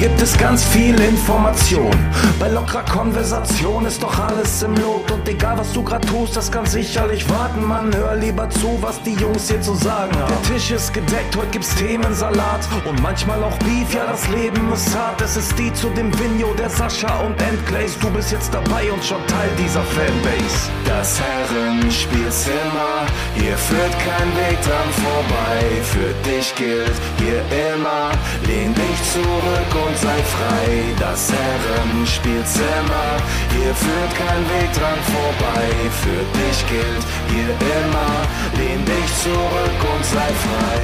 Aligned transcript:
gibt 0.00 0.22
es 0.22 0.36
ganz 0.38 0.64
viel 0.64 0.98
Information. 0.98 1.92
Bei 2.38 2.48
lockerer 2.48 2.84
Konversation 2.84 3.84
ist 3.84 4.02
doch 4.02 4.18
alles 4.18 4.62
im 4.62 4.74
Lot. 4.76 5.10
Und 5.10 5.28
egal 5.28 5.58
was 5.58 5.74
du 5.74 5.82
grad 5.82 6.06
tust, 6.08 6.34
das 6.34 6.50
kann 6.50 6.64
sicherlich 6.64 7.28
warten. 7.28 7.62
Man 7.66 7.94
hör 7.94 8.16
lieber 8.16 8.48
zu, 8.48 8.78
was 8.80 9.02
die 9.02 9.12
Jungs 9.12 9.48
hier 9.50 9.60
zu 9.60 9.74
sagen 9.74 10.16
haben. 10.16 10.32
Der 10.32 10.54
Tisch 10.54 10.70
ist 10.70 10.94
gedeckt, 10.94 11.36
heute 11.36 11.48
gibt's 11.50 11.74
Themensalat. 11.74 12.66
Und 12.86 13.02
manchmal 13.02 13.44
auch 13.44 13.56
Beef, 13.58 13.92
ja 13.92 14.06
das 14.06 14.26
Leben 14.28 14.72
ist 14.72 14.96
hart. 14.96 15.20
Es 15.20 15.36
ist 15.36 15.58
die 15.58 15.70
zu 15.74 15.90
dem 15.90 16.10
Vigno, 16.18 16.54
der 16.54 16.70
Sascha 16.70 17.20
und 17.20 17.40
Endglaze. 17.42 17.98
Du 18.00 18.08
bist 18.08 18.32
jetzt 18.32 18.54
dabei 18.54 18.90
und 18.90 19.04
schon 19.04 19.20
Teil 19.26 19.50
dieser 19.58 19.82
Fanbase. 19.82 20.70
Das 20.86 21.20
Herrenspielzimmer, 21.20 23.04
hier 23.40 23.56
führt 23.56 23.92
kein 23.98 24.28
Weg 24.36 24.58
dran 24.62 24.90
vorbei. 25.04 25.60
Für 25.82 26.12
dich 26.28 26.54
gilt 26.54 26.96
hier 27.18 27.40
immer, 27.72 28.12
lehn 28.46 28.74
dich 28.74 29.00
zurück 29.12 29.70
und 29.86 29.96
sei 29.96 30.18
frei. 30.34 30.94
Das 30.98 31.32
Herrenspielzimmer, 31.32 33.08
hier 33.56 33.74
führt 33.74 34.12
kein 34.14 34.42
Weg 34.54 34.72
dran 34.74 34.98
vorbei. 35.14 35.66
Für 36.02 36.22
dich 36.38 36.58
gilt 36.68 37.04
hier 37.32 37.50
immer, 37.78 38.12
lehn 38.58 38.84
dich 38.84 39.10
zurück 39.22 39.80
und 39.94 40.04
sei 40.04 40.30
frei. 40.46 40.80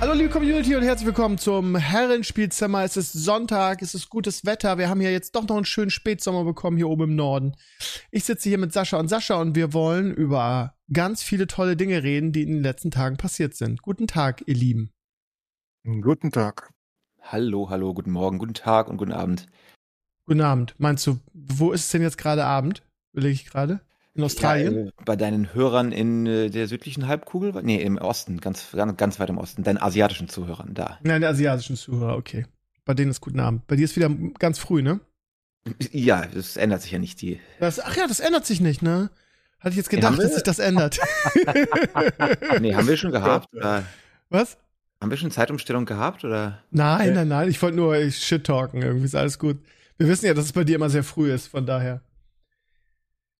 Hallo 0.00 0.12
liebe 0.12 0.28
Community 0.28 0.74
und 0.76 0.82
herzlich 0.82 1.06
willkommen 1.06 1.38
zum 1.38 1.76
Herrenspielzimmer. 1.76 2.82
Es 2.84 2.96
ist 2.96 3.12
Sonntag, 3.12 3.80
es 3.80 3.94
ist 3.94 4.10
gutes 4.10 4.44
Wetter. 4.44 4.76
Wir 4.76 4.88
haben 4.90 5.00
ja 5.00 5.08
jetzt 5.08 5.34
doch 5.34 5.46
noch 5.46 5.56
einen 5.56 5.64
schönen 5.64 5.90
Spätsommer 5.90 6.44
bekommen 6.44 6.76
hier 6.76 6.88
oben 6.88 7.04
im 7.04 7.16
Norden. 7.16 7.54
Ich 8.10 8.24
sitze 8.24 8.48
hier 8.48 8.58
mit 8.58 8.72
Sascha 8.72 8.98
und 8.98 9.08
Sascha 9.08 9.36
und 9.36 9.54
wir 9.54 9.72
wollen 9.72 10.12
über 10.12 10.73
ganz 10.92 11.22
viele 11.22 11.46
tolle 11.46 11.76
Dinge 11.76 12.02
reden, 12.02 12.32
die 12.32 12.42
in 12.42 12.52
den 12.52 12.62
letzten 12.62 12.90
Tagen 12.90 13.16
passiert 13.16 13.54
sind. 13.54 13.82
Guten 13.82 14.06
Tag, 14.06 14.42
ihr 14.46 14.54
Lieben. 14.54 14.90
Guten 15.84 16.30
Tag. 16.30 16.70
Hallo, 17.20 17.70
hallo, 17.70 17.94
guten 17.94 18.10
Morgen, 18.10 18.38
guten 18.38 18.54
Tag 18.54 18.88
und 18.88 18.96
guten 18.96 19.12
Abend. 19.12 19.46
Guten 20.26 20.40
Abend. 20.40 20.74
Meinst 20.78 21.06
du, 21.06 21.18
wo 21.32 21.72
ist 21.72 21.84
es 21.84 21.90
denn 21.90 22.02
jetzt 22.02 22.18
gerade 22.18 22.44
Abend? 22.44 22.82
Überlege 23.12 23.34
ich 23.34 23.46
gerade. 23.46 23.80
In 24.14 24.22
Australien? 24.22 24.74
Ja, 24.74 24.86
äh, 24.86 24.92
bei 25.04 25.16
deinen 25.16 25.54
Hörern 25.54 25.90
in 25.90 26.26
äh, 26.26 26.48
der 26.48 26.68
südlichen 26.68 27.08
Halbkugel? 27.08 27.52
Nee, 27.62 27.82
im 27.82 27.98
Osten, 27.98 28.40
ganz, 28.40 28.70
ganz, 28.72 28.96
ganz 28.96 29.18
weit 29.18 29.28
im 29.28 29.38
Osten. 29.38 29.64
Deinen 29.64 29.78
asiatischen 29.78 30.28
Zuhörern 30.28 30.74
da. 30.74 30.98
Nein, 31.02 31.20
der 31.20 31.30
asiatischen 31.30 31.76
Zuhörer, 31.76 32.16
okay. 32.16 32.46
Bei 32.84 32.94
denen 32.94 33.10
ist 33.10 33.20
guten 33.20 33.40
Abend. 33.40 33.66
Bei 33.66 33.76
dir 33.76 33.84
ist 33.84 33.96
wieder 33.96 34.10
ganz 34.38 34.58
früh, 34.58 34.82
ne? 34.82 35.00
Ja, 35.90 36.26
das 36.26 36.56
ändert 36.56 36.82
sich 36.82 36.92
ja 36.92 36.98
nicht. 36.98 37.20
Die 37.22 37.40
das, 37.58 37.80
ach 37.80 37.96
ja, 37.96 38.06
das 38.06 38.20
ändert 38.20 38.46
sich 38.46 38.60
nicht, 38.60 38.82
ne? 38.82 39.10
Hatte 39.64 39.70
ich 39.70 39.76
jetzt 39.76 39.88
gedacht, 39.88 40.18
dass 40.18 40.34
sich 40.34 40.42
das 40.42 40.58
ändert. 40.58 41.00
nee, 42.60 42.74
haben 42.74 42.86
wir 42.86 42.98
schon 42.98 43.12
gehabt? 43.12 43.48
Oder? 43.54 43.82
Was? 44.28 44.58
Haben 45.00 45.10
wir 45.10 45.16
schon 45.16 45.30
Zeitumstellung 45.30 45.86
gehabt, 45.86 46.22
oder? 46.22 46.62
Nein, 46.70 47.14
nein, 47.14 47.28
nein. 47.28 47.48
Ich 47.48 47.62
wollte 47.62 47.78
nur 47.78 47.96
shit-talken. 48.10 48.82
Irgendwie 48.82 49.06
ist 49.06 49.14
alles 49.14 49.38
gut. 49.38 49.56
Wir 49.96 50.06
wissen 50.06 50.26
ja, 50.26 50.34
dass 50.34 50.44
es 50.44 50.52
bei 50.52 50.64
dir 50.64 50.76
immer 50.76 50.90
sehr 50.90 51.02
früh 51.02 51.32
ist, 51.32 51.46
von 51.46 51.64
daher. 51.64 52.02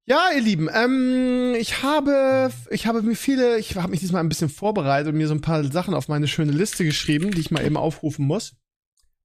Ja, 0.06 0.31
ihr 0.34 0.41
Lieben, 0.41 0.70
ähm, 0.72 1.55
ich 1.58 1.83
habe, 1.83 2.50
ich 2.70 2.86
habe 2.86 3.03
mir 3.03 3.16
viele, 3.16 3.59
ich 3.59 3.77
habe 3.77 3.88
mich 3.88 4.00
diesmal 4.00 4.22
ein 4.22 4.28
bisschen 4.31 4.48
vorbereitet 4.48 5.12
und 5.12 5.19
mir 5.19 5.28
so 5.28 5.34
ein 5.34 5.42
paar 5.42 5.62
Sachen 5.64 5.92
auf 5.92 6.09
meine 6.09 6.28
schöne 6.28 6.53
Liste 6.53 6.86
geschrieben, 6.86 7.33
die 7.33 7.41
ich 7.41 7.50
mal 7.50 7.64
eben 7.64 7.77
aufrufen 7.77 8.27
muss. 8.27 8.55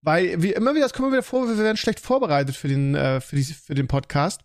Weil, 0.02 0.42
wie 0.42 0.52
immer 0.52 0.72
wieder, 0.72 0.84
das 0.84 0.94
kommen 0.94 1.10
wir 1.10 1.14
wieder 1.14 1.24
vor, 1.24 1.48
wir 1.48 1.58
werden 1.58 1.78
schlecht 1.78 2.02
vorbereitet 2.02 2.58
für 2.58 2.68
den, 2.68 2.96
äh, 2.96 3.22
für, 3.22 3.38
die, 3.38 3.44
für 3.44 3.76
den 3.76 3.88
Podcast. 3.88 4.42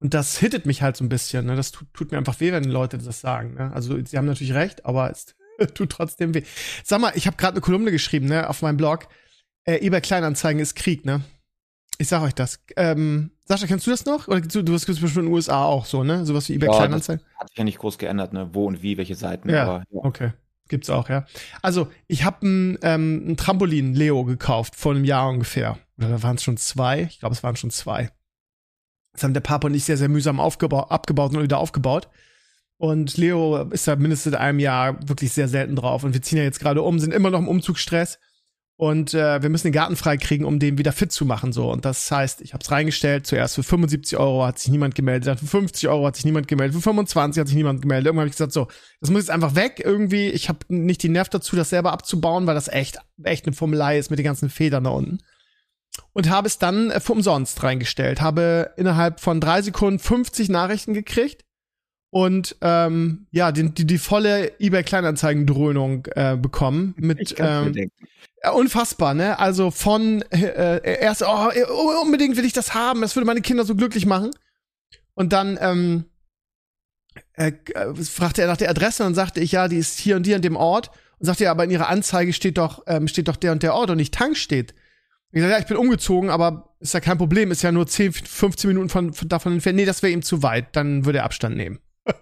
Und 0.00 0.14
das 0.14 0.38
hittet 0.38 0.64
mich 0.64 0.82
halt 0.82 0.96
so 0.96 1.04
ein 1.04 1.08
bisschen, 1.08 1.46
ne? 1.46 1.56
Das 1.56 1.72
tut, 1.72 1.92
tut 1.92 2.12
mir 2.12 2.18
einfach 2.18 2.38
weh, 2.40 2.52
wenn 2.52 2.64
Leute 2.64 2.98
das 2.98 3.20
sagen, 3.20 3.54
ne? 3.54 3.72
Also, 3.72 3.98
sie 4.04 4.16
haben 4.16 4.26
natürlich 4.26 4.54
recht, 4.54 4.86
aber 4.86 5.10
es 5.10 5.34
tut 5.74 5.90
trotzdem 5.90 6.34
weh. 6.34 6.42
Sag 6.84 7.00
mal, 7.00 7.12
ich 7.14 7.26
habe 7.26 7.36
gerade 7.36 7.54
eine 7.54 7.60
Kolumne 7.60 7.90
geschrieben, 7.90 8.26
ne, 8.26 8.48
auf 8.48 8.62
meinem 8.62 8.76
Blog. 8.76 9.08
Äh, 9.64 9.84
eBay 9.84 10.00
Kleinanzeigen 10.00 10.62
ist 10.62 10.76
Krieg, 10.76 11.04
ne? 11.04 11.22
Ich 11.98 12.08
sag 12.08 12.22
euch 12.22 12.34
das. 12.34 12.60
Ähm, 12.76 13.32
Sascha, 13.44 13.66
kennst 13.66 13.86
du 13.86 13.90
das 13.90 14.04
noch? 14.04 14.28
Oder 14.28 14.40
du, 14.40 14.62
du 14.62 14.72
hast 14.72 14.86
bestimmt 14.86 15.16
in 15.16 15.22
den 15.24 15.32
USA 15.32 15.64
auch 15.64 15.84
so, 15.84 16.04
ne? 16.04 16.24
Sowas 16.24 16.48
wie 16.48 16.54
eBay 16.54 16.68
ja, 16.68 16.76
Kleinanzeigen? 16.76 17.24
Hat 17.36 17.48
sich 17.48 17.58
ja 17.58 17.64
nicht 17.64 17.78
groß 17.78 17.98
geändert, 17.98 18.32
ne? 18.32 18.50
Wo 18.52 18.66
und 18.66 18.82
wie, 18.82 18.96
welche 18.98 19.16
Seiten. 19.16 19.50
Ja, 19.50 19.64
aber, 19.64 19.78
ja. 19.90 20.04
okay. 20.04 20.32
Gibt's 20.68 20.90
auch, 20.90 21.08
ja. 21.08 21.24
Also, 21.62 21.88
ich 22.06 22.24
habe 22.24 22.46
ein, 22.46 22.78
ähm, 22.82 23.30
ein 23.30 23.36
Trampolin 23.36 23.94
Leo 23.94 24.24
gekauft, 24.24 24.76
vor 24.76 24.94
einem 24.94 25.04
Jahr 25.04 25.28
ungefähr. 25.28 25.78
Oder 25.96 26.10
da 26.10 26.22
waren 26.22 26.36
es 26.36 26.42
schon 26.44 26.58
zwei. 26.58 27.02
Ich 27.10 27.20
glaube, 27.20 27.34
es 27.34 27.42
waren 27.42 27.56
schon 27.56 27.70
zwei. 27.70 28.10
Das 29.18 29.24
haben 29.24 29.34
der 29.34 29.40
Papa 29.40 29.66
und 29.66 29.74
ich 29.74 29.84
sehr, 29.84 29.96
sehr 29.96 30.08
mühsam 30.08 30.40
abgebaut 30.40 31.34
und 31.34 31.42
wieder 31.42 31.58
aufgebaut. 31.58 32.08
Und 32.76 33.16
Leo 33.16 33.64
ist 33.70 33.88
da 33.88 33.96
mindestens 33.96 34.34
in 34.34 34.38
einem 34.38 34.60
Jahr 34.60 34.96
wirklich 35.08 35.32
sehr 35.32 35.48
selten 35.48 35.74
drauf. 35.74 36.04
Und 36.04 36.14
wir 36.14 36.22
ziehen 36.22 36.38
ja 36.38 36.44
jetzt 36.44 36.60
gerade 36.60 36.82
um, 36.82 37.00
sind 37.00 37.12
immer 37.12 37.30
noch 37.30 37.40
im 37.40 37.48
Umzugsstress. 37.48 38.20
Und 38.76 39.12
äh, 39.12 39.42
wir 39.42 39.48
müssen 39.48 39.66
den 39.66 39.72
Garten 39.72 39.96
freikriegen, 39.96 40.46
um 40.46 40.60
den 40.60 40.78
wieder 40.78 40.92
fit 40.92 41.10
zu 41.10 41.24
machen. 41.24 41.52
so. 41.52 41.72
Und 41.72 41.84
das 41.84 42.08
heißt, 42.08 42.40
ich 42.42 42.54
habe 42.54 42.62
es 42.62 42.70
reingestellt. 42.70 43.26
Zuerst 43.26 43.56
für 43.56 43.64
75 43.64 44.16
Euro 44.16 44.46
hat 44.46 44.60
sich 44.60 44.70
niemand 44.70 44.94
gemeldet. 44.94 45.26
Dann 45.26 45.36
für 45.36 45.48
50 45.48 45.88
Euro 45.88 46.06
hat 46.06 46.14
sich 46.14 46.24
niemand 46.24 46.46
gemeldet. 46.46 46.76
Für 46.76 46.82
25 46.82 47.40
hat 47.40 47.48
sich 47.48 47.56
niemand 47.56 47.82
gemeldet. 47.82 48.06
Irgendwann 48.06 48.22
habe 48.22 48.28
ich 48.28 48.36
gesagt, 48.36 48.52
so, 48.52 48.68
das 49.00 49.10
muss 49.10 49.22
jetzt 49.22 49.30
einfach 49.30 49.56
weg 49.56 49.82
irgendwie. 49.84 50.28
Ich 50.28 50.48
habe 50.48 50.60
nicht 50.68 51.02
die 51.02 51.08
Nerv 51.08 51.28
dazu, 51.28 51.56
das 51.56 51.70
selber 51.70 51.92
abzubauen, 51.92 52.46
weil 52.46 52.54
das 52.54 52.68
echt, 52.68 52.98
echt 53.24 53.46
eine 53.46 53.56
Formelei 53.56 53.98
ist 53.98 54.10
mit 54.10 54.20
den 54.20 54.24
ganzen 54.24 54.48
Federn 54.48 54.84
da 54.84 54.90
unten. 54.90 55.18
Und 56.12 56.28
habe 56.28 56.46
es 56.46 56.58
dann 56.58 56.90
äh, 56.90 57.00
für 57.00 57.12
umsonst 57.12 57.62
reingestellt. 57.62 58.20
Habe 58.20 58.72
innerhalb 58.76 59.20
von 59.20 59.40
drei 59.40 59.62
Sekunden 59.62 59.98
50 59.98 60.48
Nachrichten 60.48 60.94
gekriegt 60.94 61.44
und 62.10 62.56
ähm, 62.62 63.26
ja, 63.30 63.52
die, 63.52 63.70
die, 63.70 63.86
die 63.86 63.98
volle 63.98 64.58
eBay 64.58 64.82
Kleinanzeigen-Dröhnung 64.82 66.06
äh, 66.14 66.36
bekommen 66.40 66.94
mit 66.96 67.34
ähm, 67.38 67.90
unfassbar, 68.54 69.12
ne? 69.12 69.38
Also 69.38 69.70
von 69.70 70.22
äh, 70.30 71.00
erst 71.00 71.22
oh, 71.22 71.50
unbedingt 72.02 72.36
will 72.36 72.46
ich 72.46 72.54
das 72.54 72.72
haben, 72.72 73.02
das 73.02 73.14
würde 73.14 73.26
meine 73.26 73.42
Kinder 73.42 73.64
so 73.64 73.74
glücklich 73.74 74.06
machen. 74.06 74.30
Und 75.14 75.34
dann 75.34 75.58
ähm, 75.60 76.04
äh, 77.34 77.52
fragte 78.04 78.40
er 78.40 78.48
nach 78.48 78.56
der 78.56 78.70
Adresse 78.70 79.02
und 79.02 79.08
dann 79.08 79.14
sagte 79.14 79.40
ich, 79.40 79.52
ja, 79.52 79.68
die 79.68 79.76
ist 79.76 79.98
hier 79.98 80.16
und 80.16 80.24
hier 80.24 80.36
an 80.36 80.42
dem 80.42 80.56
Ort. 80.56 80.90
Und 81.18 81.26
sagte 81.26 81.44
er, 81.44 81.50
aber 81.50 81.64
in 81.64 81.70
ihrer 81.70 81.88
Anzeige 81.88 82.32
steht 82.32 82.58
doch, 82.58 82.84
ähm, 82.86 83.08
steht 83.08 83.28
doch 83.28 83.36
der 83.36 83.52
und 83.52 83.62
der 83.62 83.74
Ort 83.74 83.90
und 83.90 83.96
nicht 83.96 84.14
Tank 84.14 84.36
steht. 84.36 84.72
Ich 85.30 85.40
sagte, 85.40 85.52
ja, 85.52 85.58
ich 85.58 85.66
bin 85.66 85.76
umgezogen, 85.76 86.30
aber 86.30 86.74
ist 86.80 86.94
ja 86.94 87.00
kein 87.00 87.18
Problem, 87.18 87.50
ist 87.50 87.62
ja 87.62 87.72
nur 87.72 87.86
10, 87.86 88.12
15 88.12 88.68
Minuten 88.68 88.88
von, 88.88 89.12
von 89.12 89.28
davon 89.28 89.52
entfernt. 89.52 89.76
Nee, 89.76 89.84
das 89.84 90.02
wäre 90.02 90.12
ihm 90.12 90.22
zu 90.22 90.42
weit, 90.42 90.74
dann 90.74 91.04
würde 91.04 91.18
er 91.18 91.24
Abstand 91.24 91.56
nehmen. 91.56 91.80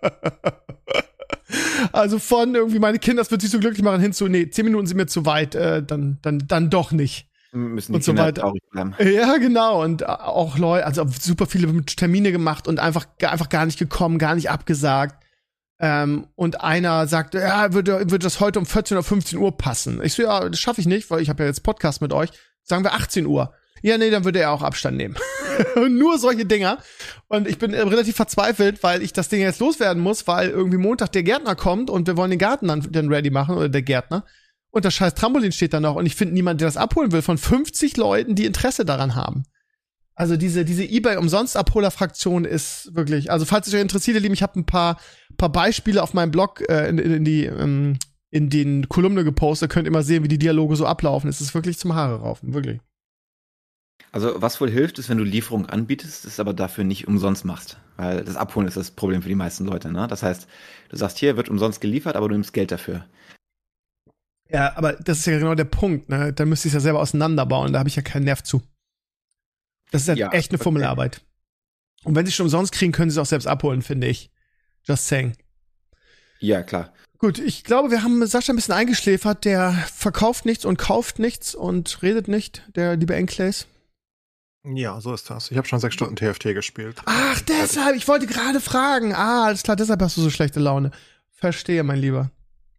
also 1.92 2.18
von 2.18 2.54
irgendwie 2.54 2.78
meine 2.78 2.98
Kinder, 2.98 3.22
das 3.22 3.30
wird 3.30 3.42
sich 3.42 3.50
so 3.50 3.60
glücklich 3.60 3.82
machen, 3.82 4.00
hin 4.00 4.12
zu, 4.12 4.26
nee, 4.26 4.48
10 4.50 4.64
Minuten 4.64 4.86
sind 4.86 4.96
mir 4.96 5.06
zu 5.06 5.24
weit, 5.24 5.54
äh, 5.54 5.82
dann, 5.82 6.18
dann, 6.22 6.42
dann 6.48 6.70
doch 6.70 6.90
nicht. 6.90 7.28
Müssen 7.52 7.92
die 7.92 7.96
und 7.96 8.04
so 8.04 8.12
Kinder 8.12 8.24
weiter. 8.24 8.42
traurig 8.42 8.62
bleiben. 8.70 8.94
Ja, 8.98 9.36
genau. 9.38 9.82
Und 9.82 10.06
auch 10.06 10.58
Leute, 10.58 10.84
also 10.84 11.06
super 11.20 11.46
viele 11.46 11.84
Termine 11.84 12.32
gemacht 12.32 12.66
und 12.68 12.80
einfach, 12.80 13.06
einfach 13.22 13.48
gar 13.48 13.66
nicht 13.66 13.78
gekommen, 13.78 14.18
gar 14.18 14.34
nicht 14.34 14.50
abgesagt. 14.50 15.24
Ähm, 15.78 16.26
und 16.34 16.62
einer 16.62 17.06
sagte, 17.06 17.38
ja, 17.38 17.72
würde, 17.72 18.10
würde 18.10 18.18
das 18.18 18.40
heute 18.40 18.58
um 18.58 18.66
14 18.66 18.96
oder 18.96 19.04
15 19.04 19.38
Uhr 19.38 19.56
passen. 19.56 20.02
Ich 20.02 20.14
so, 20.14 20.22
ja, 20.22 20.48
das 20.48 20.58
schaffe 20.58 20.80
ich 20.80 20.86
nicht, 20.86 21.10
weil 21.10 21.20
ich 21.20 21.28
habe 21.28 21.42
ja 21.42 21.48
jetzt 21.48 21.62
Podcast 21.62 22.00
mit 22.00 22.12
euch. 22.12 22.30
Sagen 22.66 22.84
wir 22.84 22.92
18 22.92 23.26
Uhr. 23.26 23.54
Ja, 23.82 23.96
nee, 23.96 24.10
dann 24.10 24.24
würde 24.24 24.40
er 24.40 24.50
auch 24.50 24.62
Abstand 24.62 24.96
nehmen. 24.96 25.16
Nur 25.88 26.18
solche 26.18 26.44
Dinger. 26.44 26.78
Und 27.28 27.46
ich 27.46 27.58
bin 27.58 27.72
äh, 27.72 27.80
relativ 27.80 28.16
verzweifelt, 28.16 28.82
weil 28.82 29.02
ich 29.02 29.12
das 29.12 29.28
Ding 29.28 29.40
jetzt 29.40 29.60
loswerden 29.60 30.02
muss, 30.02 30.26
weil 30.26 30.50
irgendwie 30.50 30.78
Montag 30.78 31.12
der 31.12 31.22
Gärtner 31.22 31.54
kommt 31.54 31.88
und 31.88 32.06
wir 32.06 32.16
wollen 32.16 32.30
den 32.30 32.38
Garten 32.38 32.68
dann, 32.68 32.86
dann 32.90 33.08
ready 33.08 33.30
machen 33.30 33.56
oder 33.56 33.68
der 33.68 33.82
Gärtner. 33.82 34.24
Und 34.70 34.84
das 34.84 34.94
scheiß 34.94 35.14
Trampolin 35.14 35.52
steht 35.52 35.72
da 35.72 35.80
noch 35.80 35.94
und 35.94 36.04
ich 36.04 36.16
finde 36.16 36.34
niemanden, 36.34 36.58
der 36.58 36.68
das 36.68 36.76
abholen 36.76 37.12
will, 37.12 37.22
von 37.22 37.38
50 37.38 37.96
Leuten, 37.96 38.34
die 38.34 38.44
Interesse 38.44 38.84
daran 38.84 39.14
haben. 39.14 39.44
Also 40.14 40.36
diese, 40.36 40.64
diese 40.64 40.82
eBay-Umsonst-Abholer-Fraktion 40.82 42.44
ist 42.44 42.94
wirklich, 42.94 43.30
also 43.30 43.44
falls 43.44 43.66
es 43.68 43.74
euch 43.74 43.80
interessiert, 43.80 44.16
ihr 44.16 44.22
Lieben, 44.22 44.34
ich 44.34 44.42
habe 44.42 44.58
ein 44.58 44.66
paar, 44.66 44.98
paar 45.36 45.52
Beispiele 45.52 46.02
auf 46.02 46.14
meinem 46.14 46.30
Blog 46.30 46.62
äh, 46.68 46.88
in, 46.88 46.98
in, 46.98 47.24
die, 47.24 47.44
ähm, 47.44 47.98
in 48.36 48.50
den 48.50 48.90
Kolumne 48.90 49.24
gepostet, 49.24 49.70
könnt 49.70 49.86
ihr 49.86 49.92
mal 49.92 50.02
sehen, 50.02 50.22
wie 50.22 50.28
die 50.28 50.38
Dialoge 50.38 50.76
so 50.76 50.86
ablaufen. 50.86 51.30
Es 51.30 51.40
ist 51.40 51.54
wirklich 51.54 51.78
zum 51.78 51.94
Haare 51.94 52.20
raufen, 52.20 52.52
wirklich. 52.52 52.80
Also 54.12 54.42
was 54.42 54.60
wohl 54.60 54.70
hilft, 54.70 54.98
ist, 54.98 55.08
wenn 55.08 55.16
du 55.16 55.24
Lieferung 55.24 55.64
anbietest, 55.64 56.26
es 56.26 56.38
aber 56.38 56.52
dafür 56.52 56.84
nicht 56.84 57.08
umsonst 57.08 57.46
machst. 57.46 57.78
Weil 57.96 58.24
das 58.24 58.36
Abholen 58.36 58.68
ist 58.68 58.76
das 58.76 58.90
Problem 58.90 59.22
für 59.22 59.30
die 59.30 59.34
meisten 59.34 59.64
Leute. 59.64 59.90
Ne? 59.90 60.06
Das 60.06 60.22
heißt, 60.22 60.46
du 60.90 60.96
sagst, 60.96 61.16
hier 61.16 61.38
wird 61.38 61.48
umsonst 61.48 61.80
geliefert, 61.80 62.14
aber 62.14 62.28
du 62.28 62.34
nimmst 62.34 62.52
Geld 62.52 62.70
dafür. 62.70 63.06
Ja, 64.50 64.76
aber 64.76 64.92
das 64.92 65.20
ist 65.20 65.26
ja 65.26 65.38
genau 65.38 65.54
der 65.54 65.64
Punkt. 65.64 66.10
Ne? 66.10 66.34
Da 66.34 66.44
müsste 66.44 66.68
ich 66.68 66.72
es 66.72 66.74
ja 66.74 66.80
selber 66.80 67.00
auseinanderbauen. 67.00 67.72
Da 67.72 67.78
habe 67.78 67.88
ich 67.88 67.96
ja 67.96 68.02
keinen 68.02 68.24
Nerv 68.24 68.42
zu. 68.42 68.62
Das 69.92 70.02
ist 70.02 70.08
halt 70.08 70.18
ja, 70.18 70.30
echt 70.32 70.50
eine 70.50 70.58
Fummelarbeit. 70.58 71.22
Und 72.04 72.14
wenn 72.14 72.26
sie 72.26 72.32
schon 72.32 72.46
umsonst 72.46 72.72
kriegen, 72.72 72.92
können 72.92 73.10
sie 73.10 73.18
es 73.18 73.22
auch 73.22 73.28
selbst 73.28 73.46
abholen, 73.46 73.80
finde 73.80 74.08
ich. 74.08 74.30
Just 74.82 75.08
saying. 75.08 75.36
Ja, 76.38 76.62
klar. 76.62 76.92
Gut, 77.18 77.38
ich 77.38 77.64
glaube, 77.64 77.90
wir 77.90 78.02
haben 78.02 78.24
Sascha 78.26 78.52
ein 78.52 78.56
bisschen 78.56 78.74
eingeschläfert. 78.74 79.44
Der 79.44 79.72
verkauft 79.72 80.44
nichts 80.44 80.64
und 80.64 80.76
kauft 80.76 81.18
nichts 81.18 81.54
und 81.54 82.02
redet 82.02 82.28
nicht, 82.28 82.62
der 82.74 82.96
liebe 82.96 83.14
Enclays. 83.14 83.66
Ja, 84.64 85.00
so 85.00 85.14
ist 85.14 85.30
das. 85.30 85.50
Ich 85.50 85.56
habe 85.56 85.66
schon 85.66 85.78
sechs 85.78 85.94
Stunden 85.94 86.16
TFT 86.16 86.54
gespielt. 86.54 87.00
Ach, 87.06 87.40
deshalb. 87.42 87.96
Ich 87.96 88.08
wollte 88.08 88.26
gerade 88.26 88.60
fragen. 88.60 89.14
Ah, 89.14 89.46
alles 89.46 89.62
klar, 89.62 89.76
deshalb 89.76 90.02
hast 90.02 90.16
du 90.16 90.22
so 90.22 90.30
schlechte 90.30 90.60
Laune. 90.60 90.90
Verstehe, 91.30 91.84
mein 91.84 92.00
Lieber. 92.00 92.30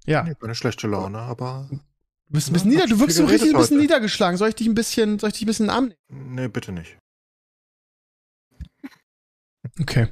Ja. 0.05 0.23
Nee, 0.23 0.35
keine 0.35 0.55
schlechte 0.55 0.87
Laune, 0.87 1.19
aber 1.19 1.69
Du 2.27 2.33
bist 2.33 2.49
ein 2.49 2.53
bisschen 2.53 2.71
nieder, 2.71 2.87
du 2.87 2.99
wirkst 2.99 3.15
so 3.17 3.25
richtig 3.25 3.53
ein 3.53 3.57
bisschen 3.57 3.79
niedergeschlagen. 3.79 4.37
Soll 4.37 4.49
ich 4.49 4.55
dich 4.55 4.67
ein 4.67 4.75
bisschen, 4.75 5.17
soll 5.17 5.29
ich 5.29 5.35
dich 5.35 5.43
ein 5.43 5.47
bisschen 5.47 5.67
in 5.67 5.69
den 5.69 5.75
Arm 5.75 5.93
nehmen? 6.09 6.35
Nee, 6.35 6.47
bitte 6.49 6.73
nicht. 6.73 6.97
Okay. 9.79 10.07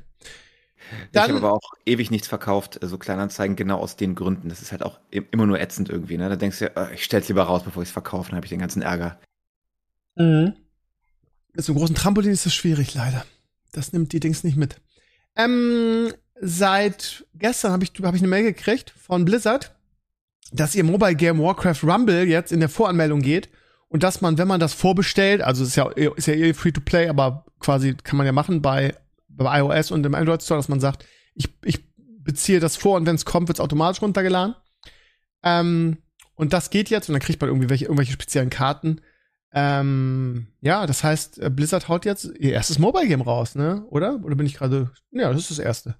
Dann, 1.12 1.30
ich 1.30 1.36
habe 1.36 1.46
aber 1.46 1.54
auch 1.54 1.74
ewig 1.86 2.12
nichts 2.12 2.28
verkauft, 2.28 2.80
so 2.82 2.98
Kleinanzeigen, 2.98 3.56
genau 3.56 3.80
aus 3.80 3.96
den 3.96 4.16
Gründen. 4.16 4.50
Das 4.50 4.62
ist 4.62 4.72
halt 4.72 4.84
auch 4.84 5.00
immer 5.10 5.46
nur 5.46 5.60
ätzend 5.60 5.90
irgendwie. 5.90 6.18
Ne? 6.18 6.30
Da 6.30 6.36
denkst 6.36 6.60
du, 6.60 6.66
ja, 6.66 6.90
ich 6.92 7.04
stell's 7.04 7.28
lieber 7.28 7.44
raus, 7.44 7.64
bevor 7.64 7.84
ich 7.84 7.90
es 7.90 7.94
verkaufe, 7.94 8.30
dann 8.30 8.38
habe 8.38 8.46
ich 8.46 8.52
den 8.52 8.60
ganzen 8.60 8.82
Ärger. 8.82 9.20
Mhm. 10.16 10.56
Mit 11.54 11.66
so 11.66 11.72
einem 11.72 11.80
großen 11.80 11.96
Trampolin 11.96 12.32
ist 12.32 12.46
das 12.46 12.54
schwierig, 12.54 12.94
leider. 12.94 13.26
Das 13.72 13.94
nimmt 13.94 14.14
die 14.14 14.20
Dings 14.20 14.44
nicht 14.44 14.58
mit. 14.58 14.82
Ähm, 15.36 16.14
seit 16.40 17.26
gestern 17.34 17.72
habe 17.72 17.84
ich, 17.84 17.92
hab 18.02 18.16
ich 18.16 18.22
eine 18.22 18.30
Mail 18.30 18.44
gekriegt 18.44 18.92
von 18.92 19.26
Blizzard, 19.26 19.76
dass 20.52 20.76
ihr 20.76 20.84
Mobile 20.84 21.16
Game 21.16 21.40
Warcraft 21.40 21.84
Rumble 21.84 22.24
jetzt 22.24 22.52
in 22.52 22.60
der 22.60 22.70
Voranmeldung 22.70 23.22
geht 23.22 23.50
und 23.88 24.04
dass 24.04 24.22
man, 24.22 24.38
wenn 24.38 24.48
man 24.48 24.60
das 24.60 24.74
vorbestellt, 24.74 25.42
also 25.42 25.64
ist 25.64 25.76
ja, 25.76 25.90
ist 25.90 26.28
ja 26.28 26.34
eh 26.34 26.54
free 26.54 26.72
to 26.72 26.82
play, 26.82 27.08
aber 27.08 27.46
quasi 27.60 27.96
kann 27.96 28.18
man 28.18 28.26
ja 28.26 28.32
machen 28.32 28.62
bei, 28.62 28.96
bei 29.36 29.60
iOS 29.60 29.92
und 29.92 30.06
im 30.06 30.16
Android 30.16 30.42
Store, 30.42 30.60
dass 30.60 30.70
man 30.70 30.80
sagt, 30.80 31.06
ich, 31.34 31.50
ich 31.64 31.84
beziehe 31.98 32.60
das 32.60 32.76
vor 32.76 32.98
und 32.98 33.06
wenn 33.06 33.16
es 33.16 33.26
kommt, 33.26 33.48
wird 33.48 33.58
es 33.58 33.64
automatisch 33.64 34.02
runtergeladen. 34.02 34.56
Ähm, 35.44 35.98
und 36.36 36.54
das 36.54 36.70
geht 36.70 36.90
jetzt 36.90 37.08
und 37.10 37.14
dann 37.14 37.22
kriegt 37.22 37.40
man 37.40 37.50
irgendwie 37.50 37.70
welche, 37.70 37.86
irgendwelche 37.86 38.14
speziellen 38.14 38.50
Karten. 38.50 39.02
Ähm, 39.54 40.48
ja, 40.60 40.86
das 40.86 41.04
heißt, 41.04 41.40
äh, 41.40 41.50
Blizzard 41.50 41.88
haut 41.88 42.04
jetzt 42.04 42.26
ihr 42.40 42.54
erstes 42.54 42.78
Mobile 42.78 43.08
Game 43.08 43.22
raus, 43.22 43.56
ne? 43.56 43.86
Oder? 43.90 44.20
Oder 44.24 44.36
bin 44.36 44.46
ich 44.46 44.56
gerade? 44.56 44.92
Ja, 45.12 45.32
das 45.32 45.44
ist 45.44 45.52
das 45.52 45.60
erste. 45.60 45.96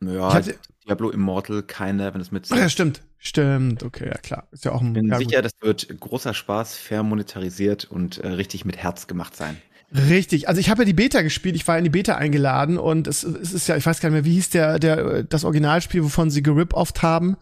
Ja, 0.00 0.32
hatte, 0.32 0.56
Diablo 0.84 1.10
Immortal, 1.10 1.62
keine, 1.62 2.12
wenn 2.14 2.20
es 2.20 2.32
mit. 2.32 2.48
Ach 2.50 2.56
ja, 2.56 2.68
stimmt. 2.68 3.02
Stimmt, 3.18 3.82
okay, 3.82 4.06
ja 4.06 4.18
klar. 4.18 4.48
Ist 4.52 4.64
ja 4.64 4.72
auch 4.72 4.80
ein. 4.80 4.88
Ich 4.88 4.94
bin 4.94 5.08
ja, 5.08 5.18
sicher, 5.18 5.42
gut. 5.42 5.44
das 5.44 5.52
wird 5.60 6.00
großer 6.00 6.34
Spaß, 6.34 6.76
fair 6.76 7.02
monetarisiert 7.02 7.84
und 7.84 8.18
äh, 8.18 8.28
richtig 8.28 8.64
mit 8.64 8.76
Herz 8.76 9.06
gemacht 9.06 9.36
sein. 9.36 9.56
Richtig. 9.90 10.48
Also 10.48 10.60
ich 10.60 10.68
habe 10.68 10.82
ja 10.82 10.86
die 10.86 10.92
Beta 10.92 11.22
gespielt, 11.22 11.56
ich 11.56 11.66
war 11.66 11.78
in 11.78 11.84
die 11.84 11.90
Beta 11.90 12.16
eingeladen 12.16 12.76
und 12.76 13.06
es, 13.06 13.22
es 13.22 13.52
ist 13.52 13.68
ja, 13.68 13.76
ich 13.76 13.86
weiß 13.86 14.00
gar 14.00 14.10
nicht 14.10 14.16
mehr, 14.16 14.24
wie 14.24 14.34
hieß 14.34 14.50
der, 14.50 14.78
der, 14.78 15.22
das 15.22 15.44
Originalspiel, 15.44 16.04
wovon 16.04 16.30
sie 16.30 16.42
gerip-oft 16.42 17.02
haben. 17.02 17.36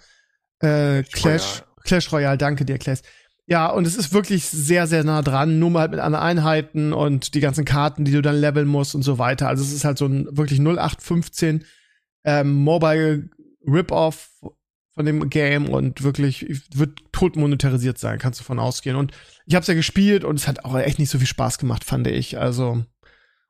Äh, 0.60 1.02
Clash, 1.02 1.42
Royale. 1.42 1.64
Clash 1.82 2.12
Royale, 2.12 2.38
danke 2.38 2.64
dir, 2.64 2.78
Clash. 2.78 3.00
Ja, 3.46 3.68
und 3.68 3.86
es 3.86 3.96
ist 3.96 4.12
wirklich 4.12 4.44
sehr, 4.46 4.86
sehr 4.86 5.04
nah 5.04 5.22
dran, 5.22 5.58
nur 5.58 5.70
mal 5.70 5.80
halt 5.80 5.92
mit 5.92 6.00
anderen 6.00 6.24
Einheiten 6.24 6.92
und 6.92 7.34
die 7.34 7.40
ganzen 7.40 7.64
Karten, 7.64 8.04
die 8.04 8.12
du 8.12 8.22
dann 8.22 8.40
leveln 8.40 8.66
musst 8.66 8.94
und 8.94 9.02
so 9.02 9.18
weiter. 9.18 9.48
Also 9.48 9.62
es 9.62 9.72
ist 9.72 9.84
halt 9.84 9.98
so 9.98 10.06
ein 10.06 10.26
wirklich 10.30 10.60
0815 10.60 11.64
ähm, 12.24 12.52
Mobile 12.52 13.28
Rip-Off 13.66 14.30
von 14.96 15.06
dem 15.06 15.30
Game 15.30 15.68
und 15.68 16.02
wirklich 16.02 16.62
wird 16.74 16.98
tot 17.12 17.36
monetarisiert 17.36 17.98
sein, 17.98 18.18
kannst 18.18 18.40
du 18.40 18.44
von 18.44 18.58
ausgehen. 18.58 18.96
Und 18.96 19.12
ich 19.46 19.54
habe 19.54 19.60
es 19.60 19.68
ja 19.68 19.74
gespielt 19.74 20.24
und 20.24 20.36
es 20.36 20.48
hat 20.48 20.64
auch 20.64 20.76
echt 20.76 20.98
nicht 20.98 21.10
so 21.10 21.18
viel 21.18 21.26
Spaß 21.28 21.58
gemacht, 21.58 21.84
fand 21.84 22.08
ich. 22.08 22.38
Also 22.38 22.82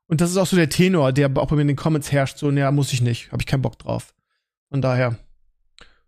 und 0.07 0.21
das 0.21 0.29
ist 0.29 0.37
auch 0.37 0.47
so 0.47 0.55
der 0.55 0.69
Tenor, 0.69 1.11
der 1.11 1.29
auch 1.35 1.47
bei 1.47 1.55
mir 1.55 1.63
in 1.63 1.67
den 1.67 1.75
Comments 1.75 2.11
herrscht. 2.11 2.37
So, 2.37 2.49
naja, 2.49 2.71
muss 2.71 2.93
ich 2.93 3.01
nicht, 3.01 3.31
habe 3.31 3.41
ich 3.41 3.45
keinen 3.45 3.61
Bock 3.61 3.77
drauf. 3.79 4.13
Von 4.69 4.81
daher. 4.81 5.17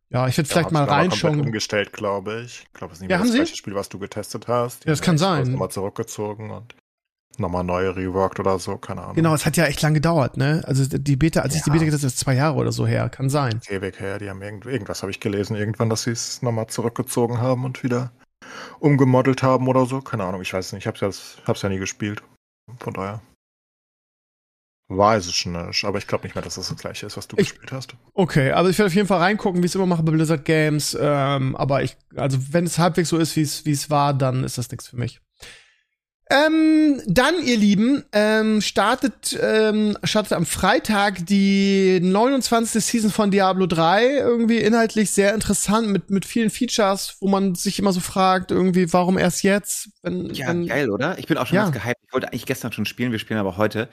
Ja, 0.10 0.28
ich 0.28 0.38
werde 0.38 0.50
vielleicht 0.50 0.72
mal 0.72 0.86
reinschauen. 0.86 1.40
umgestellt, 1.40 1.94
glaube 1.94 2.42
ich. 2.42 2.64
Ich 2.64 2.74
glaube, 2.74 2.94
es 2.94 2.98
ist 2.98 3.02
nicht 3.02 3.12
ja, 3.12 3.18
mehr 3.18 3.28
das 3.28 3.36
gleiche 3.36 3.56
Spiel, 3.56 3.76
was 3.76 3.90
du 3.90 4.00
getestet 4.00 4.48
hast. 4.48 4.86
Ja, 4.86 4.92
das 4.92 5.02
kann 5.02 5.18
sein. 5.18 5.52
Nochmal 5.52 5.70
zurückgezogen 5.70 6.50
und 6.50 6.74
nochmal 7.40 7.64
neu 7.64 7.90
reworked 7.90 8.40
oder 8.40 8.60
so, 8.60 8.78
keine 8.78 9.02
Ahnung. 9.02 9.16
Genau, 9.16 9.34
es 9.34 9.46
hat 9.46 9.58
ja 9.58 9.66
echt 9.66 9.82
lang 9.82 9.94
gedauert, 9.94 10.38
ne? 10.38 10.62
Also 10.66 10.86
die 10.86 11.16
Beta, 11.16 11.42
als 11.42 11.54
ja. 11.54 11.60
ich 11.60 11.64
die 11.64 11.70
Beta 11.72 11.86
getestet 11.86 12.10
habe, 12.10 12.14
ist 12.14 12.20
zwei 12.20 12.36
Jahre 12.36 12.56
oder 12.56 12.72
so 12.72 12.86
her, 12.86 13.10
kann 13.10 13.30
sein. 13.30 13.62
Ewig 13.68 14.00
her, 14.00 14.20
die 14.20 14.30
haben 14.30 14.42
irgend, 14.42 14.66
irgendwas 14.66 15.02
habe 15.02 15.12
ich 15.12 15.20
gelesen, 15.20 15.56
irgendwann, 15.56 15.90
dass 15.90 16.04
sie 16.04 16.12
es 16.12 16.42
nochmal 16.42 16.68
zurückgezogen 16.68 17.40
haben 17.40 17.66
und 17.66 17.84
wieder 17.84 18.12
umgemodelt 18.80 19.44
haben 19.44 19.68
oder 19.68 19.86
so. 19.86 20.02
Keine 20.02 20.24
Ahnung, 20.24 20.42
ich 20.42 20.54
weiß 20.54 20.74
nicht, 20.74 20.84
ich 20.84 20.88
hab's 20.88 21.02
ja, 21.02 21.10
hab's 21.46 21.62
ja 21.62 21.70
nie 21.70 21.80
gespielt. 21.80 22.24
Von 22.80 22.94
daher. 22.94 23.22
Weiß 24.92 25.28
es 25.28 25.46
nicht, 25.46 25.86
aber 25.86 26.00
ich 26.00 26.08
glaube 26.08 26.24
nicht 26.24 26.34
mehr, 26.34 26.44
dass 26.44 26.56
das 26.56 26.70
das 26.70 26.78
gleiche 26.78 27.06
ist, 27.06 27.16
was 27.16 27.28
du 27.28 27.38
ich, 27.38 27.50
gespielt 27.50 27.72
hast. 27.72 27.96
Okay, 28.16 28.52
also 28.54 28.72
ich 28.72 28.80
werde 28.80 28.88
auf 28.88 28.96
jeden 28.96 29.08
Fall 29.08 29.20
reingucken, 29.20 29.62
wie 29.62 29.68
ich 29.68 29.72
es 29.72 29.76
immer 29.76 29.86
mache 29.86 30.02
bei 30.02 30.12
Blizzard 30.12 30.46
Games. 30.46 30.98
Ähm, 31.00 31.56
aber 31.56 31.84
ich, 31.84 31.96
also 32.16 32.40
wenn 32.52 32.66
es 32.66 32.80
halbwegs 32.80 33.10
so 33.10 33.18
ist, 33.20 33.36
wie 33.36 33.72
es 33.72 33.90
war, 33.92 34.16
dann 34.16 34.44
ist 34.44 34.58
das 34.58 34.72
nichts 34.72 34.88
für 34.88 34.98
mich. 34.98 35.22
Ähm, 36.32 37.02
dann, 37.08 37.44
ihr 37.44 37.58
Lieben, 37.58 38.04
ähm, 38.12 38.62
startet, 38.62 39.38
ähm, 39.42 39.98
startet 40.04 40.34
am 40.34 40.46
Freitag 40.46 41.26
die 41.26 42.00
29. 42.04 42.86
Season 42.86 43.10
von 43.10 43.32
Diablo 43.32 43.66
3. 43.66 44.18
Irgendwie 44.18 44.60
inhaltlich 44.60 45.10
sehr 45.10 45.34
interessant 45.34 45.88
mit, 45.88 46.12
mit 46.12 46.26
vielen 46.26 46.52
Features, 46.52 47.18
wo 47.20 47.28
man 47.28 47.56
sich 47.56 47.80
immer 47.80 47.94
so 47.94 48.00
fragt, 48.00 48.52
irgendwie, 48.52 48.94
warum 48.94 49.18
erst 49.18 49.42
jetzt? 49.42 49.90
Wenn, 50.04 50.32
ja, 50.32 50.50
wenn, 50.50 50.68
geil, 50.68 50.92
oder? 50.92 51.18
Ich 51.18 51.26
bin 51.26 51.38
auch 51.40 51.48
schon 51.48 51.56
ja. 51.56 51.64
ganz 51.64 51.74
gehypt. 51.74 52.00
Ich 52.06 52.14
wollte 52.14 52.28
eigentlich 52.28 52.46
gestern 52.46 52.72
schon 52.74 52.86
spielen, 52.86 53.12
wir 53.12 53.20
spielen 53.20 53.40
aber 53.40 53.58
heute. 53.58 53.90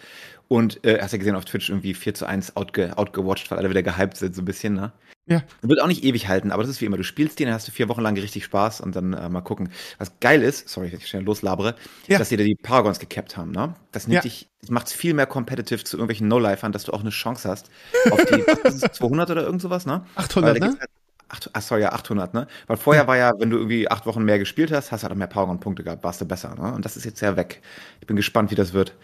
Und 0.49 0.85
äh, 0.85 1.01
hast 1.01 1.13
ja 1.13 1.19
gesehen 1.19 1.35
auf 1.35 1.45
Twitch 1.45 1.71
irgendwie 1.71 1.95
4 1.95 2.15
zu 2.15 2.27
1 2.27 2.57
outge 2.57 2.97
outgewatcht, 2.97 3.51
weil 3.51 3.59
alle 3.59 3.71
wieder 3.71 3.83
gehypt 3.83 4.17
sind, 4.17 4.35
so 4.35 4.43
ein 4.43 4.45
bisschen, 4.45 4.75
ne? 4.75 4.93
Ja. 5.29 5.43
Wird 5.61 5.83
auch 5.83 5.89
nicht 5.89 6.05
ewig 6.05 6.29
halten, 6.29 6.53
aber 6.53 6.63
das 6.63 6.71
ist 6.71 6.81
wie 6.81 6.85
immer. 6.85 6.97
Du 6.97 7.03
spielst 7.03 7.41
den, 7.41 7.47
dann 7.47 7.55
hast 7.55 7.67
du 7.67 7.73
vier 7.73 7.89
Wochen 7.89 8.01
lang 8.01 8.17
richtig 8.17 8.45
Spaß 8.45 8.81
und 8.81 8.95
dann 8.95 9.13
äh, 9.13 9.29
mal 9.29 9.41
gucken. 9.41 9.71
Was 9.99 10.21
geil 10.21 10.41
ist, 10.41 10.69
sorry, 10.69 10.93
ich 10.97 11.09
schnell 11.09 11.25
loslabere, 11.25 11.75
ja. 12.07 12.19
dass 12.19 12.29
sie 12.29 12.37
da 12.37 12.45
die 12.45 12.55
Paragons 12.55 13.01
gekappt 13.01 13.37
haben, 13.37 13.51
ne? 13.51 13.75
Das 13.91 14.07
nimmt 14.07 14.17
ja. 14.17 14.21
dich, 14.21 14.49
das 14.61 14.71
macht 14.71 14.87
es 14.87 14.93
viel 14.93 15.15
mehr 15.15 15.27
competitive 15.27 15.83
zu 15.83 15.97
irgendwelchen 15.97 16.29
No-Lifern, 16.29 16.71
dass 16.71 16.85
du 16.85 16.93
auch 16.93 17.01
eine 17.01 17.11
Chance 17.11 17.49
hast 17.49 17.71
auf 18.13 18.25
die, 18.25 18.47
was 18.63 18.77
ist 18.77 18.95
200 18.95 19.31
oder 19.31 19.43
irgend 19.43 19.63
sowas, 19.63 19.85
ne? 19.85 20.07
800, 20.15 20.61
ne? 20.61 20.67
Halt, 20.79 20.91
ach, 21.29 21.41
ach, 21.55 21.63
sorry, 21.63 21.83
ja, 21.83 21.93
800, 21.93 22.33
ne? 22.33 22.47
Weil 22.69 22.77
vorher 22.77 23.03
ja. 23.03 23.09
war 23.09 23.17
ja, 23.17 23.33
wenn 23.37 23.51
du 23.51 23.57
irgendwie 23.57 23.91
acht 23.91 24.07
Wochen 24.07 24.25
mehr 24.25 24.39
gespielt 24.39 24.71
hast, 24.71 24.93
hast 24.93 25.03
du 25.03 25.09
halt 25.09 25.19
mehr 25.19 25.27
Paragon-Punkte 25.27 25.83
gehabt, 25.83 26.05
warst 26.05 26.21
du 26.21 26.25
besser, 26.25 26.55
ne? 26.55 26.73
Und 26.73 26.85
das 26.85 26.97
ist 26.97 27.05
jetzt 27.05 27.21
ja 27.21 27.37
weg. 27.37 27.63
Ich 28.01 28.07
bin 28.07 28.15
gespannt, 28.15 28.53
wie 28.53 28.57
das 28.57 28.73
wird. 28.75 28.95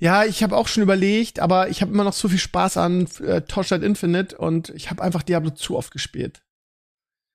Ja, 0.00 0.24
ich 0.24 0.42
habe 0.42 0.56
auch 0.56 0.66
schon 0.66 0.82
überlegt, 0.82 1.40
aber 1.40 1.68
ich 1.68 1.82
habe 1.82 1.92
immer 1.92 2.04
noch 2.04 2.14
so 2.14 2.28
viel 2.28 2.38
Spaß 2.38 2.78
an 2.78 3.06
äh, 3.22 3.42
Torchlight 3.42 3.82
Infinite 3.82 4.36
und 4.36 4.70
ich 4.70 4.90
habe 4.90 5.02
einfach 5.02 5.22
Diablo 5.22 5.50
zu 5.50 5.76
oft 5.76 5.92
gespielt. 5.92 6.42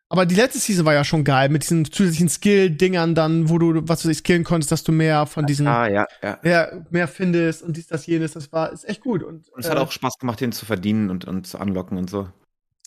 Aber 0.10 0.26
die 0.26 0.36
letzte 0.36 0.60
Season 0.60 0.86
war 0.86 0.94
ja 0.94 1.04
schon 1.04 1.24
geil 1.24 1.50
mit 1.50 1.64
diesen 1.64 1.86
zusätzlichen 1.86 2.30
Skill-Dingern 2.30 3.16
dann, 3.16 3.50
wo 3.50 3.58
du, 3.58 3.88
was 3.88 4.02
du 4.02 4.08
dich 4.08 4.20
skillen 4.20 4.44
konntest, 4.44 4.72
dass 4.72 4.84
du 4.84 4.92
mehr 4.92 5.26
von 5.26 5.46
diesen, 5.46 5.68
ah, 5.68 5.88
ja, 5.88 6.06
ja. 6.22 6.40
Mehr, 6.44 6.86
mehr 6.90 7.08
findest 7.08 7.64
und 7.64 7.78
dies, 7.78 7.88
das, 7.88 8.06
jenes. 8.06 8.34
Das 8.34 8.52
war, 8.52 8.72
ist 8.72 8.88
echt 8.88 9.02
gut. 9.02 9.24
Und, 9.24 9.50
und 9.50 9.60
es 9.60 9.66
äh, 9.68 9.72
hat 9.72 9.78
auch 9.78 9.92
Spaß 9.92 10.18
gemacht, 10.20 10.42
den 10.42 10.52
zu 10.52 10.66
verdienen 10.66 11.10
und, 11.10 11.26
und 11.26 11.48
zu 11.48 11.60
anlocken 11.60 11.98
und 11.98 12.10
so. 12.10 12.30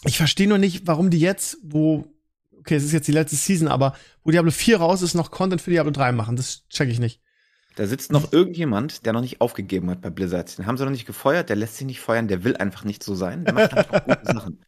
Ich 0.04 0.16
verstehe 0.16 0.48
nur 0.48 0.58
nicht, 0.58 0.86
warum 0.86 1.10
die 1.10 1.18
jetzt, 1.18 1.58
wo, 1.62 2.04
okay, 2.56 2.76
es 2.76 2.84
ist 2.84 2.92
jetzt 2.92 3.08
die 3.08 3.12
letzte 3.12 3.36
Season, 3.36 3.66
aber 3.66 3.94
wo 4.22 4.30
Diablo 4.30 4.52
4 4.52 4.78
raus 4.78 5.02
ist, 5.02 5.14
noch 5.14 5.32
Content 5.32 5.60
für 5.60 5.70
Diablo 5.70 5.90
3 5.90 6.12
machen. 6.12 6.36
Das 6.36 6.68
check 6.68 6.88
ich 6.88 7.00
nicht. 7.00 7.20
Da 7.78 7.86
sitzt 7.86 8.10
noch 8.10 8.32
irgendjemand, 8.32 9.06
der 9.06 9.12
noch 9.12 9.20
nicht 9.20 9.40
aufgegeben 9.40 9.88
hat 9.88 10.00
bei 10.00 10.10
Blizzard. 10.10 10.58
Den 10.58 10.66
haben 10.66 10.76
sie 10.76 10.82
noch 10.82 10.90
nicht 10.90 11.06
gefeuert, 11.06 11.48
der 11.48 11.54
lässt 11.54 11.76
sich 11.76 11.86
nicht 11.86 12.00
feuern, 12.00 12.26
der 12.26 12.42
will 12.42 12.56
einfach 12.56 12.82
nicht 12.82 13.04
so 13.04 13.14
sein. 13.14 13.44
Der 13.44 13.54
macht 13.54 13.72
einfach 13.72 14.04
gute 14.04 14.24
Sachen. 14.24 14.58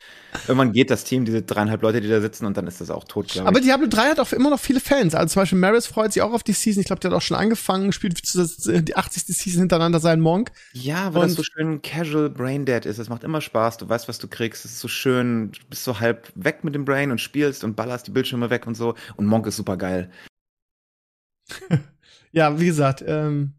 Irgendwann 0.47 0.71
geht 0.71 0.91
das 0.93 1.03
Team, 1.03 1.25
diese 1.25 1.43
dreieinhalb 1.43 1.83
Leute, 1.83 2.01
die 2.01 2.09
da 2.09 2.21
sitzen, 2.21 2.47
und 2.47 2.57
dann 2.57 2.69
ist 2.69 2.81
das 2.81 2.89
auch 2.89 3.03
tot, 3.03 3.37
Aber 3.39 3.59
ich. 3.59 3.65
Diablo 3.65 3.89
3 3.89 4.11
hat 4.11 4.21
auch 4.21 4.33
immer 4.33 4.49
noch 4.49 4.61
viele 4.61 4.79
Fans. 4.79 5.17
Also 5.17 5.33
zum 5.33 5.43
Beispiel 5.43 5.59
Maris 5.59 5.89
freut 5.89 6.13
sich 6.13 6.23
auch 6.23 6.33
auf 6.33 6.45
die 6.45 6.53
Season. 6.53 6.83
Ich 6.83 6.87
glaube, 6.87 7.01
der 7.01 7.11
hat 7.11 7.17
auch 7.17 7.23
schon 7.23 7.37
angefangen, 7.37 7.91
spielt 7.91 8.23
die 8.23 8.95
80. 8.95 9.25
Season 9.27 9.59
hintereinander 9.59 9.99
seinen 9.99 10.21
Monk. 10.21 10.53
Ja, 10.73 11.13
weil 11.13 11.23
und 11.23 11.31
das 11.31 11.37
so 11.37 11.43
schön 11.43 11.83
casual 11.83 12.31
Brain 12.31 12.65
Dead 12.65 12.87
ist. 12.87 12.99
Es 12.99 13.09
macht 13.09 13.25
immer 13.25 13.41
Spaß, 13.41 13.79
du 13.79 13.89
weißt, 13.89 14.07
was 14.07 14.21
du 14.21 14.29
kriegst. 14.29 14.65
Es 14.65 14.71
ist 14.71 14.79
so 14.79 14.87
schön, 14.87 15.51
du 15.51 15.59
bist 15.69 15.83
so 15.83 15.99
halb 15.99 16.31
weg 16.37 16.63
mit 16.63 16.77
dem 16.77 16.85
Brain 16.85 17.11
und 17.11 17.21
spielst 17.21 17.65
und 17.65 17.75
ballerst 17.75 18.07
die 18.07 18.13
Bildschirme 18.13 18.51
weg 18.51 18.69
und 18.69 18.77
so. 18.77 18.95
Und 19.17 19.27
Monk 19.27 19.49
ist 19.49 19.57
super 19.57 19.77
geil. 19.77 20.13
ja, 22.33 22.59
wie 22.61 22.67
gesagt, 22.67 23.03
ähm, 23.07 23.55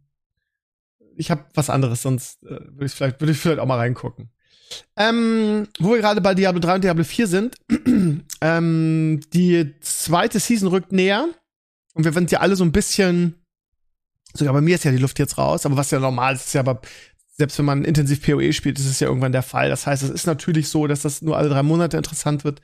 ich 1.15 1.31
habe 1.31 1.45
was 1.53 1.69
anderes, 1.69 2.01
sonst 2.01 2.43
äh, 2.43 2.49
würde 2.49 2.85
ich 2.85 2.93
vielleicht 2.93 3.19
würde 3.19 3.31
ich 3.31 3.37
vielleicht 3.37 3.59
auch 3.59 3.65
mal 3.65 3.77
reingucken. 3.77 4.31
Ähm, 4.95 5.67
wo 5.79 5.91
wir 5.91 5.99
gerade 5.99 6.21
bei 6.21 6.33
Diablo 6.33 6.61
3 6.61 6.75
und 6.75 6.83
Diablo 6.83 7.03
4 7.03 7.27
sind, 7.27 7.55
ähm, 8.41 9.19
die 9.33 9.75
zweite 9.81 10.39
Season 10.39 10.69
rückt 10.69 10.93
näher 10.93 11.27
und 11.93 12.05
wir 12.05 12.13
sind 12.13 12.31
ja 12.31 12.39
alle 12.39 12.55
so 12.55 12.63
ein 12.63 12.71
bisschen, 12.71 13.35
sogar 14.33 14.53
bei 14.53 14.61
mir 14.61 14.75
ist 14.75 14.85
ja 14.85 14.91
die 14.91 14.97
Luft 14.97 15.19
jetzt 15.19 15.37
raus, 15.37 15.65
aber 15.65 15.75
was 15.75 15.91
ja 15.91 15.99
normal 15.99 16.35
ist, 16.35 16.47
ist 16.47 16.53
ja 16.53 16.61
aber 16.61 16.81
selbst 17.41 17.57
wenn 17.57 17.65
man 17.65 17.85
intensiv 17.85 18.21
PoE 18.21 18.53
spielt, 18.53 18.79
ist 18.79 18.85
es 18.85 18.99
ja 18.99 19.07
irgendwann 19.07 19.31
der 19.31 19.41
Fall. 19.41 19.69
Das 19.69 19.87
heißt, 19.87 20.03
es 20.03 20.09
ist 20.09 20.27
natürlich 20.27 20.69
so, 20.69 20.85
dass 20.85 21.01
das 21.01 21.21
nur 21.21 21.37
alle 21.37 21.49
drei 21.49 21.63
Monate 21.63 21.97
interessant 21.97 22.43
wird. 22.43 22.61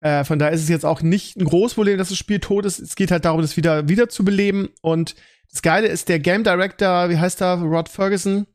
Äh, 0.00 0.24
von 0.24 0.38
daher 0.38 0.52
ist 0.52 0.62
es 0.62 0.68
jetzt 0.68 0.84
auch 0.84 1.02
nicht 1.02 1.36
ein 1.36 1.44
großes 1.44 1.74
Problem, 1.74 1.98
dass 1.98 2.10
das 2.10 2.18
Spiel 2.18 2.40
tot 2.40 2.64
ist. 2.64 2.78
Es 2.78 2.96
geht 2.96 3.10
halt 3.10 3.24
darum, 3.24 3.40
das 3.40 3.56
wieder, 3.56 3.88
wieder 3.88 4.08
zu 4.08 4.24
beleben 4.24 4.68
und 4.82 5.14
das 5.50 5.62
Geile 5.62 5.86
ist, 5.86 6.08
der 6.08 6.18
Game 6.18 6.44
Director, 6.44 7.08
wie 7.08 7.18
heißt 7.18 7.40
er, 7.40 7.54
Rod 7.54 7.88
Ferguson, 7.88 8.46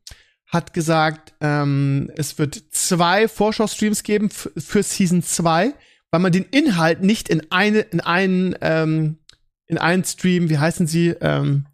hat 0.46 0.74
gesagt, 0.74 1.32
ähm, 1.40 2.10
es 2.14 2.38
wird 2.38 2.62
zwei 2.70 3.26
Vorschau-Streams 3.26 4.02
geben 4.02 4.30
für 4.30 4.82
Season 4.82 5.22
2, 5.22 5.72
weil 6.10 6.20
man 6.20 6.30
den 6.30 6.44
Inhalt 6.44 7.02
nicht 7.02 7.28
in 7.28 7.50
eine, 7.50 7.80
in 7.80 8.00
einen, 8.00 8.54
ähm, 8.60 9.18
in 9.66 9.78
einen 9.78 10.04
Stream, 10.04 10.50
wie 10.50 10.58
heißen 10.58 10.86
sie, 10.86 11.08
ähm, 11.20 11.66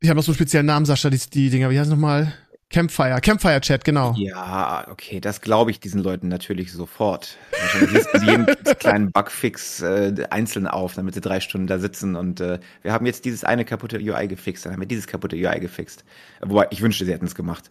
ich 0.00 0.08
habe 0.08 0.16
noch 0.18 0.24
so 0.24 0.32
einen 0.32 0.36
speziellen 0.36 0.66
Namen, 0.66 0.86
Sascha, 0.86 1.08
die, 1.08 1.18
die 1.18 1.50
Dinger, 1.50 1.70
wie 1.70 1.78
heißen 1.78 1.90
nochmal? 1.90 2.34
Campfire, 2.68 3.20
Campfire 3.20 3.60
Chat, 3.60 3.84
genau. 3.84 4.12
Ja, 4.16 4.86
okay, 4.90 5.20
das 5.20 5.40
glaube 5.40 5.70
ich 5.70 5.78
diesen 5.78 6.02
Leuten 6.02 6.28
natürlich 6.28 6.72
sofort. 6.72 7.36
Wahrscheinlich 7.52 8.04
jeden 8.22 8.46
kleinen 8.78 9.12
Bugfix 9.12 9.82
äh, 9.82 10.26
einzeln 10.30 10.66
auf, 10.66 10.94
damit 10.94 11.14
sie 11.14 11.20
drei 11.20 11.38
Stunden 11.40 11.68
da 11.68 11.78
sitzen 11.78 12.16
und 12.16 12.40
äh, 12.40 12.58
wir 12.82 12.92
haben 12.92 13.06
jetzt 13.06 13.24
dieses 13.24 13.44
eine 13.44 13.64
kaputte 13.64 13.98
UI 13.98 14.26
gefixt, 14.26 14.66
dann 14.66 14.72
haben 14.72 14.80
wir 14.80 14.88
dieses 14.88 15.06
kaputte 15.06 15.36
UI 15.36 15.60
gefixt. 15.60 16.04
Wobei, 16.40 16.66
ich 16.70 16.82
wünschte, 16.82 17.04
sie 17.04 17.12
hätten 17.12 17.26
es 17.26 17.36
gemacht. 17.36 17.70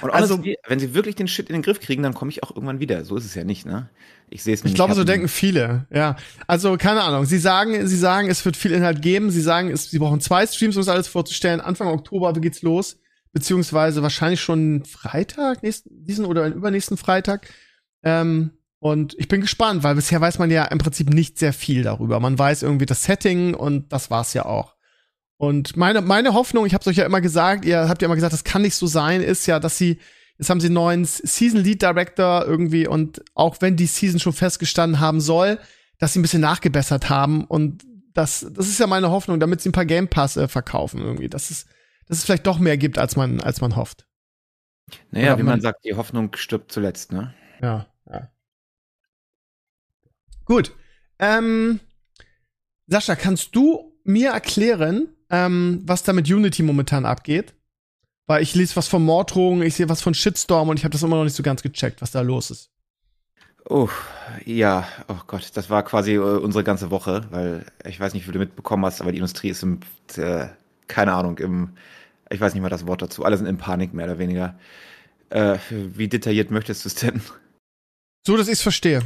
Und 0.00 0.10
also, 0.10 0.34
honestly, 0.34 0.56
wenn 0.66 0.78
sie 0.78 0.94
wirklich 0.94 1.16
den 1.16 1.28
Shit 1.28 1.50
in 1.50 1.52
den 1.52 1.62
Griff 1.62 1.78
kriegen, 1.80 2.02
dann 2.02 2.14
komme 2.14 2.30
ich 2.30 2.42
auch 2.42 2.50
irgendwann 2.50 2.80
wieder. 2.80 3.04
So 3.04 3.16
ist 3.16 3.26
es 3.26 3.34
ja 3.34 3.44
nicht, 3.44 3.66
ne? 3.66 3.90
Ich 4.30 4.42
sehe 4.42 4.54
es 4.54 4.64
mir 4.64 4.70
Ich 4.70 4.74
glaube, 4.74 4.94
so 4.94 5.04
denken 5.04 5.28
viele, 5.28 5.86
ja. 5.90 6.16
Also, 6.46 6.78
keine 6.78 7.02
Ahnung. 7.02 7.26
Sie 7.26 7.38
sagen, 7.38 7.86
sie 7.86 7.96
sagen, 7.96 8.30
es 8.30 8.44
wird 8.44 8.56
viel 8.56 8.72
Inhalt 8.72 9.02
geben. 9.02 9.30
Sie 9.30 9.42
sagen, 9.42 9.70
es, 9.70 9.90
sie 9.90 9.98
brauchen 9.98 10.20
zwei 10.20 10.46
Streams, 10.46 10.76
um 10.76 10.80
das 10.80 10.88
alles 10.88 11.08
vorzustellen. 11.08 11.60
Anfang 11.60 11.88
Oktober 11.88 12.32
geht's 12.32 12.62
los. 12.62 13.01
Beziehungsweise 13.32 14.02
wahrscheinlich 14.02 14.40
schon 14.40 14.84
Freitag, 14.84 15.62
nächsten, 15.62 16.04
diesen 16.04 16.24
oder 16.26 16.46
übernächsten 16.48 16.96
Freitag. 16.96 17.48
Ähm, 18.02 18.50
und 18.78 19.14
ich 19.18 19.28
bin 19.28 19.40
gespannt, 19.40 19.84
weil 19.84 19.94
bisher 19.94 20.20
weiß 20.20 20.38
man 20.38 20.50
ja 20.50 20.64
im 20.64 20.78
Prinzip 20.78 21.08
nicht 21.08 21.38
sehr 21.38 21.52
viel 21.52 21.82
darüber. 21.82 22.18
Man 22.20 22.38
weiß 22.38 22.62
irgendwie 22.62 22.86
das 22.86 23.04
Setting 23.04 23.54
und 23.54 23.92
das 23.92 24.10
war's 24.10 24.34
ja 24.34 24.44
auch. 24.44 24.74
Und 25.36 25.76
meine, 25.76 26.02
meine 26.02 26.34
Hoffnung, 26.34 26.66
ich 26.66 26.74
habe 26.74 26.88
euch 26.88 26.96
ja 26.96 27.06
immer 27.06 27.20
gesagt, 27.20 27.64
ihr 27.64 27.88
habt 27.88 28.02
ja 28.02 28.06
immer 28.06 28.14
gesagt, 28.14 28.32
das 28.32 28.44
kann 28.44 28.62
nicht 28.62 28.74
so 28.74 28.86
sein, 28.86 29.22
ist 29.22 29.46
ja, 29.46 29.58
dass 29.58 29.78
sie, 29.78 29.98
jetzt 30.38 30.50
haben 30.50 30.60
sie 30.60 30.66
einen 30.66 30.74
neuen 30.74 31.04
Season 31.04 31.60
Lead 31.60 31.82
Director 31.82 32.44
irgendwie 32.46 32.86
und 32.86 33.22
auch 33.34 33.56
wenn 33.60 33.76
die 33.76 33.86
Season 33.86 34.20
schon 34.20 34.34
festgestanden 34.34 35.00
haben 35.00 35.20
soll, 35.20 35.58
dass 35.98 36.12
sie 36.12 36.20
ein 36.20 36.22
bisschen 36.22 36.42
nachgebessert 36.42 37.08
haben 37.08 37.44
und 37.44 37.82
das, 38.14 38.46
das 38.52 38.68
ist 38.68 38.78
ja 38.78 38.86
meine 38.86 39.10
Hoffnung, 39.10 39.40
damit 39.40 39.60
sie 39.60 39.70
ein 39.70 39.72
paar 39.72 39.86
Game 39.86 40.08
Pass 40.08 40.36
äh, 40.36 40.48
verkaufen 40.48 41.00
irgendwie, 41.00 41.28
dass 41.28 41.50
es, 41.50 41.66
dass 42.06 42.18
es 42.18 42.24
vielleicht 42.24 42.46
doch 42.46 42.58
mehr 42.58 42.76
gibt, 42.76 42.98
als 42.98 43.16
man, 43.16 43.40
als 43.40 43.60
man 43.60 43.76
hofft. 43.76 44.06
Naja, 45.10 45.28
Oder 45.28 45.38
wie 45.38 45.42
man, 45.42 45.52
man 45.54 45.60
sagt, 45.60 45.84
die 45.84 45.94
Hoffnung 45.94 46.34
stirbt 46.36 46.72
zuletzt, 46.72 47.12
ne? 47.12 47.34
Ja, 47.60 47.86
ja. 48.10 48.30
Gut. 50.44 50.72
Ähm, 51.18 51.80
Sascha, 52.86 53.14
kannst 53.14 53.54
du 53.54 53.96
mir 54.04 54.30
erklären, 54.30 55.08
ähm, 55.30 55.80
was 55.84 56.02
da 56.02 56.12
mit 56.12 56.28
Unity 56.28 56.62
momentan 56.62 57.06
abgeht. 57.06 57.54
Weil 58.26 58.42
ich 58.42 58.54
lese 58.54 58.76
was 58.76 58.88
von 58.88 59.04
Morddrohungen, 59.04 59.66
ich 59.66 59.74
sehe 59.74 59.88
was 59.88 60.00
von 60.00 60.14
Shitstorm 60.14 60.68
und 60.68 60.78
ich 60.78 60.84
habe 60.84 60.92
das 60.92 61.02
immer 61.02 61.16
noch 61.16 61.24
nicht 61.24 61.36
so 61.36 61.42
ganz 61.42 61.62
gecheckt, 61.62 62.02
was 62.02 62.12
da 62.12 62.20
los 62.20 62.50
ist. 62.50 62.70
Oh, 63.68 63.88
ja, 64.44 64.86
oh 65.08 65.20
Gott, 65.26 65.50
das 65.54 65.70
war 65.70 65.84
quasi 65.84 66.14
äh, 66.14 66.18
unsere 66.18 66.64
ganze 66.64 66.90
Woche, 66.90 67.26
weil 67.30 67.64
ich 67.84 67.98
weiß 67.98 68.12
nicht, 68.14 68.26
wie 68.26 68.32
du 68.32 68.38
mitbekommen 68.38 68.84
hast, 68.84 69.00
aber 69.00 69.12
die 69.12 69.18
Industrie 69.18 69.50
ist 69.50 69.62
im, 69.62 69.80
äh, 70.16 70.48
keine 70.88 71.12
Ahnung, 71.12 71.38
im, 71.38 71.70
ich 72.30 72.40
weiß 72.40 72.54
nicht 72.54 72.62
mal 72.62 72.68
das 72.68 72.86
Wort 72.86 73.02
dazu, 73.02 73.24
alle 73.24 73.36
sind 73.36 73.46
in 73.46 73.58
Panik 73.58 73.94
mehr 73.94 74.06
oder 74.06 74.18
weniger. 74.18 74.58
Äh, 75.30 75.58
wie 75.70 76.08
detailliert 76.08 76.50
möchtest 76.50 76.84
du 76.84 76.88
es 76.88 76.94
denn? 76.96 77.20
So, 78.26 78.36
dass 78.36 78.48
ich 78.48 78.54
es 78.54 78.62
verstehe. 78.62 79.02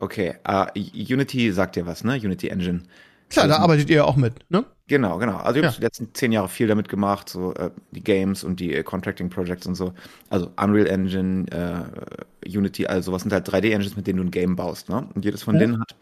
Okay, 0.00 0.34
uh, 0.48 0.66
Unity 0.74 1.52
sagt 1.52 1.76
dir 1.76 1.86
was, 1.86 2.04
ne? 2.04 2.14
Unity 2.14 2.48
Engine. 2.48 2.82
Klar, 3.30 3.48
da 3.48 3.56
arbeitet 3.58 3.90
ihr 3.90 3.96
ja 3.96 4.04
auch 4.04 4.16
mit, 4.16 4.34
ne? 4.50 4.64
Genau, 4.86 5.18
genau. 5.18 5.36
Also 5.38 5.58
ich 5.58 5.64
habe 5.64 5.74
ja. 5.74 5.78
die 5.78 5.82
letzten 5.82 6.14
zehn 6.14 6.30
Jahre 6.30 6.48
viel 6.48 6.66
damit 6.66 6.88
gemacht, 6.88 7.28
so 7.28 7.54
äh, 7.54 7.70
die 7.90 8.04
Games 8.04 8.44
und 8.44 8.60
die 8.60 8.74
äh, 8.74 8.82
Contracting 8.82 9.30
Projects 9.30 9.66
und 9.66 9.76
so. 9.76 9.94
Also 10.28 10.50
Unreal 10.60 10.86
Engine, 10.86 11.46
äh, 11.50 12.48
Unity, 12.48 12.86
also 12.86 13.12
was 13.12 13.22
sind 13.22 13.32
halt 13.32 13.48
3D-Engines, 13.48 13.96
mit 13.96 14.06
denen 14.06 14.18
du 14.18 14.24
ein 14.24 14.30
Game 14.30 14.56
baust. 14.56 14.90
Ne? 14.90 15.08
Und 15.14 15.24
jedes 15.24 15.42
von 15.42 15.54
ja. 15.54 15.60
denen 15.60 15.80
hat, 15.80 15.94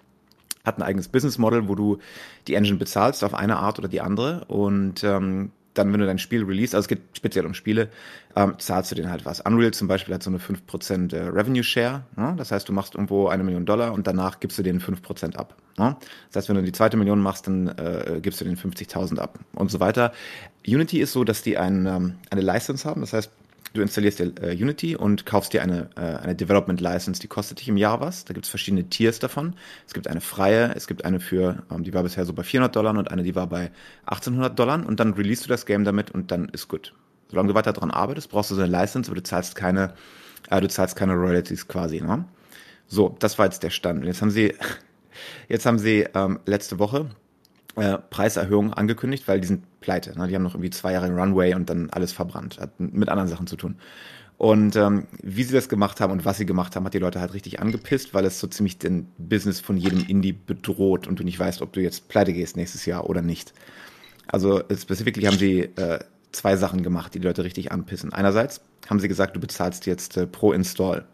hat 0.64 0.78
ein 0.78 0.82
eigenes 0.82 1.08
Business 1.08 1.38
Model, 1.38 1.68
wo 1.68 1.74
du 1.74 1.98
die 2.46 2.54
Engine 2.54 2.78
bezahlst 2.78 3.24
auf 3.24 3.34
eine 3.34 3.56
Art 3.56 3.78
oder 3.78 3.88
die 3.88 4.00
andere. 4.00 4.44
Und 4.46 5.02
ähm, 5.04 5.50
dann, 5.74 5.92
wenn 5.92 6.00
du 6.00 6.06
dein 6.06 6.18
Spiel 6.18 6.44
release, 6.44 6.76
also 6.76 6.84
es 6.84 6.88
geht 6.88 7.00
speziell 7.14 7.46
um 7.46 7.54
Spiele, 7.54 7.88
ähm, 8.36 8.54
zahlst 8.58 8.90
du 8.90 8.94
denen 8.94 9.10
halt 9.10 9.24
was. 9.24 9.40
Unreal 9.40 9.72
zum 9.72 9.88
Beispiel 9.88 10.14
hat 10.14 10.22
so 10.22 10.30
eine 10.30 10.38
5% 10.38 11.14
äh, 11.14 11.28
Revenue 11.28 11.64
Share. 11.64 12.04
Ne? 12.16 12.34
Das 12.36 12.52
heißt, 12.52 12.68
du 12.68 12.72
machst 12.72 12.94
irgendwo 12.94 13.28
eine 13.28 13.42
Million 13.42 13.64
Dollar 13.64 13.92
und 13.92 14.06
danach 14.06 14.40
gibst 14.40 14.58
du 14.58 14.62
denen 14.62 14.80
5% 14.80 15.36
ab. 15.36 15.56
Ne? 15.78 15.96
Das 16.28 16.42
heißt, 16.42 16.48
wenn 16.48 16.56
du 16.56 16.62
die 16.62 16.72
zweite 16.72 16.96
Million 16.96 17.20
machst, 17.20 17.46
dann 17.46 17.68
äh, 17.68 18.20
gibst 18.20 18.40
du 18.40 18.44
denen 18.44 18.56
50.000 18.56 19.18
ab 19.18 19.38
und 19.54 19.70
so 19.70 19.80
weiter. 19.80 20.12
Unity 20.66 21.00
ist 21.00 21.12
so, 21.12 21.24
dass 21.24 21.42
die 21.42 21.56
ein, 21.56 21.86
ähm, 21.86 22.14
eine 22.30 22.42
License 22.42 22.88
haben. 22.88 23.00
Das 23.00 23.12
heißt, 23.12 23.30
Du 23.72 23.80
installierst 23.80 24.18
dir 24.18 24.32
äh, 24.42 24.54
Unity 24.54 24.96
und 24.96 25.24
kaufst 25.24 25.54
dir 25.54 25.62
eine, 25.62 25.88
äh, 25.96 26.00
eine 26.00 26.34
Development 26.34 26.80
License, 26.80 27.20
die 27.20 27.28
kostet 27.28 27.60
dich 27.60 27.68
im 27.68 27.78
Jahr 27.78 28.00
was. 28.00 28.24
Da 28.24 28.34
gibt 28.34 28.44
es 28.44 28.50
verschiedene 28.50 28.84
Tiers 28.84 29.18
davon. 29.18 29.54
Es 29.86 29.94
gibt 29.94 30.08
eine 30.08 30.20
freie, 30.20 30.74
es 30.74 30.86
gibt 30.86 31.04
eine 31.04 31.20
für, 31.20 31.62
ähm, 31.70 31.82
die 31.82 31.94
war 31.94 32.02
bisher 32.02 32.26
so 32.26 32.34
bei 32.34 32.42
400 32.42 32.74
Dollar 32.76 32.96
und 32.96 33.10
eine, 33.10 33.22
die 33.22 33.34
war 33.34 33.46
bei 33.46 33.70
1800 34.06 34.58
Dollar 34.58 34.86
und 34.86 35.00
dann 35.00 35.14
release 35.14 35.42
du 35.42 35.48
das 35.48 35.64
Game 35.64 35.84
damit 35.84 36.10
und 36.10 36.30
dann 36.30 36.50
ist 36.50 36.68
gut. 36.68 36.92
Solange 37.28 37.48
du 37.48 37.54
weiter 37.54 37.72
daran 37.72 37.90
arbeitest, 37.90 38.28
brauchst 38.30 38.50
du 38.50 38.54
so 38.54 38.60
eine 38.60 38.70
License, 38.70 39.10
aber 39.10 39.16
du 39.16 39.22
zahlst 39.22 39.56
keine, 39.56 39.94
äh, 40.50 40.60
du 40.60 40.68
zahlst 40.68 40.94
keine 40.96 41.14
Royalties 41.14 41.66
quasi. 41.66 42.02
Ne? 42.02 42.26
So, 42.86 43.16
das 43.20 43.38
war 43.38 43.46
jetzt 43.46 43.62
der 43.62 43.70
Stand. 43.70 44.00
Und 44.00 44.06
jetzt 44.06 44.20
haben 44.20 44.30
sie, 44.30 44.54
jetzt 45.48 45.64
haben 45.64 45.78
sie 45.78 46.06
ähm, 46.14 46.40
letzte 46.44 46.78
Woche 46.78 47.08
äh, 47.76 47.98
Preiserhöhungen 47.98 48.72
angekündigt, 48.72 49.26
weil 49.28 49.40
die 49.40 49.46
sind 49.46 49.80
pleite. 49.80 50.18
Ne? 50.18 50.28
Die 50.28 50.34
haben 50.34 50.42
noch 50.42 50.54
irgendwie 50.54 50.70
zwei 50.70 50.92
Jahre 50.92 51.10
Runway 51.10 51.54
und 51.54 51.70
dann 51.70 51.90
alles 51.90 52.12
verbrannt. 52.12 52.58
Hat 52.60 52.78
mit 52.78 53.08
anderen 53.08 53.28
Sachen 53.28 53.46
zu 53.46 53.56
tun. 53.56 53.76
Und 54.38 54.74
ähm, 54.74 55.06
wie 55.22 55.44
sie 55.44 55.54
das 55.54 55.68
gemacht 55.68 56.00
haben 56.00 56.12
und 56.12 56.24
was 56.24 56.38
sie 56.38 56.46
gemacht 56.46 56.74
haben, 56.74 56.84
hat 56.84 56.94
die 56.94 56.98
Leute 56.98 57.20
halt 57.20 57.32
richtig 57.32 57.60
angepisst, 57.60 58.12
weil 58.12 58.24
es 58.24 58.40
so 58.40 58.48
ziemlich 58.48 58.78
den 58.78 59.06
Business 59.16 59.60
von 59.60 59.76
jedem 59.76 60.04
Indie 60.04 60.32
bedroht 60.32 61.06
und 61.06 61.20
du 61.20 61.24
nicht 61.24 61.38
weißt, 61.38 61.62
ob 61.62 61.72
du 61.72 61.80
jetzt 61.80 62.08
pleite 62.08 62.32
gehst 62.32 62.56
nächstes 62.56 62.84
Jahr 62.84 63.08
oder 63.08 63.22
nicht. 63.22 63.52
Also 64.26 64.62
specifically 64.74 65.26
haben 65.26 65.38
sie 65.38 65.60
äh, 65.60 66.00
zwei 66.32 66.56
Sachen 66.56 66.82
gemacht, 66.82 67.14
die 67.14 67.20
die 67.20 67.26
Leute 67.26 67.44
richtig 67.44 67.70
anpissen. 67.70 68.12
Einerseits 68.12 68.62
haben 68.90 68.98
sie 68.98 69.08
gesagt, 69.08 69.36
du 69.36 69.40
bezahlst 69.40 69.86
jetzt 69.86 70.16
äh, 70.16 70.26
pro 70.26 70.52
Install 70.52 71.04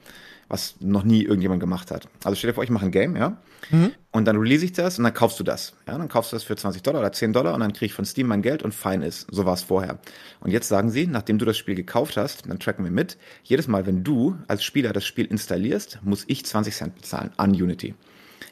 was 0.48 0.76
noch 0.80 1.04
nie 1.04 1.22
irgendjemand 1.22 1.60
gemacht 1.60 1.90
hat. 1.90 2.08
Also 2.24 2.36
stell 2.36 2.50
dir 2.50 2.54
vor, 2.54 2.64
ich 2.64 2.70
mache 2.70 2.86
ein 2.86 2.90
Game, 2.90 3.16
ja, 3.16 3.36
mhm. 3.70 3.92
und 4.12 4.24
dann 4.24 4.36
release 4.36 4.64
ich 4.64 4.72
das 4.72 4.98
und 4.98 5.04
dann 5.04 5.14
kaufst 5.14 5.38
du 5.38 5.44
das. 5.44 5.74
Ja, 5.86 5.98
dann 5.98 6.08
kaufst 6.08 6.32
du 6.32 6.36
das 6.36 6.44
für 6.44 6.56
20 6.56 6.82
Dollar 6.82 7.00
oder 7.00 7.12
10 7.12 7.32
Dollar 7.32 7.54
und 7.54 7.60
dann 7.60 7.72
kriege 7.72 7.86
ich 7.86 7.94
von 7.94 8.04
Steam 8.04 8.26
mein 8.26 8.42
Geld 8.42 8.62
und 8.62 8.74
fein 8.74 9.02
ist. 9.02 9.26
So 9.30 9.44
war 9.44 9.54
es 9.54 9.62
vorher. 9.62 9.98
Und 10.40 10.50
jetzt 10.50 10.68
sagen 10.68 10.90
sie, 10.90 11.06
nachdem 11.06 11.38
du 11.38 11.44
das 11.44 11.56
Spiel 11.56 11.74
gekauft 11.74 12.16
hast, 12.16 12.48
dann 12.48 12.58
tracken 12.58 12.84
wir 12.84 12.92
mit, 12.92 13.18
jedes 13.42 13.68
Mal, 13.68 13.86
wenn 13.86 14.04
du 14.04 14.36
als 14.48 14.64
Spieler 14.64 14.92
das 14.92 15.04
Spiel 15.04 15.26
installierst, 15.26 16.00
muss 16.02 16.24
ich 16.26 16.44
20 16.44 16.74
Cent 16.74 16.94
bezahlen 16.94 17.30
an 17.36 17.50
Unity 17.50 17.94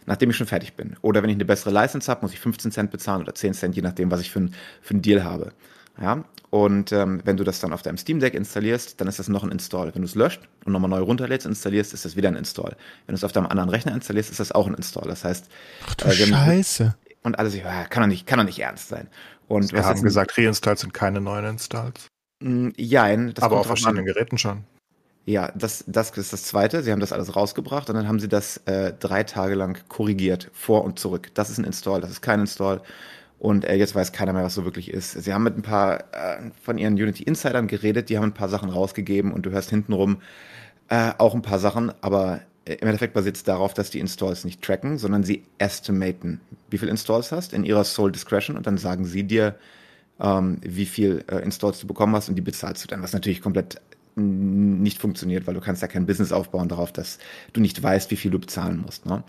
nachdem 0.07 0.31
ich 0.31 0.37
schon 0.37 0.47
fertig 0.47 0.75
bin. 0.75 0.97
Oder 1.03 1.23
wenn 1.23 1.31
ich 1.31 1.37
eine 1.37 1.45
bessere 1.45 1.71
License 1.71 2.11
habe, 2.11 2.23
muss 2.23 2.33
ich 2.33 2.41
15 2.41 2.71
Cent 2.71 2.91
bezahlen 2.91 3.23
oder 3.23 3.35
10 3.35 3.55
Cent, 3.55 3.76
je 3.76 3.83
nachdem, 3.83 4.11
was 4.11 4.21
ich 4.21 4.31
für, 4.31 4.41
ein, 4.41 4.55
für 4.81 4.95
einen 4.95 5.03
Deal 5.03 5.25
habe. 5.25 5.53
Ja, 6.00 6.25
und 6.64 6.90
ähm, 6.90 7.20
wenn 7.25 7.36
du 7.36 7.44
das 7.44 7.60
dann 7.60 7.75
auf 7.75 7.82
deinem 7.82 7.98
Steam 7.98 8.18
Deck 8.18 8.32
installierst, 8.32 8.98
dann 8.98 9.08
ist 9.08 9.18
das 9.18 9.28
noch 9.28 9.44
ein 9.44 9.50
Install. 9.50 9.94
Wenn 9.94 10.00
du 10.00 10.06
es 10.06 10.14
löscht 10.14 10.48
und 10.64 10.72
nochmal 10.72 10.88
neu 10.88 11.00
runterlädst, 11.00 11.46
installierst, 11.46 11.92
ist 11.92 12.06
das 12.06 12.16
wieder 12.16 12.28
ein 12.28 12.36
Install. 12.36 12.76
Wenn 13.04 13.12
du 13.12 13.14
es 13.14 13.25
auf 13.25 13.32
deinem 13.32 13.46
anderen 13.46 13.68
Rechner 13.68 13.92
installierst, 13.92 14.30
ist 14.30 14.40
das 14.40 14.52
auch 14.52 14.66
ein 14.66 14.72
Install. 14.72 15.06
Das 15.06 15.22
heißt, 15.22 15.50
Ach 15.86 15.94
du 15.94 16.06
äh, 16.06 16.12
Scheiße. 16.12 16.94
Und 17.22 17.38
alles, 17.38 17.54
ja, 17.54 17.84
kann 17.84 18.04
doch 18.04 18.08
nicht, 18.08 18.26
kann 18.26 18.38
doch 18.38 18.46
nicht 18.46 18.58
ernst 18.58 18.88
sein. 18.88 19.08
Und 19.48 19.72
wir 19.72 19.84
haben 19.84 20.00
gesagt, 20.00 20.38
Reinstalls 20.38 20.80
sind 20.80 20.94
keine 20.94 21.20
neuen 21.20 21.44
Installs. 21.44 22.06
Mm, 22.40 22.68
ja, 22.76 23.14
das 23.14 23.44
aber 23.44 23.60
auf 23.60 23.66
verschiedenen 23.66 24.06
Geräten 24.06 24.38
schon. 24.38 24.64
Ja, 25.26 25.52
das, 25.54 25.84
das 25.88 26.10
ist 26.16 26.32
das 26.32 26.44
Zweite. 26.44 26.82
Sie 26.82 26.92
haben 26.92 27.00
das 27.00 27.12
alles 27.12 27.36
rausgebracht 27.36 27.90
und 27.90 27.96
dann 27.96 28.08
haben 28.08 28.20
sie 28.20 28.28
das 28.28 28.58
äh, 28.66 28.94
drei 28.98 29.25
Tage 29.25 29.56
lang 29.56 29.76
korrigiert, 29.88 30.50
vor 30.54 30.84
und 30.84 30.98
zurück. 31.00 31.32
Das 31.34 31.50
ist 31.50 31.58
ein 31.58 31.64
Install, 31.64 32.00
das 32.00 32.10
ist 32.10 32.22
kein 32.22 32.40
Install. 32.40 32.80
Und 33.38 33.64
äh, 33.64 33.75
jetzt 33.75 33.95
weiß 33.95 34.12
keiner 34.12 34.33
mehr, 34.33 34.45
was 34.45 34.55
so 34.55 34.64
wirklich 34.64 34.90
ist. 34.90 35.12
Sie 35.12 35.33
haben 35.33 35.43
mit 35.43 35.57
ein 35.57 35.62
paar 35.62 36.00
äh, 36.12 36.50
von 36.62 36.78
ihren 36.78 36.95
Unity-Insidern 36.95 37.66
geredet, 37.66 38.09
die 38.09 38.16
haben 38.16 38.25
ein 38.25 38.35
paar 38.35 38.49
Sachen 38.49 38.71
rausgegeben 38.71 39.33
und 39.33 39.45
du 39.45 39.50
hörst 39.50 39.71
hintenrum 39.71 40.19
äh, 40.88 41.12
auch 41.19 41.35
ein 41.35 41.43
paar 41.43 41.59
Sachen, 41.59 41.93
aber 42.00 42.40
äh, 42.64 42.75
im 42.75 42.88
Endeffekt 42.88 43.14
basiert 43.14 43.37
es 43.37 43.45
darauf, 43.45 43.75
dass 43.75 43.90
die 43.90 44.00
Installs 44.00 44.45
nicht 44.45 44.62
tracken, 44.62 44.99
sondern 44.99 45.23
sie 45.23 45.45
estimaten, 45.59 46.40
wie 46.71 46.78
viel 46.78 46.88
Installs 46.88 47.33
hast 47.33 47.52
in 47.52 47.64
ihrer 47.64 47.85
Sole 47.85 48.12
Discretion 48.12 48.57
und 48.57 48.66
dann 48.66 48.78
sagen 48.78 49.05
sie 49.05 49.25
dir, 49.25 49.57
ähm, 50.21 50.59
wie 50.62 50.87
viel 50.87 51.25
äh, 51.31 51.37
Installs 51.38 51.81
du 51.81 51.87
bekommen 51.87 52.14
hast 52.14 52.28
und 52.28 52.37
die 52.37 52.43
bezahlst 52.43 52.85
du 52.85 52.88
dann, 52.88 53.02
was 53.02 53.12
natürlich 53.12 53.43
komplett 53.43 53.81
nicht 54.19 54.99
funktioniert, 54.99 55.47
weil 55.47 55.52
du 55.52 55.61
kannst 55.61 55.83
ja 55.83 55.88
kein 55.88 56.07
Business 56.07 56.33
aufbauen 56.33 56.71
darauf, 56.71 56.90
dass 56.90 57.19
du 57.52 57.61
nicht 57.61 57.83
weißt, 57.83 58.11
wie 58.11 58.16
viel 58.16 58.31
du 58.31 58.38
bezahlen 58.38 58.78
musst. 58.78 59.05
Ne? 59.05 59.23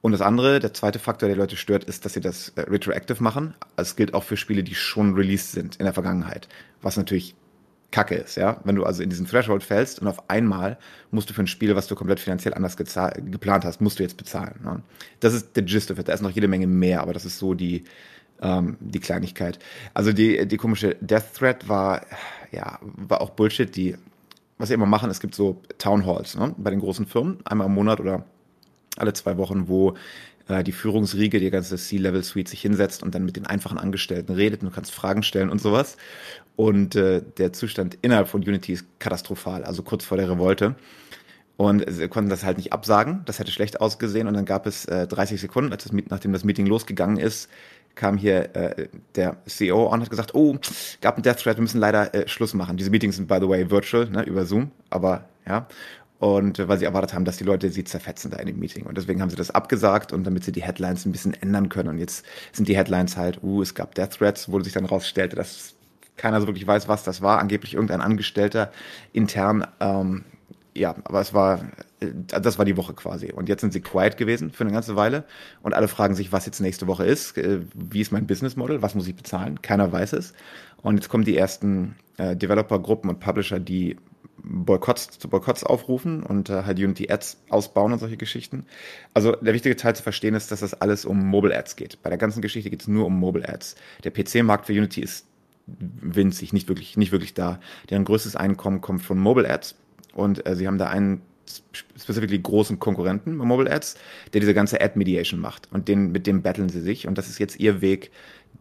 Und 0.00 0.12
das 0.12 0.20
andere, 0.20 0.60
der 0.60 0.72
zweite 0.72 0.98
Faktor, 0.98 1.28
der 1.28 1.36
Leute 1.36 1.56
stört, 1.56 1.84
ist, 1.84 2.04
dass 2.04 2.12
sie 2.14 2.20
das 2.20 2.50
äh, 2.50 2.62
retroactive 2.62 3.22
machen. 3.22 3.54
Es 3.76 3.96
gilt 3.96 4.14
auch 4.14 4.22
für 4.22 4.36
Spiele, 4.36 4.62
die 4.62 4.74
schon 4.74 5.14
released 5.14 5.52
sind 5.52 5.76
in 5.76 5.84
der 5.84 5.94
Vergangenheit. 5.94 6.48
Was 6.80 6.96
natürlich 6.96 7.34
Kacke 7.90 8.16
ist, 8.16 8.36
ja. 8.36 8.60
Wenn 8.64 8.76
du 8.76 8.84
also 8.84 9.02
in 9.02 9.10
diesen 9.10 9.26
Threshold 9.26 9.62
fällst 9.62 10.00
und 10.00 10.08
auf 10.08 10.28
einmal 10.28 10.76
musst 11.10 11.30
du 11.30 11.34
für 11.34 11.42
ein 11.42 11.46
Spiel, 11.46 11.76
was 11.76 11.86
du 11.86 11.94
komplett 11.94 12.20
finanziell 12.20 12.52
anders 12.54 12.76
geplant 12.76 13.64
hast, 13.64 13.80
musst 13.80 13.98
du 13.98 14.02
jetzt 14.02 14.16
bezahlen. 14.16 14.60
Ne? 14.62 14.82
Das 15.20 15.34
ist 15.34 15.56
der 15.56 15.62
Gist 15.62 15.90
of 15.90 15.98
it. 15.98 16.08
Da 16.08 16.12
ist 16.12 16.20
noch 16.20 16.30
jede 16.30 16.48
Menge 16.48 16.66
mehr, 16.66 17.00
aber 17.00 17.12
das 17.12 17.24
ist 17.24 17.38
so 17.38 17.54
die, 17.54 17.84
ähm, 18.42 18.76
die 18.80 19.00
Kleinigkeit. 19.00 19.58
Also 19.94 20.12
die, 20.12 20.46
die 20.46 20.56
komische 20.56 20.96
Death 21.00 21.34
Threat 21.34 21.68
war, 21.68 22.04
ja, 22.52 22.78
war 22.82 23.20
auch 23.20 23.30
Bullshit. 23.30 23.74
Die, 23.74 23.96
was 24.58 24.68
sie 24.68 24.74
immer 24.74 24.86
machen, 24.86 25.08
es 25.10 25.20
gibt 25.20 25.34
so 25.34 25.62
Town 25.78 26.06
Halls 26.06 26.36
ne? 26.36 26.54
bei 26.58 26.70
den 26.70 26.80
großen 26.80 27.06
Firmen, 27.06 27.38
einmal 27.46 27.68
im 27.68 27.74
Monat 27.74 28.00
oder 28.00 28.24
alle 28.96 29.12
zwei 29.12 29.36
Wochen, 29.36 29.68
wo 29.68 29.94
äh, 30.48 30.62
die 30.62 30.72
Führungsriege, 30.72 31.40
die 31.40 31.50
ganze 31.50 31.76
C-Level-Suite 31.76 32.48
sich 32.48 32.60
hinsetzt 32.60 33.02
und 33.02 33.14
dann 33.14 33.24
mit 33.24 33.36
den 33.36 33.46
einfachen 33.46 33.78
Angestellten 33.78 34.32
redet 34.32 34.62
und 34.62 34.70
du 34.70 34.74
kannst 34.74 34.92
Fragen 34.92 35.22
stellen 35.22 35.50
und 35.50 35.60
sowas. 35.60 35.96
Und 36.56 36.96
äh, 36.96 37.22
der 37.36 37.52
Zustand 37.52 37.98
innerhalb 38.02 38.28
von 38.28 38.42
Unity 38.42 38.72
ist 38.72 38.86
katastrophal, 38.98 39.64
also 39.64 39.82
kurz 39.82 40.04
vor 40.04 40.16
der 40.16 40.30
Revolte. 40.30 40.76
Und 41.56 41.84
sie 41.88 42.08
konnten 42.08 42.28
das 42.28 42.44
halt 42.44 42.58
nicht 42.58 42.72
absagen. 42.72 43.22
Das 43.24 43.38
hätte 43.38 43.50
schlecht 43.50 43.80
ausgesehen. 43.80 44.28
Und 44.28 44.34
dann 44.34 44.44
gab 44.44 44.66
es 44.66 44.84
äh, 44.84 45.06
30 45.06 45.40
Sekunden, 45.40 45.70
das, 45.70 45.90
nachdem 45.90 46.32
das 46.32 46.44
Meeting 46.44 46.66
losgegangen 46.66 47.16
ist, 47.16 47.48
kam 47.94 48.18
hier 48.18 48.54
äh, 48.54 48.88
der 49.14 49.38
CEO 49.46 49.86
und 49.86 50.02
hat 50.02 50.10
gesagt, 50.10 50.34
oh, 50.34 50.56
gab 51.00 51.16
einen 51.16 51.22
Death 51.22 51.38
Threat, 51.38 51.56
wir 51.56 51.62
müssen 51.62 51.80
leider 51.80 52.14
äh, 52.14 52.28
Schluss 52.28 52.52
machen. 52.52 52.76
Diese 52.76 52.90
Meetings 52.90 53.16
sind, 53.16 53.26
by 53.26 53.38
the 53.40 53.48
way, 53.48 53.70
virtual, 53.70 54.08
ne, 54.10 54.22
über 54.24 54.44
Zoom, 54.44 54.70
aber 54.90 55.24
ja. 55.46 55.66
Und 56.18 56.66
weil 56.66 56.78
sie 56.78 56.86
erwartet 56.86 57.12
haben, 57.12 57.24
dass 57.26 57.36
die 57.36 57.44
Leute 57.44 57.70
sie 57.70 57.84
zerfetzen 57.84 58.30
da 58.30 58.38
in 58.38 58.46
dem 58.46 58.58
Meeting. 58.58 58.86
Und 58.86 58.96
deswegen 58.96 59.20
haben 59.20 59.28
sie 59.28 59.36
das 59.36 59.50
abgesagt 59.50 60.12
und 60.12 60.24
damit 60.24 60.44
sie 60.44 60.52
die 60.52 60.62
Headlines 60.62 61.04
ein 61.04 61.12
bisschen 61.12 61.34
ändern 61.34 61.68
können. 61.68 61.90
Und 61.90 61.98
jetzt 61.98 62.24
sind 62.52 62.68
die 62.68 62.76
Headlines 62.76 63.16
halt, 63.16 63.42
uh, 63.42 63.60
es 63.60 63.74
gab 63.74 63.94
Death 63.94 64.18
Threats, 64.18 64.50
wo 64.50 64.58
sich 64.60 64.72
dann 64.72 64.86
rausstellte, 64.86 65.36
dass 65.36 65.74
keiner 66.16 66.40
so 66.40 66.46
wirklich 66.46 66.66
weiß, 66.66 66.88
was 66.88 67.04
das 67.04 67.20
war. 67.20 67.38
Angeblich 67.38 67.74
irgendein 67.74 68.00
Angestellter 68.00 68.72
intern 69.12 69.66
ähm, 69.80 70.24
ja, 70.76 70.94
aber 71.04 71.20
es 71.20 71.34
war, 71.34 71.60
äh, 72.00 72.08
das 72.26 72.58
war 72.58 72.64
die 72.64 72.76
Woche 72.76 72.94
quasi. 72.94 73.32
Und 73.32 73.48
jetzt 73.48 73.62
sind 73.62 73.72
sie 73.72 73.80
quiet 73.80 74.16
gewesen 74.16 74.50
für 74.50 74.64
eine 74.64 74.72
ganze 74.72 74.96
Weile. 74.96 75.24
Und 75.62 75.74
alle 75.74 75.88
fragen 75.88 76.14
sich, 76.14 76.32
was 76.32 76.46
jetzt 76.46 76.60
nächste 76.60 76.86
Woche 76.86 77.04
ist. 77.04 77.36
Äh, 77.38 77.60
wie 77.74 78.00
ist 78.00 78.12
mein 78.12 78.26
Business 78.26 78.56
Model? 78.56 78.82
Was 78.82 78.94
muss 78.94 79.08
ich 79.08 79.16
bezahlen? 79.16 79.62
Keiner 79.62 79.90
weiß 79.90 80.12
es. 80.12 80.34
Und 80.82 80.96
jetzt 80.96 81.08
kommen 81.08 81.24
die 81.24 81.36
ersten 81.36 81.96
äh, 82.18 82.36
Developer-Gruppen 82.36 83.10
und 83.10 83.20
Publisher, 83.20 83.58
die 83.58 83.96
Boykotts 84.48 85.18
zu 85.18 85.28
Boykotts 85.28 85.64
aufrufen 85.64 86.22
und 86.22 86.48
äh, 86.50 86.62
halt 86.62 86.78
Unity 86.78 87.10
Ads 87.10 87.42
ausbauen 87.50 87.92
und 87.92 87.98
solche 87.98 88.16
Geschichten. 88.16 88.64
Also 89.12 89.32
der 89.32 89.54
wichtige 89.54 89.76
Teil 89.76 89.96
zu 89.96 90.02
verstehen 90.02 90.34
ist, 90.34 90.52
dass 90.52 90.60
das 90.60 90.74
alles 90.74 91.04
um 91.04 91.18
Mobile 91.18 91.56
Ads 91.56 91.76
geht. 91.76 92.02
Bei 92.02 92.10
der 92.10 92.18
ganzen 92.18 92.42
Geschichte 92.42 92.70
geht 92.70 92.82
es 92.82 92.88
nur 92.88 93.06
um 93.06 93.18
Mobile 93.18 93.48
Ads. 93.48 93.74
Der 94.04 94.12
PC-Markt 94.12 94.66
für 94.66 94.72
Unity 94.72 95.00
ist 95.00 95.26
winzig, 95.66 96.52
nicht 96.52 96.68
wirklich, 96.68 96.96
nicht 96.96 97.12
wirklich 97.12 97.34
da. 97.34 97.58
Deren 97.90 98.04
größtes 98.04 98.36
Einkommen 98.36 98.80
kommt 98.80 99.02
von 99.02 99.18
Mobile 99.18 99.50
Ads 99.50 99.74
und 100.14 100.46
äh, 100.46 100.54
sie 100.54 100.66
haben 100.68 100.78
da 100.78 100.88
einen 100.88 101.22
specifically 101.96 102.38
großen 102.38 102.78
Konkurrenten 102.78 103.36
Mobile 103.36 103.70
Ads, 103.70 103.96
der 104.32 104.40
diese 104.40 104.54
ganze 104.54 104.80
Ad 104.80 104.96
Mediation 104.96 105.40
macht. 105.40 105.68
Und 105.72 105.88
den, 105.88 106.12
mit 106.12 106.26
dem 106.26 106.42
battlen 106.42 106.68
sie 106.68 106.80
sich. 106.80 107.06
Und 107.06 107.18
das 107.18 107.28
ist 107.28 107.38
jetzt 107.38 107.58
ihr 107.58 107.80
Weg, 107.80 108.10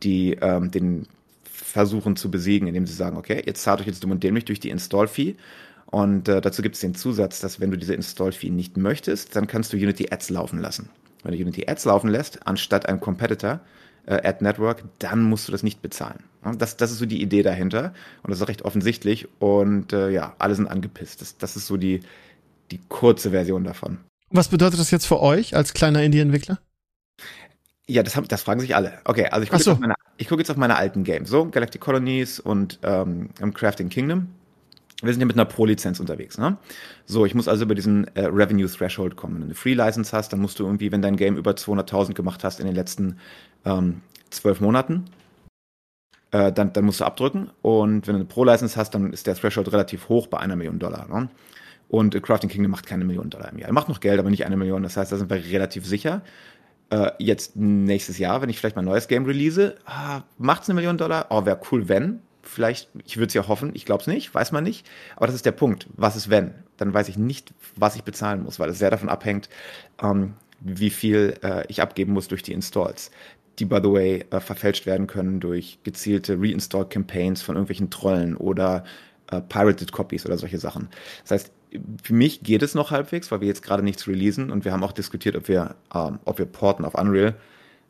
die 0.04 0.38
ähm, 0.42 0.72
den 0.72 1.08
versuchen 1.44 2.16
zu 2.16 2.30
besiegen, 2.30 2.68
indem 2.68 2.86
sie 2.86 2.94
sagen, 2.94 3.18
okay, 3.18 3.42
jetzt 3.46 3.64
zahlt 3.64 3.82
euch 3.82 3.88
jetzt 3.88 4.04
dumm 4.04 4.12
und 4.12 4.24
dämlich 4.24 4.46
durch 4.46 4.60
die 4.60 4.70
Install-Fee. 4.70 5.36
Und 5.86 6.28
äh, 6.28 6.42
dazu 6.42 6.62
gibt 6.62 6.76
es 6.76 6.82
den 6.82 6.96
Zusatz, 6.96 7.40
dass 7.40 7.60
wenn 7.60 7.72
du 7.72 7.78
diese 7.78 7.94
Install-Fee 7.94 8.50
nicht 8.50 8.78
möchtest, 8.78 9.36
dann 9.36 9.48
kannst 9.48 9.72
du 9.72 9.78
Unity 9.78 10.08
Ads 10.12 10.30
laufen 10.30 10.60
lassen. 10.60 10.90
Wenn 11.24 11.34
du 11.34 11.42
Unity 11.42 11.68
Ads 11.68 11.86
laufen 11.86 12.10
lässt, 12.10 12.46
anstatt 12.48 12.88
einem 12.88 13.00
Competitor, 13.00 13.60
äh, 14.06 14.28
Ad 14.28 14.44
Network, 14.44 14.84
dann 15.00 15.24
musst 15.24 15.48
du 15.48 15.52
das 15.52 15.64
nicht 15.64 15.82
bezahlen. 15.82 16.24
Das, 16.58 16.78
das 16.78 16.92
ist 16.92 17.00
so 17.00 17.06
die 17.06 17.22
Idee 17.22 17.42
dahinter 17.42 17.94
und 18.22 18.30
das 18.30 18.40
ist 18.40 18.48
recht 18.48 18.62
offensichtlich 18.64 19.28
und 19.40 19.94
äh, 19.94 20.12
ja, 20.12 20.36
alle 20.38 20.54
sind 20.54 20.68
angepisst. 20.68 21.22
Das, 21.22 21.38
das 21.38 21.56
ist 21.56 21.66
so 21.66 21.78
die, 21.78 22.02
die 22.72 22.80
kurze 22.88 23.32
Version 23.32 23.64
davon. 23.64 23.98
Was 24.30 24.50
bedeutet 24.50 24.80
das 24.80 24.92
jetzt 24.92 25.06
für 25.06 25.22
euch 25.22 25.56
als 25.56 25.74
kleiner 25.74 26.04
Indie-Entwickler? 26.04 26.60
Ja, 27.88 28.04
das, 28.04 28.16
haben, 28.16 28.28
das 28.28 28.42
fragen 28.42 28.60
sich 28.60 28.76
alle. 28.76 28.94
Okay, 29.06 29.28
also 29.28 29.44
ich 29.44 29.50
gucke 29.50 29.64
so. 29.64 29.80
jetzt, 30.18 30.30
guck 30.30 30.40
jetzt, 30.40 30.50
auf 30.50 30.58
meine 30.58 30.76
alten 30.76 31.04
Games, 31.04 31.30
so 31.30 31.46
Galactic 31.46 31.82
Colonies 31.82 32.40
und 32.40 32.80
ähm, 32.84 33.30
Crafting 33.54 33.90
Kingdom. 33.90 34.28
Wir 35.06 35.14
sind 35.14 35.22
ja 35.22 35.26
mit 35.26 35.36
einer 35.36 35.46
Pro-Lizenz 35.46 36.00
unterwegs. 36.00 36.38
Ne? 36.38 36.58
So, 37.06 37.26
ich 37.26 37.36
muss 37.36 37.48
also 37.48 37.64
über 37.66 37.76
diesen 37.76 38.08
äh, 38.16 38.26
Revenue 38.26 38.68
Threshold 38.68 39.16
kommen. 39.16 39.36
Wenn 39.36 39.42
du 39.42 39.46
eine 39.48 39.56
Free-License 39.56 40.16
hast, 40.16 40.34
dann 40.34 40.40
musst 40.40 40.60
du 40.60 40.66
irgendwie, 40.66 40.92
wenn 40.92 41.02
dein 41.02 41.16
Game 41.18 41.38
über 41.38 41.52
200.000 41.52 42.14
gemacht 42.14 42.44
hast 42.44 42.60
in 42.60 42.66
den 42.66 42.76
letzten 42.76 43.18
ähm, 43.66 44.02
zwölf 44.30 44.62
Monaten, 44.62 45.06
äh, 46.32 46.52
dann, 46.52 46.74
dann 46.74 46.86
musst 46.86 47.00
du 47.00 47.06
abdrücken. 47.06 47.50
Und 47.62 48.08
wenn 48.08 48.14
du 48.14 48.20
eine 48.20 48.26
Pro-License 48.26 48.76
hast, 48.78 48.92
dann 48.92 49.14
ist 49.14 49.28
der 49.28 49.36
Threshold 49.36 49.72
relativ 49.72 50.10
hoch 50.10 50.28
bei 50.28 50.40
einer 50.40 50.56
Million 50.56 50.80
Dollar. 50.80 51.08
Ne? 51.08 51.30
Und 51.88 52.22
Crafting 52.22 52.50
Kingdom 52.50 52.72
macht 52.72 52.86
keine 52.86 53.06
Million 53.06 53.30
Dollar 53.30 53.52
im 53.52 53.60
Jahr. 53.60 53.70
Er 53.70 53.74
macht 53.74 53.90
noch 53.90 54.00
Geld, 54.00 54.20
aber 54.20 54.30
nicht 54.30 54.46
eine 54.46 54.58
Million. 54.58 54.84
Das 54.84 54.98
heißt, 54.98 55.12
da 55.12 55.18
sind 55.18 55.30
wir 55.30 55.38
relativ 55.38 55.86
sicher. 55.86 56.22
Äh, 56.90 57.12
jetzt 57.20 57.56
nächstes 57.56 58.18
Jahr, 58.18 58.42
wenn 58.42 58.50
ich 58.50 58.60
vielleicht 58.60 58.76
mein 58.76 58.86
neues 58.86 59.08
Game 59.08 59.26
release, 59.26 59.76
ah, 59.86 60.22
macht 60.38 60.64
es 60.64 60.70
eine 60.70 60.76
Million 60.76 60.98
Dollar? 60.98 61.28
Oh, 61.30 61.46
wäre 61.46 61.60
cool, 61.72 61.88
wenn. 61.90 62.22
Vielleicht, 62.48 62.90
ich 63.06 63.18
würde 63.18 63.28
es 63.28 63.34
ja 63.34 63.48
hoffen, 63.48 63.72
ich 63.74 63.86
glaube 63.86 64.02
es 64.02 64.08
nicht, 64.08 64.34
weiß 64.34 64.52
man 64.52 64.64
nicht. 64.64 64.88
Aber 65.16 65.28
das 65.28 65.36
ist 65.36 65.46
der 65.46 65.52
Punkt. 65.52 65.88
Was 65.96 66.16
ist 66.16 66.30
wenn? 66.30 66.54
Dann 66.78 66.94
weiß 66.94 67.10
ich 67.10 67.18
nicht, 67.18 67.54
was 67.76 67.96
ich 67.96 68.04
bezahlen 68.04 68.44
muss, 68.44 68.60
weil 68.60 68.70
es 68.70 68.80
sehr 68.80 68.92
davon 68.92 69.10
abhängt, 69.10 69.50
ähm, 70.02 70.34
wie 70.60 70.90
viel 70.90 71.36
äh, 71.44 71.66
ich 71.68 71.82
abgeben 71.82 72.14
muss 72.14 72.28
durch 72.28 72.44
die 72.44 72.54
Installs 72.54 73.12
die, 73.60 73.66
by 73.66 73.80
the 73.82 73.92
way, 73.92 74.26
äh, 74.30 74.40
verfälscht 74.40 74.86
werden 74.86 75.08
können 75.08 75.40
durch 75.40 75.80
gezielte 75.84 76.38
Reinstall-Campaigns 76.40 77.42
von 77.42 77.56
irgendwelchen 77.56 77.90
Trollen 77.90 78.36
oder 78.36 78.84
äh, 79.32 79.42
Pirated 79.42 79.92
Copies 79.92 80.26
oder 80.26 80.38
solche 80.38 80.60
Sachen. 80.60 80.90
Das 81.24 81.32
heißt, 81.32 81.52
für 82.04 82.14
mich 82.14 82.42
geht 82.42 82.64
es 82.64 82.76
noch 82.76 82.92
halbwegs, 82.92 83.32
weil 83.32 83.42
wir 83.42 83.48
jetzt 83.48 83.64
gerade 83.64 83.84
nichts 83.84 84.08
releasen 84.08 84.50
und 84.50 84.66
wir 84.66 84.72
haben 84.72 84.84
auch 84.84 84.92
diskutiert, 84.92 85.36
ob 85.36 85.48
wir, 85.48 85.76
ähm, 85.94 86.20
ob 86.26 86.38
wir 86.38 86.46
porten 86.46 86.86
auf 86.86 86.96
Unreal. 86.96 87.36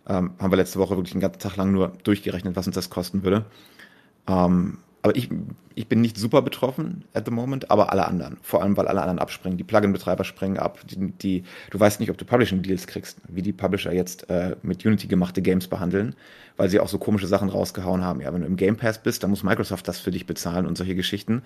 Ähm, 0.08 0.32
haben 0.40 0.52
wir 0.52 0.58
letzte 0.58 0.80
Woche 0.80 0.96
wirklich 0.98 1.14
einen 1.14 1.22
ganzen 1.22 1.40
Tag 1.40 1.56
lang 1.56 1.72
nur 1.72 1.94
durchgerechnet, 2.04 2.56
was 2.56 2.68
uns 2.68 2.76
das 2.76 2.90
kosten 2.90 3.24
würde. 3.24 3.46
Ähm, 4.28 4.80
aber 5.06 5.16
ich, 5.16 5.30
ich 5.76 5.88
bin 5.88 6.02
nicht 6.02 6.18
super 6.18 6.42
betroffen 6.42 7.06
at 7.14 7.26
the 7.26 7.32
moment, 7.32 7.70
aber 7.70 7.92
alle 7.92 8.08
anderen. 8.08 8.38
Vor 8.42 8.64
allem, 8.64 8.76
weil 8.76 8.88
alle 8.88 9.02
anderen 9.02 9.20
abspringen. 9.20 9.56
Die 9.56 9.64
Plugin-Betreiber 9.64 10.24
springen 10.24 10.58
ab. 10.58 10.80
Die, 10.88 11.12
die, 11.12 11.44
du 11.70 11.80
weißt 11.80 12.00
nicht, 12.00 12.10
ob 12.10 12.18
du 12.18 12.26
Publishing-Deals 12.26 12.88
kriegst, 12.88 13.20
wie 13.28 13.44
die 13.44 13.54
Publisher 13.54 13.94
jetzt 13.94 14.28
äh, 14.32 14.56
mit 14.64 14.84
Unity 14.84 15.06
gemachte 15.06 15.44
Games 15.44 15.68
behandeln, 15.68 16.16
weil 16.58 16.70
sie 16.70 16.80
auch 16.80 16.88
so 16.88 16.98
komische 16.98 17.28
Sachen 17.28 17.50
rausgehauen 17.50 18.04
haben. 18.04 18.20
Ja, 18.20 18.34
wenn 18.34 18.42
du 18.42 18.48
im 18.48 18.56
Game 18.56 18.78
Pass 18.78 18.98
bist, 18.98 19.22
dann 19.22 19.30
muss 19.30 19.44
Microsoft 19.44 19.88
das 19.88 20.00
für 20.00 20.10
dich 20.10 20.26
bezahlen 20.26 20.66
und 20.66 20.76
solche 20.76 20.96
Geschichten, 20.96 21.44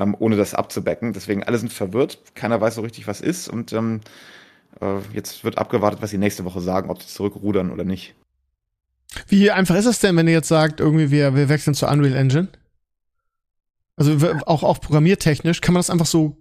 ähm, 0.00 0.16
ohne 0.18 0.36
das 0.36 0.54
abzubecken. 0.54 1.12
Deswegen 1.12 1.44
alle 1.44 1.58
sind 1.58 1.72
verwirrt. 1.72 2.18
Keiner 2.34 2.60
weiß 2.60 2.74
so 2.74 2.80
richtig, 2.80 3.06
was 3.06 3.20
ist. 3.20 3.48
Und 3.48 3.72
ähm, 3.72 4.00
äh, 4.80 4.98
jetzt 5.12 5.44
wird 5.44 5.58
abgewartet, 5.58 6.02
was 6.02 6.10
sie 6.10 6.18
nächste 6.18 6.44
Woche 6.44 6.60
sagen, 6.60 6.90
ob 6.90 7.00
sie 7.02 7.08
zurückrudern 7.08 7.70
oder 7.70 7.84
nicht. 7.84 8.16
Wie 9.28 9.50
einfach 9.50 9.76
ist 9.76 9.86
es 9.86 9.98
denn, 9.98 10.16
wenn 10.16 10.26
ihr 10.26 10.34
jetzt 10.34 10.48
sagt, 10.48 10.80
irgendwie 10.80 11.10
wir, 11.10 11.34
wir 11.34 11.48
wechseln 11.48 11.74
zur 11.74 11.90
Unreal 11.90 12.16
Engine? 12.16 12.48
Also 13.96 14.16
auch, 14.46 14.62
auch 14.62 14.80
programmiertechnisch, 14.80 15.60
kann 15.60 15.72
man 15.72 15.80
das 15.80 15.90
einfach 15.90 16.06
so 16.06 16.36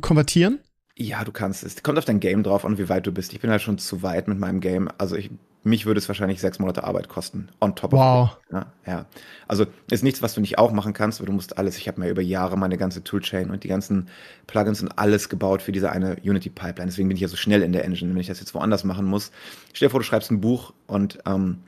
konvertieren? 0.00 0.60
Ja, 0.96 1.24
du 1.24 1.32
kannst 1.32 1.64
es. 1.64 1.82
Kommt 1.82 1.98
auf 1.98 2.04
dein 2.04 2.20
Game 2.20 2.42
drauf 2.42 2.64
und 2.64 2.78
wie 2.78 2.88
weit 2.88 3.06
du 3.06 3.12
bist. 3.12 3.32
Ich 3.32 3.40
bin 3.40 3.50
halt 3.50 3.62
schon 3.62 3.78
zu 3.78 4.02
weit 4.02 4.28
mit 4.28 4.38
meinem 4.38 4.60
Game. 4.60 4.88
Also 4.98 5.16
ich, 5.16 5.30
mich 5.64 5.86
würde 5.86 5.98
es 5.98 6.06
wahrscheinlich 6.06 6.40
sechs 6.40 6.58
Monate 6.58 6.84
Arbeit 6.84 7.08
kosten. 7.08 7.48
On 7.60 7.74
top 7.74 7.92
wow. 7.92 8.30
of 8.30 8.38
Ja, 8.52 8.72
ja. 8.86 9.06
Also 9.48 9.66
ist 9.90 10.04
nichts, 10.04 10.20
was 10.20 10.34
du 10.34 10.42
nicht 10.42 10.58
auch 10.58 10.70
machen 10.70 10.92
kannst, 10.92 11.18
aber 11.18 11.26
du 11.26 11.32
musst 11.32 11.56
alles. 11.56 11.78
Ich 11.78 11.88
habe 11.88 11.98
mir 11.98 12.10
über 12.10 12.20
Jahre 12.20 12.58
meine 12.58 12.76
ganze 12.76 13.02
Toolchain 13.02 13.50
und 13.50 13.64
die 13.64 13.68
ganzen 13.68 14.08
Plugins 14.46 14.82
und 14.82 14.98
alles 14.98 15.30
gebaut 15.30 15.62
für 15.62 15.72
diese 15.72 15.90
eine 15.90 16.16
Unity-Pipeline. 16.22 16.90
Deswegen 16.90 17.08
bin 17.08 17.16
ich 17.16 17.22
ja 17.22 17.28
so 17.28 17.36
schnell 17.36 17.62
in 17.62 17.72
der 17.72 17.84
Engine. 17.84 18.12
Wenn 18.12 18.20
ich 18.20 18.26
das 18.26 18.40
jetzt 18.40 18.54
woanders 18.54 18.84
machen 18.84 19.06
muss, 19.06 19.32
stell 19.72 19.88
dir 19.88 19.90
vor, 19.90 20.00
du 20.00 20.04
schreibst 20.04 20.30
ein 20.30 20.42
Buch 20.42 20.74
und 20.86 21.20
ähm, 21.24 21.58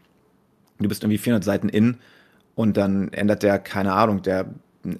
du 0.78 0.88
bist 0.88 1.02
irgendwie 1.02 1.18
400 1.18 1.44
Seiten 1.44 1.68
in 1.68 1.98
und 2.54 2.76
dann 2.76 3.12
ändert 3.12 3.42
der, 3.42 3.58
keine 3.58 3.92
Ahnung, 3.92 4.22
der 4.22 4.46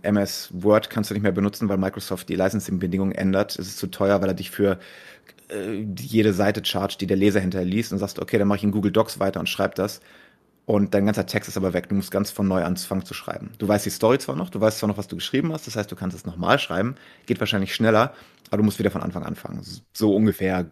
MS 0.02 0.50
Word 0.52 0.90
kannst 0.90 1.10
du 1.10 1.14
nicht 1.14 1.22
mehr 1.22 1.32
benutzen, 1.32 1.68
weil 1.68 1.76
Microsoft 1.76 2.28
die 2.28 2.36
Licensing-Bedingungen 2.36 3.12
ändert. 3.12 3.58
Es 3.58 3.66
ist 3.66 3.78
zu 3.78 3.88
teuer, 3.88 4.20
weil 4.22 4.28
er 4.28 4.34
dich 4.34 4.50
für 4.50 4.78
äh, 5.50 5.84
jede 5.98 6.32
Seite 6.32 6.64
chargt, 6.64 7.00
die 7.00 7.06
der 7.06 7.16
Leser 7.16 7.40
hinterliest 7.40 7.92
und 7.92 7.98
sagst, 7.98 8.18
okay, 8.18 8.38
dann 8.38 8.48
mache 8.48 8.58
ich 8.58 8.64
in 8.64 8.70
Google 8.70 8.92
Docs 8.92 9.20
weiter 9.20 9.40
und 9.40 9.48
schreib 9.48 9.74
das. 9.74 10.00
Und 10.66 10.94
dein 10.94 11.04
ganzer 11.04 11.26
Text 11.26 11.48
ist 11.48 11.58
aber 11.58 11.74
weg. 11.74 11.90
Du 11.90 11.94
musst 11.94 12.10
ganz 12.10 12.30
von 12.30 12.48
neu 12.48 12.64
anfangen 12.64 13.04
zu 13.04 13.12
schreiben. 13.12 13.52
Du 13.58 13.68
weißt 13.68 13.84
die 13.84 13.90
Story 13.90 14.18
zwar 14.18 14.34
noch, 14.34 14.48
du 14.48 14.60
weißt 14.60 14.78
zwar 14.78 14.88
noch, 14.88 14.96
was 14.96 15.08
du 15.08 15.16
geschrieben 15.16 15.52
hast, 15.52 15.66
das 15.66 15.76
heißt, 15.76 15.92
du 15.92 15.96
kannst 15.96 16.16
es 16.16 16.24
nochmal 16.24 16.58
schreiben. 16.58 16.94
Geht 17.26 17.40
wahrscheinlich 17.40 17.74
schneller, 17.74 18.14
aber 18.48 18.58
du 18.58 18.62
musst 18.62 18.78
wieder 18.78 18.90
von 18.90 19.02
Anfang 19.02 19.24
anfangen. 19.24 19.60
So 19.92 20.14
ungefähr 20.14 20.66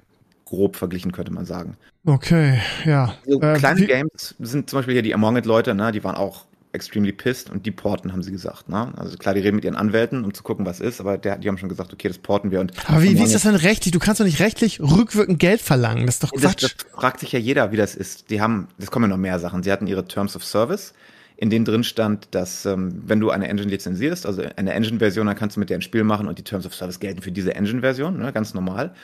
grob 0.53 0.77
verglichen, 0.77 1.13
könnte 1.13 1.33
man 1.33 1.47
sagen. 1.47 1.77
Okay, 2.05 2.61
ja. 2.85 3.15
So 3.27 3.41
äh, 3.41 3.55
kleine 3.55 3.87
Games 3.87 4.35
sind 4.39 4.69
zum 4.69 4.79
Beispiel 4.79 4.93
hier 4.93 5.03
die 5.03 5.15
Among 5.15 5.39
It-Leute, 5.39 5.75
ne, 5.75 5.93
die 5.93 6.05
waren 6.05 6.15
auch 6.15 6.45
extremely 6.73 7.13
pissed 7.13 7.51
und 7.51 7.65
die 7.65 7.71
porten, 7.71 8.13
haben 8.13 8.23
sie 8.23 8.33
gesagt. 8.33 8.69
Ne? 8.69 8.93
Also 8.97 9.17
klar, 9.17 9.35
die 9.35 9.41
reden 9.41 9.57
mit 9.57 9.65
ihren 9.65 9.77
Anwälten, 9.77 10.25
um 10.25 10.35
zu 10.35 10.43
gucken, 10.43 10.67
was 10.67 10.81
ist, 10.81 11.01
aber 11.01 11.17
der, 11.19 11.39
die 11.39 11.49
haben 11.49 11.59
schon 11.59 11.69
gesagt, 11.69 11.93
okay, 11.93 12.09
das 12.09 12.19
porten 12.19 12.51
wir. 12.51 12.61
Und 12.61 12.73
aber 12.87 13.03
wie, 13.03 13.19
wie 13.19 13.23
ist 13.23 13.35
das 13.35 13.43
denn 13.43 13.55
rechtlich? 13.55 13.93
Du 13.93 13.99
kannst 13.99 14.21
doch 14.21 14.25
nicht 14.25 14.41
rechtlich 14.41 14.81
rückwirkend 14.81 15.39
Geld 15.39 15.61
verlangen. 15.61 16.07
Das 16.07 16.17
ist 16.17 16.25
doch 16.25 16.33
Quatsch. 16.33 16.63
Das, 16.63 16.77
das 16.77 16.87
fragt 16.93 17.21
sich 17.21 17.33
ja 17.33 17.39
jeder, 17.39 17.73
wie 17.73 17.77
das 17.77 17.95
ist. 17.95 18.31
Die 18.31 18.41
haben, 18.41 18.69
es 18.79 18.91
kommen 18.91 19.05
ja 19.05 19.09
noch 19.09 19.19
mehr 19.19 19.39
Sachen. 19.39 19.63
Sie 19.63 19.73
hatten 19.73 19.87
ihre 19.87 20.07
Terms 20.07 20.37
of 20.37 20.45
Service, 20.45 20.95
in 21.37 21.51
denen 21.51 21.65
drin 21.65 21.85
stand, 21.85 22.29
dass 22.31 22.65
ähm, 22.67 23.03
wenn 23.07 23.21
du 23.21 23.31
eine 23.31 23.49
Engine 23.49 23.71
lizenzierst, 23.71 24.27
also 24.27 24.43
eine 24.57 24.73
Engine-Version, 24.73 25.27
dann 25.27 25.37
kannst 25.37 25.57
du 25.57 25.61
mit 25.61 25.71
der 25.71 25.79
ein 25.79 25.83
Spiel 25.83 26.05
machen 26.05 26.27
und 26.27 26.39
die 26.39 26.45
Terms 26.45 26.67
of 26.67 26.75
Service 26.75 27.01
gelten 27.01 27.21
für 27.21 27.33
diese 27.33 27.55
Engine-Version, 27.55 28.19
ne, 28.19 28.33
ganz 28.33 28.55
normal. 28.55 28.95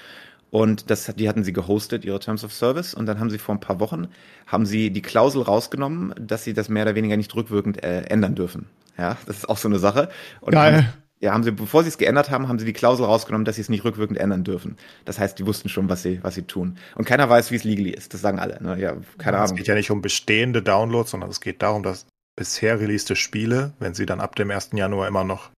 Und 0.51 0.91
das, 0.91 1.13
die 1.17 1.29
hatten 1.29 1.45
sie 1.45 1.53
gehostet, 1.53 2.05
ihre 2.05 2.21
Terms 2.21 2.45
of 2.45 2.53
Service. 2.53 2.95
Und 2.95 3.07
dann 3.07 3.21
haben 3.21 3.31
sie 3.31 3.39
vor 3.39 3.55
ein 3.55 3.61
paar 3.61 3.81
Wochen, 3.81 4.09
haben 4.47 4.67
sie 4.67 4.91
die 4.91 5.03
Klausel 5.03 5.43
rausgenommen, 5.43 6.15
dass 6.19 6.45
sie 6.45 6.55
das 6.55 6.69
mehr 6.69 6.85
oder 6.85 6.95
weniger 6.95 7.17
nicht 7.17 7.35
rückwirkend 7.35 7.83
äh, 7.83 8.03
ändern 8.03 8.35
dürfen. 8.35 8.67
Ja, 8.97 9.17
das 9.27 9.39
ist 9.39 9.49
auch 9.49 9.59
so 9.59 9.69
eine 9.69 9.79
Sache. 9.79 10.09
Und 10.41 10.53
Geil. 10.53 10.77
Haben, 10.77 10.93
Ja, 11.21 11.33
haben 11.33 11.43
sie, 11.43 11.51
bevor 11.51 11.83
sie 11.83 11.89
es 11.89 11.99
geändert 11.99 12.31
haben, 12.31 12.49
haben 12.49 12.59
sie 12.61 12.65
die 12.65 12.73
Klausel 12.73 13.05
rausgenommen, 13.05 13.45
dass 13.45 13.57
sie 13.57 13.63
es 13.63 13.69
nicht 13.69 13.85
rückwirkend 13.85 14.19
ändern 14.19 14.45
dürfen. 14.45 14.77
Das 15.05 15.19
heißt, 15.19 15.39
die 15.39 15.47
wussten 15.47 15.69
schon, 15.69 15.89
was 15.89 16.03
sie, 16.03 16.21
was 16.23 16.37
sie 16.37 16.43
tun. 16.43 16.79
Und 16.95 17.07
keiner 17.07 17.29
weiß, 17.29 17.51
wie 17.51 17.57
es 17.57 17.65
legally 17.65 17.91
ist. 17.91 18.15
Das 18.15 18.21
sagen 18.21 18.39
alle. 18.39 18.63
Ne? 18.63 18.79
Ja, 18.79 18.97
keine 19.19 19.39
Ahnung. 19.39 19.51
Es 19.51 19.57
geht 19.57 19.67
ja 19.67 19.75
nicht 19.75 19.91
um 19.91 20.01
bestehende 20.01 20.63
Downloads, 20.63 21.11
sondern 21.11 21.31
es 21.31 21.41
geht 21.41 21.61
darum, 21.63 21.83
dass 21.83 22.07
bisher 22.37 22.79
releaste 22.79 23.17
Spiele, 23.17 23.73
wenn 23.81 23.95
sie 23.95 24.07
dann 24.07 24.21
ab 24.21 24.37
dem 24.37 24.51
1. 24.51 24.71
Januar 24.75 25.09
immer 25.09 25.25
noch 25.25 25.51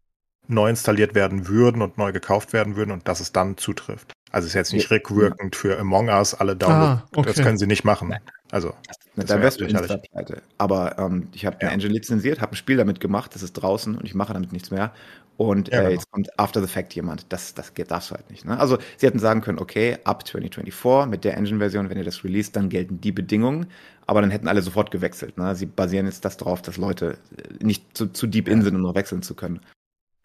neu 0.49 0.71
installiert 0.71 1.15
werden 1.15 1.47
würden 1.47 1.83
und 1.83 1.99
neu 1.99 2.11
gekauft 2.13 2.55
werden 2.55 2.77
würden 2.77 2.91
und 2.91 3.07
dass 3.07 3.21
es 3.21 3.33
dann 3.33 3.59
zutrifft. 3.59 4.13
Also 4.33 4.47
es 4.47 4.51
ist 4.51 4.55
jetzt 4.55 4.73
nicht 4.73 4.91
rückwirkend 4.91 5.57
für 5.57 5.79
Among 5.79 6.09
Us 6.09 6.35
alle 6.35 6.57
Downloads. 6.57 7.03
Ah, 7.03 7.09
okay. 7.17 7.33
Das 7.35 7.45
können 7.45 7.59
sie 7.59 7.67
nicht 7.67 7.85
machen. 7.85 8.15
Also 8.51 8.75
das 9.17 9.27
da 9.27 9.41
wärst 9.41 9.61
du 9.61 9.65
Insta-Pleite. 9.65 10.43
Aber 10.59 10.99
ähm, 10.99 11.29
ich 11.33 11.47
habe 11.47 11.57
ja. 11.61 11.69
eine 11.69 11.73
Engine 11.73 11.93
lizenziert, 11.93 12.41
habe 12.41 12.53
ein 12.53 12.57
Spiel 12.57 12.77
damit 12.77 13.01
gemacht, 13.01 13.35
das 13.35 13.43
ist 13.43 13.53
draußen 13.55 13.97
und 13.97 14.05
ich 14.05 14.15
mache 14.15 14.33
damit 14.33 14.53
nichts 14.53 14.71
mehr. 14.71 14.93
Und 15.37 15.69
ja, 15.69 15.75
äh, 15.75 15.79
genau. 15.79 15.91
jetzt 15.93 16.11
kommt 16.11 16.39
After 16.39 16.61
the 16.61 16.67
Fact 16.67 16.95
jemand. 16.95 17.25
Das, 17.31 17.55
das 17.55 17.73
geht, 17.73 17.91
darfst 17.91 18.11
du 18.11 18.15
halt 18.15 18.31
nicht. 18.31 18.45
Ne? 18.45 18.59
Also 18.59 18.77
sie 18.99 19.07
hätten 19.07 19.19
sagen 19.19 19.41
können, 19.41 19.59
okay, 19.59 19.97
ab 20.05 20.27
2024 20.27 21.11
mit 21.11 21.25
der 21.25 21.37
Engine-Version, 21.37 21.89
wenn 21.89 21.97
ihr 21.97 22.05
das 22.05 22.25
released, 22.25 22.57
dann 22.57 22.69
gelten 22.69 23.01
die 23.01 23.11
Bedingungen. 23.11 23.67
Aber 24.07 24.21
dann 24.21 24.31
hätten 24.31 24.49
alle 24.49 24.61
sofort 24.61 24.91
gewechselt. 24.91 25.39
Ne? 25.39 25.55
Sie 25.55 25.65
basieren 25.67 26.05
jetzt 26.05 26.27
das 26.27 26.37
darauf, 26.37 26.61
dass 26.61 26.77
Leute 26.77 27.17
äh, 27.37 27.65
nicht 27.65 27.97
zu, 27.97 28.09
zu 28.09 28.27
deep 28.27 28.49
in 28.49 28.63
sind, 28.63 28.77
um 28.77 28.83
noch 28.83 28.95
wechseln 28.95 29.23
zu 29.23 29.35
können. 29.35 29.61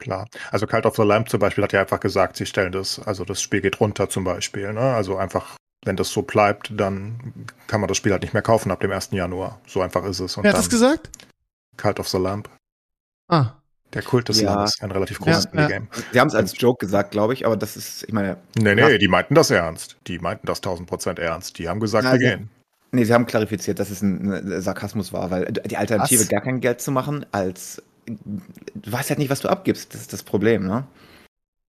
Klar. 0.05 0.27
Also 0.51 0.67
Cult 0.67 0.85
of 0.85 0.95
the 0.97 1.01
Lamp 1.01 1.29
zum 1.29 1.39
Beispiel 1.39 1.63
hat 1.63 1.73
ja 1.73 1.81
einfach 1.81 1.99
gesagt, 1.99 2.37
sie 2.37 2.45
stellen 2.45 2.71
das, 2.71 2.99
also 2.99 3.25
das 3.25 3.41
Spiel 3.41 3.61
geht 3.61 3.79
runter 3.79 4.07
zum 4.07 4.23
Beispiel. 4.23 4.71
Ne? 4.71 4.79
Also 4.79 5.17
einfach, 5.17 5.55
wenn 5.83 5.95
das 5.95 6.11
so 6.11 6.21
bleibt, 6.21 6.71
dann 6.79 7.47
kann 7.65 7.81
man 7.81 7.87
das 7.87 7.97
Spiel 7.97 8.11
halt 8.11 8.21
nicht 8.21 8.33
mehr 8.33 8.43
kaufen 8.43 8.69
ab 8.69 8.81
dem 8.81 8.91
1. 8.91 9.09
Januar. 9.13 9.59
So 9.65 9.81
einfach 9.81 10.05
ist 10.05 10.19
es. 10.19 10.37
Und 10.37 10.43
Wer 10.43 10.51
hat 10.51 10.59
das 10.59 10.69
gesagt? 10.69 11.09
Cult 11.77 11.99
of 11.99 12.07
the 12.07 12.19
Lamp. 12.19 12.49
Ah. 13.29 13.53
Der 13.95 14.03
Kult 14.03 14.29
des 14.29 14.41
ja. 14.41 14.53
Landes, 14.53 14.79
ein 14.79 14.91
relativ 14.91 15.17
großes 15.19 15.45
ja, 15.45 15.49
Minigame. 15.53 15.87
Ja. 15.91 16.03
Sie 16.11 16.19
haben 16.19 16.27
es 16.27 16.35
als 16.35 16.53
Joke 16.55 16.85
gesagt, 16.85 17.09
glaube 17.09 17.33
ich, 17.33 17.47
aber 17.47 17.57
das 17.57 17.75
ist, 17.75 18.03
ich 18.03 18.13
meine. 18.13 18.37
Nee, 18.55 18.75
nee, 18.75 18.99
die 18.99 19.07
meinten 19.07 19.33
das 19.33 19.49
ernst. 19.49 19.97
Die 20.05 20.19
meinten 20.19 20.45
das 20.45 20.59
1000 20.59 20.87
Prozent 20.87 21.17
ernst. 21.17 21.57
Die 21.57 21.67
haben 21.67 21.79
gesagt, 21.79 22.05
wir 22.05 22.11
sie, 22.11 22.19
gehen. 22.19 22.49
Nee, 22.91 23.05
sie 23.05 23.13
haben 23.13 23.25
klarifiziert, 23.25 23.79
dass 23.79 23.89
es 23.89 24.03
ein, 24.03 24.31
ein 24.31 24.61
Sarkasmus 24.61 25.13
war, 25.13 25.31
weil 25.31 25.45
die 25.45 25.77
Alternative, 25.77 26.21
was? 26.21 26.29
gar 26.29 26.41
kein 26.41 26.61
Geld 26.61 26.79
zu 26.79 26.91
machen, 26.91 27.25
als 27.31 27.81
du 28.05 28.91
weißt 28.91 29.09
halt 29.09 29.19
nicht, 29.19 29.29
was 29.29 29.41
du 29.41 29.49
abgibst. 29.49 29.93
Das 29.93 30.01
ist 30.01 30.13
das 30.13 30.23
Problem, 30.23 30.65
ne? 30.65 30.85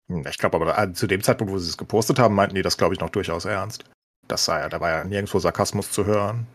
Hm, 0.09 0.27
ich 0.29 0.39
glaube 0.39 0.57
aber, 0.57 0.79
äh, 0.79 0.93
zu 0.93 1.07
dem 1.07 1.23
Zeitpunkt, 1.23 1.53
wo 1.53 1.59
sie 1.59 1.69
es 1.69 1.77
gepostet 1.77 2.19
haben, 2.19 2.35
meinten 2.35 2.55
die 2.55 2.63
das, 2.63 2.77
glaube 2.77 2.95
ich, 2.95 3.01
noch 3.01 3.11
durchaus 3.11 3.45
ernst. 3.45 3.85
Das 4.29 4.45
sei 4.45 4.61
ja, 4.61 4.69
da 4.69 4.81
war 4.81 4.91
ja 4.91 5.05
nirgendwo 5.05 5.39
Sarkasmus 5.39 5.91
zu 5.91 6.07
hören. 6.07 6.47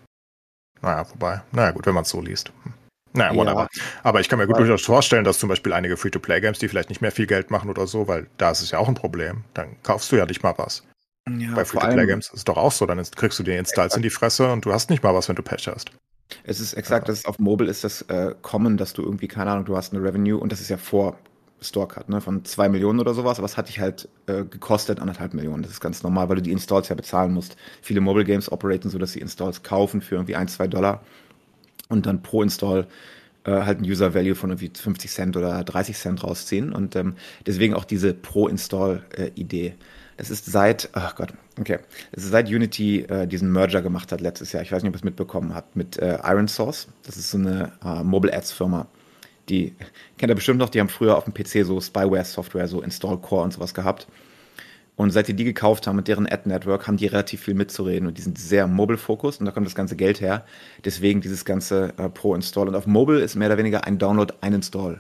Naja, 0.82 1.06
wobei, 1.10 1.42
naja, 1.52 1.72
gut, 1.72 1.86
wenn 1.86 1.94
man 1.94 2.04
es 2.04 2.10
so 2.10 2.22
liest. 2.22 2.52
Hm. 2.64 2.74
Naja, 3.14 3.36
whatever. 3.36 3.68
Ja. 3.74 3.84
Aber 4.04 4.20
ich 4.20 4.30
kann 4.30 4.38
mir 4.38 4.48
gut 4.48 4.58
durchaus 4.58 4.84
vorstellen, 4.84 5.24
dass 5.24 5.40
zum 5.40 5.50
Beispiel 5.50 5.74
einige 5.74 5.98
Free-to-Play-Games, 5.98 6.60
die 6.60 6.68
vielleicht 6.68 6.90
nicht 6.90 7.02
mehr 7.02 7.12
viel 7.12 7.26
Geld 7.26 7.50
machen 7.50 7.70
oder 7.70 7.88
so, 7.88 8.08
weil 8.08 8.28
da 8.38 8.52
ist 8.52 8.62
es 8.62 8.72
ja 8.72 8.78
auch 8.78 8.88
ein 8.88 8.94
Problem. 8.94 9.44
Dann 9.56 9.82
kaufst 9.82 10.12
du 10.12 10.16
ja 10.16 10.26
nicht 10.26 10.44
mal 10.44 10.54
was. 10.58 10.84
Ja, 11.28 11.54
Bei 11.56 11.66
Free-to-Play-Games 11.66 12.28
ist 12.28 12.38
es 12.38 12.44
doch 12.44 12.58
auch 12.58 12.72
so, 12.72 12.86
dann 12.86 13.02
kriegst 13.16 13.40
du 13.40 13.44
dir 13.44 13.58
Installs 13.58 13.96
in 13.96 14.04
die 14.04 14.10
Fresse 14.10 14.52
und 14.52 14.66
du 14.66 14.74
hast 14.74 14.90
nicht 14.90 15.04
mal 15.04 15.14
was, 15.14 15.28
wenn 15.28 15.36
du 15.36 15.44
Pech 15.44 15.68
hast. 15.68 15.92
Es 16.44 16.60
ist 16.60 16.74
exakt, 16.74 17.08
ja. 17.08 17.12
das 17.12 17.20
ist 17.20 17.28
auf 17.28 17.40
Mobile 17.40 17.70
ist 17.70 17.84
das 17.84 18.04
äh, 18.04 18.36
Common, 18.42 18.78
dass 18.78 18.94
du 18.94 19.02
irgendwie, 19.04 19.28
keine 19.28 19.52
Ahnung, 19.52 19.66
du 19.66 19.76
hast 19.76 19.94
eine 19.94 20.04
Revenue 20.04 20.38
und 20.38 20.52
das 20.52 20.62
ist 20.62 20.70
ja 20.70 20.78
vor 20.78 21.18
Store 21.62 21.88
Cut, 21.88 22.10
ne, 22.10 22.22
von 22.22 22.46
zwei 22.46 22.70
Millionen 22.70 23.00
oder 23.00 23.14
sowas, 23.14 23.38
aber 23.38 23.46
es 23.46 23.58
hat 23.58 23.68
dich 23.68 23.80
halt 23.80 24.08
äh, 24.28 24.46
gekostet 24.46 25.00
anderthalb 25.00 25.34
Millionen. 25.34 25.64
Das 25.64 25.72
ist 25.72 25.82
ganz 25.82 26.04
normal, 26.04 26.30
weil 26.30 26.38
du 26.38 26.42
die 26.42 26.52
Installs 26.52 26.90
ja 26.90 26.96
bezahlen 26.96 27.34
musst. 27.34 27.58
Viele 27.82 28.02
Mobile 28.02 28.26
Games 28.26 28.52
operaten 28.52 28.90
so, 28.90 28.98
dass 28.98 29.14
sie 29.14 29.20
Installs 29.20 29.64
kaufen 29.64 30.02
für 30.02 30.16
irgendwie 30.16 30.36
ein, 30.36 30.48
zwei 30.48 30.68
Dollar 30.68 31.04
und 31.90 32.06
dann 32.06 32.22
pro 32.22 32.42
Install 32.44 32.88
äh, 33.44 33.52
halt 33.52 33.80
ein 33.80 33.86
User 33.86 34.14
Value 34.14 34.36
von 34.36 34.52
irgendwie 34.52 34.72
50 34.74 35.12
Cent 35.12 35.38
oder 35.38 35.64
30 35.64 35.98
Cent 35.98 36.24
rausziehen 36.24 36.72
und 36.72 36.96
ähm, 36.96 37.16
deswegen 37.46 37.74
auch 37.74 37.86
diese 37.86 38.14
pro 38.14 38.48
Install 38.48 39.04
äh, 39.16 39.32
Idee. 39.36 39.76
Es 40.20 40.30
ist 40.30 40.46
seit, 40.46 40.90
ach 40.92 41.16
Gott, 41.16 41.34
okay, 41.58 41.80
es 42.12 42.26
ist 42.26 42.32
seit 42.32 42.50
Unity 42.50 43.04
äh, 43.04 43.26
diesen 43.26 43.54
Merger 43.54 43.82
gemacht 43.82 44.12
hat 44.12 44.20
letztes 44.20 44.52
Jahr. 44.52 44.62
Ich 44.62 44.72
weiß 44.72 44.84
nicht, 44.84 44.90
ob 44.90 44.96
ihr 44.96 45.00
es 45.00 45.04
mitbekommen 45.06 45.56
habt 45.56 45.78
mit 45.78 45.98
äh, 45.98 46.20
Iron 46.26 46.50
Source. 46.50 46.90
Das 47.04 47.16
ist 47.16 47.32
so 47.32 47.38
eine 47.38 47.72
äh, 47.86 48.04
Mobile 48.04 48.34
Ads 48.36 48.52
Firma. 48.52 48.88
Die 49.48 49.74
kennt 50.18 50.30
ihr 50.30 50.36
bestimmt 50.36 50.60
noch. 50.60 50.68
Die 50.68 50.82
haben 50.82 50.90
früher 50.90 51.18
auf 51.18 51.24
dem 51.24 51.34
PC 51.34 51.66
so 51.66 51.80
Spyware 51.80 52.26
Software, 52.26 52.68
so 52.68 52.82
Install 52.82 53.18
Core 53.20 53.44
und 53.44 53.54
sowas 53.54 53.74
gehabt. 53.74 54.08
Und 54.98 55.12
seit 55.12 55.30
die 55.30 55.34
die 55.34 55.46
gekauft 55.46 55.88
haben 55.88 55.96
mit 55.96 56.10
deren 56.10 56.30
Ad-Network, 56.30 56.86
haben 56.86 56.98
die 56.98 57.06
relativ 57.06 57.44
viel 57.44 57.54
mitzureden 57.54 58.06
und 58.06 58.18
die 58.18 58.22
sind 58.22 58.38
sehr 58.38 58.68
mobile-focused 58.68 59.40
und 59.40 59.46
da 59.46 59.54
kommt 59.54 59.68
das 59.68 59.76
ganze 59.76 59.96
Geld 59.96 60.20
her. 60.20 60.44
Deswegen 60.84 61.22
dieses 61.22 61.46
ganze 61.46 61.94
äh, 61.98 62.10
Pro-Install. 62.10 62.68
Und 62.68 62.76
auf 62.76 62.88
Mobile 62.88 63.22
ist 63.22 63.36
mehr 63.36 63.48
oder 63.48 63.58
weniger 63.58 63.86
ein 63.86 63.98
Download, 63.98 64.34
ein 64.42 64.52
Install. 64.54 65.00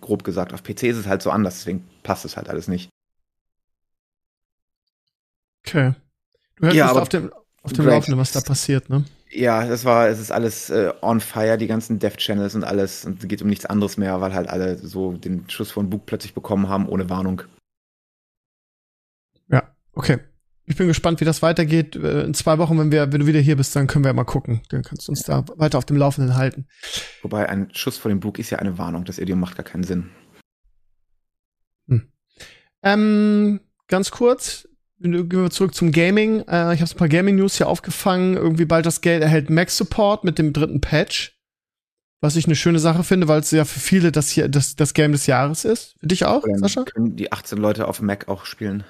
Grob 0.00 0.24
gesagt. 0.24 0.52
Auf 0.52 0.64
PC 0.64 0.82
ist 0.82 0.96
es 0.96 1.06
halt 1.06 1.22
so 1.22 1.30
anders, 1.30 1.58
deswegen 1.58 1.86
passt 2.02 2.24
es 2.24 2.36
halt 2.36 2.48
alles 2.48 2.66
nicht. 2.66 2.90
Okay. 5.66 5.94
Du 6.56 6.66
hältst 6.66 6.76
ja, 6.76 6.92
auf 6.92 7.08
dem, 7.08 7.32
auf 7.62 7.72
dem 7.72 7.86
Laufenden, 7.86 8.18
was 8.18 8.32
da 8.32 8.40
passiert, 8.40 8.88
ne? 8.88 9.04
Ja, 9.30 9.66
das 9.66 9.84
war, 9.84 10.08
es 10.08 10.20
ist 10.20 10.30
alles 10.30 10.70
äh, 10.70 10.92
on 11.02 11.20
fire, 11.20 11.58
die 11.58 11.66
ganzen 11.66 11.98
Dev-Channels 11.98 12.54
und 12.54 12.64
alles. 12.64 13.04
Und 13.04 13.22
es 13.22 13.28
geht 13.28 13.42
um 13.42 13.48
nichts 13.48 13.66
anderes 13.66 13.96
mehr, 13.96 14.20
weil 14.20 14.32
halt 14.32 14.48
alle 14.48 14.78
so 14.78 15.12
den 15.12 15.50
Schuss 15.50 15.72
von 15.72 15.90
Bug 15.90 16.06
plötzlich 16.06 16.32
bekommen 16.32 16.68
haben, 16.68 16.88
ohne 16.88 17.10
Warnung. 17.10 17.42
Ja, 19.48 19.74
okay. 19.92 20.20
Ich 20.64 20.76
bin 20.76 20.88
gespannt, 20.88 21.20
wie 21.20 21.24
das 21.24 21.42
weitergeht. 21.42 21.96
Äh, 21.96 22.22
in 22.22 22.34
zwei 22.34 22.58
Wochen, 22.58 22.78
wenn 22.78 22.90
wir, 22.92 23.12
wenn 23.12 23.20
du 23.20 23.26
wieder 23.26 23.40
hier 23.40 23.56
bist, 23.56 23.74
dann 23.76 23.86
können 23.86 24.04
wir 24.04 24.10
ja 24.10 24.14
mal 24.14 24.24
gucken. 24.24 24.62
Dann 24.70 24.82
kannst 24.82 25.06
du 25.06 25.12
uns 25.12 25.26
ja. 25.26 25.42
da 25.42 25.58
weiter 25.58 25.78
auf 25.78 25.84
dem 25.84 25.96
Laufenden 25.96 26.36
halten. 26.36 26.66
Wobei 27.22 27.48
ein 27.48 27.68
Schuss 27.74 27.98
vor 27.98 28.08
dem 28.08 28.20
Bug 28.20 28.38
ist 28.38 28.50
ja 28.50 28.58
eine 28.58 28.78
Warnung. 28.78 29.04
Das 29.04 29.18
Idiom 29.18 29.40
macht 29.40 29.56
gar 29.56 29.64
keinen 29.64 29.84
Sinn. 29.84 30.10
Hm. 31.88 32.10
Ähm, 32.82 33.60
ganz 33.88 34.10
kurz, 34.10 34.65
zurück 35.50 35.74
zum 35.74 35.92
Gaming. 35.92 36.40
Äh, 36.48 36.74
ich 36.74 36.80
habe 36.80 36.90
ein 36.90 36.96
paar 36.96 37.08
Gaming-News 37.08 37.56
hier 37.56 37.68
aufgefangen. 37.68 38.36
Irgendwie 38.36 38.64
bald 38.64 38.86
das 38.86 39.00
Geld 39.00 39.22
erhält 39.22 39.50
Mac-Support 39.50 40.24
mit 40.24 40.38
dem 40.38 40.52
dritten 40.52 40.80
Patch. 40.80 41.36
Was 42.22 42.36
ich 42.36 42.46
eine 42.46 42.56
schöne 42.56 42.78
Sache 42.78 43.04
finde, 43.04 43.28
weil 43.28 43.40
es 43.40 43.50
ja 43.50 43.64
für 43.64 43.78
viele 43.78 44.10
das 44.10 44.30
hier 44.30 44.48
das, 44.48 44.74
das 44.74 44.94
Game 44.94 45.12
des 45.12 45.26
Jahres 45.26 45.64
ist. 45.64 45.96
Für 46.00 46.06
dich 46.06 46.24
auch, 46.24 46.42
Dann 46.42 46.58
Sascha? 46.58 46.84
Können 46.84 47.16
die 47.16 47.30
18 47.30 47.58
Leute 47.58 47.86
auf 47.88 48.00
Mac 48.00 48.28
auch 48.28 48.46
spielen. 48.46 48.84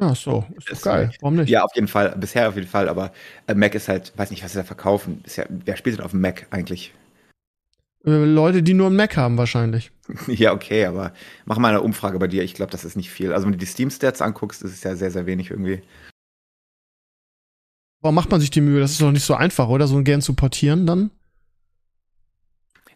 Ja, 0.00 0.14
so. 0.14 0.44
Ist 0.56 0.70
doch 0.70 0.82
geil. 0.82 1.10
Warum 1.20 1.36
nicht? 1.36 1.48
Ja, 1.48 1.64
auf 1.64 1.74
jeden 1.74 1.88
Fall. 1.88 2.14
Bisher 2.16 2.48
auf 2.48 2.54
jeden 2.54 2.68
Fall. 2.68 2.88
Aber 2.88 3.10
äh, 3.46 3.54
Mac 3.54 3.74
ist 3.74 3.88
halt, 3.88 4.12
weiß 4.16 4.30
nicht, 4.30 4.44
was 4.44 4.52
sie 4.52 4.58
da 4.58 4.64
verkaufen. 4.64 5.20
Bisher, 5.22 5.46
wer 5.48 5.76
spielt 5.76 5.98
denn 5.98 6.04
auf 6.04 6.12
dem 6.12 6.20
Mac 6.20 6.46
eigentlich? 6.50 6.92
Äh, 8.04 8.24
Leute, 8.24 8.62
die 8.62 8.74
nur 8.74 8.86
einen 8.86 8.96
Mac 8.96 9.16
haben 9.16 9.38
wahrscheinlich. 9.38 9.90
Ja, 10.26 10.54
okay, 10.54 10.86
aber 10.86 11.12
mach 11.44 11.58
mal 11.58 11.68
eine 11.68 11.82
Umfrage 11.82 12.18
bei 12.18 12.28
dir. 12.28 12.42
Ich 12.42 12.54
glaube, 12.54 12.72
das 12.72 12.84
ist 12.84 12.96
nicht 12.96 13.10
viel. 13.10 13.32
Also 13.32 13.44
wenn 13.44 13.52
du 13.52 13.58
die 13.58 13.66
Steam-Stats 13.66 14.22
anguckst, 14.22 14.62
ist 14.62 14.72
es 14.72 14.82
ja 14.82 14.96
sehr, 14.96 15.10
sehr 15.10 15.26
wenig 15.26 15.50
irgendwie. 15.50 15.82
Warum 18.00 18.14
macht 18.14 18.30
man 18.30 18.40
sich 18.40 18.50
die 18.50 18.60
Mühe? 18.60 18.80
Das 18.80 18.92
ist 18.92 19.02
doch 19.02 19.12
nicht 19.12 19.24
so 19.24 19.34
einfach, 19.34 19.68
oder? 19.68 19.86
So 19.86 19.96
ein 19.96 20.04
Game 20.04 20.22
zu 20.22 20.34
portieren 20.34 20.86
dann? 20.86 21.10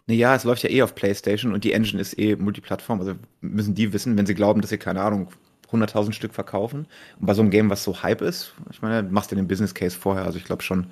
Naja, 0.07 0.35
es 0.35 0.45
läuft 0.45 0.63
ja 0.63 0.71
eh 0.71 0.83
auf 0.83 0.95
PlayStation 0.95 1.53
und 1.53 1.65
die 1.65 1.73
Engine 1.73 2.01
ist 2.01 2.19
eh 2.19 2.37
Multiplattform. 2.37 3.01
Also 3.01 3.15
müssen 3.41 3.75
die 3.75 3.93
wissen, 3.93 4.17
wenn 4.17 4.27
sie 4.27 4.35
glauben, 4.35 4.61
dass 4.61 4.71
sie, 4.71 4.79
keine 4.79 5.03
Ahnung, 5.03 5.29
100.000 5.71 6.13
Stück 6.13 6.35
verkaufen. 6.35 6.87
Und 7.21 7.27
bei 7.27 7.35
so 7.35 7.43
einem 7.43 7.51
Game, 7.51 7.71
was 7.71 7.85
so 7.85 8.03
Hype 8.03 8.21
ist, 8.21 8.55
ich 8.71 8.83
meine, 8.83 9.03
machst 9.09 9.31
du 9.31 9.37
den 9.37 9.49
Business 9.49 9.75
Case 9.75 9.99
vorher. 9.99 10.25
Also 10.25 10.39
ich 10.39 10.45
glaube 10.45 10.63
schon, 10.63 10.87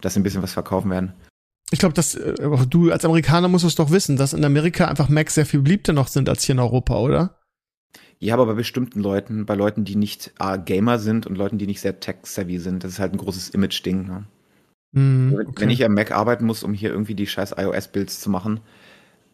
dass 0.00 0.14
sie 0.14 0.20
ein 0.20 0.22
bisschen 0.22 0.42
was 0.42 0.52
verkaufen 0.52 0.90
werden. 0.90 1.12
Ich 1.70 1.80
glaube, 1.80 1.94
dass 1.94 2.14
äh, 2.14 2.34
du 2.68 2.92
als 2.92 3.04
Amerikaner 3.04 3.48
musst 3.48 3.64
es 3.64 3.74
doch 3.74 3.90
wissen, 3.90 4.16
dass 4.16 4.32
in 4.32 4.44
Amerika 4.44 4.86
einfach 4.86 5.08
Macs 5.08 5.34
sehr 5.34 5.46
viel 5.46 5.60
beliebter 5.60 5.92
noch 5.92 6.08
sind 6.08 6.28
als 6.28 6.44
hier 6.44 6.54
in 6.54 6.60
Europa, 6.60 6.98
oder? 6.98 7.38
Ja, 8.18 8.34
aber 8.34 8.46
bei 8.46 8.54
bestimmten 8.54 9.00
Leuten, 9.00 9.44
bei 9.46 9.54
Leuten, 9.54 9.84
die 9.84 9.96
nicht 9.96 10.32
äh, 10.38 10.58
Gamer 10.58 10.98
sind 10.98 11.26
und 11.26 11.36
Leuten, 11.36 11.58
die 11.58 11.66
nicht 11.66 11.80
sehr 11.80 12.00
tech-savvy 12.00 12.58
sind, 12.58 12.82
das 12.82 12.92
ist 12.92 12.98
halt 12.98 13.12
ein 13.12 13.18
großes 13.18 13.50
Image-Ding. 13.50 14.06
Ne? 14.06 14.24
Mm, 14.92 15.34
okay. 15.34 15.52
Wenn 15.56 15.70
ich 15.70 15.84
am 15.84 15.94
Mac 15.94 16.12
arbeiten 16.12 16.46
muss, 16.46 16.62
um 16.62 16.72
hier 16.72 16.90
irgendwie 16.90 17.14
die 17.14 17.26
scheiß 17.26 17.54
iOS-Builds 17.58 18.20
zu 18.20 18.30
machen, 18.30 18.60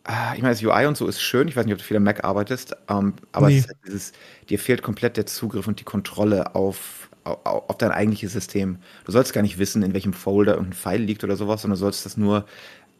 äh, 0.09 0.37
ich 0.37 0.42
meine, 0.42 0.55
das 0.55 0.62
UI 0.62 0.87
und 0.87 0.97
so 0.97 1.07
ist 1.07 1.21
schön. 1.21 1.47
Ich 1.49 1.55
weiß 1.55 1.64
nicht, 1.64 1.75
ob 1.75 1.79
du 1.79 1.85
viel 1.85 1.97
am 1.97 2.03
Mac 2.03 2.25
arbeitest, 2.25 2.77
ähm, 2.88 3.14
aber 3.31 3.49
nee. 3.49 3.62
halt 3.62 3.77
dieses, 3.87 4.12
dir 4.49 4.59
fehlt 4.59 4.83
komplett 4.83 5.16
der 5.16 5.27
Zugriff 5.27 5.68
und 5.68 5.79
die 5.79 5.85
Kontrolle 5.85 6.55
auf 6.55 7.09
auf 7.25 7.79
dein 7.79 7.93
eigentliches 7.93 8.33
System. 8.33 8.79
Du 9.05 9.13
sollst 9.13 9.33
gar 9.33 9.43
nicht 9.43 9.59
wissen, 9.59 9.83
in 9.83 9.95
welchem 9.95 10.13
Folder 10.13 10.53
irgendein 10.55 10.75
File 10.75 11.03
liegt 11.03 11.25
oder 11.25 11.37
sowas, 11.37 11.63
sondern 11.63 11.77
du 11.77 11.81
sollst 11.81 12.05
das 12.05 12.17
nur 12.17 12.47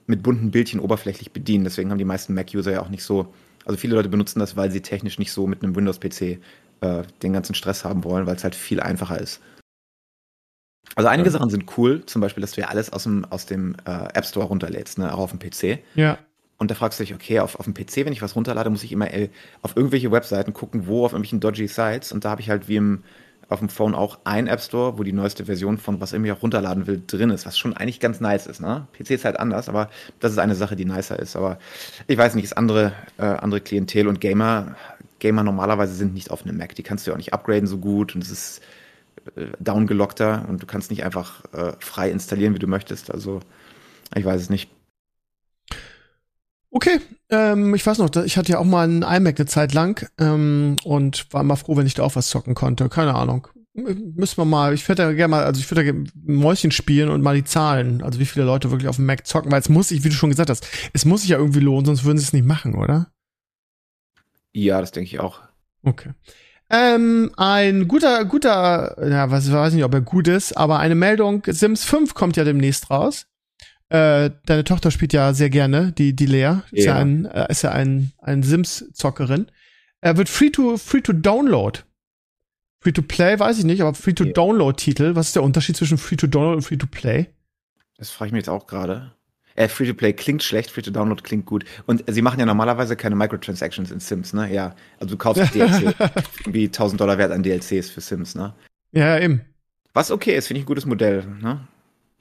mit 0.07 0.23
bunten 0.23 0.51
Bildchen 0.51 0.81
oberflächlich 0.81 1.33
bedienen. 1.33 1.65
Deswegen 1.65 1.91
haben 1.91 1.99
die 1.99 2.05
meisten 2.05 2.35
Mac-User 2.35 2.73
ja 2.73 2.83
auch 2.83 2.89
nicht 2.89 3.05
so, 3.05 3.33
also 3.65 3.77
viele 3.77 3.95
Leute 3.95 4.09
benutzen 4.09 4.41
das, 4.41 4.57
weil 4.57 4.71
sie 4.71 4.81
technisch 4.81 5.19
nicht 5.19 5.33
so 5.33 5.47
mit 5.47 5.63
einem 5.63 5.75
Windows-PC 5.75 6.39
äh, 6.81 7.03
den 7.23 7.33
ganzen 7.33 7.55
Stress 7.55 7.85
haben 7.85 8.05
wollen, 8.05 8.27
weil 8.27 8.37
es 8.37 8.45
halt 8.45 8.55
viel 8.55 8.81
einfacher 8.81 9.21
ist. 9.21 9.41
Also 10.95 11.09
einige 11.09 11.29
ja. 11.29 11.33
Sachen 11.33 11.51
sind 11.51 11.79
cool, 11.79 12.05
zum 12.05 12.21
Beispiel, 12.21 12.43
dass 12.43 12.53
du 12.53 12.61
ja 12.61 12.69
alles 12.69 12.93
aus 12.93 13.05
dem, 13.05 13.25
aus 13.27 13.47
dem 13.47 13.77
äh, 13.87 14.09
App 14.15 14.27
Store 14.27 14.47
runterlädst, 14.47 14.99
ne, 14.99 15.13
auch 15.13 15.19
auf 15.19 15.31
dem 15.31 15.39
PC. 15.39 15.79
Ja. 15.95 16.19
Und 16.59 16.71
da 16.71 16.75
fragst 16.75 17.01
du 17.01 17.05
dich, 17.05 17.15
okay, 17.15 17.41
auf, 17.41 17.59
auf 17.59 17.65
dem 17.65 17.75
PC, 17.75 18.05
wenn 18.05 18.13
ich 18.13 18.23
was 18.23 18.37
runterlade, 18.37 18.71
muss 18.71 18.85
ich 18.85 18.93
immer 18.93 19.13
äh, 19.13 19.31
auf 19.63 19.77
irgendwelche 19.77 20.13
Webseiten 20.13 20.53
gucken, 20.53 20.87
wo 20.87 21.05
auf 21.05 21.13
irgendwelchen 21.13 21.41
dodgy 21.41 21.67
Sites. 21.67 22.13
Und 22.13 22.25
da 22.25 22.31
habe 22.31 22.41
ich 22.41 22.51
halt 22.51 22.69
wie 22.69 22.77
im 22.77 23.03
auf 23.49 23.59
dem 23.59 23.69
Phone 23.69 23.95
auch 23.95 24.19
ein 24.25 24.47
App 24.47 24.61
Store, 24.61 24.99
wo 24.99 25.03
die 25.03 25.13
neueste 25.13 25.45
Version 25.45 25.79
von 25.79 26.01
was 26.01 26.13
irgendwie 26.13 26.33
auch 26.33 26.43
runterladen 26.43 26.87
will, 26.87 27.03
drin 27.07 27.31
ist, 27.31 27.47
was 27.47 27.59
schon 27.59 27.77
eigentlich 27.77 28.01
ganz 28.01 28.21
nice 28.21 28.47
ist. 28.47 28.61
Ne? 28.61 28.87
PC 28.97 29.11
ist 29.11 29.25
halt 29.25 29.39
anders, 29.39 29.69
aber 29.69 29.91
das 30.21 30.33
ist 30.33 30.39
eine 30.39 30.55
Sache, 30.55 30.77
die 30.77 30.85
nicer 30.85 31.19
ist. 31.19 31.37
Aber 31.37 31.59
ich 32.07 32.17
weiß 32.17 32.35
nicht, 32.35 32.45
ist 32.45 32.57
andere, 32.57 32.93
äh, 33.19 33.25
andere 33.25 33.61
Klientel 33.61 34.09
und 34.09 34.21
Gamer 34.21 34.77
Gamer 35.23 35.45
normalerweise 35.45 35.95
sind 35.95 36.15
nicht 36.15 36.33
auf 36.33 36.45
einem 36.45 36.59
Mac. 36.59 36.75
Die 36.75 36.83
kannst 36.83 37.07
du 37.07 37.11
ja 37.11 37.15
auch 37.15 37.19
nicht 37.19 37.33
upgraden 37.33 37.69
so 37.69 37.79
gut 37.79 38.17
und 38.17 38.25
es 38.25 38.31
ist 38.31 38.61
äh, 39.37 39.47
downgelockter 39.61 40.45
und 40.49 40.61
du 40.61 40.67
kannst 40.67 40.91
nicht 40.91 41.05
einfach 41.05 41.45
äh, 41.53 41.73
frei 41.79 42.11
installieren, 42.11 42.55
wie 42.55 42.59
du 42.59 42.67
möchtest. 42.67 43.11
Also, 43.11 43.39
ich 44.17 44.25
weiß 44.25 44.41
es 44.41 44.51
nicht. 44.51 44.69
Okay, 46.75 47.01
ähm, 47.29 47.75
ich 47.75 47.87
weiß 47.87 47.99
noch, 47.99 48.11
ich 48.25 48.39
hatte 48.39 48.53
ja 48.53 48.59
auch 48.59 48.65
mal 48.65 48.85
einen 48.85 49.03
iMac 49.03 49.39
eine 49.39 49.47
Zeit 49.47 49.75
lang 49.75 50.09
ähm, 50.19 50.77
und 50.85 51.31
war 51.33 51.43
immer 51.43 51.57
froh, 51.57 51.77
wenn 51.77 51.87
ich 51.87 51.93
da 51.93 52.03
auch 52.03 52.17
was 52.17 52.29
zocken 52.29 52.55
konnte. 52.55 52.89
Keine 52.89 53.15
Ahnung. 53.15 53.47
Müssen 53.75 54.39
wir 54.39 54.47
mal, 54.47 54.73
ich 54.73 54.87
würde 54.89 55.03
ja 55.03 55.13
gerne 55.13 55.31
mal, 55.31 55.45
also 55.45 55.61
ich 55.61 55.71
würde 55.71 55.85
ja 55.85 55.93
Mäuschen 56.25 56.71
spielen 56.71 57.11
und 57.11 57.23
mal 57.23 57.35
die 57.35 57.45
Zahlen, 57.45 58.03
also 58.03 58.19
wie 58.19 58.25
viele 58.25 58.47
Leute 58.47 58.71
wirklich 58.71 58.89
auf 58.89 58.97
dem 58.97 59.05
Mac 59.05 59.27
zocken, 59.27 59.53
weil 59.53 59.61
es 59.61 59.69
muss 59.69 59.89
sich, 59.89 60.03
wie 60.03 60.09
du 60.09 60.15
schon 60.15 60.31
gesagt 60.31 60.49
hast, 60.49 60.67
es 60.95 61.05
muss 61.05 61.23
sich 61.23 61.31
ja 61.31 61.39
irgendwie 61.39 61.61
lohnen, 61.61 61.85
sonst 61.85 62.05
würden 62.05 62.19
sie 62.19 62.25
es 62.25 62.33
nicht 62.33 62.47
machen, 62.47 62.75
oder? 62.75 63.13
Ja, 64.53 64.81
das 64.81 64.93
denke 64.93 65.09
ich 65.09 65.21
auch. 65.21 65.41
Okay. 65.83 66.11
Ähm, 66.71 67.33
ein 67.37 67.87
guter, 67.87 68.25
guter, 68.25 68.97
ja, 69.07 69.31
was, 69.31 69.53
weiß 69.53 69.75
nicht, 69.75 69.85
ob 69.85 69.93
er 69.93 70.01
gut 70.01 70.27
ist, 70.27 70.57
aber 70.57 70.79
eine 70.79 70.95
Meldung, 70.95 71.43
Sims 71.47 71.85
5 71.85 72.15
kommt 72.15 72.37
ja 72.37 72.45
demnächst 72.45 72.91
raus. 72.91 73.27
Äh, 73.93 74.31
deine 74.47 74.65
Tochter 74.65 74.91
spielt 74.91 75.13
ja 75.13 75.35
sehr 75.35 75.51
gerne, 75.51 75.93
die, 75.93 76.17
die 76.17 76.25
Lea. 76.25 76.63
Ist 76.71 76.87
ja, 76.87 76.95
ja 76.95 77.01
ein, 77.03 77.27
äh, 77.27 77.47
ist 77.51 77.61
ja 77.61 77.73
ein, 77.73 78.13
ein 78.23 78.43
Sims-Zockerin. 78.43 79.49
Er 80.01 80.17
wird 80.17 80.31
free 80.31 80.49
to, 80.49 80.79
free 80.79 81.03
to 81.03 81.13
download. 81.13 81.81
Free 82.81 82.93
to 82.93 83.03
play 83.03 83.39
weiß 83.39 83.59
ich 83.59 83.65
nicht, 83.65 83.83
aber 83.83 83.93
free 83.93 84.15
to 84.15 84.25
download 84.25 84.83
Titel. 84.83 85.15
Was 85.15 85.27
ist 85.27 85.37
der 85.37 85.43
Unterschied 85.43 85.77
zwischen 85.77 85.99
free 85.99 86.17
to 86.17 86.27
download 86.27 86.57
und 86.57 86.63
free 86.63 86.79
to 86.79 86.87
play? 86.87 87.27
Das 87.99 88.09
frage 88.09 88.29
ich 88.29 88.33
mich 88.33 88.41
jetzt 88.41 88.49
auch 88.49 88.67
gerade. 88.67 89.13
Äh, 89.57 89.69
free 89.69 89.87
to 89.87 89.93
play 89.93 90.15
klingt 90.15 90.43
schlecht, 90.43 90.71
free 90.71 90.81
to 90.81 90.91
download 90.91 91.23
klingt 91.23 91.45
gut. 91.45 91.67
Und 91.85 92.03
sie 92.07 92.23
machen 92.23 92.41
ja 92.41 92.47
normalerweise 92.47 92.97
keine 92.97 93.15
Microtransactions 93.15 93.91
in 93.91 94.01
Sims, 94.01 94.33
ne? 94.33 94.51
Ja. 94.51 94.75
Also 95.01 95.17
du 95.17 95.19
kaufst 95.19 95.55
DLC, 95.55 95.95
wie 96.47 96.65
1000 96.65 96.99
Dollar 96.99 97.19
wert 97.19 97.31
an 97.31 97.43
DLCs 97.43 97.91
für 97.91 98.01
Sims, 98.01 98.35
ne? 98.35 98.55
Ja, 98.93 99.19
eben. 99.19 99.43
Was 99.93 100.11
okay 100.11 100.35
ist, 100.35 100.47
finde 100.47 100.61
ich 100.61 100.65
ein 100.65 100.67
gutes 100.67 100.87
Modell, 100.87 101.27
ne? 101.43 101.69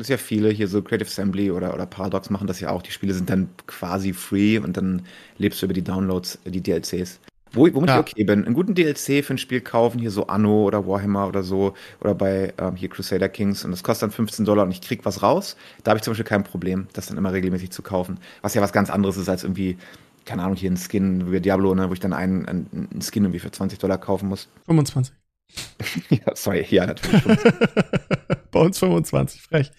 Das 0.01 0.07
ist 0.07 0.13
ja 0.13 0.17
viele 0.17 0.49
hier 0.49 0.67
so 0.67 0.81
Creative 0.81 1.07
Assembly 1.07 1.51
oder, 1.51 1.75
oder 1.75 1.85
Paradox 1.85 2.31
machen 2.31 2.47
das 2.47 2.59
ja 2.59 2.71
auch. 2.71 2.81
Die 2.81 2.89
Spiele 2.89 3.13
sind 3.13 3.29
dann 3.29 3.49
quasi 3.67 4.13
free 4.13 4.57
und 4.57 4.75
dann 4.75 5.03
lebst 5.37 5.61
du 5.61 5.67
über 5.67 5.75
die 5.75 5.83
Downloads, 5.83 6.39
die 6.43 6.59
DLCs. 6.59 7.19
Wo, 7.51 7.71
womit 7.71 7.89
ja. 7.89 7.97
ich 7.97 7.99
okay 7.99 8.23
bin, 8.23 8.43
einen 8.43 8.55
guten 8.55 8.73
DLC 8.73 9.23
für 9.23 9.35
ein 9.35 9.37
Spiel 9.37 9.61
kaufen, 9.61 9.99
hier 9.99 10.09
so 10.09 10.25
Anno 10.25 10.63
oder 10.63 10.87
Warhammer 10.87 11.27
oder 11.27 11.43
so, 11.43 11.75
oder 11.99 12.15
bei 12.15 12.51
ähm, 12.57 12.75
hier 12.75 12.89
Crusader 12.89 13.29
Kings 13.29 13.63
und 13.63 13.69
das 13.69 13.83
kostet 13.83 14.07
dann 14.07 14.11
15 14.11 14.43
Dollar 14.43 14.63
und 14.63 14.71
ich 14.71 14.81
krieg 14.81 15.05
was 15.05 15.21
raus, 15.21 15.55
da 15.83 15.91
habe 15.91 15.99
ich 15.99 16.03
zum 16.03 16.13
Beispiel 16.13 16.25
kein 16.25 16.43
Problem, 16.43 16.87
das 16.93 17.05
dann 17.05 17.19
immer 17.19 17.31
regelmäßig 17.31 17.69
zu 17.69 17.83
kaufen. 17.83 18.17
Was 18.41 18.55
ja 18.55 18.63
was 18.63 18.73
ganz 18.73 18.89
anderes 18.89 19.17
ist 19.17 19.29
als 19.29 19.43
irgendwie, 19.43 19.77
keine 20.25 20.41
Ahnung, 20.41 20.55
hier 20.55 20.71
ein 20.71 20.77
Skin 20.77 21.31
wie 21.31 21.39
Diablo, 21.39 21.75
ne, 21.75 21.89
wo 21.89 21.93
ich 21.93 21.99
dann 21.99 22.13
einen, 22.13 22.47
einen 22.47 23.01
Skin 23.03 23.25
irgendwie 23.25 23.39
für 23.39 23.51
20 23.51 23.77
Dollar 23.77 23.99
kaufen 23.99 24.29
muss. 24.29 24.49
25. 24.65 25.13
ja, 26.09 26.35
sorry, 26.35 26.65
ja, 26.71 26.87
natürlich. 26.87 27.21
bei 28.51 28.59
uns 28.59 28.79
25, 28.79 29.41
frech. 29.41 29.71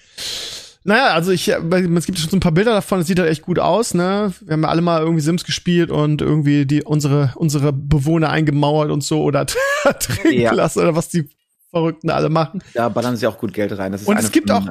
Naja, 0.85 1.15
also 1.15 1.31
ich, 1.31 1.47
es 1.49 2.07
gibt 2.07 2.19
schon 2.19 2.31
so 2.31 2.37
ein 2.37 2.41
paar 2.41 2.53
Bilder 2.53 2.73
davon, 2.73 3.01
es 3.01 3.07
sieht 3.07 3.19
halt 3.21 3.31
echt 3.31 3.43
gut 3.43 3.61
aus, 3.61 3.95
ne? 3.95 4.33
Wir 4.41 4.55
haben 4.55 4.63
ja 4.63 4.69
alle 4.69 4.83
mal 4.83 5.01
irgendwie 5.01 5.21
Sims 5.21 5.45
gespielt 5.45 5.91
und 5.93 6.21
irgendwie 6.21 6.67
die, 6.67 6.83
unsere, 6.83 7.33
unsere 7.37 7.73
Bewohner 7.73 8.31
eingemauert 8.31 8.91
und 8.91 9.05
so 9.05 9.23
oder 9.23 9.47
trinken 10.01 10.41
ja. 10.41 10.53
lassen 10.53 10.81
oder 10.81 10.97
was 10.97 11.09
die 11.09 11.29
Verrückten 11.71 12.11
alle 12.11 12.31
machen. 12.31 12.65
Da 12.75 12.89
ballern 12.89 13.17
sie 13.17 13.29
auch 13.29 13.39
gut 13.39 13.53
Geld 13.55 13.79
rein. 13.79 13.95
und 13.95 14.19
es 14.19 14.33
gibt 14.33 14.51
auch, 14.51 14.67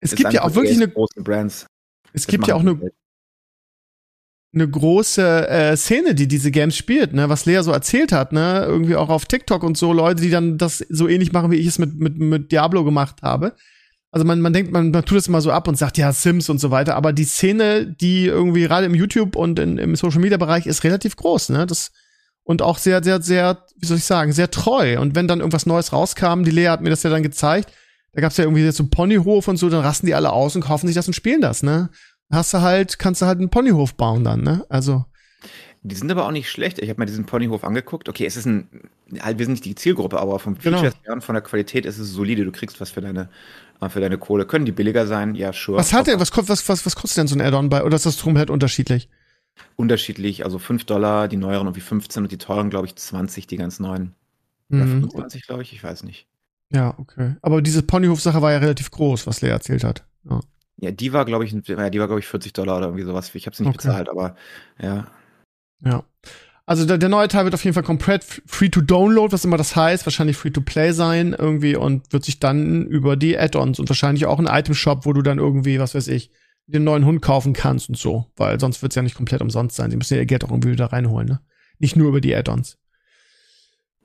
es 0.00 0.14
gibt 0.14 0.32
ja 0.32 0.42
auch 0.42 0.54
wirklich 0.54 0.76
eine, 0.76 0.88
große 0.88 1.20
Brands. 1.20 1.66
Es 2.12 2.26
gibt 2.28 2.46
ja 2.46 2.54
auch 2.54 2.60
eine, 2.60 2.78
eine 4.52 4.68
große 4.68 5.48
äh, 5.48 5.76
Szene, 5.76 6.14
die 6.14 6.26
diese 6.26 6.50
Games 6.50 6.76
spielt, 6.76 7.12
ne, 7.12 7.28
was 7.28 7.46
Lea 7.46 7.62
so 7.62 7.70
erzählt 7.70 8.10
hat, 8.10 8.32
ne, 8.32 8.64
irgendwie 8.66 8.96
auch 8.96 9.08
auf 9.08 9.26
TikTok 9.26 9.62
und 9.62 9.76
so 9.76 9.92
Leute, 9.92 10.22
die 10.22 10.30
dann 10.30 10.58
das 10.58 10.78
so 10.88 11.08
ähnlich 11.08 11.32
machen, 11.32 11.50
wie 11.50 11.56
ich 11.56 11.68
es 11.68 11.78
mit 11.78 11.94
mit 12.00 12.18
mit 12.18 12.50
Diablo 12.50 12.84
gemacht 12.84 13.22
habe. 13.22 13.54
Also 14.12 14.26
man, 14.26 14.40
man 14.40 14.52
denkt, 14.52 14.72
man, 14.72 14.90
man 14.90 15.04
tut 15.04 15.18
es 15.18 15.28
immer 15.28 15.40
so 15.40 15.52
ab 15.52 15.68
und 15.68 15.78
sagt, 15.78 15.96
ja, 15.96 16.12
Sims 16.12 16.48
und 16.48 16.58
so 16.58 16.72
weiter, 16.72 16.96
aber 16.96 17.12
die 17.12 17.24
Szene, 17.24 17.86
die 17.86 18.26
irgendwie 18.26 18.62
gerade 18.62 18.86
im 18.86 18.94
YouTube 18.94 19.36
und 19.36 19.58
in, 19.60 19.78
im 19.78 19.94
Social 19.94 20.20
Media 20.20 20.36
Bereich 20.36 20.66
ist 20.66 20.82
relativ 20.82 21.14
groß, 21.14 21.50
ne? 21.50 21.66
Das, 21.66 21.92
und 22.42 22.62
auch 22.62 22.78
sehr, 22.78 23.04
sehr, 23.04 23.22
sehr, 23.22 23.64
wie 23.76 23.86
soll 23.86 23.98
ich 23.98 24.04
sagen, 24.04 24.32
sehr 24.32 24.50
treu. 24.50 24.98
Und 25.00 25.14
wenn 25.14 25.28
dann 25.28 25.38
irgendwas 25.38 25.66
Neues 25.66 25.92
rauskam, 25.92 26.42
die 26.42 26.50
Lea 26.50 26.68
hat 26.68 26.80
mir 26.80 26.90
das 26.90 27.04
ja 27.04 27.10
dann 27.10 27.22
gezeigt, 27.22 27.72
da 28.12 28.20
gab's 28.20 28.36
ja 28.36 28.44
irgendwie 28.44 28.68
so 28.72 28.88
Ponyhof 28.88 29.46
und 29.46 29.56
so, 29.56 29.70
dann 29.70 29.82
rasten 29.82 30.06
die 30.06 30.14
alle 30.16 30.32
aus 30.32 30.56
und 30.56 30.62
kaufen 30.62 30.88
sich 30.88 30.96
das 30.96 31.06
und 31.06 31.14
spielen 31.14 31.40
das, 31.40 31.62
ne? 31.62 31.90
Hast 32.30 32.54
du 32.54 32.60
halt, 32.60 32.98
kannst 32.98 33.22
du 33.22 33.26
halt 33.26 33.38
einen 33.38 33.50
Ponyhof 33.50 33.94
bauen 33.94 34.24
dann, 34.24 34.42
ne? 34.42 34.64
Also. 34.68 35.04
Die 35.82 35.94
sind 35.94 36.10
aber 36.10 36.26
auch 36.26 36.30
nicht 36.30 36.50
schlecht. 36.50 36.78
Ich 36.78 36.88
habe 36.90 37.00
mir 37.00 37.06
diesen 37.06 37.24
Ponyhof 37.24 37.64
angeguckt. 37.64 38.08
Okay, 38.08 38.26
es 38.26 38.36
ist 38.36 38.46
ein, 38.46 38.68
halt, 39.20 39.38
wir 39.38 39.46
sind 39.46 39.52
nicht 39.52 39.64
die 39.64 39.74
Zielgruppe, 39.74 40.20
aber 40.20 40.38
vom 40.38 40.56
genau. 40.58 40.78
Features 40.78 40.94
genau. 41.02 41.14
und 41.14 41.24
von 41.24 41.34
der 41.34 41.42
Qualität 41.42 41.86
ist 41.86 41.98
es 41.98 42.10
solide. 42.10 42.44
Du 42.44 42.52
kriegst 42.52 42.80
was 42.80 42.90
für 42.90 43.00
deine, 43.00 43.30
äh, 43.80 43.88
für 43.88 44.00
deine 44.00 44.18
Kohle. 44.18 44.46
Können 44.46 44.66
die 44.66 44.72
billiger 44.72 45.06
sein? 45.06 45.34
Ja, 45.34 45.52
sure. 45.52 45.78
Was 45.78 45.92
hat 45.92 46.06
der, 46.06 46.20
was, 46.20 46.30
was, 46.36 46.68
was, 46.68 46.86
was 46.86 46.96
kostet 46.96 47.18
denn 47.18 47.26
so 47.26 47.34
ein 47.34 47.40
Add-on 47.40 47.70
bei, 47.70 47.82
oder 47.82 47.96
ist 47.96 48.06
das 48.06 48.18
drum 48.18 48.36
halt 48.36 48.50
unterschiedlich? 48.50 49.08
Unterschiedlich, 49.76 50.44
also 50.44 50.58
5 50.58 50.84
Dollar, 50.84 51.28
die 51.28 51.36
neueren 51.36 51.66
irgendwie 51.66 51.80
15 51.80 52.24
und 52.24 52.32
die 52.32 52.38
teuren, 52.38 52.70
glaube 52.70 52.86
ich, 52.86 52.94
20, 52.94 53.46
die 53.46 53.56
ganz 53.56 53.80
neuen. 53.80 54.14
Mhm. 54.68 54.80
Oder 54.80 54.90
25, 54.90 55.46
glaube 55.46 55.62
ich, 55.62 55.72
ich 55.72 55.82
weiß 55.82 56.04
nicht. 56.04 56.28
Ja, 56.70 56.94
okay. 56.98 57.36
Aber 57.42 57.62
diese 57.62 57.82
Ponyhof-Sache 57.82 58.42
war 58.42 58.52
ja 58.52 58.58
relativ 58.58 58.90
groß, 58.90 59.26
was 59.26 59.40
Lea 59.40 59.48
erzählt 59.48 59.82
hat. 59.82 60.04
Ja, 60.28 60.40
ja 60.80 60.90
die 60.90 61.12
war, 61.12 61.24
glaube 61.24 61.44
ich, 61.44 61.52
die 61.52 61.76
war, 61.76 61.90
glaube 61.90 62.18
ich, 62.18 62.26
40 62.26 62.52
Dollar 62.52 62.78
oder 62.78 62.86
irgendwie 62.86 63.04
sowas. 63.04 63.34
Ich 63.34 63.46
habe 63.46 63.56
sie 63.56 63.62
nicht 63.62 63.76
okay. 63.76 63.88
bezahlt, 63.88 64.08
aber 64.08 64.36
ja. 64.80 65.06
Ja. 65.82 66.04
Also 66.66 66.86
der, 66.86 66.98
der, 66.98 67.08
neue 67.08 67.26
Teil 67.26 67.44
wird 67.44 67.54
auf 67.54 67.64
jeden 67.64 67.74
Fall 67.74 67.82
komplett 67.82 68.24
free 68.46 68.68
to 68.68 68.80
download, 68.80 69.32
was 69.32 69.44
immer 69.44 69.56
das 69.56 69.74
heißt, 69.74 70.06
wahrscheinlich 70.06 70.36
free 70.36 70.50
to 70.50 70.60
play 70.60 70.92
sein 70.92 71.34
irgendwie 71.36 71.74
und 71.74 72.12
wird 72.12 72.24
sich 72.24 72.38
dann 72.38 72.86
über 72.86 73.16
die 73.16 73.36
Add-ons 73.36 73.80
und 73.80 73.88
wahrscheinlich 73.88 74.26
auch 74.26 74.38
ein 74.38 74.46
Item 74.46 74.74
Shop, 74.74 75.04
wo 75.04 75.12
du 75.12 75.22
dann 75.22 75.38
irgendwie, 75.38 75.80
was 75.80 75.96
weiß 75.96 76.06
ich, 76.08 76.30
den 76.66 76.84
neuen 76.84 77.04
Hund 77.04 77.22
kaufen 77.22 77.54
kannst 77.54 77.88
und 77.88 77.98
so, 77.98 78.26
weil 78.36 78.60
sonst 78.60 78.82
wird 78.82 78.92
es 78.92 78.96
ja 78.96 79.02
nicht 79.02 79.16
komplett 79.16 79.40
umsonst 79.40 79.74
sein. 79.74 79.90
Sie 79.90 79.96
müssen 79.96 80.14
ja 80.14 80.20
ihr 80.20 80.26
Geld 80.26 80.44
auch 80.44 80.50
irgendwie 80.50 80.70
wieder 80.70 80.92
reinholen, 80.92 81.26
ne? 81.26 81.40
Nicht 81.80 81.96
nur 81.96 82.08
über 82.08 82.20
die 82.20 82.36
Add-ons. 82.36 82.78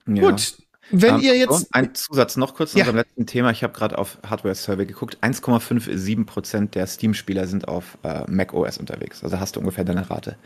Ja. 0.08 0.30
Gut, 0.30 0.58
wenn 0.90 1.16
ähm, 1.16 1.20
ihr 1.20 1.36
jetzt. 1.36 1.74
Ein 1.74 1.94
Zusatz 1.94 2.36
noch 2.36 2.54
kurz 2.54 2.72
zu 2.72 2.78
ja. 2.78 2.84
unserem 2.84 2.96
letzten 2.96 3.26
Thema. 3.26 3.50
Ich 3.50 3.62
habe 3.62 3.72
gerade 3.72 3.98
auf 3.98 4.18
Hardware 4.26 4.54
Survey 4.54 4.86
geguckt. 4.86 5.18
1,57% 5.22 6.70
der 6.70 6.86
Steam-Spieler 6.86 7.46
sind 7.46 7.68
auf 7.68 7.98
äh, 8.02 8.24
Mac 8.30 8.54
OS 8.54 8.78
unterwegs. 8.78 9.24
Also 9.24 9.40
hast 9.40 9.56
du 9.56 9.60
ungefähr 9.60 9.84
deine 9.84 10.08
Rate. 10.08 10.36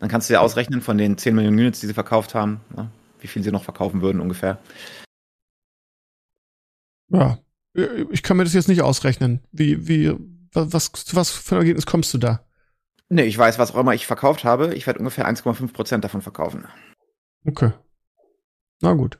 Dann 0.00 0.08
kannst 0.08 0.28
du 0.28 0.34
dir 0.34 0.40
ausrechnen 0.40 0.80
von 0.80 0.98
den 0.98 1.18
10 1.18 1.34
Millionen 1.34 1.58
Units, 1.58 1.80
die 1.80 1.86
sie 1.86 1.94
verkauft 1.94 2.34
haben, 2.34 2.60
ne, 2.76 2.90
wie 3.20 3.26
viel 3.26 3.42
sie 3.42 3.50
noch 3.50 3.64
verkaufen 3.64 4.00
würden 4.00 4.20
ungefähr. 4.20 4.58
Ja, 7.10 7.38
ich 8.10 8.22
kann 8.22 8.36
mir 8.36 8.44
das 8.44 8.54
jetzt 8.54 8.68
nicht 8.68 8.82
ausrechnen. 8.82 9.40
Wie, 9.50 9.88
wie, 9.88 10.14
was, 10.52 10.92
was 11.12 11.30
für 11.30 11.56
ein 11.56 11.62
Ergebnis 11.62 11.86
kommst 11.86 12.12
du 12.14 12.18
da? 12.18 12.44
Nee, 13.08 13.22
ich 13.22 13.38
weiß, 13.38 13.58
was 13.58 13.72
auch 13.72 13.80
immer 13.80 13.94
ich 13.94 14.06
verkauft 14.06 14.44
habe. 14.44 14.74
Ich 14.74 14.86
werde 14.86 14.98
ungefähr 14.98 15.28
1,5% 15.28 15.98
davon 15.98 16.20
verkaufen. 16.20 16.66
Okay. 17.46 17.72
Na 18.80 18.92
gut. 18.92 19.18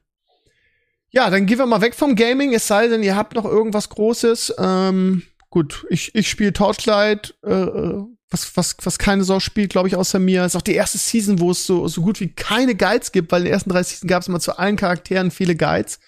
Ja, 1.11 1.31
dann 1.31 1.47
gehen 1.47 1.59
wir 1.59 1.67
mal 1.67 1.81
weg 1.81 1.95
vom 1.95 2.17
Gaming, 2.17 2.53
es 2.53 2.67
sei 2.67 2.89
denn, 2.89 3.03
ihr 3.03 3.17
habt 3.17 3.35
noch 3.35 3.45
irgendwas 3.45 3.89
Großes. 3.89 4.55
Ähm, 4.59 5.23
gut, 5.49 5.87
ich, 5.89 6.15
ich 6.15 6.29
spiele 6.29 6.53
Torchlight, 6.53 7.35
äh, 7.45 7.53
äh 7.53 8.05
was, 8.31 8.57
was, 8.57 8.77
was 8.83 8.99
keine 8.99 9.25
Sau 9.25 9.41
spielt, 9.41 9.71
glaube 9.71 9.89
ich, 9.89 9.97
außer 9.97 10.19
mir. 10.19 10.45
ist 10.45 10.57
auch 10.57 10.63
die 10.63 10.75
erste 10.75 10.99
Season, 10.99 11.41
wo 11.41 11.51
es 11.51 11.67
so, 11.67 11.89
so 11.89 12.03
gut 12.03 12.21
wie 12.21 12.29
keine 12.29 12.75
Guides 12.75 13.13
gibt, 13.13 13.33
weil 13.33 13.41
in 13.41 13.47
den 13.47 13.55
ersten 13.55 13.71
drei 13.71 13.83
Season 13.83 14.07
gab 14.07 14.23
es 14.23 14.29
immer 14.29 14.41
zu 14.41 14.59
allen 14.59 14.77
Charakteren 14.77 15.31
viele 15.31 15.57
Guides. 15.57 15.99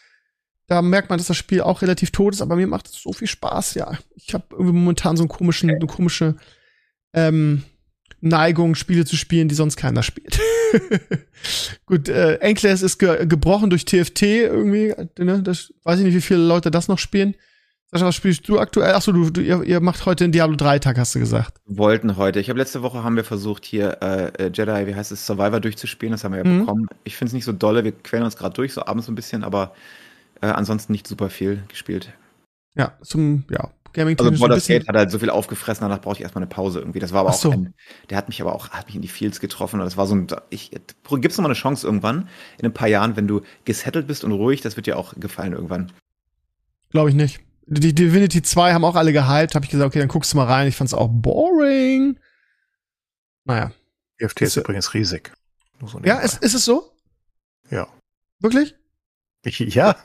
Da 0.67 0.83
merkt 0.83 1.09
man, 1.09 1.19
dass 1.19 1.29
das 1.29 1.37
Spiel 1.37 1.63
auch 1.63 1.83
relativ 1.83 2.11
tot 2.11 2.35
ist, 2.35 2.43
aber 2.43 2.57
mir 2.57 2.67
macht 2.67 2.89
es 2.89 3.03
so 3.03 3.13
viel 3.13 3.27
Spaß, 3.27 3.75
ja. 3.75 3.99
Ich 4.15 4.35
habe 4.35 4.45
irgendwie 4.53 4.73
momentan 4.73 5.17
so 5.17 5.23
einen 5.23 5.31
komischen, 5.31 5.71
eine 5.71 5.87
komische 5.87 6.37
ähm, 7.15 7.65
Neigung, 8.21 8.75
Spiele 8.75 9.05
zu 9.05 9.17
spielen, 9.17 9.49
die 9.49 9.55
sonst 9.55 9.77
keiner 9.77 10.03
spielt. 10.03 10.39
Gut, 11.87 12.09
äh, 12.09 12.35
Enclaves 12.37 12.83
ist 12.83 12.99
ge 12.99 13.27
gebrochen 13.27 13.71
durch 13.71 13.85
TFT 13.85 14.23
irgendwie. 14.23 14.95
Ne? 15.19 15.43
Das, 15.43 15.73
weiß 15.85 15.99
ich 16.01 16.05
nicht, 16.05 16.15
wie 16.15 16.21
viele 16.21 16.41
Leute 16.41 16.71
das 16.71 16.89
noch 16.89 16.99
spielen. 16.99 17.35
Sascha, 17.91 18.07
was 18.07 18.15
spielst 18.15 18.49
du 18.49 18.61
aktuell? 18.61 18.95
Achso, 18.95 19.11
du, 19.11 19.31
du 19.31 19.41
ihr, 19.41 19.65
ihr, 19.65 19.81
macht 19.81 20.07
heute 20.07 20.25
den 20.25 20.33
Diablo 20.33 20.55
3 20.55 20.79
Tag, 20.79 20.97
hast 20.97 21.15
du 21.15 21.19
gesagt. 21.19 21.61
Wollten 21.67 22.17
heute. 22.17 22.39
Ich 22.39 22.49
habe 22.49 22.59
letzte 22.59 22.83
Woche 22.83 23.03
haben 23.03 23.17
wir 23.17 23.25
versucht 23.25 23.65
hier 23.65 23.99
äh, 24.01 24.45
äh, 24.45 24.51
Jedi, 24.55 24.87
wie 24.87 24.95
heißt 24.95 25.11
es, 25.11 25.27
Survivor 25.27 25.59
durchzuspielen. 25.59 26.13
Das 26.13 26.23
haben 26.23 26.33
wir 26.33 26.45
ja 26.45 26.49
mhm. 26.49 26.61
bekommen. 26.61 26.87
Ich 27.03 27.17
finde 27.17 27.31
es 27.31 27.33
nicht 27.33 27.45
so 27.45 27.53
dolle. 27.53 27.83
Wir 27.83 27.93
quälen 27.93 28.23
uns 28.23 28.37
gerade 28.37 28.55
durch, 28.55 28.73
so 28.73 28.85
abends 28.87 29.09
ein 29.09 29.17
bisschen, 29.17 29.43
aber 29.43 29.75
äh, 30.41 30.47
ansonsten 30.47 30.93
nicht 30.93 31.09
super 31.09 31.31
viel 31.31 31.65
gespielt. 31.69 32.13
Ja, 32.77 32.97
zum 33.03 33.45
ja 33.51 33.71
Gaming 33.93 34.19
also 34.19 34.31
Baldur's 34.39 34.67
Gate 34.67 34.87
hat 34.87 34.95
halt 34.95 35.11
so 35.11 35.19
viel 35.19 35.31
aufgefressen, 35.31 35.83
danach 35.83 36.01
brauche 36.01 36.15
ich 36.15 36.23
erstmal 36.23 36.43
eine 36.43 36.49
Pause 36.49 36.79
irgendwie. 36.79 37.01
Das 37.01 37.13
war 37.13 37.21
aber 37.21 37.33
so. 37.33 37.49
auch 37.49 37.55
ein, 37.55 37.75
der 38.09 38.19
hat 38.19 38.29
mich 38.29 38.41
aber 38.41 38.55
auch, 38.55 38.71
hat 38.71 38.87
mich 38.87 38.95
in 38.95 39.03
die 39.03 39.09
Fields 39.09 39.41
getroffen 39.41 39.81
und 39.81 39.87
das 39.87 39.97
war 39.97 40.07
so 40.07 40.15
ein, 40.15 40.27
ich, 40.51 40.71
gibt's 40.71 41.37
noch 41.37 41.43
mal 41.43 41.49
eine 41.49 41.55
Chance 41.55 41.87
irgendwann, 41.87 42.29
in 42.59 42.67
ein 42.67 42.73
paar 42.73 42.89
Jahren, 42.89 43.17
wenn 43.17 43.27
du 43.27 43.43
gesettelt 43.65 44.07
bist 44.07 44.23
und 44.25 44.33
ruhig, 44.33 44.61
das 44.61 44.77
wird 44.77 44.87
dir 44.87 44.97
auch 44.97 45.15
gefallen 45.17 45.53
irgendwann. 45.53 45.93
Glaube 46.91 47.11
ich 47.11 47.15
nicht. 47.15 47.41
Die 47.67 47.95
Divinity 47.95 48.43
2 48.43 48.73
haben 48.73 48.85
auch 48.85 48.97
alle 48.97 49.13
gehypt, 49.13 49.55
habe 49.55 49.65
ich 49.65 49.71
gesagt, 49.71 49.87
okay, 49.87 50.01
dann 50.01 50.09
guckst 50.09 50.33
du 50.33 50.37
mal 50.37 50.47
rein. 50.47 50.67
Ich 50.67 50.77
fand's 50.77 50.93
auch 50.93 51.09
boring. 51.09 52.19
Naja. 53.45 53.73
EFT 54.19 54.41
ist, 54.43 54.57
ist 54.57 54.57
übrigens 54.57 54.93
riesig. 54.93 55.33
So 55.85 56.01
ja, 56.05 56.19
ist, 56.19 56.43
ist 56.43 56.55
es 56.55 56.65
so? 56.65 56.93
Ja. 57.71 57.89
Wirklich? 58.41 58.75
Ich, 59.43 59.59
ja. 59.75 59.97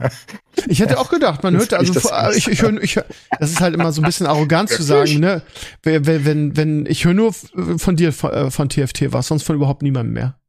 Ich 0.67 0.79
hätte 0.79 0.97
auch 0.97 1.09
gedacht, 1.09 1.43
man 1.43 1.55
hört 1.55 1.73
also 1.73 1.93
das, 1.93 2.37
ich, 2.37 2.47
ich, 2.47 2.61
höre, 2.61 2.81
ich, 2.81 2.95
das 3.39 3.51
ist 3.51 3.61
halt 3.61 3.73
immer 3.73 3.91
so 3.91 4.01
ein 4.01 4.05
bisschen 4.05 4.25
arrogant 4.27 4.69
zu 4.69 4.81
sagen, 4.81 5.19
ne? 5.19 5.41
Wenn, 5.83 6.05
wenn, 6.05 6.57
wenn 6.57 6.85
ich 6.85 7.05
höre 7.05 7.13
nur 7.13 7.33
von 7.33 7.95
dir 7.95 8.13
von, 8.13 8.31
äh, 8.31 8.51
von 8.51 8.69
TFT 8.69 9.11
was, 9.13 9.27
sonst 9.27 9.43
von 9.43 9.55
überhaupt 9.55 9.81
niemandem 9.81 10.13
mehr. 10.13 10.39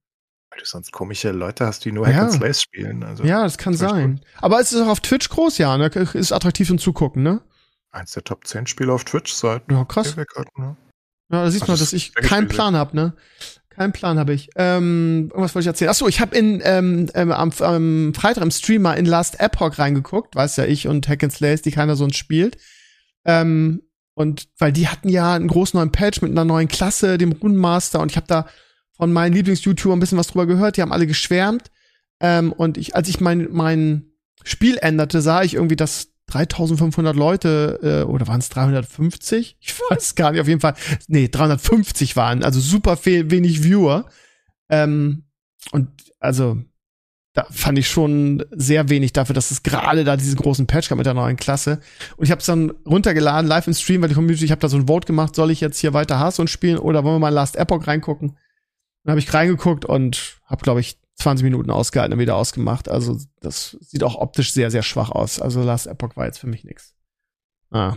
Weil 0.50 0.60
du 0.60 0.66
sonst 0.66 0.92
komische 0.92 1.32
Leute 1.32 1.66
hast, 1.66 1.84
die 1.84 1.92
nur 1.92 2.06
Hack 2.06 2.14
ja. 2.14 2.22
and 2.22 2.32
Slays 2.32 2.62
spielen. 2.62 3.02
Also, 3.02 3.24
ja, 3.24 3.42
das 3.42 3.58
kann 3.58 3.74
sein. 3.74 4.16
Gut. 4.16 4.26
Aber 4.36 4.60
es 4.60 4.72
ist 4.72 4.80
auch 4.80 4.88
auf 4.88 5.00
Twitch 5.00 5.28
groß, 5.28 5.58
ja, 5.58 5.76
ne? 5.76 5.86
Ist 6.14 6.32
attraktiv 6.32 6.68
zum 6.68 6.78
Zugucken, 6.78 7.22
ne? 7.22 7.42
Eins 7.90 8.12
der 8.12 8.24
Top 8.24 8.46
10 8.46 8.66
Spiele 8.66 8.92
auf 8.92 9.04
Twitch 9.04 9.32
seit. 9.32 9.62
Ja, 9.70 9.84
krass. 9.84 10.16
Ne? 10.16 10.76
Ja, 11.32 11.42
da 11.42 11.50
sieht 11.50 11.66
man, 11.66 11.78
dass 11.78 11.92
ich 11.92 12.14
keinen 12.14 12.46
Plan 12.46 12.76
habe, 12.76 12.94
ne? 12.94 13.14
Keinen 13.76 13.92
Plan 13.92 14.18
habe 14.18 14.32
ich. 14.32 14.48
Ähm, 14.56 15.30
was 15.34 15.54
wollte 15.54 15.64
ich 15.64 15.66
erzählen? 15.66 15.90
Achso, 15.90 16.08
ich 16.08 16.20
habe 16.20 16.34
in 16.34 16.62
ähm, 16.64 17.10
ähm, 17.14 17.30
am, 17.30 17.52
am 17.60 18.14
Freitag 18.14 18.42
im 18.42 18.50
Stream 18.50 18.82
mal 18.82 18.94
in 18.94 19.04
Last 19.04 19.38
Epoch 19.38 19.78
reingeguckt, 19.78 20.34
weiß 20.34 20.56
ja 20.56 20.64
ich 20.64 20.88
und 20.88 21.06
Hack 21.08 21.22
and 21.22 21.32
Slays, 21.32 21.60
die 21.60 21.72
keiner 21.72 21.94
sonst 21.94 22.16
spielt. 22.16 22.56
Ähm, 23.26 23.82
und 24.14 24.48
weil 24.58 24.72
die 24.72 24.88
hatten 24.88 25.10
ja 25.10 25.34
einen 25.34 25.48
großen 25.48 25.76
neuen 25.78 25.92
Patch 25.92 26.22
mit 26.22 26.30
einer 26.30 26.46
neuen 26.46 26.68
Klasse, 26.68 27.18
dem 27.18 27.32
Runenmaster, 27.32 28.00
und 28.00 28.10
ich 28.10 28.16
habe 28.16 28.26
da 28.26 28.46
von 28.96 29.12
meinen 29.12 29.34
Lieblings-YouTubern 29.34 29.98
ein 29.98 30.00
bisschen 30.00 30.16
was 30.16 30.28
drüber 30.28 30.46
gehört, 30.46 30.78
die 30.78 30.82
haben 30.82 30.92
alle 30.92 31.06
geschwärmt. 31.06 31.70
Ähm, 32.18 32.52
und 32.52 32.78
ich, 32.78 32.96
als 32.96 33.10
ich 33.10 33.20
mein, 33.20 33.48
mein 33.50 34.06
Spiel 34.42 34.78
änderte, 34.78 35.20
sah 35.20 35.42
ich 35.42 35.52
irgendwie, 35.52 35.76
dass 35.76 36.14
3500 36.28 37.14
Leute 37.14 37.80
äh, 37.82 38.08
oder 38.08 38.26
waren 38.26 38.40
es 38.40 38.48
350? 38.48 39.56
Ich 39.60 39.80
weiß 39.90 40.14
gar 40.14 40.32
nicht, 40.32 40.40
auf 40.40 40.48
jeden 40.48 40.60
Fall. 40.60 40.74
Nee, 41.08 41.28
350 41.28 42.16
waren, 42.16 42.42
also 42.42 42.60
super 42.60 42.96
viel, 42.96 43.30
wenig 43.30 43.62
Viewer. 43.62 44.06
Ähm, 44.68 45.24
und 45.72 45.88
also 46.18 46.58
da 47.36 47.46
fand 47.50 47.78
ich 47.78 47.88
schon 47.88 48.44
sehr 48.50 48.88
wenig 48.88 49.12
dafür, 49.12 49.34
dass 49.34 49.50
es 49.50 49.62
gerade 49.62 50.04
da 50.04 50.16
diesen 50.16 50.36
großen 50.36 50.66
Patch 50.66 50.88
gab 50.88 50.96
mit 50.96 51.06
der 51.06 51.12
neuen 51.12 51.36
Klasse. 51.36 51.80
Und 52.16 52.24
ich 52.24 52.30
habe 52.30 52.40
es 52.40 52.46
dann 52.46 52.70
runtergeladen, 52.86 53.46
live 53.46 53.66
im 53.66 53.74
Stream, 53.74 54.00
weil 54.00 54.08
die 54.08 54.14
Community, 54.14 54.46
ich 54.46 54.50
habe 54.50 54.60
da 54.60 54.68
so 54.68 54.78
ein 54.78 54.86
Vote 54.88 55.06
gemacht, 55.06 55.34
soll 55.34 55.50
ich 55.50 55.60
jetzt 55.60 55.78
hier 55.78 55.92
weiter 55.92 56.18
Hearthstone 56.18 56.48
spielen 56.48 56.78
oder 56.78 57.04
wollen 57.04 57.16
wir 57.16 57.20
mal 57.20 57.28
Last 57.28 57.56
Epoch 57.56 57.86
reingucken? 57.86 58.38
Dann 59.04 59.10
habe 59.10 59.20
ich 59.20 59.32
reingeguckt 59.34 59.84
und 59.84 60.40
habe, 60.46 60.62
glaube 60.62 60.80
ich, 60.80 60.98
20 61.16 61.44
Minuten 61.44 61.70
ausgehalten 61.70 62.14
und 62.14 62.18
wieder 62.18 62.36
ausgemacht. 62.36 62.88
Also 62.88 63.18
das 63.40 63.76
sieht 63.80 64.04
auch 64.04 64.16
optisch 64.16 64.52
sehr, 64.52 64.70
sehr 64.70 64.82
schwach 64.82 65.10
aus. 65.10 65.40
Also 65.40 65.62
Last 65.62 65.86
Epoch 65.86 66.16
war 66.16 66.26
jetzt 66.26 66.38
für 66.38 66.46
mich 66.46 66.64
nix. 66.64 66.94
Ah. 67.70 67.96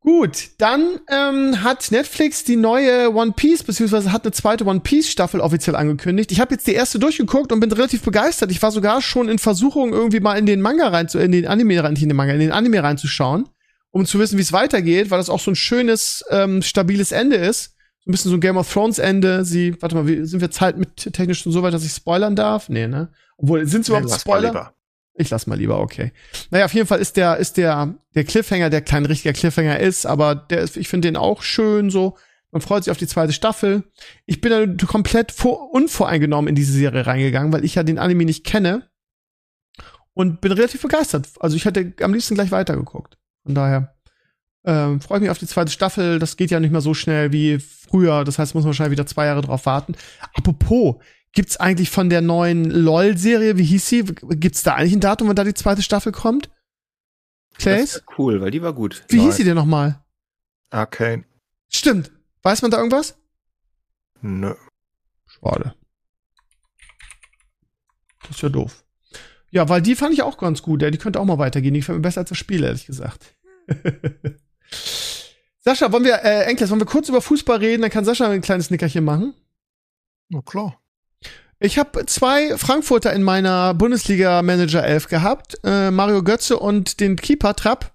Gut, 0.00 0.50
dann 0.58 1.00
ähm, 1.08 1.62
hat 1.64 1.90
Netflix 1.90 2.44
die 2.44 2.56
neue 2.56 3.14
One 3.14 3.32
Piece, 3.32 3.62
beziehungsweise 3.62 4.12
hat 4.12 4.24
eine 4.24 4.32
zweite 4.32 4.66
One 4.66 4.80
Piece 4.80 5.08
Staffel 5.08 5.40
offiziell 5.40 5.76
angekündigt. 5.76 6.30
Ich 6.30 6.40
habe 6.40 6.52
jetzt 6.52 6.66
die 6.66 6.74
erste 6.74 6.98
durchgeguckt 6.98 7.52
und 7.52 7.60
bin 7.60 7.72
relativ 7.72 8.02
begeistert. 8.02 8.50
Ich 8.50 8.60
war 8.60 8.70
sogar 8.70 9.00
schon 9.00 9.30
in 9.30 9.38
Versuchung, 9.38 9.94
irgendwie 9.94 10.20
mal 10.20 10.38
in 10.38 10.44
den 10.44 10.60
Manga 10.60 10.88
rein 10.88 11.08
zu, 11.08 11.18
in 11.18 11.32
den 11.32 11.46
Anime 11.46 11.82
rein, 11.82 11.96
in 11.96 12.08
den 12.08 12.16
Manga, 12.16 12.34
in 12.34 12.40
den 12.40 12.52
Anime 12.52 12.82
reinzuschauen, 12.82 13.48
um 13.92 14.04
zu 14.04 14.18
wissen, 14.18 14.36
wie 14.36 14.42
es 14.42 14.52
weitergeht, 14.52 15.10
weil 15.10 15.18
das 15.18 15.30
auch 15.30 15.40
so 15.40 15.52
ein 15.52 15.56
schönes, 15.56 16.22
ähm, 16.30 16.60
stabiles 16.60 17.10
Ende 17.10 17.36
ist 17.36 17.73
so 18.04 18.10
ein 18.10 18.12
bisschen 18.12 18.30
so 18.30 18.36
ein 18.36 18.40
Game 18.40 18.56
of 18.56 18.70
Thrones 18.70 18.98
Ende. 18.98 19.44
Sie, 19.44 19.80
warte 19.80 19.94
mal, 19.94 20.06
wie, 20.06 20.24
sind 20.24 20.40
wir 20.40 20.50
Zeit 20.50 20.76
mit 20.76 20.96
technisch 20.96 21.40
schon 21.40 21.52
so 21.52 21.62
weit, 21.62 21.72
dass 21.72 21.84
ich 21.84 21.92
spoilern 21.92 22.36
darf? 22.36 22.68
Nee, 22.68 22.86
ne? 22.86 23.08
Obwohl, 23.38 23.66
sind 23.66 23.82
es 23.82 23.88
überhaupt 23.88 24.08
nee, 24.08 24.18
Spoiler? 24.18 24.74
Ich 25.16 25.30
lass 25.30 25.46
mal 25.46 25.56
lieber, 25.56 25.78
okay. 25.80 26.12
Naja, 26.50 26.64
auf 26.64 26.74
jeden 26.74 26.86
Fall 26.86 26.98
ist 26.98 27.16
der, 27.16 27.36
ist 27.36 27.56
der, 27.56 27.94
der 28.14 28.24
Cliffhanger, 28.24 28.68
der 28.68 28.82
kein 28.82 29.06
richtiger 29.06 29.32
Cliffhanger 29.32 29.78
ist, 29.78 30.06
aber 30.06 30.34
der 30.34 30.60
ist, 30.60 30.76
ich 30.76 30.88
finde 30.88 31.08
den 31.08 31.16
auch 31.16 31.42
schön 31.42 31.88
so. 31.88 32.16
Man 32.50 32.60
freut 32.60 32.84
sich 32.84 32.90
auf 32.90 32.98
die 32.98 33.06
zweite 33.06 33.32
Staffel. 33.32 33.84
Ich 34.26 34.40
bin 34.40 34.50
da 34.50 34.86
komplett 34.86 35.32
vor, 35.32 35.72
unvoreingenommen 35.72 36.48
in 36.48 36.54
diese 36.54 36.72
Serie 36.72 37.06
reingegangen, 37.06 37.52
weil 37.52 37.64
ich 37.64 37.76
ja 37.76 37.84
den 37.84 37.98
Anime 37.98 38.24
nicht 38.24 38.44
kenne. 38.44 38.88
Und 40.12 40.40
bin 40.40 40.52
relativ 40.52 40.82
begeistert. 40.82 41.28
Also 41.40 41.56
ich 41.56 41.64
hätte 41.64 41.92
am 42.00 42.12
liebsten 42.12 42.34
gleich 42.34 42.52
weitergeguckt. 42.52 43.18
Von 43.42 43.54
daher. 43.54 43.93
Ähm, 44.64 45.00
Freue 45.00 45.20
mich 45.20 45.30
auf 45.30 45.38
die 45.38 45.46
zweite 45.46 45.70
Staffel. 45.70 46.18
Das 46.18 46.36
geht 46.36 46.50
ja 46.50 46.60
nicht 46.60 46.70
mehr 46.70 46.80
so 46.80 46.94
schnell 46.94 47.32
wie 47.32 47.58
früher. 47.58 48.24
Das 48.24 48.38
heißt, 48.38 48.54
muss 48.54 48.64
man 48.64 48.68
wahrscheinlich 48.70 48.92
wieder 48.92 49.06
zwei 49.06 49.26
Jahre 49.26 49.42
drauf 49.42 49.66
warten. 49.66 49.94
Apropos, 50.34 50.96
gibt's 51.32 51.58
eigentlich 51.58 51.90
von 51.90 52.08
der 52.08 52.22
neuen 52.22 52.70
LOL-Serie, 52.70 53.58
wie 53.58 53.64
hieß 53.64 53.88
sie? 53.88 54.04
Gibt's 54.04 54.62
da 54.62 54.74
eigentlich 54.74 54.94
ein 54.94 55.00
Datum, 55.00 55.28
wann 55.28 55.36
da 55.36 55.44
die 55.44 55.54
zweite 55.54 55.82
Staffel 55.82 56.12
kommt? 56.12 56.50
Clays? 57.58 58.02
cool, 58.18 58.40
weil 58.40 58.50
die 58.50 58.62
war 58.62 58.72
gut. 58.72 59.04
Wie 59.08 59.20
hieß 59.20 59.36
sie 59.36 59.44
denn 59.44 59.54
nochmal? 59.54 60.02
Arcane. 60.70 61.24
Stimmt. 61.68 62.10
Weiß 62.42 62.62
man 62.62 62.70
da 62.70 62.78
irgendwas? 62.78 63.16
Nö. 64.22 64.54
Schade. 65.26 65.74
Das 68.22 68.30
ist 68.36 68.42
ja 68.42 68.48
doof. 68.48 68.84
Ja, 69.50 69.68
weil 69.68 69.82
die 69.82 69.94
fand 69.94 70.14
ich 70.14 70.22
auch 70.22 70.38
ganz 70.38 70.62
gut. 70.62 70.82
Ja, 70.82 70.90
die 70.90 70.98
könnte 70.98 71.20
auch 71.20 71.24
mal 71.24 71.38
weitergehen. 71.38 71.74
Die 71.74 71.80
gefällt 71.80 71.98
mir 71.98 72.02
besser 72.02 72.22
als 72.22 72.30
das 72.30 72.38
Spiel, 72.38 72.64
ehrlich 72.64 72.86
gesagt. 72.86 73.36
Sascha, 75.60 75.90
wollen 75.92 76.04
wir, 76.04 76.22
äh, 76.22 76.44
Enkles, 76.44 76.70
wollen 76.70 76.80
wir 76.80 76.86
kurz 76.86 77.08
über 77.08 77.22
Fußball 77.22 77.58
reden? 77.58 77.82
Dann 77.82 77.90
kann 77.90 78.04
Sascha 78.04 78.28
ein 78.28 78.42
kleines 78.42 78.70
Nickerchen 78.70 79.04
machen. 79.04 79.34
Na 80.28 80.42
klar. 80.42 80.80
Ich 81.58 81.78
habe 81.78 82.04
zwei 82.06 82.58
Frankfurter 82.58 83.12
in 83.12 83.22
meiner 83.22 83.72
Bundesliga 83.72 84.42
Manager 84.42 84.84
11 84.84 85.08
gehabt, 85.08 85.58
äh, 85.64 85.90
Mario 85.90 86.22
Götze 86.22 86.58
und 86.58 87.00
den 87.00 87.16
Keeper 87.16 87.54
Trapp, 87.54 87.94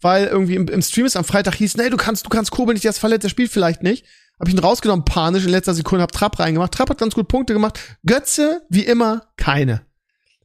weil 0.00 0.26
irgendwie 0.26 0.54
im, 0.54 0.68
im 0.68 0.82
Stream 0.82 1.06
ist 1.06 1.16
am 1.16 1.24
Freitag 1.24 1.54
hieß, 1.54 1.76
nee, 1.78 1.90
du 1.90 1.96
kannst, 1.96 2.24
du 2.26 2.28
kannst 2.28 2.52
Kobel 2.52 2.74
nicht, 2.74 2.84
der 2.84 2.90
ist 2.90 2.98
verletzt, 2.98 3.24
der 3.24 3.30
spielt 3.30 3.50
vielleicht 3.50 3.82
nicht. 3.82 4.06
Hab 4.38 4.48
ich 4.48 4.54
ihn 4.54 4.60
rausgenommen, 4.60 5.04
panisch, 5.04 5.44
in 5.44 5.50
letzter 5.50 5.74
Sekunde, 5.74 6.02
hab 6.02 6.12
Trapp 6.12 6.38
reingemacht. 6.38 6.72
Trapp 6.72 6.90
hat 6.90 6.98
ganz 6.98 7.14
gut 7.14 7.28
Punkte 7.28 7.52
gemacht. 7.52 7.78
Götze, 8.04 8.62
wie 8.68 8.84
immer, 8.84 9.32
keine. 9.36 9.86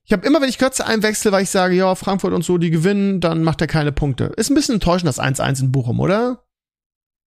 Ich 0.09 0.13
habe 0.13 0.25
immer, 0.25 0.39
wenn 0.39 0.47
ich 0.47 0.57
Götze 0.57 0.85
einwechsel, 0.85 1.33
weil 1.33 1.43
ich 1.43 1.49
sage, 1.49 1.75
ja, 1.75 1.93
Frankfurt 1.93 2.31
und 2.31 2.41
so, 2.41 2.57
die 2.57 2.69
gewinnen, 2.69 3.19
dann 3.19 3.43
macht 3.43 3.59
er 3.59 3.67
keine 3.67 3.91
Punkte. 3.91 4.31
Ist 4.37 4.49
ein 4.49 4.55
bisschen 4.55 4.75
enttäuschend, 4.75 5.09
das 5.09 5.19
1-1 5.19 5.63
in 5.63 5.73
Bochum, 5.73 5.99
oder? 5.99 6.45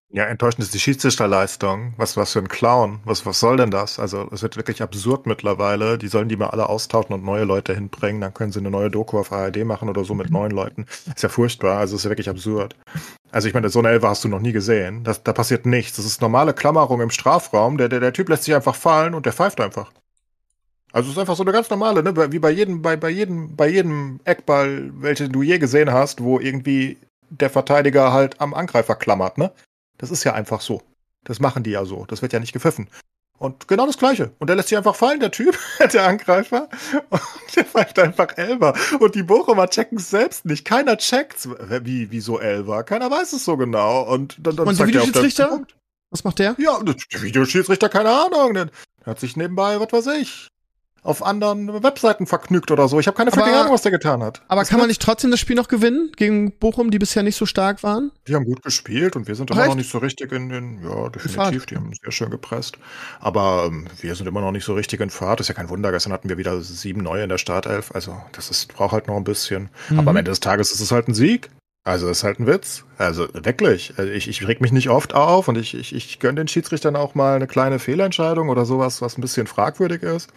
Ja, 0.09 0.25
enttäuschend 0.25 0.63
ist 0.63 0.73
die 0.73 0.79
Schiedsrichterleistung. 0.79 1.93
Was, 1.97 2.17
was 2.17 2.33
für 2.33 2.39
ein 2.39 2.47
Clown. 2.47 3.01
Was, 3.05 3.27
was 3.27 3.39
soll 3.39 3.57
denn 3.57 3.69
das? 3.69 3.99
Also, 3.99 4.27
es 4.31 4.41
wird 4.41 4.57
wirklich 4.57 4.81
absurd 4.81 5.27
mittlerweile. 5.27 5.99
Die 5.99 6.07
sollen 6.07 6.29
die 6.29 6.35
mal 6.35 6.49
alle 6.49 6.67
austauschen 6.67 7.13
und 7.13 7.23
neue 7.23 7.43
Leute 7.43 7.75
hinbringen. 7.75 8.21
Dann 8.21 8.33
können 8.33 8.51
sie 8.51 8.59
eine 8.59 8.71
neue 8.71 8.89
Doku 8.89 9.19
auf 9.19 9.31
ARD 9.31 9.65
machen 9.65 9.87
oder 9.87 10.03
so 10.03 10.15
mit 10.15 10.31
neuen 10.31 10.51
Leuten. 10.51 10.87
Ist 11.13 11.21
ja 11.21 11.29
furchtbar. 11.29 11.77
Also, 11.77 11.95
ist 11.95 12.05
ja 12.05 12.09
wirklich 12.09 12.29
absurd. 12.29 12.75
Also, 13.31 13.47
ich 13.47 13.53
meine, 13.53 13.69
so 13.69 13.79
eine 13.79 13.89
Elfe 13.89 14.07
hast 14.07 14.23
du 14.23 14.29
noch 14.29 14.39
nie 14.39 14.51
gesehen. 14.51 15.03
Das, 15.03 15.21
da 15.21 15.31
passiert 15.33 15.67
nichts. 15.67 15.97
Das 15.97 16.05
ist 16.05 16.21
normale 16.21 16.55
Klammerung 16.55 17.01
im 17.01 17.11
Strafraum. 17.11 17.77
Der, 17.77 17.87
der, 17.87 17.99
der 17.99 18.13
Typ 18.13 18.29
lässt 18.29 18.45
sich 18.45 18.55
einfach 18.55 18.75
fallen 18.75 19.13
und 19.13 19.27
der 19.27 19.33
pfeift 19.33 19.61
einfach. 19.61 19.91
Also 20.93 21.09
es 21.09 21.15
ist 21.15 21.19
einfach 21.19 21.35
so 21.35 21.43
eine 21.43 21.51
ganz 21.51 21.69
normale, 21.71 22.03
ne? 22.03 22.31
Wie 22.31 22.37
bei 22.39 22.51
jedem, 22.51 22.83
bei, 22.83 22.95
bei 22.95 23.09
jedem, 23.09 23.55
bei 23.55 23.67
jedem 23.67 24.19
Eckball, 24.25 24.91
welchen 24.93 25.31
du 25.31 25.41
je 25.41 25.57
gesehen 25.57 25.91
hast, 25.91 26.23
wo 26.23 26.39
irgendwie 26.39 26.99
der 27.31 27.49
Verteidiger 27.49 28.13
halt 28.13 28.39
am 28.39 28.53
Angreifer 28.53 28.95
klammert, 28.95 29.39
ne? 29.39 29.51
Das 29.97 30.11
ist 30.11 30.23
ja 30.23 30.33
einfach 30.33 30.61
so. 30.61 30.83
Das 31.23 31.39
machen 31.39 31.63
die 31.63 31.71
ja 31.71 31.83
so. 31.83 32.05
Das 32.05 32.21
wird 32.21 32.31
ja 32.31 32.39
nicht 32.39 32.53
gepfiffen. 32.53 32.89
Und 33.39 33.67
genau 33.67 33.87
das 33.87 33.97
Gleiche. 33.97 34.31
Und 34.37 34.47
der 34.47 34.55
lässt 34.55 34.69
sich 34.69 34.77
einfach 34.77 34.95
fallen, 34.95 35.19
der 35.19 35.31
Typ, 35.31 35.57
der 35.93 36.05
Angreifer. 36.05 36.69
Und 37.09 37.21
der 37.55 37.65
pfeift 37.65 37.97
einfach 37.97 38.37
Elber. 38.37 38.75
Und 38.99 39.15
die 39.15 39.23
Bochumer 39.23 39.67
checken 39.67 39.97
es 39.97 40.11
selbst 40.11 40.45
nicht. 40.45 40.63
Keiner 40.63 40.97
checkt's. 40.97 41.49
Wie, 41.81 42.11
wie 42.11 42.19
so 42.19 42.39
Elber? 42.39 42.83
Keiner 42.83 43.09
weiß 43.09 43.33
es 43.33 43.45
so 43.45 43.57
genau. 43.57 44.03
Und 44.03 44.37
dann, 44.39 44.55
dann 44.55 44.67
Und 44.67 44.77
der 44.79 44.87
Videoschiedsrichter? 44.87 45.63
Was 46.11 46.23
macht 46.23 46.37
der? 46.37 46.55
Ja, 46.59 46.79
der 46.83 47.21
Videoschiedsrichter, 47.21 47.89
keine 47.89 48.11
Ahnung. 48.11 48.53
Der 48.53 48.69
hat 49.05 49.19
sich 49.19 49.35
nebenbei, 49.35 49.79
was 49.79 49.91
weiß 49.91 50.15
ich, 50.17 50.49
auf 51.03 51.23
anderen 51.23 51.83
Webseiten 51.83 52.25
vergnügt 52.25 52.71
oder 52.71 52.87
so. 52.87 52.99
Ich 52.99 53.07
habe 53.07 53.17
keine 53.17 53.31
aber, 53.31 53.45
Ahnung, 53.45 53.73
was 53.73 53.81
der 53.81 53.91
getan 53.91 54.23
hat. 54.23 54.41
Aber 54.47 54.61
das 54.61 54.69
kann 54.69 54.79
man 54.79 54.87
nicht 54.87 55.01
trotzdem 55.01 55.31
das 55.31 55.39
Spiel 55.39 55.55
noch 55.55 55.67
gewinnen 55.67 56.11
gegen 56.15 56.53
Bochum, 56.53 56.91
die 56.91 56.99
bisher 56.99 57.23
nicht 57.23 57.35
so 57.35 57.45
stark 57.45 57.83
waren? 57.83 58.11
Die 58.27 58.35
haben 58.35 58.45
gut 58.45 58.63
gespielt 58.63 59.15
und 59.15 59.27
wir 59.27 59.35
sind 59.35 59.51
immer 59.51 59.67
noch 59.67 59.75
nicht 59.75 59.91
so 59.91 59.97
richtig 59.97 60.31
in 60.31 60.49
den, 60.49 60.81
ja, 60.83 61.09
definitiv, 61.09 61.65
die 61.65 61.75
haben 61.75 61.91
sehr 62.01 62.11
schön 62.11 62.29
gepresst. 62.29 62.77
Aber 63.19 63.65
ähm, 63.67 63.87
wir 63.99 64.15
sind 64.15 64.27
immer 64.27 64.41
noch 64.41 64.51
nicht 64.51 64.65
so 64.65 64.73
richtig 64.73 65.01
in 65.01 65.09
Fahrt. 65.09 65.39
Das 65.39 65.45
ist 65.45 65.49
ja 65.49 65.55
kein 65.55 65.69
Wunder. 65.69 65.91
Gestern 65.91 66.13
hatten 66.13 66.29
wir 66.29 66.37
wieder 66.37 66.61
sieben 66.61 67.03
neue 67.03 67.23
in 67.23 67.29
der 67.29 67.37
Startelf. 67.37 67.91
Also 67.93 68.15
das 68.31 68.49
ist, 68.49 68.73
braucht 68.73 68.93
halt 68.93 69.07
noch 69.07 69.17
ein 69.17 69.25
bisschen. 69.25 69.69
Mhm. 69.89 69.99
Aber 69.99 70.11
am 70.11 70.17
Ende 70.17 70.31
des 70.31 70.39
Tages 70.39 70.71
ist 70.71 70.79
es 70.79 70.91
halt 70.91 71.09
ein 71.09 71.13
Sieg. 71.13 71.49
Also 71.85 72.09
ist 72.09 72.23
halt 72.23 72.39
ein 72.39 72.47
Witz. 72.47 72.85
Also 72.97 73.27
wirklich. 73.33 73.93
Also 73.97 74.09
ich, 74.09 74.29
ich 74.29 74.47
reg 74.47 74.61
mich 74.61 74.71
nicht 74.71 74.89
oft 74.89 75.13
auf 75.13 75.49
und 75.49 75.57
ich, 75.57 75.73
ich, 75.73 75.93
ich 75.93 76.19
gönne 76.19 76.35
den 76.35 76.47
Schiedsrichtern 76.47 76.95
auch 76.95 77.13
mal 77.13 77.35
eine 77.35 77.47
kleine 77.47 77.77
Fehlentscheidung 77.77 78.47
oder 78.47 78.63
sowas, 78.63 79.01
was 79.01 79.17
ein 79.17 79.21
bisschen 79.21 79.47
fragwürdig 79.47 80.01
ist. 80.01 80.29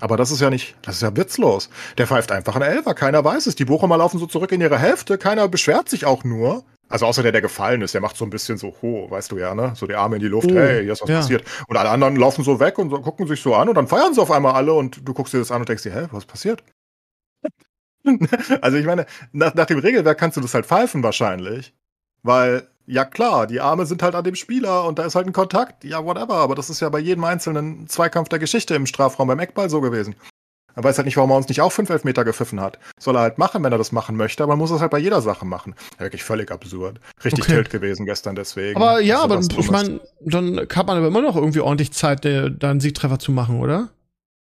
Aber 0.00 0.16
das 0.16 0.30
ist 0.30 0.40
ja 0.40 0.50
nicht, 0.50 0.76
das 0.82 0.96
ist 0.96 1.02
ja 1.02 1.16
witzlos. 1.16 1.70
Der 1.98 2.06
pfeift 2.06 2.32
einfach 2.32 2.56
einen 2.56 2.64
Elfer, 2.64 2.94
keiner 2.94 3.24
weiß 3.24 3.46
es. 3.46 3.54
Die 3.54 3.64
Bochumer 3.64 3.98
laufen 3.98 4.18
so 4.18 4.26
zurück 4.26 4.52
in 4.52 4.60
ihre 4.60 4.78
Hälfte, 4.78 5.18
keiner 5.18 5.48
beschwert 5.48 5.88
sich 5.88 6.06
auch 6.06 6.24
nur. 6.24 6.64
Also 6.88 7.06
außer 7.06 7.22
der, 7.22 7.30
der 7.30 7.40
gefallen 7.40 7.82
ist, 7.82 7.94
der 7.94 8.00
macht 8.00 8.16
so 8.16 8.24
ein 8.24 8.30
bisschen 8.30 8.58
so, 8.58 8.74
ho, 8.82 9.08
weißt 9.08 9.30
du 9.30 9.38
ja, 9.38 9.54
ne? 9.54 9.74
So 9.76 9.86
die 9.86 9.94
Arme 9.94 10.16
in 10.16 10.22
die 10.22 10.28
Luft, 10.28 10.50
oh, 10.50 10.54
hey, 10.56 10.82
hier 10.82 10.92
ist 10.92 11.02
was 11.02 11.08
ja. 11.08 11.18
passiert. 11.18 11.44
Und 11.68 11.76
alle 11.76 11.88
anderen 11.88 12.16
laufen 12.16 12.42
so 12.42 12.58
weg 12.58 12.78
und 12.78 12.90
so, 12.90 13.00
gucken 13.00 13.28
sich 13.28 13.40
so 13.40 13.54
an 13.54 13.68
und 13.68 13.76
dann 13.76 13.86
feiern 13.86 14.12
sie 14.12 14.20
auf 14.20 14.32
einmal 14.32 14.54
alle 14.54 14.72
und 14.72 15.06
du 15.06 15.14
guckst 15.14 15.32
dir 15.32 15.38
das 15.38 15.52
an 15.52 15.60
und 15.60 15.68
denkst 15.68 15.84
dir, 15.84 15.94
hä, 15.94 16.08
was 16.10 16.24
passiert? 16.24 16.64
also 18.60 18.76
ich 18.76 18.86
meine, 18.86 19.06
nach, 19.30 19.54
nach 19.54 19.66
dem 19.66 19.78
Regelwerk 19.78 20.18
kannst 20.18 20.36
du 20.36 20.40
das 20.40 20.52
halt 20.52 20.66
pfeifen 20.66 21.02
wahrscheinlich. 21.04 21.74
Weil 22.22 22.66
Ja, 22.86 23.04
klar, 23.04 23.46
die 23.46 23.60
Arme 23.60 23.86
sind 23.86 24.02
halt 24.02 24.14
an 24.14 24.24
dem 24.24 24.34
Spieler 24.34 24.84
und 24.84 24.98
da 24.98 25.04
ist 25.04 25.14
halt 25.14 25.26
ein 25.26 25.32
Kontakt. 25.32 25.84
Ja, 25.84 26.04
whatever. 26.04 26.34
Aber 26.34 26.54
das 26.54 26.70
ist 26.70 26.80
ja 26.80 26.88
bei 26.88 26.98
jedem 26.98 27.24
einzelnen 27.24 27.86
Zweikampf 27.88 28.28
der 28.28 28.38
Geschichte 28.38 28.74
im 28.74 28.86
Strafraum 28.86 29.28
beim 29.28 29.38
Eckball 29.38 29.70
so 29.70 29.80
gewesen. 29.80 30.16
Er 30.74 30.84
weiß 30.84 30.98
halt 30.98 31.06
nicht, 31.06 31.16
warum 31.16 31.30
er 31.30 31.36
uns 31.36 31.48
nicht 31.48 31.60
auch 31.60 31.72
fünf 31.72 31.90
Elfmeter 31.90 32.24
gepfiffen 32.24 32.60
hat. 32.60 32.78
Soll 32.98 33.16
er 33.16 33.22
halt 33.22 33.38
machen, 33.38 33.62
wenn 33.62 33.72
er 33.72 33.78
das 33.78 33.92
machen 33.92 34.16
möchte, 34.16 34.42
aber 34.42 34.52
man 34.52 34.60
muss 34.60 34.70
das 34.70 34.80
halt 34.80 34.90
bei 34.90 34.98
jeder 34.98 35.20
Sache 35.20 35.44
machen. 35.44 35.74
Ja, 35.98 36.06
wirklich 36.06 36.22
völlig 36.22 36.50
absurd. 36.50 37.00
Richtig 37.24 37.44
okay. 37.44 37.54
tilt 37.54 37.70
gewesen 37.70 38.06
gestern 38.06 38.36
deswegen. 38.36 38.76
Aber 38.76 39.00
ja, 39.00 39.22
also, 39.22 39.34
aber 39.34 39.58
ich 39.58 39.70
meine, 39.70 40.00
dann 40.20 40.58
hat 40.58 40.86
man 40.86 40.96
aber 40.96 41.08
immer 41.08 41.22
noch 41.22 41.36
irgendwie 41.36 41.60
ordentlich 41.60 41.92
Zeit, 41.92 42.24
da 42.24 42.70
einen 42.70 42.80
Siegtreffer 42.80 43.18
zu 43.18 43.32
machen, 43.32 43.60
oder? 43.60 43.88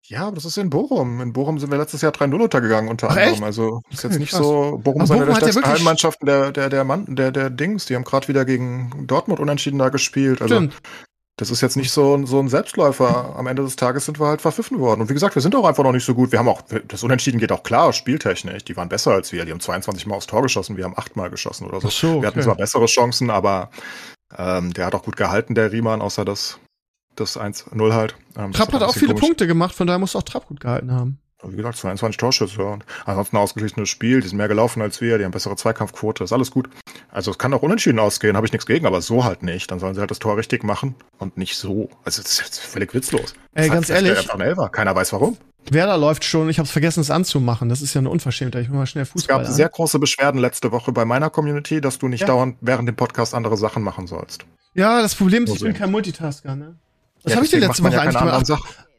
Ja, 0.06 0.26
aber 0.26 0.36
das 0.36 0.46
ist 0.46 0.58
in 0.58 0.70
Bochum. 0.70 1.22
In 1.22 1.34
Bochum 1.34 1.60
sind 1.60 1.70
wir 1.70 1.78
letztes 1.78 2.02
Jahr 2.02 2.12
3-0 2.12 2.42
untergegangen 2.42 2.90
unter 2.90 3.08
Ach, 3.08 3.16
anderem. 3.16 3.34
Echt? 3.34 3.44
Also 3.44 3.82
ist 3.92 4.04
jetzt 4.04 4.18
nicht 4.18 4.32
Krass. 4.32 4.40
so. 4.40 4.80
Bochum 4.84 5.04
ist 5.04 5.12
eine 5.12 5.26
der 5.26 5.36
stärksten 5.36 5.62
ja 5.62 5.70
Heimmannschaften 5.70 6.26
der, 6.26 6.52
der, 6.52 6.70
der, 6.70 6.84
Mann, 6.84 7.16
der, 7.16 7.32
der 7.32 7.50
Dings. 7.52 7.86
Die 7.86 7.96
haben 7.96 8.04
gerade 8.04 8.28
wieder 8.28 8.44
gegen 8.44 9.06
Dortmund 9.06 9.40
unentschieden 9.40 9.78
da 9.78 9.90
gespielt. 9.90 10.42
Also 10.42 10.56
Stimmt. 10.56 10.82
das 11.38 11.52
ist 11.52 11.62
jetzt 11.62 11.78
nicht 11.78 11.92
so, 11.92 12.26
so 12.26 12.40
ein 12.40 12.50
Selbstläufer. 12.50 13.36
Am 13.38 13.46
Ende 13.46 13.62
des 13.62 13.76
Tages 13.76 14.06
sind 14.06 14.20
wir 14.20 14.26
halt 14.26 14.42
verpfiffen 14.42 14.80
worden. 14.80 15.02
Und 15.02 15.10
wie 15.10 15.14
gesagt, 15.14 15.36
wir 15.36 15.44
sind 15.44 15.56
auch 15.56 15.66
einfach 15.66 15.84
noch 15.84 15.92
nicht 15.92 16.06
so 16.06 16.16
gut. 16.16 16.32
Wir 16.32 16.40
haben 16.40 16.50
auch, 16.50 16.64
das 16.88 17.04
Unentschieden 17.04 17.40
geht 17.40 17.52
auch 17.52 17.62
klar, 17.62 17.94
spieltechnisch. 17.94 18.66
Die 18.66 18.76
waren 18.76 18.90
besser 18.90 19.12
als 19.12 19.32
wir. 19.32 19.46
Die 19.46 19.52
haben 19.52 19.60
22 19.60 20.08
Mal 20.08 20.16
aufs 20.16 20.28
Tor 20.28 20.42
geschossen, 20.42 20.76
wir 20.76 20.86
haben 20.86 20.98
8 20.98 21.18
Mal 21.18 21.30
geschossen 21.30 21.68
oder 21.68 21.82
so. 21.82 21.90
So 21.90 22.08
okay. 22.08 22.22
Wir 22.22 22.28
hatten 22.30 22.42
zwar 22.42 22.56
bessere 22.56 22.88
Chancen, 22.88 23.30
aber 23.30 23.70
ähm, 24.36 24.74
der 24.74 24.88
hat 24.88 24.96
auch 24.96 25.04
gut 25.04 25.18
gehalten, 25.18 25.54
der 25.54 25.72
Riemann, 25.72 26.02
außer 26.02 26.26
das 26.26 26.60
das 27.20 27.40
1-0 27.40 27.94
halt. 27.94 28.16
Ähm, 28.38 28.52
Trapp 28.52 28.74
hat 28.74 28.84
auch 28.84 28.94
viele 28.94 29.14
komisch. 29.14 29.22
Punkte 29.22 29.48
gemacht, 29.48 29.76
von 29.76 29.88
daher 29.88 30.00
muss 30.00 30.16
auch 30.16 30.24
Trapp 30.24 30.48
gut 30.48 30.60
gehalten 30.60 30.92
haben. 30.92 31.20
Wie 31.42 31.56
gesagt, 31.56 31.78
22 31.78 32.18
Torschüsse 32.18 32.64
und 32.66 32.84
ansonsten 33.06 33.38
ein 33.38 33.42
ausgeglichenes 33.42 33.88
Spiel. 33.88 34.20
Die 34.20 34.28
sind 34.28 34.38
mehr 34.38 34.50
gelaufen 34.50 34.82
als 34.82 35.00
wir, 35.00 35.18
die 35.18 35.24
haben 35.24 35.32
bessere 35.32 35.56
Zweikampfquote, 35.56 36.26
ist 36.26 36.34
alles 36.34 36.52
gut. 36.52 36.70
Also 37.10 37.32
es 37.32 37.38
kann 37.38 37.54
auch 37.54 37.62
unentschieden 37.62 38.00
ausgehen, 38.00 38.36
habe 38.36 38.46
ich 38.46 38.52
nichts 38.52 38.66
gegen, 38.66 38.86
aber 38.86 39.02
so 39.02 39.24
halt 39.24 39.42
nicht. 39.42 39.72
Dann 39.72 39.80
sollen 39.80 39.96
sie 39.96 40.02
halt 40.02 40.12
das 40.12 40.20
Tor 40.20 40.36
richtig 40.36 40.64
machen 40.64 40.96
und 41.18 41.38
nicht 41.38 41.56
so. 41.56 41.90
Also 42.04 42.22
das 42.22 42.34
ist 42.34 42.42
jetzt 42.42 42.60
völlig 42.60 42.94
witzlos. 42.94 43.36
Ey, 43.54 43.70
ganz 43.70 43.90
ehrlich. 43.90 44.28
Keiner 44.74 44.96
weiß 44.96 45.14
warum. 45.14 45.38
Werder 45.72 45.98
läuft 45.98 46.24
schon, 46.24 46.50
ich 46.50 46.58
habe 46.58 46.66
es 46.66 46.72
vergessen, 46.72 47.02
es 47.02 47.12
anzumachen. 47.12 47.70
Das 47.70 47.82
ist 47.82 47.94
ja 47.94 48.00
eine 48.00 48.10
Unverschämtheit. 48.10 48.64
Ich 48.64 48.70
will 48.70 48.78
mal 48.78 48.86
schnell 48.86 49.06
Fußball. 49.06 49.22
Es 49.22 49.28
gab 49.28 49.48
an. 49.48 49.54
sehr 49.54 49.70
große 49.70 50.00
Beschwerden 50.00 50.42
letzte 50.42 50.72
Woche 50.72 50.92
bei 50.92 51.06
meiner 51.06 51.30
Community, 51.30 51.80
dass 51.80 52.00
du 52.00 52.08
nicht 52.08 52.22
ja. 52.22 52.28
dauernd 52.28 52.58
während 52.62 52.88
dem 52.88 52.96
Podcast 52.96 53.34
andere 53.34 53.56
Sachen 53.56 53.84
machen 53.84 54.08
sollst. 54.08 54.46
Ja, 54.74 55.02
das 55.02 55.16
Problem 55.16 55.46
ist, 55.46 55.56
ich 55.56 55.62
bin 55.62 55.74
kein 55.74 55.92
Multitasker, 55.92 56.56
ne? 56.56 56.76
Was 57.24 57.32
ja, 57.32 57.36
habe 57.36 57.46
ich 57.46 57.52
denn 57.52 57.60
letzte 57.60 57.84
Woche 57.84 57.94
ja 57.94 58.02
eigentlich 58.02 58.18
gemacht? 58.18 58.52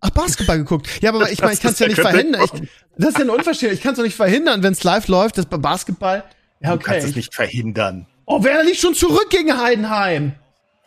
Ach, 0.02 0.10
Basketball 0.10 0.58
geguckt. 0.58 0.88
Ja, 1.02 1.10
aber 1.10 1.30
ich 1.30 1.40
meine, 1.40 1.52
ich 1.52 1.60
kann 1.60 1.72
es 1.72 1.78
ja 1.78 1.86
nicht 1.86 2.00
verhindern. 2.00 2.42
Ich, 2.42 2.50
das 2.96 3.10
ist 3.10 3.18
ja 3.18 3.24
eine 3.24 3.32
Unverschämtheit. 3.32 3.76
Ich 3.78 3.82
kann 3.82 3.92
es 3.92 3.98
doch 3.98 4.04
nicht 4.04 4.16
verhindern, 4.16 4.62
wenn 4.62 4.72
es 4.72 4.82
live 4.82 5.08
läuft, 5.08 5.36
das 5.36 5.46
bei 5.46 5.58
Basketball. 5.58 6.24
Ja, 6.60 6.72
okay. 6.72 6.78
Du 6.78 6.90
kannst 6.90 7.08
es 7.08 7.16
nicht 7.16 7.34
verhindern. 7.34 8.06
Oh, 8.24 8.42
Werder 8.42 8.64
liegt 8.64 8.78
schon 8.78 8.94
zurück 8.94 9.28
gegen 9.28 9.58
Heidenheim. 9.60 10.32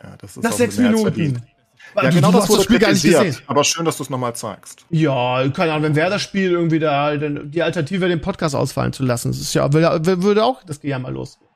Ja, 0.02 0.16
das 0.20 0.36
ist 0.36 0.42
Nach 0.42 0.52
sechs 0.52 0.78
Minuten. 0.78 1.42
Ja, 1.94 2.10
genau 2.10 2.32
das 2.32 2.48
wurde 2.48 2.64
Spiel 2.64 2.80
gar 2.80 2.90
nicht 2.90 3.04
gesehen. 3.04 3.36
Aber 3.46 3.62
schön, 3.62 3.84
dass 3.84 3.98
du 3.98 4.02
es 4.02 4.10
nochmal 4.10 4.34
zeigst. 4.34 4.84
Ja, 4.90 5.48
keine 5.50 5.72
Ahnung, 5.72 5.84
wenn 5.84 5.94
Werder 5.94 6.18
spielt, 6.18 6.50
irgendwie 6.52 6.80
da, 6.80 7.16
die 7.16 7.62
Alternative 7.62 8.08
den 8.08 8.20
Podcast 8.20 8.56
ausfallen 8.56 8.92
zu 8.92 9.04
lassen. 9.04 9.30
Das 9.30 9.40
ist 9.40 9.54
ja, 9.54 9.72
würde 9.72 10.44
auch 10.44 10.64
das 10.64 10.80
Gejammer 10.80 11.12
losgehen. 11.12 11.48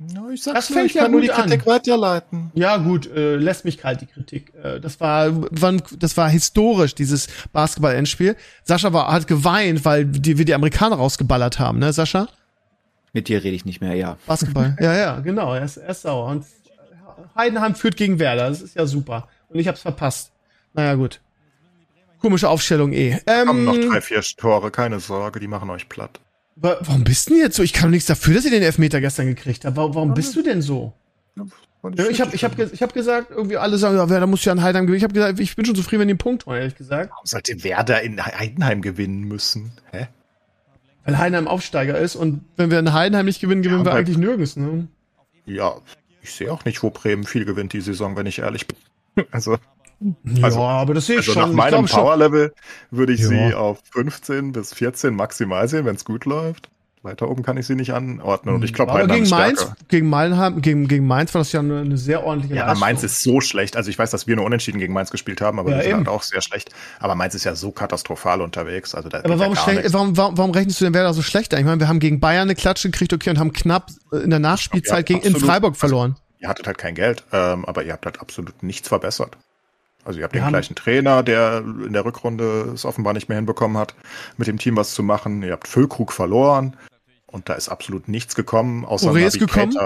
No, 0.00 0.30
ich 0.30 0.44
sag's 0.44 0.68
das 0.68 0.70
nur, 0.70 0.84
ich 0.84 0.94
ja 0.94 1.02
kann 1.02 1.10
nur 1.10 1.20
die 1.20 1.28
Kritik 1.28 1.60
an. 1.62 1.66
weiterleiten. 1.66 2.52
Ja, 2.54 2.76
gut, 2.76 3.10
äh, 3.10 3.34
lässt 3.34 3.64
mich 3.64 3.78
kalt 3.78 4.00
die 4.00 4.06
Kritik. 4.06 4.52
Äh, 4.62 4.78
das 4.78 5.00
war, 5.00 5.30
wann, 5.50 5.82
das 5.98 6.16
war 6.16 6.28
historisch, 6.28 6.94
dieses 6.94 7.26
Basketball-Endspiel. 7.52 8.36
Sascha 8.62 8.92
war, 8.92 9.10
hat 9.10 9.26
geweint, 9.26 9.84
weil 9.84 10.04
die, 10.04 10.38
wir 10.38 10.44
die 10.44 10.54
Amerikaner 10.54 10.96
rausgeballert 10.96 11.58
haben, 11.58 11.80
ne, 11.80 11.92
Sascha? 11.92 12.28
Mit 13.12 13.26
dir 13.26 13.42
rede 13.42 13.56
ich 13.56 13.64
nicht 13.64 13.80
mehr, 13.80 13.94
ja. 13.94 14.18
Basketball, 14.26 14.76
ja, 14.80 14.94
ja, 14.94 15.18
genau, 15.18 15.54
er 15.54 15.64
ist, 15.64 15.78
er 15.78 15.90
ist 15.90 16.02
sauer. 16.02 16.30
Und 16.30 16.46
Heidenheim 17.36 17.74
führt 17.74 17.96
gegen 17.96 18.20
Werder, 18.20 18.48
das 18.50 18.62
ist 18.62 18.76
ja 18.76 18.86
super. 18.86 19.26
Und 19.48 19.58
ich 19.58 19.66
hab's 19.66 19.80
verpasst. 19.80 20.30
Naja, 20.74 20.94
gut. 20.94 21.20
Komische 22.20 22.48
Aufstellung 22.48 22.92
eh. 22.92 23.18
Ähm, 23.26 23.46
Kommen 23.46 23.64
noch 23.64 23.76
drei, 23.76 24.00
vier 24.00 24.22
Tore, 24.22 24.70
keine 24.70 25.00
Sorge, 25.00 25.40
die 25.40 25.48
machen 25.48 25.70
euch 25.70 25.88
platt. 25.88 26.20
Warum 26.60 27.04
bist 27.04 27.28
du 27.28 27.34
denn 27.34 27.42
jetzt 27.42 27.56
so? 27.56 27.62
Ich 27.62 27.72
kann 27.72 27.90
nichts 27.90 28.06
dafür, 28.06 28.34
dass 28.34 28.44
ihr 28.44 28.50
den 28.50 28.62
Elfmeter 28.62 29.00
gestern 29.00 29.26
gekriegt 29.26 29.64
habt. 29.64 29.76
Warum, 29.76 29.94
warum 29.94 30.14
bist 30.14 30.34
du 30.34 30.42
denn 30.42 30.60
so? 30.62 30.92
Ja, 31.96 32.08
ich 32.08 32.20
habe 32.20 32.34
ich 32.34 32.42
hab, 32.42 32.58
ich 32.58 32.82
hab 32.82 32.92
gesagt, 32.92 33.30
irgendwie 33.30 33.56
alle 33.56 33.78
sagen, 33.78 33.96
ja, 33.96 34.08
Werder 34.08 34.26
muss 34.26 34.44
ja 34.44 34.52
in 34.52 34.62
Heidenheim 34.62 34.86
gewinnen. 34.86 34.98
Ich 34.98 35.04
habe 35.04 35.14
gesagt, 35.14 35.38
ich 35.38 35.54
bin 35.54 35.64
schon 35.64 35.76
zufrieden, 35.76 36.00
wenn 36.00 36.08
die 36.08 36.12
einen 36.12 36.18
Punkt 36.18 36.46
holen, 36.46 36.58
ehrlich 36.58 36.74
gesagt. 36.74 37.10
Warum 37.10 37.24
sollte 37.24 37.62
Werder 37.62 38.02
in 38.02 38.24
Heidenheim 38.24 38.82
gewinnen 38.82 39.22
müssen? 39.22 39.72
Hä? 39.92 40.08
Weil 41.04 41.18
Heidenheim 41.18 41.46
Aufsteiger 41.46 41.96
ist 41.96 42.16
und 42.16 42.44
wenn 42.56 42.70
wir 42.70 42.80
in 42.80 42.92
Heidenheim 42.92 43.26
nicht 43.26 43.40
gewinnen, 43.40 43.62
gewinnen 43.62 43.84
ja, 43.84 43.92
wir 43.92 43.94
eigentlich 43.94 44.18
nirgends, 44.18 44.56
ne? 44.56 44.88
Ja, 45.46 45.76
ich 46.20 46.32
sehe 46.32 46.52
auch 46.52 46.64
nicht, 46.64 46.82
wo 46.82 46.90
Bremen 46.90 47.24
viel 47.24 47.44
gewinnt 47.44 47.72
die 47.72 47.80
Saison, 47.80 48.16
wenn 48.16 48.26
ich 48.26 48.40
ehrlich 48.40 48.66
bin. 48.66 48.76
Also. 49.30 49.58
Also, 50.42 50.60
ja, 50.60 50.66
aber 50.66 50.94
das 50.94 51.06
sehe 51.06 51.16
ich 51.18 51.28
also 51.28 51.40
schon. 51.40 51.50
Nach 51.50 51.70
meinem 51.70 51.86
Power-Level 51.86 52.54
würde 52.90 53.12
ich 53.12 53.20
ja. 53.20 53.28
sie 53.28 53.54
auf 53.54 53.80
15 53.92 54.52
bis 54.52 54.72
14 54.74 55.14
maximal 55.14 55.66
sehen, 55.68 55.84
wenn 55.84 55.96
es 55.96 56.04
gut 56.04 56.24
läuft. 56.24 56.70
Weiter 57.02 57.28
oben 57.30 57.42
kann 57.42 57.56
ich 57.56 57.66
sie 57.66 57.74
nicht 57.74 57.92
anordnen. 57.92 58.54
Und 58.54 58.64
ich 58.64 58.74
glaube, 58.74 58.92
aber 58.92 59.06
gegen 59.06 59.28
Mainz, 59.28 59.72
gegen 59.88 60.08
Mainz, 60.08 60.62
gegen, 60.62 60.88
gegen 60.88 61.06
Mainz 61.06 61.32
war 61.34 61.40
das 61.40 61.52
ja 61.52 61.60
eine, 61.60 61.80
eine 61.80 61.96
sehr 61.96 62.24
ordentliche 62.24 62.56
Ja, 62.56 62.66
Leistung. 62.66 62.80
Mainz 62.80 63.02
ist 63.02 63.22
so 63.22 63.40
schlecht. 63.40 63.76
Also 63.76 63.90
ich 63.90 63.98
weiß, 63.98 64.10
dass 64.10 64.26
wir 64.26 64.36
nur 64.36 64.44
unentschieden 64.44 64.78
gegen 64.78 64.92
Mainz 64.92 65.10
gespielt 65.10 65.40
haben, 65.40 65.58
aber 65.58 65.70
ja, 65.70 65.76
wir 65.76 65.84
sind 65.84 65.94
halt 65.94 66.08
auch 66.08 66.22
sehr 66.22 66.42
schlecht. 66.42 66.70
Aber 66.98 67.14
Mainz 67.14 67.34
ist 67.34 67.44
ja 67.44 67.54
so 67.54 67.70
katastrophal 67.70 68.40
unterwegs. 68.40 68.94
Also 68.94 69.08
da 69.08 69.18
aber 69.18 69.38
warum, 69.38 69.54
ja 69.54 69.92
warum, 69.92 70.16
warum, 70.16 70.38
warum 70.38 70.50
rechnest 70.50 70.80
du 70.80 70.84
denn 70.84 70.94
Werder 70.94 71.14
so 71.14 71.22
schlecht? 71.22 71.52
Ich 71.52 71.64
meine, 71.64 71.80
wir 71.80 71.88
haben 71.88 72.00
gegen 72.00 72.20
Bayern 72.20 72.42
eine 72.42 72.54
Klatsche 72.54 72.90
gekriegt, 72.90 73.12
okay, 73.12 73.30
und 73.30 73.38
haben 73.38 73.52
knapp 73.52 73.90
in 74.12 74.30
der 74.30 74.40
Nachspielzeit 74.40 75.06
gegen 75.06 75.20
in 75.20 75.36
Freiburg 75.36 75.76
verloren. 75.76 76.12
Also, 76.12 76.22
ihr 76.40 76.48
hattet 76.48 76.66
halt 76.66 76.78
kein 76.78 76.94
Geld, 76.94 77.24
ähm, 77.32 77.64
aber 77.64 77.84
ihr 77.84 77.92
habt 77.92 78.06
halt 78.06 78.20
absolut 78.20 78.62
nichts 78.62 78.88
verbessert. 78.88 79.36
Also 80.08 80.20
ihr 80.20 80.24
habt 80.24 80.32
wir 80.32 80.40
den 80.40 80.48
gleichen 80.48 80.74
Trainer, 80.74 81.22
der 81.22 81.58
in 81.58 81.92
der 81.92 82.02
Rückrunde 82.02 82.72
es 82.72 82.86
offenbar 82.86 83.12
nicht 83.12 83.28
mehr 83.28 83.36
hinbekommen 83.36 83.76
hat, 83.76 83.94
mit 84.38 84.48
dem 84.48 84.56
Team 84.56 84.74
was 84.74 84.94
zu 84.94 85.02
machen. 85.02 85.42
Ihr 85.42 85.52
habt 85.52 85.68
Füllkrug 85.68 86.12
verloren 86.12 86.78
und 87.26 87.50
da 87.50 87.52
ist 87.52 87.68
absolut 87.68 88.08
nichts 88.08 88.34
gekommen, 88.34 88.86
außer 88.86 89.10
Boré 89.10 89.26
ist 89.26 89.38
gekommen? 89.38 89.76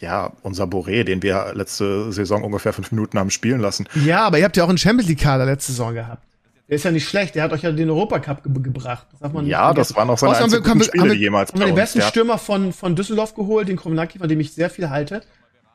Ja, 0.00 0.32
unser 0.42 0.64
Boré, 0.64 1.04
den 1.04 1.22
wir 1.22 1.52
letzte 1.54 2.12
Saison 2.12 2.44
ungefähr 2.44 2.74
fünf 2.74 2.92
Minuten 2.92 3.18
haben 3.18 3.30
spielen 3.30 3.60
lassen. 3.60 3.88
Ja, 4.04 4.26
aber 4.26 4.38
ihr 4.38 4.44
habt 4.44 4.58
ja 4.58 4.64
auch 4.64 4.68
einen 4.68 4.76
Champions 4.76 5.08
League 5.08 5.20
Kader 5.20 5.46
letzte 5.46 5.72
Saison 5.72 5.94
gehabt. 5.94 6.22
Der 6.68 6.76
ist 6.76 6.84
ja 6.84 6.90
nicht 6.90 7.08
schlecht, 7.08 7.34
der 7.34 7.44
hat 7.44 7.54
euch 7.54 7.62
ja 7.62 7.72
den 7.72 7.88
Europacup 7.88 8.42
ge 8.42 8.52
gebracht. 8.62 9.06
Das 9.12 9.20
darf 9.20 9.32
man 9.32 9.46
ja, 9.46 9.68
nicht 9.68 9.78
das 9.78 9.96
waren 9.96 10.10
auch 10.10 10.18
seine 10.18 10.36
einzigen 10.36 10.68
haben 10.68 10.78
wir, 10.78 10.84
Spiele, 10.84 11.04
haben 11.04 11.10
wir, 11.10 11.16
jemals 11.16 11.52
haben 11.52 11.60
wir 11.60 11.66
den 11.66 11.74
besten 11.74 12.02
Stürmer 12.02 12.36
von, 12.36 12.74
von 12.74 12.94
Düsseldorf 12.96 13.34
geholt, 13.34 13.68
den 13.68 13.78
Kromenaki, 13.78 14.18
von 14.18 14.28
dem 14.28 14.40
ich 14.40 14.52
sehr 14.52 14.68
viel 14.68 14.90
halte. 14.90 15.22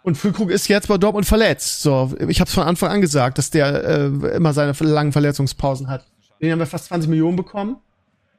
Und 0.07 0.17
Füllkrug 0.17 0.51
ist 0.51 0.69
jetzt 0.69 0.87
bei 0.87 0.97
Dortmund 0.97 1.25
verletzt. 1.25 1.81
So, 1.81 2.13
ich 2.29 2.39
habe 2.39 2.47
es 2.47 2.53
von 2.53 2.63
Anfang 2.63 2.91
an 2.91 3.01
gesagt, 3.01 3.37
dass 3.37 3.49
der 3.49 3.83
äh, 3.83 4.37
immer 4.37 4.53
seine 4.53 4.71
langen 4.79 5.11
Verletzungspausen 5.11 5.89
hat. 5.89 6.05
Den 6.41 6.53
haben 6.53 6.59
wir 6.59 6.65
fast 6.65 6.85
20 6.85 7.09
Millionen 7.09 7.35
bekommen. 7.35 7.75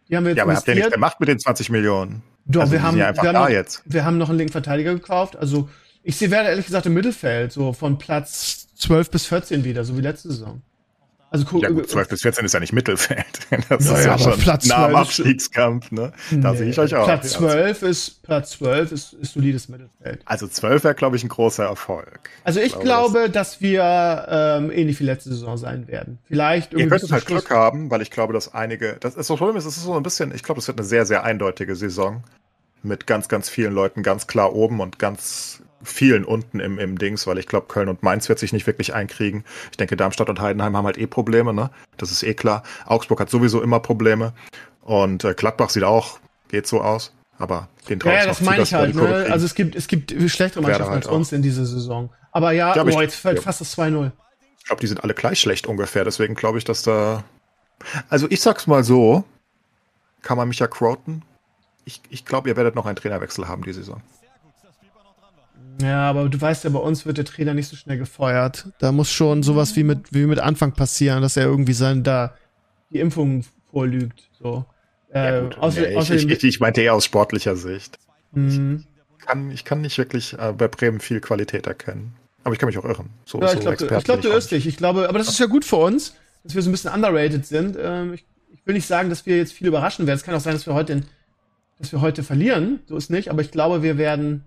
Die 0.09 0.17
haben 0.17 0.25
wir 0.25 0.31
jetzt 0.31 0.39
ja, 0.39 0.45
aber 0.45 0.57
habt 0.57 0.67
ihr 0.67 0.77
nicht 0.77 0.93
gemacht 0.93 1.21
mit 1.21 1.29
den 1.29 1.39
20 1.39 1.69
Millionen? 1.69 2.23
Doch, 2.47 2.63
also 2.63 2.73
wir, 2.73 2.83
haben, 2.83 2.97
wir, 2.97 3.09
haben 3.09 3.33
noch, 3.35 3.51
jetzt. 3.51 3.83
wir 3.85 4.03
haben 4.03 4.17
noch 4.17 4.31
einen 4.31 4.39
linken 4.39 4.53
Verteidiger 4.53 4.95
gekauft. 4.95 5.37
Also 5.37 5.69
ich 6.03 6.17
sehe 6.17 6.31
Werder 6.31 6.49
ehrlich 6.49 6.65
gesagt 6.65 6.87
im 6.87 6.95
Mittelfeld, 6.95 7.53
so 7.53 7.75
von 7.75 7.99
Platz 7.99 8.69
12 8.77 9.11
bis 9.11 9.27
14 9.27 9.63
wieder, 9.63 9.85
so 9.85 9.95
wie 9.99 10.01
letzte 10.01 10.29
Saison. 10.29 10.63
Also 11.31 11.45
guck, 11.45 11.63
ja 11.63 11.69
gut, 11.69 11.91
12 11.91 12.09
bis 12.09 12.23
14 12.23 12.45
ist 12.45 12.55
ja 12.55 12.61
nicht 12.61 12.73
Mittelfeld. 12.73 13.27
Das 13.69 13.87
ja, 13.87 13.99
ist 13.99 14.05
ja, 14.05 14.11
ja 14.13 14.19
schon 14.19 14.39
Platz 14.39 14.67
nah 14.67 14.87
am 14.87 14.95
Abstiegskampf, 14.95 15.91
ne? 15.91 16.13
Da 16.31 16.53
nee, 16.53 16.59
sehe 16.59 16.71
ich 16.71 16.79
euch 16.79 16.95
auch. 16.95 17.05
Platz 17.05 17.33
12 17.33 17.83
ist, 17.83 18.23
Platz 18.23 18.51
12 18.53 18.93
ist, 18.93 19.13
ist 19.15 19.33
solides 19.35 19.69
Mittelfeld. 19.69 20.23
Also 20.25 20.47
12 20.47 20.85
wäre, 20.85 20.95
glaube 20.95 21.17
ich, 21.17 21.25
ein 21.25 21.29
großer 21.29 21.65
Erfolg. 21.65 22.31
Also 22.45 22.61
ich, 22.61 22.75
ich 22.75 22.81
glaube, 22.81 23.29
das 23.31 23.49
dass 23.49 23.61
wir 23.63 24.27
ähm, 24.29 24.71
ähnlich 24.71 25.01
wie 25.01 25.05
letzte 25.05 25.31
Saison 25.31 25.57
sein 25.57 25.89
werden. 25.89 26.19
Vielleicht 26.27 26.73
irgendwie. 26.73 26.85
Ihr 26.85 26.91
könntet 26.91 27.13
halt 27.13 27.27
Glück 27.27 27.51
haben, 27.51 27.91
weil 27.91 28.03
ich 28.03 28.11
glaube, 28.11 28.33
dass 28.33 28.53
einige, 28.53 28.97
das 29.01 29.15
ist 29.15 29.29
Problem 29.29 29.57
ist, 29.57 29.65
es 29.65 29.77
ist 29.77 29.85
so 29.85 29.95
ein 29.95 30.03
bisschen, 30.03 30.35
ich 30.35 30.43
glaube, 30.43 30.61
es 30.61 30.69
wird 30.69 30.79
eine 30.79 30.87
sehr, 30.87 31.07
sehr 31.07 31.25
eindeutige 31.25 31.75
Saison. 31.77 32.23
Mit 32.83 33.07
ganz, 33.07 33.29
ganz 33.29 33.49
vielen 33.49 33.73
Leuten 33.73 34.03
ganz 34.03 34.27
klar 34.27 34.55
oben 34.55 34.81
und 34.81 34.99
ganz 34.99 35.63
vielen 35.83 36.25
unten 36.25 36.61
im, 36.61 36.79
im 36.79 36.99
Dings, 36.99 37.27
weil 37.27 37.39
ich 37.39 37.47
glaube, 37.47 37.67
Köln 37.69 37.89
und 37.89 38.03
Mainz 38.03 38.29
wird 38.29 38.39
sich 38.39 38.53
nicht 38.53 38.67
wirklich 38.67 38.95
einkriegen. 38.95 39.45
Ich 39.71 39.77
denke, 39.77 39.97
Darmstadt 39.97 40.29
und 40.29 40.41
Heidenheim 40.41 40.77
haben 40.77 40.85
halt 40.85 40.99
eh 40.99 41.07
Probleme, 41.07 41.55
ne? 41.55 41.71
Das 41.97 42.11
ist 42.11 42.23
eh 42.23 42.35
klar. 42.35 42.63
Augsburg 42.87 43.21
hat 43.21 43.31
sowieso 43.31 43.63
immer 43.63 43.81
Probleme. 43.81 44.33
Und 44.83 45.25
äh, 45.25 45.35
Gladbach 45.35 45.71
sieht 45.71 45.85
auch, 45.85 46.19
geht 46.49 46.67
so 46.67 46.81
aus. 46.81 47.13
Aber 47.39 47.69
den 47.89 48.01
traue 48.01 48.13
Ja, 48.13 48.21
ja 48.21 48.27
das 48.27 48.41
meine 48.41 48.63
ich 48.63 48.75
halt, 48.75 48.95
ne? 48.95 49.29
Also 49.31 49.47
es 49.47 49.55
gibt, 49.55 49.77
es 49.77 49.87
gibt 49.87 50.13
schlechtere 50.29 50.63
Mannschaften 50.63 50.93
halt 50.93 51.07
als 51.07 51.15
uns 51.15 51.33
in 51.33 51.43
dieser 51.43 51.65
Saison. 51.65 52.11
Aber 52.33 52.53
ja, 52.53 52.75
ja 52.75 52.83
oh, 52.83 53.01
jetzt 53.01 53.17
fällt 53.17 53.37
ja. 53.37 53.43
fast 53.43 53.61
das 53.61 53.77
2-0. 53.79 54.11
Ich 54.59 54.65
glaube, 54.65 54.81
die 54.81 54.87
sind 54.87 55.03
alle 55.03 55.15
gleich 55.15 55.41
schlecht 55.41 55.67
ungefähr. 55.67 56.05
Deswegen 56.05 56.35
glaube 56.35 56.59
ich, 56.59 56.65
dass 56.65 56.83
da. 56.83 57.25
Also 58.09 58.27
ich 58.29 58.41
sag's 58.41 58.67
mal 58.67 58.83
so, 58.83 59.25
kann 60.23 60.37
man 60.37 60.49
mich 60.49 60.59
ja 60.59 60.67
quoten. 60.67 61.23
Ich, 61.85 62.03
ich 62.11 62.25
glaube, 62.25 62.49
ihr 62.49 62.57
werdet 62.57 62.75
noch 62.75 62.87
einen 62.87 62.97
Trainerwechsel 62.97 63.49
haben 63.49 63.63
die 63.63 63.73
Saison. 63.73 64.03
Ja, 65.81 66.11
aber 66.11 66.29
du 66.29 66.41
weißt 66.41 66.65
ja, 66.65 66.71
bei 66.71 66.79
uns 66.79 67.07
wird 67.07 67.19
der 67.19 67.25
Trainer 67.25 67.55
nicht 67.55 67.69
so 67.69 67.77
schnell 67.77 67.99
gefeuert. 67.99 68.69
Da 68.79 68.91
muss 68.91 69.13
schon 69.13 69.43
sowas 69.43 69.77
wie 69.77 69.85
mit, 69.85 70.13
wie 70.13 70.27
mit 70.27 70.41
Anfang 70.41 70.73
passieren, 70.73 71.23
dass 71.23 71.37
er 71.37 71.45
irgendwie 71.45 71.73
sein, 71.73 72.03
da 72.03 72.35
die 72.91 72.99
Impfung 72.99 73.45
vorlügt. 73.71 74.29
So. 74.41 74.65
Äh, 75.13 75.43
ja, 75.43 75.59
außer, 75.59 75.91
ja, 75.91 76.01
ich, 76.01 76.11
ich, 76.11 76.29
ich, 76.29 76.45
ich, 76.45 76.61
meinte 76.61 76.83
eher 76.83 76.95
aus 76.95 77.05
sportlicher 77.05 77.57
Sicht. 77.57 77.99
Mhm. 78.33 78.85
kann, 79.25 79.51
ich 79.51 79.65
kann 79.65 79.81
nicht 79.81 79.97
wirklich 79.99 80.35
äh, 80.39 80.53
bei 80.53 80.69
Bremen 80.69 81.01
viel 81.01 81.21
Qualität 81.21 81.67
erkennen. 81.67 82.15
Aber 82.45 82.53
ich 82.55 82.59
kann 82.59 82.67
mich 82.67 82.79
auch 82.79 82.85
irren. 82.85 83.11
So, 83.25 83.41
ja, 83.41 83.53
ich 83.53 83.61
glaube, 83.61 83.77
du, 83.77 83.87
glaub, 83.87 84.21
du 84.21 84.29
irrst 84.29 84.51
dich. 84.51 84.67
Ich 84.67 84.77
glaube, 84.77 85.09
aber 85.09 85.19
das 85.19 85.29
ist 85.29 85.39
ja 85.39 85.47
gut 85.47 85.65
für 85.65 85.77
uns, 85.77 86.15
dass 86.45 86.55
wir 86.55 86.63
so 86.63 86.69
ein 86.69 86.73
bisschen 86.73 86.93
underrated 86.93 87.47
sind. 87.47 87.77
Ähm, 87.81 88.15
ich, 88.15 88.25
ich, 88.53 88.67
will 88.67 88.75
nicht 88.75 88.87
sagen, 88.87 89.11
dass 89.11 89.27
wir 89.27 89.37
jetzt 89.37 89.53
viel 89.53 89.67
überraschen 89.67 90.07
werden. 90.07 90.17
Es 90.17 90.25
kann 90.25 90.35
auch 90.35 90.41
sein, 90.41 90.55
dass 90.55 90.67
wir 90.67 90.75
heute, 90.75 90.95
in, 90.95 91.07
dass 91.79 91.93
wir 91.93 92.01
heute 92.01 92.23
verlieren. 92.23 92.81
So 92.87 92.97
ist 92.97 93.11
nicht. 93.11 93.31
Aber 93.31 93.43
ich 93.43 93.51
glaube, 93.51 93.83
wir 93.83 93.99
werden 93.99 94.45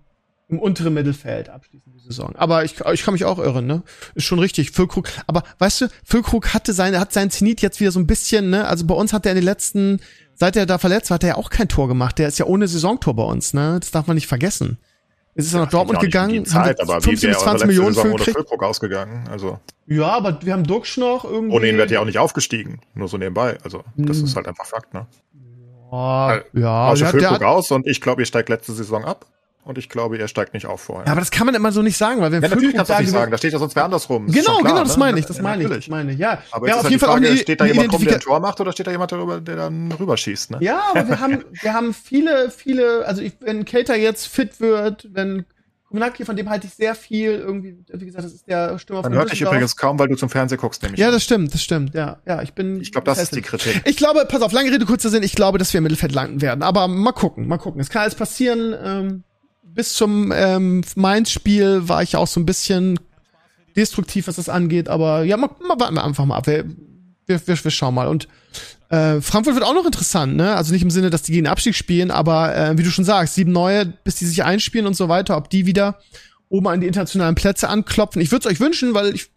im 0.51 0.59
unteren 0.59 0.93
Mittelfeld 0.93 1.49
abschließen 1.49 1.91
die 1.93 1.99
Saison. 1.99 2.35
Aber 2.35 2.65
ich, 2.65 2.75
ich 2.81 3.03
kann 3.03 3.13
mich 3.13 3.23
auch 3.23 3.39
irren, 3.39 3.65
ne? 3.65 3.83
Ist 4.15 4.25
schon 4.25 4.39
richtig. 4.39 4.71
Füllkrug, 4.71 5.07
aber 5.25 5.43
weißt 5.59 5.81
du, 5.81 5.87
Füllkrug 6.03 6.53
hatte 6.53 6.73
seine, 6.73 6.99
hat 6.99 7.13
seinen 7.13 7.31
Zenit 7.31 7.61
jetzt 7.61 7.79
wieder 7.79 7.91
so 7.91 7.99
ein 7.99 8.07
bisschen, 8.07 8.49
ne? 8.49 8.67
Also 8.67 8.85
bei 8.85 8.93
uns 8.93 9.13
hat 9.13 9.25
er 9.25 9.31
in 9.31 9.37
den 9.37 9.45
letzten, 9.45 10.01
seit 10.35 10.57
er 10.57 10.65
da 10.65 10.77
verletzt 10.77 11.09
war, 11.09 11.15
hat 11.15 11.23
er 11.23 11.29
ja 11.29 11.35
auch 11.37 11.49
kein 11.49 11.69
Tor 11.69 11.87
gemacht. 11.87 12.19
Der 12.19 12.27
ist 12.27 12.37
ja 12.37 12.45
ohne 12.45 12.67
Saisontor 12.67 13.15
bei 13.15 13.23
uns, 13.23 13.53
ne? 13.53 13.77
Das 13.79 13.91
darf 13.91 14.07
man 14.07 14.15
nicht 14.15 14.27
vergessen. 14.27 14.77
Es 15.33 15.45
ist 15.45 15.53
ja, 15.53 15.59
nach 15.59 15.69
Dortmund 15.69 16.01
gegangen, 16.01 16.45
Zeit, 16.45 16.77
haben 16.79 16.89
aber 16.89 17.01
15 17.01 17.29
bis 17.29 17.39
20 17.39 17.67
Millionen 17.67 17.95
für 17.95 18.17
Füllkrug 18.17 18.61
ausgegangen, 18.63 19.29
also. 19.29 19.59
Ja, 19.87 20.09
aber 20.09 20.39
wir 20.41 20.51
haben 20.51 20.65
Duxch 20.65 20.97
noch 20.97 21.23
irgendwie. 21.23 21.55
Ohne 21.55 21.69
ihn 21.69 21.77
wird 21.77 21.91
ja 21.91 22.01
auch 22.01 22.05
nicht 22.05 22.17
aufgestiegen, 22.17 22.81
nur 22.93 23.07
so 23.07 23.17
nebenbei. 23.17 23.57
Also, 23.63 23.85
das 23.95 24.17
hm. 24.17 24.25
ist 24.25 24.35
halt 24.35 24.49
einfach 24.49 24.65
Fakt, 24.65 24.93
ne? 24.93 25.07
Ja, 25.89 26.41
ja. 26.53 26.89
Also 26.89 27.05
Füllkrug 27.05 27.41
aus 27.43 27.71
und 27.71 27.87
ich 27.87 28.01
glaube, 28.01 28.21
ihr 28.21 28.25
steigt 28.25 28.49
letzte 28.49 28.73
Saison 28.73 29.05
ab. 29.05 29.25
Und 29.63 29.77
ich 29.77 29.89
glaube, 29.89 30.17
er 30.17 30.27
steigt 30.27 30.53
nicht 30.55 30.65
auf 30.65 30.81
vorher. 30.81 31.05
Ja, 31.05 31.11
aber 31.11 31.21
das 31.21 31.29
kann 31.29 31.45
man 31.45 31.53
immer 31.53 31.71
so 31.71 31.83
nicht 31.83 31.97
sagen, 31.97 32.19
weil 32.19 32.31
wenn 32.31 32.41
ja, 32.41 32.49
natürlich 32.49 32.75
kannst 32.75 32.89
du 32.89 32.97
nicht 32.97 33.11
sagen, 33.11 33.31
da 33.31 33.37
steht 33.37 33.53
ja 33.53 33.59
sonst 33.59 33.75
wer 33.75 33.85
andersrum. 33.85 34.25
Das 34.25 34.35
genau, 34.35 34.57
klar, 34.57 34.71
genau, 34.71 34.83
das 34.83 34.97
ne? 34.97 34.99
meine 34.99 35.19
ich, 35.19 35.25
das 35.25 35.41
meine 35.41 35.63
ich, 35.63 35.69
das 35.69 35.87
meine 35.87 36.11
ich, 36.13 36.19
ja. 36.19 36.41
Aber 36.49 36.67
ja, 36.67 36.75
auf 36.75 36.83
halt 36.83 36.89
jeden 36.89 36.99
Fall 36.99 37.09
Frage, 37.09 37.27
auch 37.27 37.31
eine, 37.31 37.37
steht 37.37 37.61
da 37.61 37.65
jemand 37.65 37.93
rum, 37.93 38.03
der 38.03 38.15
ein 38.15 38.19
Tor 38.19 38.39
macht, 38.39 38.59
oder 38.59 38.71
steht 38.71 38.87
da 38.87 38.91
jemand 38.91 39.11
darüber, 39.11 39.39
der 39.39 39.55
dann 39.55 39.91
rüberschießt, 39.91 40.51
ne? 40.51 40.57
Ja, 40.61 40.81
aber 40.91 41.07
wir 41.07 41.19
haben, 41.19 41.43
wir 41.51 41.73
haben 41.73 41.93
viele, 41.93 42.49
viele, 42.49 43.05
also 43.05 43.21
ich, 43.21 43.33
wenn 43.39 43.63
Cater 43.65 43.95
jetzt 43.95 44.27
fit 44.27 44.59
wird, 44.59 45.07
wenn 45.11 45.45
Kumanaki, 45.91 46.23
von 46.23 46.37
dem 46.37 46.49
halte 46.49 46.67
ich 46.67 46.73
sehr 46.73 46.95
viel, 46.95 47.31
irgendwie, 47.31 47.77
wie 47.91 48.05
gesagt, 48.05 48.23
das 48.23 48.33
ist 48.33 48.47
der 48.47 48.79
Stürmer 48.79 49.03
von 49.03 49.11
Man 49.11 49.19
hört 49.19 49.31
dich 49.31 49.41
übrigens 49.41 49.75
kaum, 49.75 49.99
weil 49.99 50.07
du 50.07 50.15
zum 50.15 50.29
Fernsehen 50.29 50.57
guckst, 50.57 50.81
nämlich. 50.81 50.99
Ja, 50.99 51.11
das 51.11 51.23
stimmt, 51.23 51.53
das 51.53 51.61
stimmt, 51.61 51.93
ja, 51.93 52.17
ja, 52.25 52.41
ich 52.41 52.53
bin. 52.53 52.79
Ich 52.79 52.93
glaube, 52.93 53.05
das 53.05 53.21
ist 53.21 53.35
die 53.35 53.41
Kritik. 53.41 53.81
Ich 53.85 53.97
glaube, 53.97 54.25
pass 54.27 54.41
auf, 54.41 54.53
lange 54.53 54.71
Rede, 54.71 54.85
kurzer 54.85 55.09
Sinn, 55.09 55.21
ich 55.21 55.35
glaube, 55.35 55.57
dass 55.57 55.71
wir 55.73 55.79
im 55.79 55.83
Mittelfeld 55.83 56.13
landen 56.13 56.41
werden, 56.41 56.63
aber 56.63 56.87
mal 56.87 57.11
gucken, 57.11 57.47
mal 57.47 57.57
gucken. 57.57 57.81
Es 57.81 57.89
kann 57.89 58.03
alles 58.03 58.15
passieren, 58.15 58.73
ähm, 58.81 59.23
bis 59.73 59.93
zum 59.93 60.31
ähm, 60.35 60.83
Mainz-Spiel 60.95 61.87
war 61.87 62.03
ich 62.03 62.15
auch 62.15 62.27
so 62.27 62.39
ein 62.39 62.45
bisschen 62.45 62.99
destruktiv, 63.75 64.27
was 64.27 64.35
das 64.35 64.49
angeht, 64.49 64.89
aber 64.89 65.23
ja, 65.23 65.37
mal, 65.37 65.49
mal 65.67 65.79
warten 65.79 65.95
wir 65.95 66.03
einfach 66.03 66.25
mal 66.25 66.37
ab. 66.37 66.47
Wir, 66.47 66.65
wir, 67.25 67.47
wir, 67.47 67.63
wir 67.63 67.71
schauen 67.71 67.95
mal. 67.95 68.07
Und 68.07 68.27
äh, 68.89 69.21
Frankfurt 69.21 69.55
wird 69.55 69.65
auch 69.65 69.73
noch 69.73 69.85
interessant, 69.85 70.35
ne? 70.35 70.55
Also 70.55 70.73
nicht 70.73 70.83
im 70.83 70.89
Sinne, 70.89 71.09
dass 71.09 71.21
die 71.21 71.31
gegen 71.31 71.45
den 71.45 71.51
Abstieg 71.51 71.75
spielen, 71.75 72.11
aber 72.11 72.55
äh, 72.55 72.77
wie 72.77 72.83
du 72.83 72.91
schon 72.91 73.05
sagst, 73.05 73.35
sieben 73.35 73.51
neue, 73.51 73.85
bis 73.85 74.15
die 74.15 74.25
sich 74.25 74.43
einspielen 74.43 74.87
und 74.87 74.95
so 74.95 75.07
weiter, 75.07 75.37
ob 75.37 75.49
die 75.49 75.65
wieder 75.65 75.99
oben 76.49 76.67
an 76.67 76.81
die 76.81 76.87
internationalen 76.87 77.35
Plätze 77.35 77.69
anklopfen. 77.69 78.21
Ich 78.21 78.31
würde 78.31 78.47
es 78.47 78.53
euch 78.53 78.59
wünschen, 78.59 78.93
weil 78.93 79.15
ich 79.15 79.31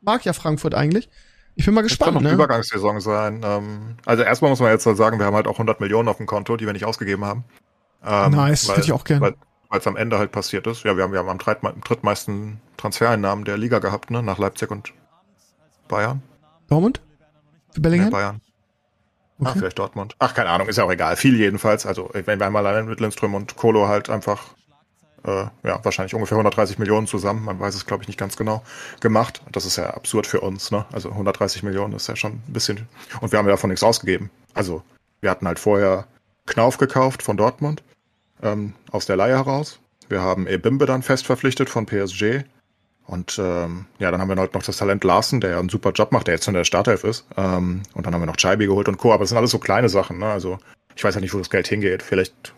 mag 0.00 0.24
ja 0.24 0.32
Frankfurt 0.32 0.74
eigentlich. 0.74 1.10
Ich 1.54 1.66
bin 1.66 1.74
mal 1.74 1.82
gespannt. 1.82 2.08
Das 2.08 2.14
kann 2.14 2.14
noch 2.14 2.20
eine 2.20 2.30
ne? 2.30 2.34
Übergangssaison 2.34 3.00
sein. 3.00 3.42
Ähm, 3.44 3.96
also 4.06 4.22
erstmal 4.22 4.50
muss 4.50 4.60
man 4.60 4.70
jetzt 4.70 4.86
halt 4.86 4.96
sagen, 4.96 5.18
wir 5.18 5.26
haben 5.26 5.34
halt 5.34 5.46
auch 5.46 5.54
100 5.54 5.80
Millionen 5.80 6.08
auf 6.08 6.16
dem 6.16 6.26
Konto, 6.26 6.56
die 6.56 6.64
wir 6.64 6.72
nicht 6.72 6.84
ausgegeben 6.84 7.24
haben. 7.24 7.44
Ähm, 8.04 8.32
nice, 8.32 8.68
weil, 8.68 8.76
hätte 8.76 8.86
ich 8.86 8.92
auch 8.92 9.04
gerne 9.04 9.34
weil 9.68 9.80
es 9.80 9.86
am 9.86 9.96
Ende 9.96 10.18
halt 10.18 10.32
passiert 10.32 10.66
ist. 10.66 10.84
Ja, 10.84 10.96
wir 10.96 11.04
haben, 11.04 11.12
wir 11.12 11.18
haben 11.18 11.28
am 11.28 11.38
drittmeisten 11.38 12.60
Transfereinnahmen 12.76 13.44
der 13.44 13.56
Liga 13.56 13.78
gehabt, 13.78 14.10
ne? 14.10 14.22
Nach 14.22 14.38
Leipzig 14.38 14.70
und 14.70 14.92
Bayern. 15.88 16.22
Dortmund? 16.68 17.00
Für 17.70 17.80
Bellingham? 17.80 18.08
Nee, 18.08 18.12
Bayern. 18.12 18.40
Okay. 19.38 19.50
Ah, 19.50 19.54
vielleicht 19.58 19.78
Dortmund. 19.78 20.16
Ach, 20.18 20.34
keine 20.34 20.48
Ahnung, 20.48 20.68
ist 20.68 20.76
ja 20.76 20.84
auch 20.84 20.90
egal. 20.90 21.16
Viel 21.16 21.36
jedenfalls. 21.36 21.84
Also, 21.84 22.10
wenn 22.12 22.38
wir 22.38 22.46
einmal 22.46 22.66
allein 22.66 22.86
mit 22.86 23.00
Lindström 23.00 23.34
und 23.34 23.56
Kolo 23.56 23.86
halt 23.86 24.08
einfach, 24.08 24.54
äh, 25.24 25.44
ja, 25.62 25.84
wahrscheinlich 25.84 26.14
ungefähr 26.14 26.36
130 26.36 26.78
Millionen 26.78 27.06
zusammen, 27.06 27.44
man 27.44 27.60
weiß 27.60 27.74
es, 27.74 27.84
glaube 27.84 28.02
ich, 28.02 28.08
nicht 28.08 28.18
ganz 28.18 28.36
genau, 28.36 28.62
gemacht. 29.00 29.42
Das 29.52 29.66
ist 29.66 29.76
ja 29.76 29.90
absurd 29.90 30.26
für 30.26 30.40
uns, 30.40 30.70
ne? 30.70 30.86
Also 30.90 31.10
130 31.10 31.62
Millionen 31.64 31.92
ist 31.92 32.06
ja 32.06 32.16
schon 32.16 32.32
ein 32.32 32.52
bisschen. 32.52 32.88
Und 33.20 33.32
wir 33.32 33.38
haben 33.38 33.46
ja 33.46 33.52
davon 33.52 33.68
nichts 33.68 33.82
ausgegeben. 33.82 34.30
Also, 34.54 34.82
wir 35.20 35.30
hatten 35.30 35.46
halt 35.46 35.58
vorher 35.58 36.06
Knauf 36.46 36.78
gekauft 36.78 37.22
von 37.22 37.36
Dortmund 37.36 37.82
ähm, 38.42 38.74
aus 38.90 39.06
der 39.06 39.16
Leihe 39.16 39.36
heraus. 39.36 39.80
Wir 40.08 40.20
haben 40.20 40.46
Ebimbe 40.46 40.86
dann 40.86 41.02
fest 41.02 41.26
verpflichtet 41.26 41.68
von 41.68 41.86
PSG. 41.86 42.44
Und 43.06 43.38
ähm, 43.38 43.86
ja, 43.98 44.10
dann 44.10 44.20
haben 44.20 44.28
wir 44.28 44.36
halt 44.36 44.54
noch 44.54 44.62
das 44.62 44.78
Talent 44.78 45.04
Larsen, 45.04 45.40
der 45.40 45.50
ja 45.50 45.58
einen 45.60 45.68
super 45.68 45.92
Job 45.92 46.10
macht, 46.10 46.26
der 46.26 46.34
jetzt 46.34 46.48
in 46.48 46.54
der 46.54 46.64
Startelf 46.64 47.04
ist. 47.04 47.24
Ähm, 47.36 47.82
und 47.94 48.06
dann 48.06 48.14
haben 48.14 48.20
wir 48.20 48.26
noch 48.26 48.36
Chaibi 48.36 48.66
geholt 48.66 48.88
und 48.88 48.98
Co. 48.98 49.12
Aber 49.12 49.22
das 49.22 49.28
sind 49.28 49.38
alles 49.38 49.52
so 49.52 49.58
kleine 49.58 49.88
Sachen. 49.88 50.18
Ne? 50.18 50.26
Also 50.26 50.58
ich 50.96 51.04
weiß 51.04 51.14
ja 51.14 51.20
nicht, 51.20 51.32
wo 51.32 51.38
das 51.38 51.50
Geld 51.50 51.68
hingeht. 51.68 52.02
Vielleicht 52.02 52.54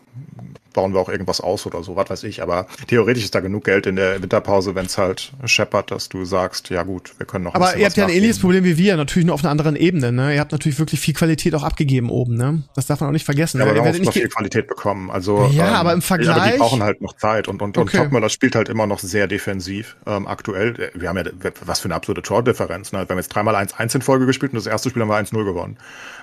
bauen 0.79 0.93
wir 0.93 1.01
auch 1.01 1.09
irgendwas 1.09 1.41
aus 1.41 1.65
oder 1.65 1.83
so, 1.83 1.97
was 1.97 2.09
weiß 2.09 2.23
ich. 2.23 2.41
Aber 2.41 2.65
theoretisch 2.87 3.25
ist 3.25 3.35
da 3.35 3.41
genug 3.41 3.65
Geld 3.65 3.85
in 3.85 3.97
der 3.97 4.21
Winterpause, 4.21 4.75
wenn 4.75 4.85
es 4.85 4.97
halt 4.97 5.33
scheppert, 5.43 5.91
dass 5.91 6.07
du 6.07 6.23
sagst, 6.23 6.69
ja 6.69 6.83
gut, 6.83 7.11
wir 7.17 7.25
können 7.25 7.43
noch. 7.43 7.53
Aber 7.53 7.75
ihr 7.75 7.85
habt 7.85 7.97
ja 7.97 8.05
ein 8.05 8.09
ähnliches 8.09 8.39
Problem 8.39 8.63
wie 8.63 8.77
wir, 8.77 8.95
natürlich 8.95 9.25
nur 9.25 9.35
auf 9.35 9.43
einer 9.43 9.51
anderen 9.51 9.75
Ebene. 9.75 10.13
Ne? 10.13 10.35
Ihr 10.35 10.39
habt 10.39 10.53
natürlich 10.53 10.79
wirklich 10.79 11.01
viel 11.01 11.13
Qualität 11.13 11.53
auch 11.55 11.63
abgegeben 11.63 12.09
oben. 12.09 12.37
Ne? 12.37 12.63
Das 12.75 12.87
darf 12.87 13.01
man 13.01 13.09
auch 13.09 13.13
nicht 13.13 13.25
vergessen. 13.25 13.59
Ja, 13.59 13.65
ne? 13.65 13.71
aber 13.71 13.83
wir 13.83 13.93
haben 13.93 14.07
auch 14.07 14.13
viel 14.13 14.29
Qualität 14.29 14.67
bekommen. 14.67 15.11
Also 15.11 15.49
ja, 15.51 15.67
ähm, 15.67 15.73
aber 15.73 15.91
im 15.91 16.01
Vergleich. 16.01 16.37
Aber 16.37 16.51
die 16.51 16.57
brauchen 16.57 16.83
halt 16.83 17.01
noch 17.01 17.17
Zeit 17.17 17.49
und 17.49 17.61
und, 17.61 17.77
okay. 17.77 17.97
und 17.97 18.03
Topmüller 18.05 18.29
spielt 18.29 18.55
halt 18.55 18.69
immer 18.69 18.87
noch 18.87 18.99
sehr 18.99 19.27
defensiv. 19.27 19.97
Ähm, 20.07 20.27
aktuell, 20.27 20.91
wir 20.93 21.09
haben 21.09 21.17
ja 21.17 21.25
was 21.65 21.81
für 21.81 21.85
eine 21.85 21.95
absolute 21.95 22.21
Tordifferenz. 22.21 22.93
Ne? 22.93 22.99
Wir 22.99 23.09
haben 23.09 23.17
jetzt 23.17 23.29
dreimal 23.29 23.55
1-1 23.55 23.95
in 23.95 24.01
Folge 24.01 24.25
gespielt 24.25 24.53
und 24.53 24.57
das 24.57 24.67
erste 24.67 24.89
Spiel 24.89 25.01
haben 25.01 25.09
wir 25.09 25.17
1-0 25.17 25.43
gewonnen. 25.43 25.77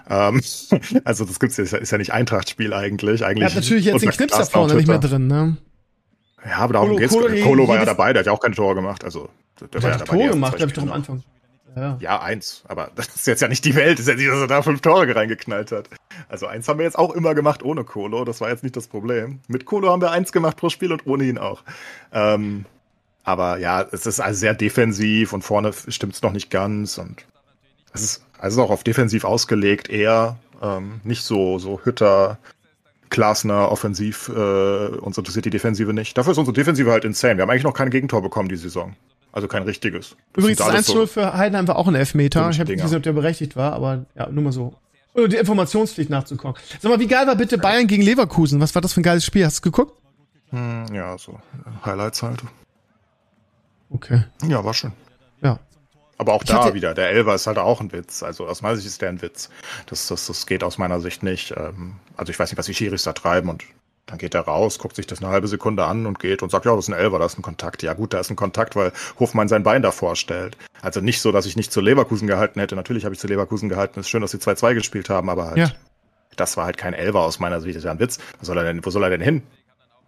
Ähm, 0.09 0.40
also 1.04 1.24
das 1.24 1.40
gibt's 1.40 1.59
ist, 1.59 1.72
ist 1.72 1.90
ja 1.90 1.98
nicht 1.98 2.12
Eintrachtspiel 2.12 2.72
eigentlich. 2.72 3.24
Eigentlich. 3.24 3.42
Er 3.42 3.48
hat 3.48 3.54
natürlich 3.57 3.84
jetzt 3.84 4.02
den 4.02 4.11
Knips 4.11 4.38
da 4.51 4.59
vorne 4.59 4.74
nicht 4.74 4.88
mehr 4.88 4.99
drin, 4.99 5.26
ne? 5.26 5.57
Ja, 6.44 6.59
aber 6.59 6.74
darum 6.74 6.88
Kolo, 6.90 7.01
geht's. 7.01 7.12
Kolo, 7.12 7.28
Kolo 7.42 7.68
war 7.68 7.76
ja 7.76 7.84
dabei, 7.84 8.12
der 8.12 8.20
hat 8.20 8.26
ja 8.26 8.32
auch 8.32 8.40
kein 8.40 8.53
Tor 8.53 8.74
gemacht. 8.74 9.05
Also 9.05 9.28
der, 9.61 9.68
der 9.68 9.82
war 9.82 9.90
ja 9.90 9.97
dabei. 9.99 10.16
Tor 10.16 10.28
gemacht, 10.28 10.57
glaube 10.57 10.70
ich, 10.70 10.74
doch 10.74 10.82
am 10.82 10.92
Anfang. 10.92 11.22
Ja. 11.74 11.99
ja, 12.01 12.22
eins. 12.22 12.62
Aber 12.68 12.90
das 12.97 13.09
ist 13.09 13.26
jetzt 13.26 13.42
ja 13.42 13.49
nicht 13.49 13.64
die 13.64 13.74
Welt. 13.74 13.99
Das 13.99 14.07
ist 14.07 14.09
ja 14.09 14.14
nicht, 14.14 14.28
dass 14.28 14.40
er 14.40 14.47
da 14.47 14.62
fünf 14.62 14.80
Tore 14.80 15.14
reingeknallt 15.14 15.72
hat. 15.72 15.88
Also 16.28 16.47
eins 16.47 16.68
haben 16.68 16.78
wir 16.78 16.84
jetzt 16.84 16.99
auch 16.99 17.14
immer 17.14 17.34
gemacht 17.34 17.62
ohne 17.62 17.84
Kolo. 17.84 18.24
Das 18.24 18.40
war 18.40 18.49
jetzt 18.49 18.62
nicht 18.62 18.76
das 18.76 18.86
Problem. 18.86 19.40
Mit 19.49 19.66
Kolo 19.66 19.90
haben 19.90 20.01
wir 20.01 20.11
eins 20.11 20.32
gemacht 20.32 20.57
pro 20.57 20.70
Spiel 20.70 20.92
und 20.92 21.07
ohne 21.07 21.24
ihn 21.24 21.38
auch. 21.38 21.62
Ähm, 22.12 22.64
aber 23.24 23.59
ja, 23.59 23.82
es 23.82 24.07
ist 24.07 24.20
also 24.20 24.38
sehr 24.38 24.55
defensiv 24.55 25.32
und 25.32 25.42
vorne 25.42 25.72
stimmt 25.88 26.14
es 26.14 26.22
noch 26.22 26.32
nicht 26.32 26.51
ganz. 26.51 26.97
Und 26.97 27.26
es 27.92 28.03
ist 28.03 28.24
also 28.38 28.62
auch 28.62 28.70
auf 28.70 28.84
defensiv 28.84 29.24
ausgelegt, 29.24 29.90
eher 29.90 30.38
ähm, 30.62 31.01
nicht 31.05 31.24
so, 31.24 31.59
so 31.59 31.80
Hütter, 31.84 32.38
Klasner 33.11 33.70
offensiv, 33.70 34.28
äh, 34.28 34.32
uns 34.32 35.16
interessiert 35.16 35.44
die 35.44 35.50
Defensive 35.50 35.92
nicht. 35.92 36.16
Dafür 36.18 36.32
ist 36.32 36.38
unsere 36.38 36.54
Defensive 36.54 36.90
halt 36.90 37.04
insane. 37.04 37.36
Wir 37.36 37.42
haben 37.42 37.50
eigentlich 37.50 37.64
noch 37.64 37.74
kein 37.74 37.90
Gegentor 37.90 38.22
bekommen 38.22 38.48
die 38.48 38.57
Saison. 38.57 38.94
Also 39.32 39.48
kein 39.48 39.64
richtiges. 39.64 40.16
Das 40.32 40.42
Übrigens, 40.44 40.59
das 40.59 40.88
1-0 40.88 40.92
so 40.92 41.07
für 41.07 41.34
Heidenheim 41.36 41.68
war 41.68 41.76
auch 41.76 41.88
ein 41.88 41.94
Elfmeter. 41.94 42.48
Ich 42.50 42.59
habe 42.59 42.72
nicht 42.72 42.82
gesehen, 42.82 42.96
ob 42.96 43.02
der 43.02 43.12
berechtigt 43.12 43.54
war, 43.54 43.72
aber 43.74 44.07
ja, 44.14 44.28
nur 44.30 44.44
mal 44.44 44.52
so. 44.52 44.74
Oder 45.14 45.28
die 45.28 45.36
Informationspflicht 45.36 46.11
nachzukommen. 46.11 46.57
Sag 46.80 46.90
mal, 46.90 47.00
wie 47.00 47.07
geil 47.07 47.26
war 47.26 47.36
bitte 47.36 47.59
Bayern 47.59 47.86
gegen 47.86 48.02
Leverkusen? 48.02 48.61
Was 48.61 48.74
war 48.74 48.82
das 48.82 48.92
für 48.92 49.00
ein 49.00 49.02
geiles 49.02 49.24
Spiel? 49.24 49.44
Hast 49.44 49.59
du 49.59 49.70
geguckt? 49.70 49.92
Hm, 50.50 50.86
ja, 50.92 51.16
so 51.18 51.38
Highlights 51.84 52.22
halt. 52.22 52.42
Okay. 53.90 54.24
Ja, 54.46 54.64
war 54.64 54.74
schön. 54.74 54.92
Aber 56.18 56.32
auch 56.32 56.42
ich 56.42 56.48
da 56.48 56.72
wieder, 56.72 56.94
der 56.94 57.10
Elver 57.10 57.34
ist 57.34 57.46
halt 57.46 57.58
auch 57.58 57.80
ein 57.80 57.92
Witz. 57.92 58.22
Also 58.22 58.46
aus 58.46 58.62
meiner 58.62 58.76
Sicht 58.76 58.86
ist 58.86 59.02
der 59.02 59.10
ein 59.10 59.20
Witz. 59.20 59.50
Das, 59.86 60.06
das, 60.06 60.26
das 60.26 60.46
geht 60.46 60.64
aus 60.64 60.78
meiner 60.78 61.00
Sicht 61.00 61.22
nicht. 61.22 61.52
Ähm, 61.56 61.96
also 62.16 62.30
ich 62.30 62.38
weiß 62.38 62.50
nicht, 62.50 62.58
was 62.58 62.66
die 62.66 62.74
Schiris 62.74 63.02
da 63.02 63.12
treiben 63.12 63.50
und 63.50 63.64
dann 64.06 64.18
geht 64.18 64.34
er 64.34 64.42
raus, 64.42 64.78
guckt 64.78 64.94
sich 64.94 65.06
das 65.06 65.20
eine 65.20 65.32
halbe 65.32 65.48
Sekunde 65.48 65.84
an 65.84 66.06
und 66.06 66.20
geht 66.20 66.42
und 66.42 66.50
sagt, 66.50 66.64
ja, 66.64 66.74
das 66.74 66.84
ist 66.84 66.94
ein 66.94 66.98
Elver, 66.98 67.18
da 67.18 67.26
ist 67.26 67.38
ein 67.38 67.42
Kontakt. 67.42 67.82
Ja 67.82 67.92
gut, 67.92 68.14
da 68.14 68.20
ist 68.20 68.30
ein 68.30 68.36
Kontakt, 68.36 68.76
weil 68.76 68.92
Hofmann 69.18 69.48
sein 69.48 69.64
Bein 69.64 69.82
davor 69.82 70.14
stellt. 70.14 70.56
Also 70.80 71.00
nicht 71.00 71.20
so, 71.20 71.32
dass 71.32 71.44
ich 71.44 71.56
nicht 71.56 71.72
zu 71.72 71.80
Leverkusen 71.80 72.28
gehalten 72.28 72.60
hätte. 72.60 72.76
Natürlich 72.76 73.04
habe 73.04 73.14
ich 73.14 73.20
zu 73.20 73.26
Leverkusen 73.26 73.68
gehalten. 73.68 73.98
Es 73.98 74.06
ist 74.06 74.10
schön, 74.10 74.22
dass 74.22 74.30
sie 74.30 74.38
2-2 74.38 74.74
gespielt 74.74 75.10
haben, 75.10 75.28
aber 75.28 75.48
halt, 75.48 75.56
ja. 75.56 75.72
das 76.36 76.56
war 76.56 76.66
halt 76.66 76.78
kein 76.78 76.94
Elver 76.94 77.22
aus 77.22 77.40
meiner 77.40 77.60
Sicht. 77.60 77.74
Das 77.74 77.80
ist 77.80 77.84
ja 77.84 77.90
ein 77.90 77.98
Witz. 77.98 78.18
Wo 78.38 78.46
soll 78.46 78.56
er 78.58 78.64
denn, 78.64 78.84
wo 78.84 78.90
soll 78.90 79.02
er 79.02 79.10
denn 79.10 79.20
hin? 79.20 79.42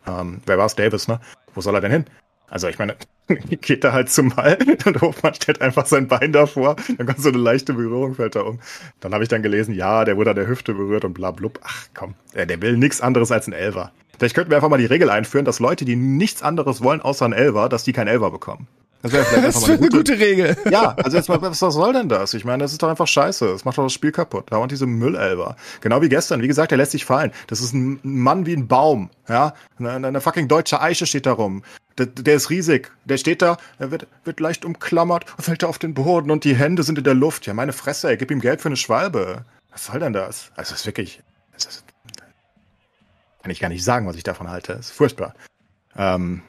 Ähm, 0.06 0.42
wer 0.46 0.58
war 0.58 0.66
es? 0.66 0.76
Davis, 0.76 1.08
ne? 1.08 1.20
Wo 1.54 1.60
soll 1.60 1.74
er 1.74 1.80
denn 1.80 1.90
hin? 1.90 2.06
Also 2.50 2.68
ich 2.68 2.78
meine, 2.78 2.96
geht 3.60 3.84
da 3.84 3.92
halt 3.92 4.10
zum 4.10 4.30
Ball 4.30 4.58
und 4.86 5.00
Hofmann 5.00 5.34
stellt 5.34 5.60
einfach 5.60 5.86
sein 5.86 6.08
Bein 6.08 6.32
davor, 6.32 6.76
dann 6.96 7.06
kommt 7.06 7.20
so 7.20 7.28
eine 7.28 7.38
leichte 7.38 7.74
Berührung, 7.74 8.14
fällt 8.14 8.36
er 8.36 8.46
um. 8.46 8.60
Dann 9.00 9.12
habe 9.12 9.22
ich 9.22 9.28
dann 9.28 9.42
gelesen, 9.42 9.74
ja, 9.74 10.04
der 10.04 10.16
wurde 10.16 10.30
an 10.30 10.36
der 10.36 10.48
Hüfte 10.48 10.74
berührt 10.74 11.04
und 11.04 11.14
bla 11.14 11.30
blub. 11.30 11.60
Ach 11.62 11.86
komm, 11.94 12.14
der, 12.34 12.46
der 12.46 12.60
will 12.62 12.76
nichts 12.76 13.00
anderes 13.00 13.30
als 13.30 13.46
ein 13.46 13.52
Elver. 13.52 13.92
Vielleicht 14.18 14.34
könnten 14.34 14.50
wir 14.50 14.56
einfach 14.56 14.68
mal 14.68 14.78
die 14.78 14.86
Regel 14.86 15.10
einführen, 15.10 15.44
dass 15.44 15.60
Leute, 15.60 15.84
die 15.84 15.94
nichts 15.94 16.42
anderes 16.42 16.82
wollen 16.82 17.00
außer 17.00 17.24
ein 17.24 17.32
Elver, 17.32 17.68
dass 17.68 17.84
die 17.84 17.92
kein 17.92 18.08
Elver 18.08 18.30
bekommen. 18.30 18.66
Das 19.02 19.12
wäre 19.12 19.24
vielleicht 19.24 19.46
einfach 19.56 19.60
mal 19.60 19.68
eine, 19.68 19.78
gute, 19.78 19.96
eine 19.96 19.98
gute 19.98 20.18
Regel. 20.18 20.56
Ja, 20.70 20.94
also 20.94 21.16
jetzt 21.16 21.28
mal, 21.28 21.40
was 21.40 21.58
soll 21.58 21.92
denn 21.92 22.08
das? 22.08 22.34
Ich 22.34 22.44
meine, 22.44 22.62
das 22.64 22.72
ist 22.72 22.82
doch 22.82 22.88
einfach 22.88 23.06
scheiße. 23.06 23.46
Das 23.46 23.64
macht 23.64 23.78
doch 23.78 23.84
das 23.84 23.92
Spiel 23.92 24.12
kaputt. 24.12 24.46
Da 24.50 24.56
und 24.58 24.72
diese 24.72 24.86
Müllelber. 24.86 25.56
Genau 25.80 26.02
wie 26.02 26.08
gestern. 26.08 26.42
Wie 26.42 26.48
gesagt, 26.48 26.70
der 26.70 26.78
lässt 26.78 26.92
sich 26.92 27.04
fallen. 27.04 27.32
Das 27.46 27.60
ist 27.60 27.72
ein 27.74 28.00
Mann 28.02 28.46
wie 28.46 28.54
ein 28.54 28.66
Baum. 28.66 29.10
Ja, 29.28 29.54
eine, 29.78 30.08
eine 30.08 30.20
fucking 30.20 30.48
deutsche 30.48 30.80
Eiche 30.80 31.06
steht 31.06 31.26
da 31.26 31.32
rum. 31.32 31.62
Der, 31.98 32.06
der 32.06 32.34
ist 32.34 32.50
riesig. 32.50 32.90
Der 33.04 33.18
steht 33.18 33.42
da, 33.42 33.56
er 33.78 33.90
wird, 33.90 34.06
wird 34.24 34.40
leicht 34.40 34.64
umklammert 34.64 35.26
und 35.36 35.42
fällt 35.42 35.62
da 35.62 35.66
auf 35.66 35.78
den 35.78 35.94
Boden 35.94 36.30
und 36.30 36.44
die 36.44 36.54
Hände 36.54 36.82
sind 36.82 36.98
in 36.98 37.04
der 37.04 37.14
Luft. 37.14 37.46
Ja, 37.46 37.54
meine 37.54 37.72
Fresse, 37.72 38.08
ey, 38.08 38.16
gib 38.16 38.30
ihm 38.30 38.40
Geld 38.40 38.60
für 38.60 38.68
eine 38.68 38.76
Schwalbe. 38.76 39.44
Was 39.72 39.86
soll 39.86 40.00
denn 40.00 40.12
das? 40.12 40.50
Also, 40.56 40.70
das 40.70 40.80
ist 40.80 40.86
wirklich, 40.86 41.22
das 41.52 41.66
ist, 41.66 41.84
kann 43.42 43.50
ich 43.50 43.60
gar 43.60 43.68
nicht 43.68 43.84
sagen, 43.84 44.06
was 44.06 44.16
ich 44.16 44.22
davon 44.22 44.48
halte. 44.48 44.74
Das 44.74 44.86
ist 44.86 44.92
furchtbar. 44.92 45.34
Ähm, 45.96 46.42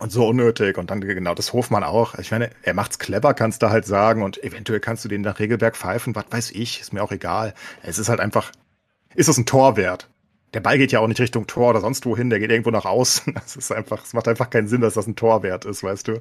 und 0.00 0.10
so 0.10 0.26
unnötig. 0.26 0.78
Und 0.78 0.90
dann 0.90 1.00
genau 1.00 1.34
das 1.34 1.52
Hofmann 1.52 1.84
auch. 1.84 2.18
Ich 2.18 2.30
meine, 2.30 2.50
er 2.62 2.74
macht's 2.74 2.98
clever, 2.98 3.34
kannst 3.34 3.62
du 3.62 3.70
halt 3.70 3.86
sagen. 3.86 4.22
Und 4.22 4.42
eventuell 4.42 4.80
kannst 4.80 5.04
du 5.04 5.08
den 5.08 5.20
nach 5.20 5.38
Regelberg 5.38 5.76
pfeifen, 5.76 6.14
was 6.14 6.24
weiß 6.30 6.50
ich, 6.52 6.80
ist 6.80 6.92
mir 6.92 7.02
auch 7.02 7.12
egal. 7.12 7.54
Es 7.82 7.98
ist 7.98 8.08
halt 8.08 8.20
einfach, 8.20 8.50
ist 9.14 9.28
es 9.28 9.38
ein 9.38 9.46
Torwert? 9.46 10.08
Der 10.54 10.60
Ball 10.60 10.78
geht 10.78 10.90
ja 10.90 10.98
auch 10.98 11.06
nicht 11.06 11.20
Richtung 11.20 11.46
Tor 11.46 11.70
oder 11.70 11.80
sonst 11.80 12.04
wohin, 12.06 12.28
der 12.28 12.40
geht 12.40 12.50
irgendwo 12.50 12.70
nach 12.70 12.86
außen. 12.86 13.34
Das 13.40 13.56
ist 13.56 13.70
einfach, 13.70 14.02
es 14.02 14.14
macht 14.14 14.26
einfach 14.26 14.50
keinen 14.50 14.66
Sinn, 14.66 14.80
dass 14.80 14.94
das 14.94 15.06
ein 15.06 15.16
Torwert 15.16 15.64
ist, 15.64 15.84
weißt 15.84 16.08
du. 16.08 16.20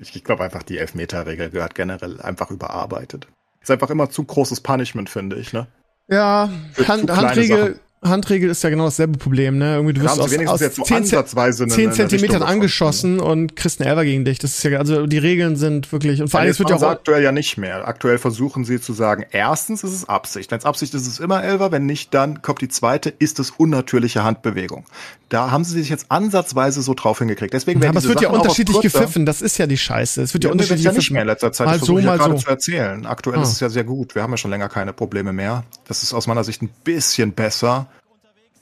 Ich, 0.00 0.14
ich 0.16 0.24
glaube 0.24 0.44
einfach, 0.44 0.62
die 0.62 0.78
Elfmeter-Regel 0.78 1.50
gehört 1.50 1.74
generell 1.74 2.20
einfach 2.20 2.50
überarbeitet. 2.50 3.28
Ist 3.60 3.70
einfach 3.70 3.90
immer 3.90 4.10
zu 4.10 4.24
großes 4.24 4.60
Punishment, 4.60 5.08
finde 5.08 5.36
ich, 5.36 5.52
ne? 5.52 5.68
Ja, 6.08 6.50
Hand, 6.88 7.10
Handregel, 7.10 7.78
Handregel 8.04 8.50
ist 8.50 8.64
ja 8.64 8.70
genau 8.70 8.86
dasselbe 8.86 9.16
Problem, 9.16 9.58
ne? 9.58 9.76
Irgendwie, 9.76 9.94
du 9.94 10.02
wirst 10.02 10.18
aus, 10.18 10.36
aus 10.46 10.60
jetzt 10.60 10.76
so 10.76 10.82
10, 10.82 11.04
10 11.04 11.92
Zentimetern 11.92 12.42
angeschossen 12.42 13.20
und 13.20 13.54
kriegst 13.54 13.80
einen 13.80 13.88
Elfer 13.88 14.04
gegen 14.04 14.24
dich. 14.24 14.40
Das 14.40 14.56
ist 14.56 14.64
ja, 14.64 14.76
also 14.78 15.06
die 15.06 15.18
Regeln 15.18 15.54
sind 15.54 15.92
wirklich, 15.92 16.20
und 16.20 16.28
vor 16.28 16.40
allem, 16.40 16.50
es 16.50 16.58
wird 16.58 16.70
ja 16.70 16.76
auch. 16.76 16.82
aktuell 16.82 17.22
ja 17.22 17.30
nicht 17.30 17.58
mehr. 17.58 17.86
Aktuell 17.86 18.18
versuchen 18.18 18.64
sie 18.64 18.80
zu 18.80 18.92
sagen, 18.92 19.24
erstens 19.30 19.84
ist 19.84 19.92
es 19.92 20.08
Absicht. 20.08 20.50
Wenn 20.50 20.58
es 20.58 20.64
Absicht 20.64 20.94
ist, 20.94 21.02
ist 21.02 21.12
es 21.14 21.20
immer 21.20 21.44
Elfer. 21.44 21.70
Wenn 21.70 21.86
nicht, 21.86 22.12
dann 22.12 22.42
kommt 22.42 22.60
die 22.60 22.68
zweite, 22.68 23.08
ist 23.08 23.38
es 23.38 23.50
unnatürliche 23.50 24.24
Handbewegung. 24.24 24.84
Da 25.28 25.52
haben 25.52 25.62
sie 25.62 25.78
sich 25.78 25.88
jetzt 25.88 26.06
ansatzweise 26.10 26.82
so 26.82 26.94
drauf 26.94 27.20
hingekriegt. 27.20 27.54
Deswegen 27.54 27.80
ja, 27.80 27.88
aber 27.88 28.00
es 28.00 28.08
wird 28.08 28.18
Sachen 28.18 28.34
ja 28.34 28.38
unterschiedlich 28.38 28.80
gepfiffen. 28.80 29.26
Das 29.26 29.40
ist 29.40 29.58
ja 29.58 29.68
die 29.68 29.78
Scheiße. 29.78 30.22
Es 30.22 30.34
wird 30.34 30.42
ja, 30.42 30.48
ja 30.48 30.52
unterschiedlich 30.52 30.84
ja 30.84 30.92
nicht 30.92 31.10
mehr 31.12 31.22
in 31.22 31.28
letzter 31.28 31.52
Zeit. 31.52 31.68
Mal 31.68 31.78
so, 31.78 31.94
mal 31.94 32.18
ja 32.18 32.24
so. 32.24 32.34
zu 32.34 32.48
erzählen. 32.48 33.06
Aktuell 33.06 33.38
ah. 33.38 33.42
ist 33.42 33.52
es 33.52 33.60
ja 33.60 33.70
sehr 33.70 33.84
gut. 33.84 34.16
Wir 34.16 34.22
haben 34.22 34.32
ja 34.32 34.36
schon 34.36 34.50
länger 34.50 34.68
keine 34.68 34.92
Probleme 34.92 35.32
mehr. 35.32 35.62
Das 35.86 36.02
ist 36.02 36.12
aus 36.12 36.26
meiner 36.26 36.42
Sicht 36.42 36.62
ein 36.62 36.70
bisschen 36.82 37.32
besser 37.32 37.86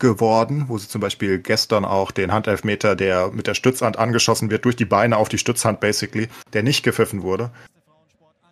geworden, 0.01 0.65
wo 0.69 0.79
sie 0.79 0.89
zum 0.89 1.01
Beispiel 1.01 1.39
gestern 1.39 1.85
auch 1.85 2.11
den 2.11 2.33
Handelfmeter, 2.33 2.97
der 2.97 3.31
mit 3.31 3.47
der 3.47 3.55
Stützhand 3.55 3.99
angeschossen 3.99 4.51
wird, 4.51 4.65
durch 4.65 4.77
die 4.77 4.85
Beine 4.85 5.17
auf 5.17 5.29
die 5.29 5.39
Stützhand 5.39 5.81
basically, 5.81 6.29
der 6.53 6.63
nicht 6.63 6.83
gepfiffen 6.83 7.23
wurde. 7.23 7.51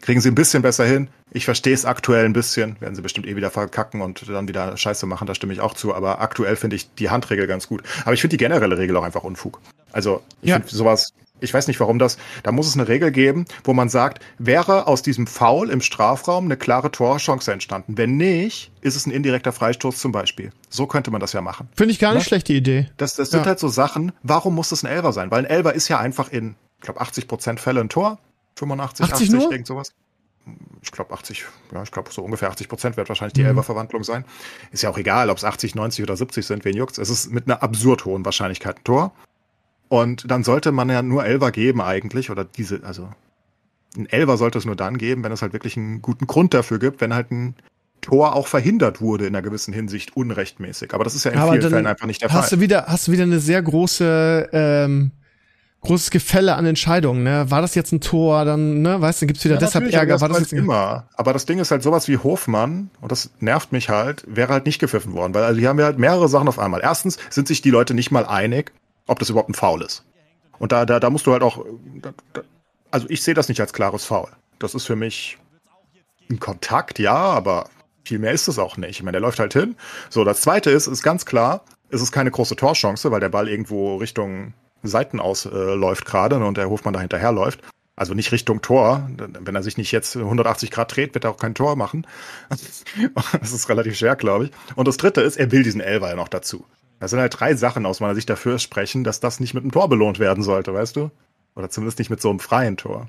Kriegen 0.01 0.21
sie 0.21 0.31
ein 0.31 0.37
bisschen 0.37 0.63
besser 0.63 0.87
hin. 0.87 1.09
Ich 1.33 1.45
verstehe 1.45 1.75
es 1.75 1.85
aktuell 1.85 2.25
ein 2.25 2.33
bisschen. 2.33 2.77
Werden 2.81 2.95
sie 2.95 3.03
bestimmt 3.03 3.27
eh 3.27 3.35
wieder 3.35 3.51
verkacken 3.51 4.01
und 4.01 4.29
dann 4.29 4.47
wieder 4.47 4.77
Scheiße 4.77 5.07
machen, 5.07 5.27
da 5.27 5.35
stimme 5.35 5.53
ich 5.53 5.61
auch 5.61 5.75
zu. 5.75 5.95
Aber 5.95 6.21
aktuell 6.21 6.57
finde 6.57 6.77
ich 6.77 6.95
die 6.95 7.11
Handregel 7.11 7.47
ganz 7.47 7.67
gut. 7.67 7.83
Aber 8.05 8.15
ich 8.15 8.21
finde 8.21 8.37
die 8.37 8.43
generelle 8.43 8.79
Regel 8.79 8.97
auch 8.97 9.03
einfach 9.03 9.25
Unfug. 9.25 9.61
Also 9.91 10.23
ich 10.41 10.51
ja. 10.51 10.57
finde 10.57 10.69
sowas 10.69 11.13
ich 11.41 11.53
weiß 11.53 11.69
nicht, 11.69 11.81
warum 11.81 11.99
das, 11.99 12.19
da 12.43 12.53
muss 12.53 12.67
es 12.67 12.75
eine 12.75 12.89
Regel 12.89 13.11
geben, 13.11 13.45
wo 13.65 13.75
man 13.75 13.89
sagt, 13.89 14.23
wäre 14.39 14.87
aus 14.87 15.03
diesem 15.03 15.27
Foul 15.27 15.71
im 15.71 15.81
Strafraum 15.81 16.45
eine 16.45 16.57
klare 16.57 16.91
Torchance 16.91 17.53
entstanden. 17.53 17.97
Wenn 17.97 18.17
nicht, 18.17 18.71
ist 18.81 18.97
es 18.97 19.07
ein 19.07 19.11
indirekter 19.11 19.53
Freistoß 19.53 19.99
zum 19.99 20.13
Beispiel. 20.13 20.53
So 20.69 20.87
könnte 20.87 21.11
man 21.11 21.21
das 21.21 21.33
ja 21.33 21.41
machen. 21.41 21.69
Finde 21.77 21.93
ich 21.93 21.99
gar 21.99 22.15
nicht 22.15 22.25
ne? 22.25 22.29
schlechte 22.29 22.53
Idee. 22.53 22.89
Das, 22.97 23.15
das 23.15 23.31
sind 23.31 23.47
halt 23.47 23.59
so 23.59 23.69
Sachen, 23.69 24.13
warum 24.23 24.55
muss 24.55 24.71
das 24.71 24.83
ein 24.83 24.87
Elver 24.87 25.13
sein? 25.13 25.31
Weil 25.31 25.45
ein 25.45 25.51
Elver 25.51 25.75
ist 25.75 25.89
ja 25.89 25.99
einfach 25.99 26.31
in, 26.31 26.57
ich 26.79 26.85
glaube, 26.85 27.01
80 27.01 27.29
Prozent 27.29 27.61
Fälle 27.61 27.81
ein 27.81 27.89
Tor. 27.89 28.19
85, 28.57 29.05
80, 29.05 29.15
80 29.15 29.31
nur? 29.31 29.53
irgend 29.53 29.67
sowas. 29.67 29.93
Ich 30.83 30.93
glaube 30.93 31.13
80, 31.13 31.45
ja, 31.75 31.83
ich 31.83 31.91
glaube 31.91 32.11
so 32.11 32.23
ungefähr 32.23 32.49
80 32.49 32.69
Prozent 32.69 32.97
wird 32.97 33.09
wahrscheinlich 33.09 33.35
die 33.35 33.43
mhm. 33.43 33.49
Elver-Verwandlung 33.49 34.03
sein. 34.03 34.25
Ist 34.71 34.83
ja 34.83 34.91
auch 34.91 34.99
egal, 34.99 35.29
ob 35.31 35.37
es 35.37 35.45
80, 35.45 35.75
90 35.75 36.03
oder 36.03 36.17
70 36.17 36.47
sind, 36.47 36.65
wen 36.65 36.77
juckt's. 36.77 36.99
Es 36.99 37.11
ist 37.11 37.31
mit 37.31 37.47
einer 37.47 37.63
absurd 37.63 38.05
hohen 38.05 38.25
Wahrscheinlichkeit 38.25 38.79
ein 38.79 38.85
Tor. 38.85 39.13
Und 39.89 40.31
dann 40.31 40.45
sollte 40.45 40.73
man 40.73 40.91
ja 40.91 41.03
nur 41.03 41.25
Elver 41.25 41.51
geben 41.51 41.81
eigentlich, 41.81 42.31
oder 42.31 42.45
diese, 42.45 42.81
also 42.85 43.09
ein 43.97 44.07
Elver 44.07 44.37
sollte 44.37 44.59
es 44.59 44.65
nur 44.65 44.77
dann 44.77 44.99
geben, 44.99 45.25
wenn 45.25 45.33
es 45.33 45.43
halt 45.43 45.53
wirklich 45.53 45.77
einen 45.77 46.03
guten 46.03 46.27
Grund 46.27 46.53
dafür 46.55 46.79
gibt, 46.79 47.01
wenn 47.01 47.15
halt 47.15 47.31
ein 47.31 47.55
Tor 48.01 48.37
auch 48.37 48.47
verhindert 48.47 49.01
wurde 49.01 49.27
in 49.27 49.35
einer 49.35 49.43
gewissen 49.43 49.75
Hinsicht 49.75 50.17
unrechtmäßig. 50.17 50.95
Aber 50.95 51.05
das 51.05 51.15
ist 51.15 51.25
ja 51.25 51.33
in 51.33 51.39
Aber 51.39 51.53
vielen 51.53 51.71
Fällen 51.71 51.87
einfach 51.87 52.07
nicht 52.07 52.23
der 52.23 52.31
hast 52.31 52.51
Fall. 52.51 52.59
Du 52.59 52.63
wieder, 52.63 52.87
hast 52.87 53.09
du 53.09 53.13
wieder 53.13 53.25
eine 53.25 53.41
sehr 53.41 53.61
große, 53.61 54.51
ähm, 54.53 55.11
großes 55.81 56.11
Gefälle 56.11 56.55
an 56.55 56.67
Entscheidungen, 56.67 57.23
ne? 57.23 57.51
War 57.51 57.61
das 57.61 57.75
jetzt 57.75 57.93
ein 57.93 58.01
Tor, 58.01 58.45
dann, 58.45 58.83
ne, 58.83 59.01
weißt 59.01 59.23
du, 59.23 59.27
gibt's 59.27 59.45
wieder 59.45 59.55
ja, 59.55 59.61
deshalb 59.61 59.93
Ärger, 59.93 60.21
war 60.21 60.29
das 60.29 60.41
jetzt 60.41 60.53
immer. 60.53 61.09
Aber 61.15 61.33
das 61.33 61.47
Ding 61.47 61.59
ist 61.61 61.71
halt 61.71 61.83
sowas 61.83 62.09
wie 62.09 62.19
Hofmann, 62.19 62.91
und 63.01 63.13
das 63.13 63.31
nervt 63.41 63.73
mich 63.73 63.89
halt, 63.89 64.25
wäre 64.27 64.53
halt 64.53 64.67
nicht 64.67 64.81
gepfiffen 64.81 65.13
worden, 65.13 65.35
weil 65.35 65.45
also 65.45 65.59
hier 65.59 65.69
haben 65.69 65.79
wir 65.79 65.85
halt 65.85 65.99
mehrere 65.99 66.29
Sachen 66.29 66.49
auf 66.49 66.59
einmal. 66.59 66.81
Erstens 66.83 67.19
sind 67.31 67.47
sich 67.47 67.63
die 67.63 67.71
Leute 67.71 67.95
nicht 67.95 68.11
mal 68.11 68.27
einig, 68.27 68.73
ob 69.09 69.19
das 69.19 69.31
überhaupt 69.31 69.51
ein 69.51 69.55
Foul 69.55 69.83
ist. 69.83 70.05
Und 70.59 70.73
da, 70.73 70.87
da, 70.87 71.01
da 71.01 71.11
musst 71.11 71.27
du 71.27 71.33
halt 71.33 71.43
auch, 71.43 71.65
da, 72.01 72.13
da, 72.33 72.43
also 72.91 73.07
ich 73.11 73.23
sehe 73.23 73.35
das 73.35 73.49
nicht 73.49 73.61
als 73.61 73.73
klares 73.73 74.05
Foul. 74.05 74.29
Das 74.59 74.75
ist 74.75 74.87
für 74.87 74.97
mich 74.97 75.39
ein 76.31 76.41
Kontakt, 76.41 76.99
ja, 76.99 77.15
aber 77.15 77.69
viel 78.05 78.19
mehr 78.19 78.33
ist 78.33 78.49
es 78.49 78.59
auch 78.59 78.77
nicht. 78.77 78.91
Ich 78.91 79.03
meine, 79.03 79.13
der 79.13 79.21
läuft 79.21 79.39
halt 79.39 79.53
hin. 79.53 79.77
So, 80.11 80.25
das 80.25 80.41
zweite 80.41 80.71
ist, 80.71 80.87
ist 80.87 81.03
ganz 81.03 81.27
klar, 81.27 81.65
es 81.91 82.01
ist 82.01 82.13
keine 82.13 82.31
große 82.31 82.57
Torchance, 82.57 83.11
weil 83.11 83.21
der 83.21 83.29
Ball 83.29 83.49
irgendwo 83.49 83.97
Richtung 83.97 84.55
Seiten 84.83 85.21
ausläuft 85.21 86.03
äh, 86.03 86.11
gerade 86.11 86.37
und 86.37 86.57
der 86.57 86.71
Hofmann 86.71 86.95
da 86.95 87.01
hinterher 87.01 87.33
läuft. 87.33 87.61
Also 87.97 88.15
nicht 88.15 88.31
Richtung 88.31 88.63
Tor. 88.63 89.11
Wenn 89.17 89.57
er 89.57 89.63
sich 89.63 89.77
nicht 89.77 89.91
jetzt 89.91 90.17
180 90.17 90.71
Grad 90.71 90.95
dreht, 90.95 91.15
wird 91.15 91.25
er 91.25 91.31
auch 91.31 91.37
kein 91.37 91.55
Tor 91.55 91.77
machen. 91.77 92.07
Das 93.41 93.53
ist 93.53 93.69
relativ 93.69 93.97
schwer, 93.97 94.15
glaube 94.17 94.47
ich. 94.47 94.51
Und 94.77 94.87
das 94.87 94.97
dritte 94.97 95.21
ist, 95.21 95.37
er 95.37 95.51
will 95.51 95.65
diesen 95.65 95.81
Elfer 95.81 96.15
noch 96.15 96.29
dazu. 96.29 96.65
Das 97.01 97.11
sind 97.11 97.21
halt 97.21 97.39
drei 97.39 97.55
Sachen 97.55 97.87
aus 97.87 98.01
meiner 98.01 98.15
Sicht 98.15 98.29
dafür 98.29 98.59
sprechen, 98.59 99.05
dass 99.05 99.21
das 99.21 99.41
nicht 99.41 99.55
mit 99.55 99.63
einem 99.63 99.73
Tor 99.73 99.89
belohnt 99.89 100.19
werden 100.19 100.43
sollte, 100.43 100.75
weißt 100.75 100.97
du? 100.97 101.11
Oder 101.55 101.71
zumindest 101.71 101.99
nicht 101.99 102.11
mit 102.11 102.21
so 102.21 102.31
einem 102.31 102.41
freien 102.41 102.77
Tor. 102.77 103.09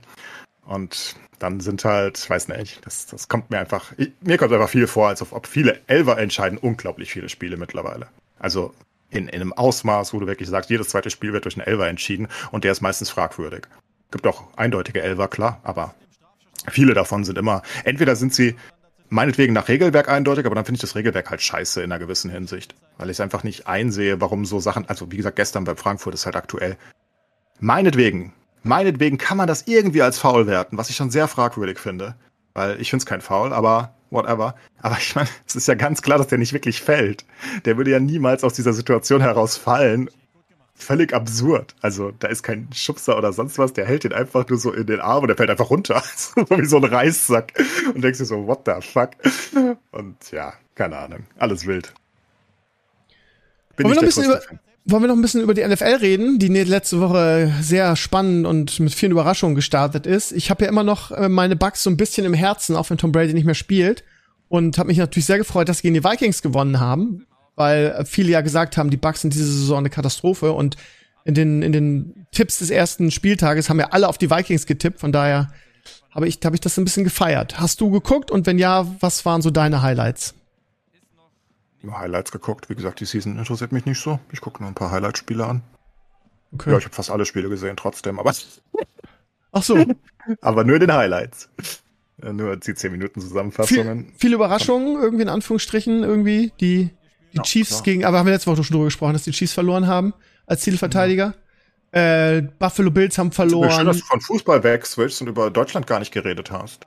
Und 0.66 1.16
dann 1.40 1.60
sind 1.60 1.84
halt, 1.86 2.30
weiß 2.30 2.48
nicht, 2.50 2.86
das, 2.86 3.08
das 3.08 3.28
kommt 3.28 3.50
mir 3.50 3.60
einfach, 3.60 3.94
ich, 3.98 4.12
mir 4.22 4.38
kommt 4.38 4.54
einfach 4.54 4.70
viel 4.70 4.88
vor, 4.88 5.08
als 5.08 5.22
ob 5.22 5.48
viele 5.48 5.80
Elver 5.88 6.18
entscheiden 6.20 6.58
unglaublich 6.60 7.12
viele 7.12 7.30
Spiele 7.30 7.58
mittlerweile. 7.58 8.08
Also 8.38 8.74
in, 9.10 9.28
in 9.28 9.42
einem 9.42 9.54
Ausmaß, 9.54 10.14
wo 10.14 10.20
du 10.20 10.28
wirklich 10.28 10.50
sagst, 10.50 10.70
jedes 10.70 10.90
zweite 10.90 11.10
Spiel 11.10 11.34
wird 11.34 11.46
durch 11.46 11.58
einen 11.58 11.66
Elver 11.66 11.88
entschieden 11.88 12.28
und 12.52 12.64
der 12.64 12.72
ist 12.72 12.82
meistens 12.82 13.10
fragwürdig. 13.10 13.68
Gibt 14.12 14.28
auch 14.28 14.56
eindeutige 14.56 15.02
Elver, 15.02 15.28
klar, 15.28 15.60
aber 15.64 15.96
viele 16.68 16.94
davon 16.94 17.24
sind 17.24 17.38
immer, 17.38 17.64
entweder 17.84 18.16
sind 18.16 18.34
sie 18.34 18.56
meinetwegen 19.10 19.54
nach 19.54 19.68
Regelwerk 19.68 20.10
eindeutig, 20.10 20.46
aber 20.46 20.56
dann 20.56 20.66
finde 20.66 20.78
ich 20.78 20.82
das 20.82 20.96
Regelwerk 20.96 21.30
halt 21.30 21.42
scheiße 21.42 21.82
in 21.82 21.92
einer 21.92 22.00
gewissen 22.00 22.30
Hinsicht. 22.30 22.76
Weil 22.98 23.10
ich 23.10 23.18
es 23.18 23.22
einfach 23.22 23.44
nicht 23.44 23.68
einsehe, 23.68 24.22
warum 24.22 24.46
so 24.46 24.60
Sachen, 24.60 24.88
also 24.88 25.12
wie 25.12 25.18
gesagt, 25.18 25.36
gestern 25.36 25.64
bei 25.64 25.76
Frankfurt 25.76 26.14
ist 26.14 26.26
halt 26.26 26.36
aktuell. 26.36 26.78
Meinetwegen, 27.60 28.34
meinetwegen 28.64 29.18
kann 29.18 29.38
man 29.38 29.48
das 29.48 29.64
irgendwie 29.68 30.02
als 30.02 30.20
faul 30.20 30.48
werten, 30.48 30.78
was 30.78 30.90
ich 30.90 30.96
schon 30.96 31.12
sehr 31.12 31.28
fragwürdig 31.28 31.80
finde. 31.80 32.16
Weil 32.54 32.80
ich 32.82 32.90
finde 32.90 33.04
es 33.04 33.06
kein 33.06 33.22
Foul, 33.22 33.54
aber 33.54 33.96
whatever. 34.10 34.56
Aber 34.82 34.98
ich 34.98 35.16
meine, 35.16 35.30
es 35.48 35.56
ist 35.56 35.68
ja 35.68 35.76
ganz 35.76 36.02
klar, 36.02 36.18
dass 36.18 36.28
der 36.28 36.38
nicht 36.38 36.54
wirklich 36.54 36.82
fällt. 36.82 37.26
Der 37.66 37.78
würde 37.78 37.92
ja 37.92 38.00
niemals 38.00 38.44
aus 38.44 38.54
dieser 38.54 38.74
Situation 38.74 39.22
heraus 39.22 39.58
fallen 39.58 40.10
völlig 40.82 41.14
absurd. 41.14 41.76
Also 41.82 42.12
da 42.18 42.28
ist 42.28 42.44
kein 42.44 42.70
Schubser 42.74 43.18
oder 43.18 43.34
sonst 43.34 43.58
was, 43.58 43.74
der 43.74 43.86
hält 43.86 44.06
ihn 44.06 44.14
einfach 44.14 44.48
nur 44.48 44.58
so 44.58 44.72
in 44.72 44.88
den 44.88 45.00
Arm 45.00 45.24
und 45.24 45.28
der 45.28 45.38
fällt 45.38 45.50
einfach 45.50 45.70
runter. 45.70 46.02
so 46.16 46.42
wie 46.50 46.66
so 46.66 46.78
ein 46.78 46.86
Reissack. 46.86 47.54
Und 47.94 48.02
denkst 48.02 48.20
dir 48.20 48.26
so, 48.26 48.48
what 48.48 48.62
the 48.66 48.74
fuck? 48.82 49.12
Und 49.92 50.32
ja, 50.32 50.54
keine 50.76 50.98
Ahnung. 50.98 51.26
Alles 51.38 51.66
wild. 51.66 51.94
Bin 53.76 53.86
wollen, 53.86 53.92
wir 53.92 53.96
noch 53.96 54.02
ein 54.02 54.06
bisschen 54.08 54.26
über, 54.26 54.42
wollen 54.86 55.04
wir 55.04 55.08
noch 55.08 55.16
ein 55.16 55.22
bisschen 55.22 55.42
über 55.42 55.54
die 55.54 55.66
NFL 55.66 55.98
reden, 56.02 56.40
die 56.40 56.48
letzte 56.48 57.00
Woche 57.00 57.54
sehr 57.62 57.96
spannend 57.96 58.46
und 58.46 58.80
mit 58.80 58.94
vielen 58.94 59.12
Überraschungen 59.12 59.56
gestartet 59.56 60.06
ist. 60.06 60.32
Ich 60.32 60.50
habe 60.50 60.64
ja 60.64 60.70
immer 60.70 60.84
noch 60.84 61.12
äh, 61.12 61.30
meine 61.30 61.56
Bugs 61.56 61.84
so 61.84 61.90
ein 61.90 61.98
bisschen 61.98 62.26
im 62.26 62.34
Herzen, 62.34 62.76
auch 62.76 62.90
wenn 62.90 62.98
Tom 62.98 63.12
Brady 63.12 63.34
nicht 63.34 63.46
mehr 63.46 63.56
spielt. 63.56 64.04
Und 64.48 64.80
habe 64.80 64.88
mich 64.88 64.98
natürlich 64.98 65.28
sehr 65.28 65.38
gefreut, 65.38 65.70
dass 65.70 65.78
sie 65.78 65.84
gegen 65.84 65.94
die 65.94 66.04
Vikings 66.04 66.42
gewonnen 66.42 66.80
haben 66.80 67.28
weil 67.60 68.06
viele 68.06 68.32
ja 68.32 68.40
gesagt 68.40 68.78
haben, 68.78 68.90
die 68.90 68.98
Bucks 68.98 69.22
sind 69.22 69.34
diese 69.34 69.52
Saison 69.52 69.80
eine 69.80 69.90
Katastrophe 69.90 70.54
und 70.54 70.78
in 71.26 71.34
den, 71.34 71.62
in 71.62 71.74
den 71.74 72.26
Tipps 72.32 72.60
des 72.60 72.70
ersten 72.70 73.12
Spieltages 73.12 73.70
haben 73.70 73.80
ja 73.80 73.90
alle 73.92 74.08
auf 74.08 74.18
die 74.18 74.32
Vikings 74.32 74.66
getippt, 74.66 75.02
von 75.02 75.12
daher 75.12 75.52
habe 76.10 76.26
ich, 76.26 76.40
habe 76.46 76.56
ich 76.56 76.62
das 76.62 76.78
ein 76.78 76.86
bisschen 76.86 77.04
gefeiert. 77.04 77.60
Hast 77.60 77.82
du 77.82 77.92
geguckt 77.92 78.32
und 78.32 78.46
wenn 78.46 78.58
ja, 78.58 78.88
was 79.02 79.26
waren 79.26 79.42
so 79.42 79.52
deine 79.52 79.82
Highlights? 79.82 80.36
Highlights 81.86 82.32
geguckt. 82.32 82.70
Wie 82.70 82.76
gesagt, 82.76 83.02
die 83.02 83.06
Season 83.06 83.38
interessiert 83.38 83.74
mich 83.74 83.86
nicht 83.86 84.00
so. 84.02 84.20
Ich 84.32 84.40
gucke 84.40 84.62
nur 84.62 84.72
ein 84.72 84.76
paar 84.76 84.92
Highlight-Spiele 84.92 85.46
an. 85.46 85.62
Okay. 86.54 86.72
Ja, 86.72 86.78
ich 86.78 86.86
habe 86.86 86.96
fast 86.96 87.12
alle 87.12 87.26
Spiele 87.26 87.50
gesehen 87.50 87.76
trotzdem, 87.76 88.20
aber. 88.20 88.34
Ach 89.52 89.64
so. 89.64 89.86
aber 90.42 90.64
nur 90.64 90.80
den 90.80 90.94
Highlights. 90.94 91.50
Nur 92.22 92.56
die 92.58 92.74
10 92.74 92.92
Minuten 92.92 93.22
Zusammenfassungen. 93.22 94.06
Viel, 94.06 94.14
viele 94.18 94.36
Überraschungen, 94.36 95.02
irgendwie 95.02 95.24
in 95.24 95.30
Anführungsstrichen, 95.30 96.04
irgendwie, 96.04 96.52
die 96.60 96.92
die 97.34 97.38
ja, 97.38 97.44
Chiefs 97.44 97.70
klar. 97.70 97.84
gegen, 97.84 98.06
aber 98.06 98.20
haben 98.20 98.26
wir 98.26 98.34
letzte 98.34 98.52
Woche 98.52 98.64
schon 98.64 98.74
drüber 98.74 98.86
gesprochen, 98.86 99.14
dass 99.14 99.24
die 99.24 99.32
Chiefs 99.32 99.54
verloren 99.54 99.88
haben 99.88 100.14
als 100.46 100.62
Zielverteidiger. 100.62 101.36
Ja. 101.94 102.38
Äh, 102.38 102.42
Buffalo 102.60 102.92
Bills 102.92 103.18
haben 103.18 103.32
verloren. 103.32 103.72
Schön, 103.72 103.86
dass 103.86 103.98
du 103.98 104.06
von 104.06 104.22
Fußball 104.22 104.64
wegswitchst 104.64 105.22
und 105.22 105.28
über 105.28 105.50
Deutschland 105.50 105.88
gar 105.88 106.00
nicht 106.00 106.12
geredet 106.12 106.52
hast. 106.52 106.86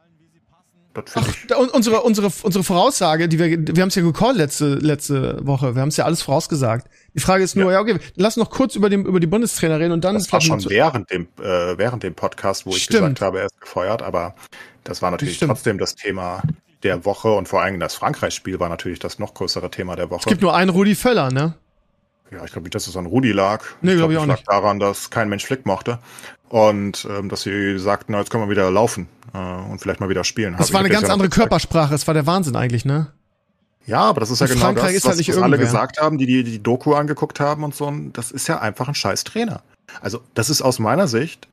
Ach, 1.14 1.26
ich. 1.26 1.57
unsere, 1.57 2.03
unsere, 2.03 2.30
unsere 2.43 2.64
Voraussage, 2.64 3.28
die 3.28 3.38
wir, 3.38 3.47
wir 3.49 3.82
haben 3.82 3.88
es 3.88 3.95
ja 3.95 4.03
gecallt 4.03 4.36
letzte, 4.36 4.74
letzte 4.74 5.45
Woche. 5.47 5.74
Wir 5.74 5.82
haben 5.82 5.88
es 5.88 5.97
ja 5.97 6.05
alles 6.05 6.22
vorausgesagt. 6.22 6.86
Die 7.14 7.20
Frage 7.20 7.43
ist 7.43 7.57
nur, 7.57 7.72
ja, 7.72 7.78
ja 7.78 7.80
okay, 7.80 7.99
lass 8.16 8.36
noch 8.36 8.51
kurz 8.51 8.76
über, 8.76 8.90
dem, 8.90 9.07
über 9.07 9.18
die 9.18 9.26
Bundestrainer 9.26 9.80
reden 9.80 9.93
und 9.93 10.05
dann. 10.05 10.14
Das 10.14 10.30
war 10.32 10.40
schon 10.40 10.62
während 10.68 11.11
dem, 11.11 11.28
äh, 11.40 11.78
während 11.78 12.03
dem 12.03 12.14
Podcast, 12.14 12.66
wo 12.66 12.70
ich 12.70 12.82
Stimmt. 12.82 13.01
gesagt 13.01 13.20
habe, 13.22 13.40
er 13.40 13.47
ist 13.47 13.61
gefeuert, 13.61 14.03
aber 14.03 14.34
das 14.84 15.01
war 15.01 15.11
natürlich 15.11 15.36
Stimmt. 15.36 15.53
trotzdem 15.53 15.78
das 15.78 15.95
Thema 15.95 16.43
der 16.83 17.05
Woche 17.05 17.33
und 17.33 17.49
vor 17.49 17.62
allem 17.62 17.80
das 17.80 17.95
Frankreich-Spiel 17.95 18.61
war 18.61 18.68
natürlich 18.68 18.99
das 18.99 19.18
noch 19.18 19.35
größere 19.35 19.70
Thema 19.70 19.97
der 19.97 20.11
Woche. 20.11 20.20
Es 20.20 20.26
gibt 20.26 20.43
nur 20.43 20.55
einen 20.55 20.70
Rudi 20.70 20.95
Völler, 20.95 21.30
ne? 21.30 21.55
ja, 22.33 22.45
ich 22.45 22.53
glaube 22.53 22.64
nicht, 22.64 22.74
dass 22.74 22.87
es 22.87 22.97
an 22.97 23.07
Rudi 23.07 23.33
lag. 23.33 23.62
Nee, 23.83 23.95
glaube 23.95 24.12
ich, 24.12 24.18
glaub, 24.18 24.26
ich 24.26 24.33
auch 24.33 24.37
nicht. 24.37 24.49
daran, 24.49 24.80
dass 24.80 25.11
kein 25.11 25.28
Mensch 25.28 25.45
Flick 25.45 25.66
mochte. 25.66 25.99
Und 26.49 27.07
ähm, 27.11 27.28
dass 27.28 27.43
sie 27.43 27.78
sagten, 27.78 28.12
na, 28.12 28.18
jetzt 28.18 28.30
können 28.30 28.45
wir 28.45 28.51
wieder 28.51 28.70
laufen 28.70 29.09
äh, 29.33 29.39
und 29.39 29.80
vielleicht 29.80 30.01
mal 30.01 30.09
wieder 30.09 30.24
spielen. 30.24 30.55
Das 30.59 30.72
war 30.72 30.80
eine 30.80 30.91
ganz 30.91 31.09
andere 31.09 31.28
Körpersprache, 31.28 31.95
es 31.95 32.07
war 32.07 32.14
der 32.14 32.26
Wahnsinn 32.26 32.57
eigentlich, 32.57 32.85
ne? 32.85 33.09
Ja, 33.87 34.01
aber 34.03 34.20
das 34.20 34.30
ist 34.30 34.41
ja 34.41 34.47
und 34.47 34.53
genau 34.53 34.66
Frankreich 34.66 34.95
das, 34.95 35.05
halt 35.05 35.18
was, 35.18 35.28
was 35.28 35.43
alle 35.43 35.59
gesagt 35.59 36.01
haben, 36.01 36.18
die, 36.18 36.26
die 36.26 36.45
die 36.45 36.62
Doku 36.62 36.95
angeguckt 36.95 37.41
haben 37.41 37.64
und 37.64 37.74
so. 37.74 37.93
Das 38.12 38.30
ist 38.30 38.49
ja 38.49 38.61
einfach 38.61 38.87
ein 38.89 38.95
scheiß 38.95 39.24
Trainer. 39.24 39.62
Also, 40.01 40.20
das 40.35 40.51
ist 40.51 40.62
aus 40.62 40.78
meiner 40.78 41.09
Sicht 41.09 41.49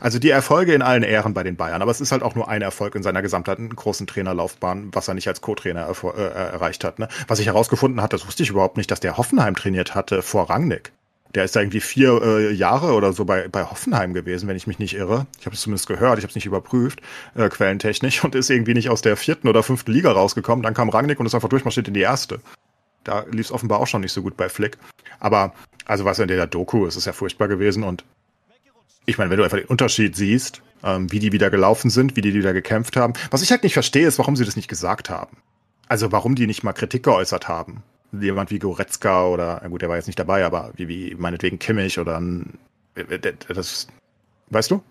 also 0.00 0.18
die 0.18 0.30
Erfolge 0.30 0.74
in 0.74 0.82
allen 0.82 1.02
Ehren 1.02 1.34
bei 1.34 1.42
den 1.42 1.56
Bayern, 1.56 1.82
aber 1.82 1.90
es 1.90 2.00
ist 2.00 2.12
halt 2.12 2.22
auch 2.22 2.34
nur 2.34 2.48
ein 2.48 2.62
Erfolg 2.62 2.94
in 2.94 3.02
seiner 3.02 3.22
gesamten 3.22 3.68
großen 3.74 4.06
Trainerlaufbahn, 4.06 4.90
was 4.92 5.08
er 5.08 5.14
nicht 5.14 5.28
als 5.28 5.40
Co-Trainer 5.40 5.88
äh, 5.88 6.20
erreicht 6.20 6.84
hat. 6.84 6.98
Ne? 6.98 7.08
Was 7.28 7.38
ich 7.38 7.46
herausgefunden 7.46 8.02
hatte, 8.02 8.16
das 8.16 8.26
wusste 8.26 8.42
ich 8.42 8.50
überhaupt 8.50 8.76
nicht, 8.76 8.90
dass 8.90 9.00
der 9.00 9.16
Hoffenheim 9.16 9.54
trainiert 9.54 9.94
hatte 9.94 10.22
vor 10.22 10.50
Rangnick. 10.50 10.92
Der 11.34 11.44
ist 11.44 11.54
da 11.54 11.60
irgendwie 11.60 11.80
vier 11.80 12.22
äh, 12.22 12.52
Jahre 12.52 12.94
oder 12.94 13.12
so 13.12 13.24
bei, 13.24 13.48
bei 13.48 13.64
Hoffenheim 13.64 14.14
gewesen, 14.14 14.48
wenn 14.48 14.56
ich 14.56 14.66
mich 14.66 14.78
nicht 14.78 14.94
irre. 14.94 15.26
Ich 15.38 15.46
habe 15.46 15.54
es 15.54 15.60
zumindest 15.60 15.86
gehört, 15.86 16.18
ich 16.18 16.24
habe 16.24 16.30
es 16.30 16.34
nicht 16.34 16.46
überprüft, 16.46 17.00
äh, 17.34 17.48
quellentechnisch, 17.48 18.24
und 18.24 18.34
ist 18.34 18.48
irgendwie 18.48 18.74
nicht 18.74 18.88
aus 18.88 19.02
der 19.02 19.16
vierten 19.16 19.48
oder 19.48 19.62
fünften 19.62 19.92
Liga 19.92 20.12
rausgekommen. 20.12 20.62
Dann 20.62 20.72
kam 20.72 20.88
Rangnick 20.88 21.20
und 21.20 21.26
ist 21.26 21.34
einfach 21.34 21.48
durchmarschiert 21.48 21.88
in 21.88 21.94
die 21.94 22.00
erste. 22.00 22.40
Da 23.04 23.24
lief 23.30 23.46
es 23.46 23.52
offenbar 23.52 23.80
auch 23.80 23.86
schon 23.86 24.00
nicht 24.00 24.12
so 24.12 24.22
gut 24.22 24.36
bei 24.36 24.48
Flick. 24.48 24.78
Aber, 25.20 25.52
also 25.84 26.04
was 26.04 26.18
in 26.18 26.28
der 26.28 26.46
Doku, 26.46 26.86
es 26.86 26.96
ist 26.96 27.04
ja 27.04 27.12
furchtbar 27.12 27.48
gewesen 27.48 27.82
und 27.82 28.04
ich 29.06 29.18
meine, 29.18 29.30
wenn 29.30 29.38
du 29.38 29.44
einfach 29.44 29.58
den 29.58 29.66
Unterschied 29.66 30.16
siehst, 30.16 30.62
ähm, 30.82 31.10
wie 31.10 31.18
die 31.18 31.32
wieder 31.32 31.50
gelaufen 31.50 31.90
sind, 31.90 32.16
wie 32.16 32.20
die 32.20 32.34
wieder 32.34 32.52
gekämpft 32.52 32.96
haben. 32.96 33.14
Was 33.30 33.42
ich 33.42 33.50
halt 33.50 33.62
nicht 33.62 33.74
verstehe, 33.74 34.06
ist, 34.06 34.18
warum 34.18 34.36
sie 34.36 34.44
das 34.44 34.56
nicht 34.56 34.68
gesagt 34.68 35.08
haben. 35.08 35.38
Also 35.88 36.12
warum 36.12 36.34
die 36.34 36.46
nicht 36.46 36.64
mal 36.64 36.72
Kritik 36.72 37.04
geäußert 37.04 37.48
haben. 37.48 37.82
Jemand 38.12 38.50
wie 38.50 38.58
Goretzka 38.58 39.26
oder, 39.26 39.62
gut, 39.68 39.82
der 39.82 39.88
war 39.88 39.96
jetzt 39.96 40.06
nicht 40.06 40.18
dabei, 40.18 40.44
aber 40.44 40.72
wie, 40.76 40.88
wie 40.88 41.14
meinetwegen 41.14 41.58
Kimmich 41.58 41.98
oder 41.98 42.18
ein, 42.20 42.58
das, 43.48 43.88
weißt 44.50 44.70
du? 44.70 44.82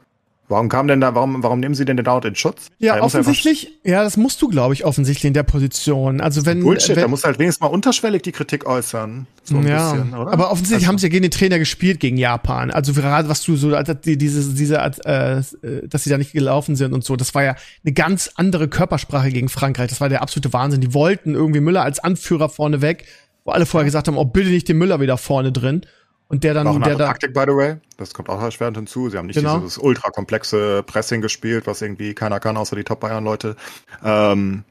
Warum 0.47 0.69
kam 0.69 0.87
denn 0.87 1.01
da, 1.01 1.15
warum, 1.15 1.41
warum 1.41 1.59
nehmen 1.59 1.73
sie 1.73 1.85
denn 1.85 1.97
den 1.97 2.03
dauernd 2.03 2.25
in 2.25 2.35
Schutz? 2.35 2.67
Ja, 2.77 3.01
offensichtlich, 3.01 3.79
ja, 3.83 4.03
das 4.03 4.15
musst 4.15 4.39
du, 4.43 4.47
glaube 4.47 4.75
ich, 4.75 4.85
offensichtlich 4.85 5.25
in 5.25 5.33
der 5.33 5.41
Position. 5.41 6.21
Also 6.21 6.45
wenn. 6.45 6.61
Bullshit, 6.61 6.95
wenn, 6.95 7.01
da 7.01 7.07
muss 7.07 7.23
halt 7.23 7.39
wenigstens 7.39 7.61
mal 7.61 7.73
unterschwellig 7.73 8.21
die 8.21 8.31
Kritik 8.31 8.67
äußern. 8.67 9.25
So 9.43 9.57
ein 9.57 9.67
ja, 9.67 9.93
bisschen, 9.93 10.13
oder? 10.13 10.31
aber 10.31 10.51
offensichtlich 10.51 10.83
also, 10.83 10.87
haben 10.87 10.97
sie 10.99 11.07
ja 11.07 11.09
gegen 11.09 11.23
den 11.23 11.31
Trainer 11.31 11.57
gespielt, 11.57 11.99
gegen 11.99 12.17
Japan. 12.17 12.69
Also 12.69 12.93
gerade 12.93 13.27
was 13.27 13.43
du 13.43 13.55
so, 13.55 13.75
diese, 14.03 14.53
diese, 14.53 14.75
äh, 14.77 15.41
dass 15.87 16.03
sie 16.03 16.09
da 16.11 16.17
nicht 16.19 16.33
gelaufen 16.33 16.75
sind 16.75 16.93
und 16.93 17.03
so, 17.03 17.15
das 17.15 17.33
war 17.33 17.43
ja 17.43 17.55
eine 17.83 17.93
ganz 17.93 18.29
andere 18.35 18.67
Körpersprache 18.67 19.31
gegen 19.31 19.49
Frankreich. 19.49 19.89
Das 19.89 19.99
war 19.99 20.09
der 20.09 20.21
absolute 20.21 20.53
Wahnsinn. 20.53 20.81
Die 20.81 20.93
wollten 20.93 21.33
irgendwie 21.33 21.59
Müller 21.59 21.81
als 21.81 21.99
Anführer 21.99 22.49
vorne 22.49 22.81
weg, 22.81 23.05
wo 23.45 23.51
alle 23.51 23.65
vorher 23.65 23.85
gesagt 23.85 24.07
haben, 24.07 24.17
oh, 24.17 24.25
bitte 24.25 24.49
nicht 24.49 24.69
den 24.69 24.77
Müller 24.77 24.99
wieder 24.99 25.17
vorne 25.17 25.51
drin. 25.51 25.81
Und 26.27 26.43
der 26.43 26.53
dann, 26.55 26.67
auch 26.67 26.81
der 26.81 26.95
da. 26.95 27.07
Taktik, 27.07 27.33
by 27.33 27.41
the 27.41 27.55
way. 27.55 27.75
Das 27.97 28.13
kommt 28.13 28.29
auch 28.29 28.41
erschwerend 28.41 28.77
hinzu. 28.77 29.09
Sie 29.09 29.17
haben 29.17 29.27
nicht 29.27 29.35
genau. 29.35 29.59
dieses 29.59 29.77
ultra 29.77 30.09
komplexe 30.09 30.83
Pressing 30.83 31.21
gespielt, 31.21 31.67
was 31.67 31.81
irgendwie 31.81 32.13
keiner 32.13 32.39
kann, 32.39 32.57
außer 32.57 32.75
die 32.75 32.83
Top-Bayern-Leute. 32.83 33.55
Ähm, 34.03 34.63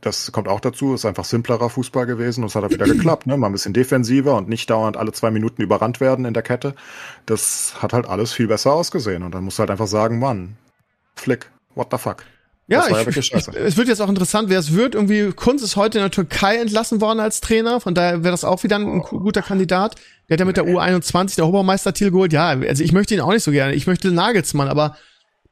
das 0.00 0.30
kommt 0.32 0.48
auch 0.48 0.60
dazu. 0.60 0.94
Ist 0.94 1.04
einfach 1.04 1.24
simplerer 1.24 1.70
Fußball 1.70 2.06
gewesen 2.06 2.42
und 2.42 2.48
es 2.48 2.54
hat 2.56 2.64
auch 2.64 2.70
wieder 2.70 2.86
geklappt. 2.86 3.26
Ne? 3.26 3.36
Mal 3.36 3.46
ein 3.46 3.52
bisschen 3.52 3.72
defensiver 3.72 4.34
und 4.34 4.48
nicht 4.48 4.68
dauernd 4.68 4.96
alle 4.96 5.12
zwei 5.12 5.30
Minuten 5.30 5.62
überrannt 5.62 6.00
werden 6.00 6.24
in 6.24 6.34
der 6.34 6.42
Kette. 6.42 6.74
Das 7.24 7.76
hat 7.80 7.92
halt 7.92 8.06
alles 8.06 8.32
viel 8.32 8.48
besser 8.48 8.72
ausgesehen. 8.72 9.22
Und 9.22 9.32
dann 9.34 9.44
musst 9.44 9.58
du 9.58 9.60
halt 9.60 9.70
einfach 9.70 9.86
sagen, 9.86 10.18
Mann, 10.18 10.56
Flick, 11.14 11.50
what 11.74 11.88
the 11.92 11.98
fuck. 11.98 12.24
Ja, 12.68 12.84
ich, 12.88 13.16
ich, 13.16 13.32
es 13.32 13.76
wird 13.76 13.86
jetzt 13.86 14.02
auch 14.02 14.08
interessant, 14.08 14.48
wer 14.48 14.58
es 14.58 14.72
wird. 14.74 14.96
Irgendwie 14.96 15.30
Kunz 15.30 15.62
ist 15.62 15.76
heute 15.76 15.98
in 15.98 16.02
der 16.02 16.10
Türkei 16.10 16.56
entlassen 16.56 17.00
worden 17.00 17.20
als 17.20 17.40
Trainer, 17.40 17.80
von 17.80 17.94
daher 17.94 18.24
wäre 18.24 18.32
das 18.32 18.42
auch 18.44 18.64
wieder 18.64 18.76
ein, 18.76 19.02
oh. 19.02 19.02
guter 19.02 19.42
Kandidat. 19.42 19.94
Der 20.28 20.34
hat 20.34 20.40
ja 20.40 20.44
mit 20.44 20.56
der 20.56 20.64
U21 20.64 21.36
der 21.36 21.46
Obermeistertitel 21.46 22.10
geholt. 22.10 22.32
Ja, 22.32 22.48
also 22.48 22.82
ich 22.82 22.92
möchte 22.92 23.14
ihn 23.14 23.20
auch 23.20 23.30
nicht 23.32 23.44
so 23.44 23.52
gerne. 23.52 23.74
Ich 23.74 23.86
möchte 23.86 24.10
Nagelsmann, 24.10 24.68
aber 24.68 24.96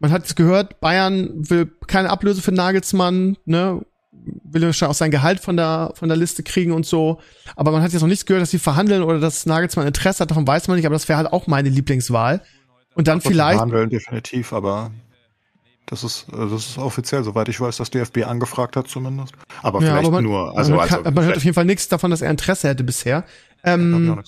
man 0.00 0.10
hat 0.10 0.24
es 0.26 0.34
gehört, 0.34 0.80
Bayern 0.80 1.30
will 1.48 1.70
keine 1.86 2.10
Ablöse 2.10 2.42
für 2.42 2.52
Nagelsmann, 2.52 3.36
ne? 3.44 3.84
Will 4.44 4.62
wahrscheinlich 4.62 4.90
auch 4.90 4.98
sein 4.98 5.10
Gehalt 5.10 5.40
von 5.40 5.56
der, 5.56 5.92
von 5.94 6.08
der 6.08 6.16
Liste 6.16 6.42
kriegen 6.42 6.72
und 6.72 6.86
so. 6.86 7.20
Aber 7.56 7.72
man 7.72 7.82
hat 7.82 7.92
jetzt 7.92 8.00
noch 8.00 8.08
nichts 8.08 8.26
gehört, 8.26 8.42
dass 8.42 8.50
sie 8.50 8.58
verhandeln 8.58 9.02
oder 9.02 9.20
dass 9.20 9.44
Nagelsmann 9.46 9.86
Interesse 9.86 10.20
hat, 10.20 10.30
davon 10.30 10.46
weiß 10.46 10.68
man 10.68 10.76
nicht, 10.76 10.86
aber 10.86 10.94
das 10.94 11.08
wäre 11.08 11.18
halt 11.18 11.32
auch 11.32 11.46
meine 11.46 11.68
Lieblingswahl. 11.68 12.40
Und 12.94 13.08
dann 13.08 13.20
vielleicht. 13.20 13.58
Verhandeln 13.58 13.90
definitiv, 13.90 14.52
aber 14.52 14.92
das 15.86 16.02
ist, 16.02 16.26
das 16.32 16.52
ist 16.52 16.78
offiziell, 16.78 17.22
soweit 17.24 17.48
ich 17.48 17.60
weiß, 17.60 17.76
dass 17.76 17.90
DFB 17.90 18.24
angefragt 18.24 18.76
hat 18.76 18.88
zumindest. 18.88 19.34
Aber 19.62 19.80
ja, 19.80 19.88
vielleicht 19.88 20.06
aber 20.06 20.16
man, 20.16 20.24
nur. 20.24 20.56
Also, 20.56 20.74
man, 20.74 20.88
kann, 20.88 20.98
also, 21.00 21.10
man 21.10 21.24
hört 21.24 21.36
auf 21.36 21.44
jeden 21.44 21.54
Fall 21.54 21.66
nichts 21.66 21.88
davon, 21.88 22.10
dass 22.10 22.22
er 22.22 22.30
Interesse 22.30 22.68
hätte 22.68 22.84
bisher. 22.84 23.24
Ähm, 23.64 24.18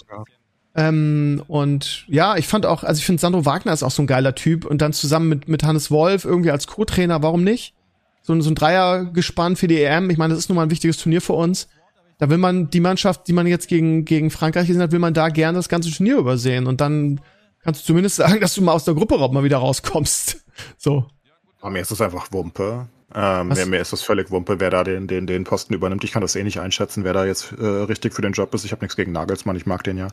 ähm, 0.77 1.43
und 1.49 2.05
ja, 2.07 2.37
ich 2.37 2.47
fand 2.47 2.66
auch, 2.66 2.85
also 2.85 2.99
ich 2.99 3.07
finde 3.07 3.20
Sandro 3.20 3.47
Wagner 3.47 3.72
ist 3.72 3.83
auch 3.83 3.91
so 3.91 4.03
ein 4.03 4.07
geiler 4.07 4.35
Typ 4.35 4.66
und 4.66 4.83
dann 4.83 4.93
zusammen 4.93 5.29
mit, 5.31 5.49
mit 5.49 5.64
Hannes 5.64 5.91
Wolf 5.91 6.27
irgendwie 6.27 6.51
als 6.51 6.66
Co-Trainer, 6.66 7.22
warum 7.22 7.43
nicht? 7.43 7.74
So, 8.22 8.39
so 8.41 8.51
ein 8.51 8.55
Dreiergespann 8.55 9.57
für 9.57 9.68
die 9.68 9.83
EM. 9.83 10.11
Ich 10.11 10.18
meine, 10.18 10.35
das 10.35 10.41
ist 10.41 10.49
nun 10.51 10.57
mal 10.57 10.64
ein 10.64 10.70
wichtiges 10.70 10.99
Turnier 10.99 11.22
für 11.22 11.33
uns. 11.33 11.68
Da 12.18 12.29
will 12.29 12.39
man 12.39 12.68
die 12.68 12.81
Mannschaft, 12.81 13.27
die 13.27 13.33
man 13.33 13.47
jetzt 13.47 13.68
gegen, 13.68 14.05
gegen 14.05 14.31
Frankreich 14.31 14.66
gesehen 14.66 14.83
hat, 14.83 14.93
will 14.93 14.99
man 14.99 15.14
da 15.14 15.29
gerne 15.29 15.57
das 15.57 15.68
ganze 15.68 15.91
Turnier 15.91 16.18
übersehen. 16.18 16.66
Und 16.66 16.81
dann 16.81 17.20
kannst 17.62 17.83
du 17.83 17.87
zumindest 17.87 18.16
sagen, 18.16 18.41
dass 18.41 18.55
du 18.55 18.62
mal 18.62 18.72
aus 18.72 18.85
der 18.85 18.95
Gruppe 18.95 19.16
mal 19.16 19.45
wieder 19.45 19.59
rauskommst. 19.59 20.43
So. 20.79 21.05
Aber 21.61 21.70
mir 21.70 21.81
ist 21.81 21.91
das 21.91 22.01
einfach 22.01 22.33
Wumpe. 22.33 22.89
Ähm, 23.19 23.49
mir, 23.49 23.64
mir, 23.64 23.81
ist 23.81 23.95
das 23.95 24.03
völlig 24.03 24.31
Wumpe, 24.31 24.61
wer 24.61 24.69
da 24.69 24.85
den, 24.85 25.07
den, 25.07 25.27
den 25.27 25.45
Posten 25.45 25.73
übernimmt. 25.73 26.05
Ich 26.05 26.12
kann 26.12 26.21
das 26.21 26.37
eh 26.37 26.45
nicht 26.45 26.61
einschätzen, 26.61 27.03
wer 27.03 27.14
da 27.14 27.25
jetzt 27.25 27.51
äh, 27.59 27.64
richtig 27.64 28.12
für 28.12 28.21
den 28.21 28.33
Job 28.33 28.53
ist. 28.55 28.67
Ich 28.67 28.73
habe 28.73 28.85
nichts 28.85 28.95
gegen 28.95 29.12
Nagelsmann, 29.12 29.57
ich 29.57 29.64
mag 29.64 29.83
den 29.85 29.97
ja. 29.97 30.09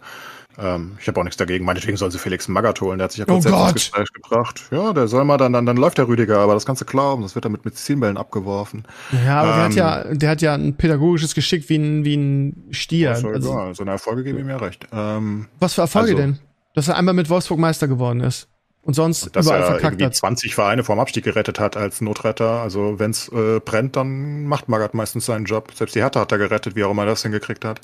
Ähm, 0.57 0.97
ich 1.01 1.07
habe 1.09 1.19
auch 1.19 1.25
nichts 1.25 1.35
dagegen. 1.35 1.65
Meinetwegen 1.65 1.97
sollen 1.97 2.11
sie 2.11 2.17
Felix 2.17 2.47
Magath 2.47 2.79
holen, 2.79 2.99
der 2.99 3.05
hat 3.05 3.11
sich 3.11 3.19
ja 3.19 3.25
kurz 3.25 3.45
oh 3.45 3.73
Gespräch 3.73 4.07
gebracht. 4.13 4.63
Ja, 4.71 4.93
der 4.93 5.09
soll 5.09 5.25
mal 5.25 5.35
dann, 5.35 5.51
dann, 5.51 5.65
dann 5.65 5.75
läuft 5.75 5.97
der 5.97 6.07
Rüdiger, 6.07 6.39
aber 6.39 6.53
das 6.53 6.65
kannst 6.65 6.81
du 6.81 6.85
glauben, 6.85 7.23
das 7.23 7.35
wird 7.35 7.43
damit 7.43 7.65
mit 7.65 7.77
Zielbällen 7.77 8.15
abgeworfen. 8.15 8.85
Ja, 9.25 9.41
aber 9.41 9.49
ähm, 9.49 9.55
der 9.55 9.63
hat 9.65 9.75
ja, 9.75 10.09
ähm, 10.09 10.19
der 10.19 10.29
hat 10.29 10.41
ja 10.41 10.53
ein 10.53 10.77
pädagogisches 10.77 11.35
Geschick 11.35 11.67
wie 11.67 11.75
ein, 11.75 12.05
wie 12.05 12.15
ein 12.15 12.67
Stier. 12.71 13.09
Also, 13.11 13.27
also, 13.27 13.73
so 13.73 13.83
eine 13.83 13.91
Erfolge 13.91 14.23
geben 14.23 14.39
ihm 14.39 14.49
ja 14.49 14.57
recht. 14.57 14.87
Ähm, 14.93 15.47
Was 15.59 15.73
für 15.73 15.81
Erfolge 15.81 16.11
also, 16.11 16.21
denn? 16.21 16.39
Dass 16.73 16.87
er 16.87 16.95
einmal 16.95 17.13
mit 17.13 17.29
Wolfsburg 17.29 17.59
Meister 17.59 17.89
geworden 17.89 18.21
ist. 18.21 18.47
Und 18.85 18.95
sonst 18.95 19.27
und 19.27 19.35
dass 19.35 19.45
überall 19.45 19.61
er 19.61 19.67
verkackt 19.67 19.93
irgendwie 19.93 20.05
hat. 20.05 20.15
20 20.15 20.55
Vereine 20.55 20.83
vom 20.83 20.99
Abstieg 20.99 21.23
gerettet 21.23 21.57
hat 21.59 21.77
als 21.77 22.01
Notretter. 22.01 22.61
Also 22.61 22.99
wenn 22.99 23.11
es 23.11 23.29
äh, 23.29 23.61
brennt, 23.63 23.95
dann 23.95 24.45
macht 24.45 24.67
Magath 24.67 24.93
meistens 24.93 25.25
seinen 25.25 25.45
Job. 25.45 25.71
Selbst 25.73 25.95
die 25.95 26.01
Hertha 26.01 26.19
hat 26.19 26.31
er 26.33 26.37
gerettet, 26.37 26.75
wie 26.75 26.83
auch 26.83 26.91
immer 26.91 27.03
er 27.03 27.07
das 27.07 27.23
hingekriegt 27.23 27.63
hat. 27.63 27.79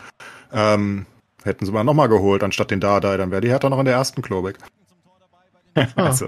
Ähm, 0.52 1.06
hätten 1.44 1.66
sie 1.66 1.72
mal 1.72 1.86
nochmal 1.86 2.10
geholt, 2.10 2.44
anstatt 2.44 2.72
den 2.72 2.82
Dardai, 2.82 3.16
dann 3.16 3.32
wäre 3.32 3.42
die 3.42 3.48
Hertha 3.48 3.70
noch 3.70 3.80
in 3.80 3.86
der 3.86 3.96
ersten 3.96 4.22
Klobig. 4.22 4.58
Ah. 5.76 6.08
also, 6.08 6.28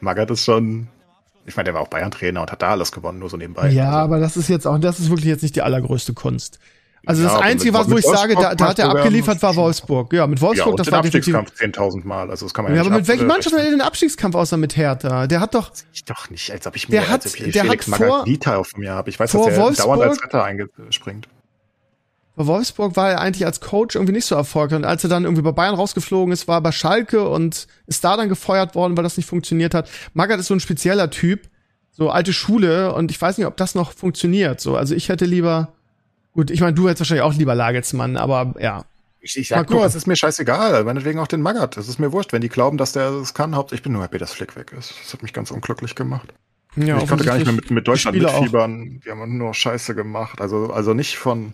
Magath 0.00 0.30
ist 0.30 0.44
schon. 0.44 0.86
Ich 1.46 1.56
meine, 1.56 1.64
der 1.64 1.74
war 1.74 1.80
auch 1.80 1.88
Bayern-Trainer 1.88 2.42
und 2.42 2.52
hat 2.52 2.62
da 2.62 2.70
alles 2.70 2.92
gewonnen, 2.92 3.18
nur 3.18 3.30
so 3.30 3.36
nebenbei. 3.36 3.70
Ja, 3.70 3.86
also. 3.86 3.98
aber 3.98 4.20
das 4.20 4.36
ist 4.36 4.48
jetzt 4.48 4.66
auch, 4.66 4.78
das 4.78 5.00
ist 5.00 5.08
wirklich 5.08 5.26
jetzt 5.26 5.42
nicht 5.42 5.56
die 5.56 5.62
allergrößte 5.62 6.12
Kunst. 6.12 6.60
Also 7.04 7.22
ja, 7.22 7.32
das 7.32 7.40
Einzige, 7.40 7.74
was 7.74 7.90
wo 7.90 7.96
ich 7.96 8.04
sage, 8.04 8.34
da, 8.34 8.54
da 8.54 8.68
hat 8.68 8.78
er 8.78 8.90
abgeliefert, 8.90 9.42
war 9.42 9.56
Wolfsburg. 9.56 10.12
Ja, 10.12 10.26
mit 10.26 10.40
Wolfsburg, 10.40 10.74
ja, 10.74 10.76
das 10.76 10.86
den 10.86 10.92
war 10.92 10.98
Abstiegskampf 11.00 11.52
10.000 11.52 12.06
Mal. 12.06 12.30
Also 12.30 12.46
das 12.46 12.54
kann 12.54 12.64
man 12.64 12.74
ja, 12.74 12.82
ja 12.82 12.86
aber 12.86 12.96
mit 12.96 13.08
welchen 13.08 13.26
Mannschaften 13.26 13.58
hat 13.58 13.64
er 13.64 13.70
den 13.72 13.80
Abstiegskampf 13.80 14.36
außer 14.36 14.56
mit 14.56 14.76
Hertha? 14.76 15.26
Der 15.26 15.40
hat 15.40 15.54
doch. 15.54 15.72
Ich 15.92 16.04
doch 16.04 16.30
nicht, 16.30 16.50
als 16.52 16.66
ob 16.66 16.76
ich 16.76 16.88
mir 16.88 17.00
der 17.00 17.08
hat, 17.08 17.24
als 17.24 17.34
ob 17.34 17.40
ich 17.40 17.52
der 17.52 17.64
Felix 17.64 17.90
hat 17.90 17.96
vor, 17.96 18.58
auf 18.58 18.76
mir 18.76 18.92
habe. 18.92 19.10
Ich 19.10 19.18
weiß, 19.18 19.32
dass 19.32 19.46
er 19.46 19.56
Wolfsburg, 19.56 19.96
dauernd 19.96 20.02
als 20.10 20.22
Retter 20.22 20.44
einspringt. 20.44 21.28
Bei 22.36 22.46
Wolfsburg 22.46 22.96
war 22.96 23.10
er 23.10 23.20
eigentlich 23.20 23.44
als 23.44 23.60
Coach 23.60 23.96
irgendwie 23.96 24.12
nicht 24.12 24.24
so 24.24 24.34
erfolgreich. 24.34 24.78
Und 24.78 24.84
als 24.84 25.04
er 25.04 25.10
dann 25.10 25.24
irgendwie 25.24 25.42
bei 25.42 25.52
Bayern 25.52 25.74
rausgeflogen 25.74 26.32
ist, 26.32 26.48
war 26.48 26.58
er 26.58 26.62
bei 26.62 26.72
Schalke 26.72 27.28
und 27.28 27.66
ist 27.86 28.04
da 28.04 28.16
dann 28.16 28.28
gefeuert 28.28 28.74
worden, 28.74 28.96
weil 28.96 29.04
das 29.04 29.16
nicht 29.16 29.26
funktioniert 29.26 29.74
hat. 29.74 29.90
Magath 30.14 30.40
ist 30.40 30.46
so 30.46 30.54
ein 30.54 30.60
spezieller 30.60 31.10
Typ, 31.10 31.48
so 31.90 32.08
alte 32.08 32.32
Schule 32.32 32.94
und 32.94 33.10
ich 33.10 33.20
weiß 33.20 33.36
nicht, 33.36 33.46
ob 33.46 33.56
das 33.58 33.74
noch 33.74 33.92
funktioniert. 33.92 34.60
So, 34.60 34.76
also 34.76 34.94
ich 34.94 35.10
hätte 35.10 35.26
lieber 35.26 35.74
Gut, 36.34 36.50
ich 36.50 36.60
meine, 36.60 36.74
du 36.74 36.88
hättest 36.88 37.00
wahrscheinlich 37.00 37.22
auch 37.22 37.34
lieber 37.34 37.54
Lagelsmann, 37.54 38.16
aber 38.16 38.54
ja. 38.58 38.84
Ich, 39.20 39.38
ich 39.38 39.48
sag 39.48 39.70
nur, 39.70 39.84
es 39.84 39.94
ist 39.94 40.06
mir 40.06 40.16
scheißegal, 40.16 40.82
meinetwegen 40.84 41.20
auch 41.20 41.28
den 41.28 41.42
Magath. 41.42 41.76
Es 41.76 41.88
ist 41.88 42.00
mir 42.00 42.10
wurscht, 42.10 42.32
wenn 42.32 42.40
die 42.40 42.48
glauben, 42.48 42.76
dass 42.76 42.92
der 42.92 43.12
das 43.12 43.34
kann. 43.34 43.54
Haupt, 43.54 43.72
ich 43.72 43.82
bin 43.82 43.92
nur 43.92 44.02
happy, 44.02 44.18
dass 44.18 44.32
Flick 44.32 44.56
weg 44.56 44.72
ist. 44.76 44.94
Das 45.00 45.12
hat 45.12 45.22
mich 45.22 45.32
ganz 45.32 45.52
unglücklich 45.52 45.94
gemacht. 45.94 46.32
Ja, 46.74 46.98
ich 46.98 47.08
konnte 47.08 47.24
gar 47.24 47.36
nicht 47.36 47.46
mehr 47.46 47.54
mit, 47.54 47.70
mit 47.70 47.86
Deutschland 47.86 48.18
mitfiebern. 48.18 49.00
Die 49.04 49.10
haben 49.10 49.38
nur 49.38 49.54
Scheiße 49.54 49.94
gemacht. 49.94 50.40
Also, 50.40 50.72
also 50.72 50.94
nicht 50.94 51.18
von, 51.18 51.52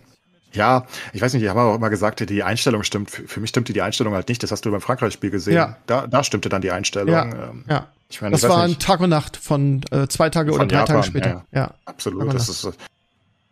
ja, 0.53 0.85
ich 1.13 1.21
weiß 1.21 1.33
nicht, 1.33 1.43
die 1.43 1.49
haben 1.49 1.59
auch 1.59 1.75
immer 1.75 1.89
gesagt, 1.89 2.27
die 2.27 2.43
Einstellung 2.43 2.83
stimmt. 2.83 3.11
Für, 3.11 3.27
für 3.27 3.39
mich 3.39 3.49
stimmte 3.49 3.73
die 3.73 3.81
Einstellung 3.81 4.13
halt 4.13 4.29
nicht. 4.29 4.41
Das 4.41 4.51
hast 4.51 4.65
du 4.65 4.71
beim 4.71 4.81
Frankreich-Spiel 4.81 5.29
gesehen. 5.29 5.55
Ja. 5.55 5.77
Da, 5.85 6.07
da 6.07 6.23
stimmte 6.23 6.49
dann 6.49 6.61
die 6.61 6.71
Einstellung. 6.71 7.13
Ja. 7.13 7.25
Ähm, 7.25 7.65
ja. 7.67 7.87
Ich 8.09 8.21
meine, 8.21 8.31
das 8.31 8.47
war 8.49 8.63
ein 8.63 8.79
Tag 8.79 9.01
und 9.01 9.11
Nacht 9.11 9.37
von 9.37 9.81
äh, 9.91 10.07
zwei 10.07 10.29
Tage 10.29 10.51
von 10.51 10.61
oder 10.61 10.67
drei 10.67 10.77
Japan, 10.77 10.95
Tage 10.95 11.07
später. 11.07 11.45
Ja, 11.51 11.59
ja. 11.59 11.73
absolut. 11.85 12.33
Das 12.33 12.49
ist, 12.49 12.67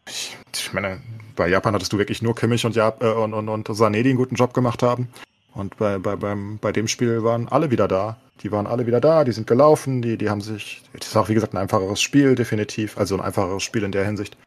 ich, 0.08 0.38
ich 0.56 0.74
meine, 0.74 1.02
bei 1.36 1.48
Japan 1.48 1.74
hattest 1.74 1.94
du 1.94 1.98
wirklich 1.98 2.22
nur 2.22 2.36
Kimmich 2.36 2.66
und, 2.66 2.76
Jap 2.76 3.04
äh, 3.04 3.12
und, 3.12 3.34
und, 3.34 3.50
und 3.50 3.70
Sané, 3.70 4.04
die 4.04 4.10
einen 4.10 4.18
guten 4.18 4.36
Job 4.36 4.54
gemacht 4.54 4.84
haben. 4.84 5.10
Und 5.54 5.78
bei, 5.78 5.98
bei, 5.98 6.16
beim, 6.16 6.60
bei 6.60 6.72
dem 6.72 6.88
Spiel 6.88 7.24
waren 7.24 7.48
alle 7.48 7.72
wieder 7.72 7.88
da. 7.88 8.18
Die 8.42 8.52
waren 8.52 8.68
alle 8.68 8.86
wieder 8.86 9.02
da, 9.02 9.24
die 9.24 9.32
sind 9.32 9.48
gelaufen, 9.48 10.04
die, 10.04 10.18
die 10.18 10.30
haben 10.30 10.42
sich. 10.42 10.84
Das 10.94 11.08
ist 11.08 11.18
auch, 11.18 11.30
wie 11.30 11.34
gesagt, 11.34 11.54
ein 11.54 11.58
einfacheres 11.58 12.00
Spiel, 12.00 12.36
definitiv. 12.36 12.98
Also 12.98 13.16
ein 13.16 13.22
einfacheres 13.22 13.64
Spiel 13.64 13.84
in 13.84 13.92
der 13.92 14.06
Hinsicht. 14.06 14.38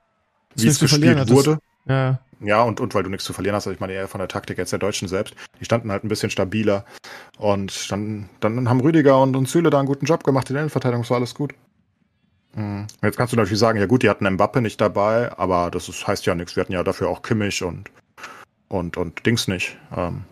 Wie 0.54 0.68
es 0.68 0.78
gespielt 0.78 1.28
wurde. 1.30 1.58
Ja. 1.86 2.20
Ja, 2.42 2.62
und, 2.62 2.80
und 2.80 2.94
weil 2.94 3.02
du 3.02 3.11
nichts 3.11 3.24
zu 3.24 3.34
verlieren 3.34 3.54
hast, 3.54 3.66
also 3.66 3.74
ich 3.74 3.80
meine 3.80 3.92
eher 3.92 4.08
von 4.08 4.18
der 4.18 4.28
Taktik 4.28 4.56
jetzt 4.56 4.72
der 4.72 4.78
Deutschen 4.78 5.08
selbst, 5.08 5.34
die 5.61 5.64
standen 5.66 5.92
halt 5.92 6.04
ein 6.04 6.08
bisschen 6.08 6.30
stabiler. 6.30 6.86
Und 7.36 7.90
dann, 7.92 8.30
dann 8.40 8.68
haben 8.68 8.80
Rüdiger 8.80 9.20
und, 9.20 9.36
und 9.36 9.46
Süle 9.46 9.68
da 9.68 9.78
einen 9.78 9.88
guten 9.88 10.06
Job 10.06 10.24
gemacht 10.24 10.48
in 10.48 10.54
der 10.54 10.62
Innenverteidigung, 10.62 11.08
war 11.11 11.18
alles 11.18 11.34
gut. 11.34 11.52
Mhm. 12.55 12.86
Jetzt 13.03 13.16
kannst 13.16 13.32
du 13.32 13.36
natürlich 13.36 13.59
sagen, 13.59 13.78
ja 13.78 13.86
gut, 13.86 14.03
die 14.03 14.11
hatten 14.11 14.28
Mbappe 14.28 14.61
nicht 14.61 14.80
dabei, 14.80 15.36
aber 15.38 15.70
das 15.70 15.88
ist, 15.88 16.07
heißt 16.07 16.26
ja 16.26 16.34
nichts. 16.34 16.57
Wir 16.57 16.62
hatten 16.62 16.72
ja 16.72 16.82
dafür 16.82 17.09
auch 17.09 17.22
Kimmich 17.22 17.62
und, 17.62 17.90
und, 18.68 18.96
und 18.96 19.24
Dings 19.26 19.48
nicht. 19.48 19.76
Ähm, 19.96 20.24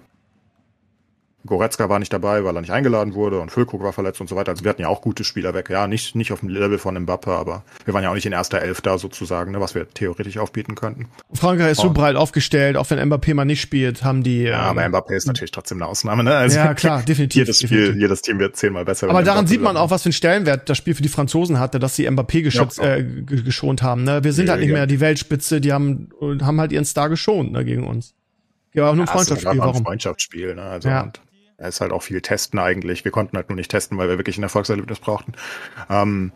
Goretzka 1.47 1.89
war 1.89 1.99
nicht 1.99 2.13
dabei, 2.13 2.45
weil 2.45 2.57
er 2.57 2.61
nicht 2.61 2.73
eingeladen 2.73 3.15
wurde 3.15 3.41
und 3.41 3.51
Füllkrug 3.51 3.83
war 3.83 3.93
verletzt 3.93 4.21
und 4.21 4.29
so 4.29 4.35
weiter. 4.35 4.51
Also 4.51 4.65
wir 4.65 4.71
hatten 4.71 4.83
ja 4.83 4.89
auch 4.89 5.01
gute 5.01 5.23
Spieler 5.23 5.55
weg. 5.55 5.71
Ja, 5.71 5.87
nicht, 5.87 6.17
nicht 6.17 6.33
auf 6.33 6.41
dem 6.41 6.49
Level 6.49 6.79
von 6.79 6.99
Mbappe, 7.01 7.31
aber 7.31 7.63
wir 7.85 7.95
waren 7.95 8.03
ja 8.03 8.11
auch 8.11 8.15
nicht 8.15 8.27
in 8.27 8.33
erster 8.33 8.61
Elf 8.61 8.81
da 8.81 8.99
sozusagen, 8.99 9.53
ne, 9.53 9.61
was 9.61 9.75
wir 9.75 9.89
theoretisch 9.89 10.37
aufbieten 10.39 10.75
könnten. 10.75 11.07
Frankreich 11.33 11.73
ist 11.73 11.81
so 11.81 11.91
breit 11.91 12.17
aufgestellt, 12.17 12.77
auch 12.77 12.91
wenn 12.91 12.99
Mbappé 12.99 13.35
mal 13.35 13.45
nicht 13.45 13.61
spielt, 13.61 14.03
haben 14.03 14.23
die. 14.23 14.43
Ja, 14.43 14.71
ähm, 14.71 14.79
aber 14.79 14.99
Mbappé 14.99 15.15
ist 15.15 15.27
natürlich 15.27 15.53
trotzdem 15.53 15.79
eine 15.79 15.87
Ausnahme, 15.87 16.25
ne? 16.25 16.35
Also 16.35 16.59
ja, 16.59 16.75
klar, 16.75 17.03
definitiv. 17.03 17.39
jedes 17.39 17.59
Spiel, 17.59 17.69
definitiv. 17.69 18.01
jedes 18.03 18.23
Team 18.23 18.39
wird 18.41 18.57
zehnmal 18.57 18.85
besser. 18.85 19.09
Aber 19.09 19.23
daran 19.23 19.47
sieht 19.47 19.63
man 19.63 19.77
auch, 19.77 19.91
was 19.91 20.03
für 20.03 20.07
einen 20.07 20.15
Stellenwert 20.15 20.69
das 20.69 20.77
Spiel 20.77 20.95
für 20.95 21.03
die 21.03 21.09
Franzosen 21.09 21.61
hatte, 21.61 21.79
dass 21.79 21.95
sie 21.95 22.09
Mbappé 22.09 22.43
geschützt, 22.43 22.79
ja, 22.79 22.97
äh, 22.97 23.05
geschont 23.05 23.83
haben. 23.83 24.03
Ne? 24.03 24.25
Wir 24.25 24.33
sind 24.33 24.47
ja, 24.47 24.53
halt 24.53 24.61
nicht 24.61 24.71
ja. 24.71 24.77
mehr 24.77 24.87
die 24.87 25.01
Weltspitze, 25.01 25.61
die 25.61 25.73
haben, 25.73 26.09
haben 26.21 26.61
halt 26.61 26.73
ihren 26.73 26.85
Star 26.85 27.09
geschont 27.09 27.53
ne, 27.53 27.65
gegen 27.65 27.87
uns. 27.87 28.15
Ja, 28.75 28.91
auch 28.91 28.95
nur 28.95 29.05
ein 29.05 29.09
Freundschaftsspiel. 29.09 29.59
Warum? 29.59 29.77
Ein 29.77 29.85
Freundschaftsspiel, 29.85 30.55
ne? 30.55 30.63
Also 30.63 30.89
ja. 30.89 31.03
Und 31.03 31.21
da 31.59 31.67
ist 31.67 31.81
halt 31.81 31.93
auch 31.93 32.03
viel 32.03 32.21
testen 32.21 32.59
eigentlich. 32.59 33.05
Wir 33.05 33.13
konnten 33.13 33.37
halt 33.37 33.49
nur 33.49 33.57
nicht 33.57 33.71
testen, 33.71 33.99
weil 33.99 34.09
wir 34.09 34.17
wirklich 34.17 34.39
ein 34.39 34.45
Erfolgserlebnis 34.45 35.01
brauchten. 35.01 35.33
Ähm, 35.91 36.33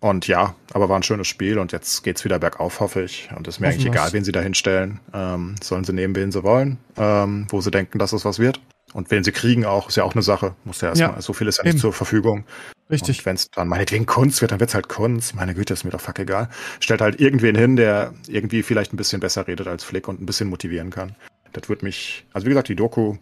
und 0.00 0.26
ja, 0.26 0.54
aber 0.72 0.88
war 0.88 0.96
ein 0.98 1.02
schönes 1.02 1.28
Spiel 1.28 1.58
und 1.58 1.72
jetzt 1.72 2.02
geht's 2.02 2.24
wieder 2.24 2.38
bergauf, 2.38 2.80
hoffe 2.80 3.02
ich. 3.02 3.28
Und 3.34 3.48
es 3.48 3.56
ist 3.56 3.60
mir 3.60 3.68
eigentlich 3.68 3.86
egal, 3.86 4.12
wen 4.12 4.24
sie 4.24 4.32
da 4.32 4.40
hinstellen. 4.40 5.00
Ähm, 5.14 5.54
sollen 5.62 5.84
sie 5.84 5.92
nehmen, 5.92 6.14
wen 6.14 6.32
sie 6.32 6.42
wollen, 6.42 6.78
ähm, 6.96 7.46
wo 7.48 7.60
sie 7.60 7.70
denken, 7.70 7.98
dass 7.98 8.12
es 8.12 8.24
was 8.24 8.38
wird. 8.38 8.60
Und 8.92 9.10
wen 9.10 9.24
sie 9.24 9.32
kriegen 9.32 9.64
auch, 9.64 9.88
ist 9.88 9.96
ja 9.96 10.04
auch 10.04 10.14
eine 10.14 10.22
Sache. 10.22 10.54
Muss 10.64 10.80
ja 10.80 10.88
erstmal, 10.90 11.14
ja, 11.14 11.22
so 11.22 11.32
viel 11.32 11.46
ist 11.46 11.58
ja 11.58 11.64
nicht 11.64 11.78
zur 11.78 11.92
Verfügung. 11.92 12.44
Richtig. 12.90 13.24
Wenn 13.26 13.34
es 13.36 13.50
dann 13.50 13.68
meinetwegen 13.68 14.06
Kunst 14.06 14.40
wird, 14.40 14.52
dann 14.52 14.60
wird's 14.60 14.74
halt 14.74 14.88
Kunst. 14.88 15.34
Meine 15.34 15.54
Güte, 15.54 15.74
ist 15.74 15.84
mir 15.84 15.90
doch 15.90 16.00
fuck 16.00 16.18
egal. 16.18 16.48
Stellt 16.80 17.00
halt 17.00 17.20
irgendwen 17.20 17.56
hin, 17.56 17.76
der 17.76 18.14
irgendwie 18.28 18.62
vielleicht 18.62 18.92
ein 18.92 18.96
bisschen 18.96 19.20
besser 19.20 19.46
redet 19.46 19.66
als 19.66 19.84
Flick 19.84 20.08
und 20.08 20.20
ein 20.20 20.26
bisschen 20.26 20.48
motivieren 20.48 20.90
kann. 20.90 21.16
Das 21.52 21.68
wird 21.68 21.82
mich, 21.82 22.26
also 22.32 22.46
wie 22.46 22.50
gesagt, 22.50 22.68
die 22.68 22.76
Doku 22.76 23.16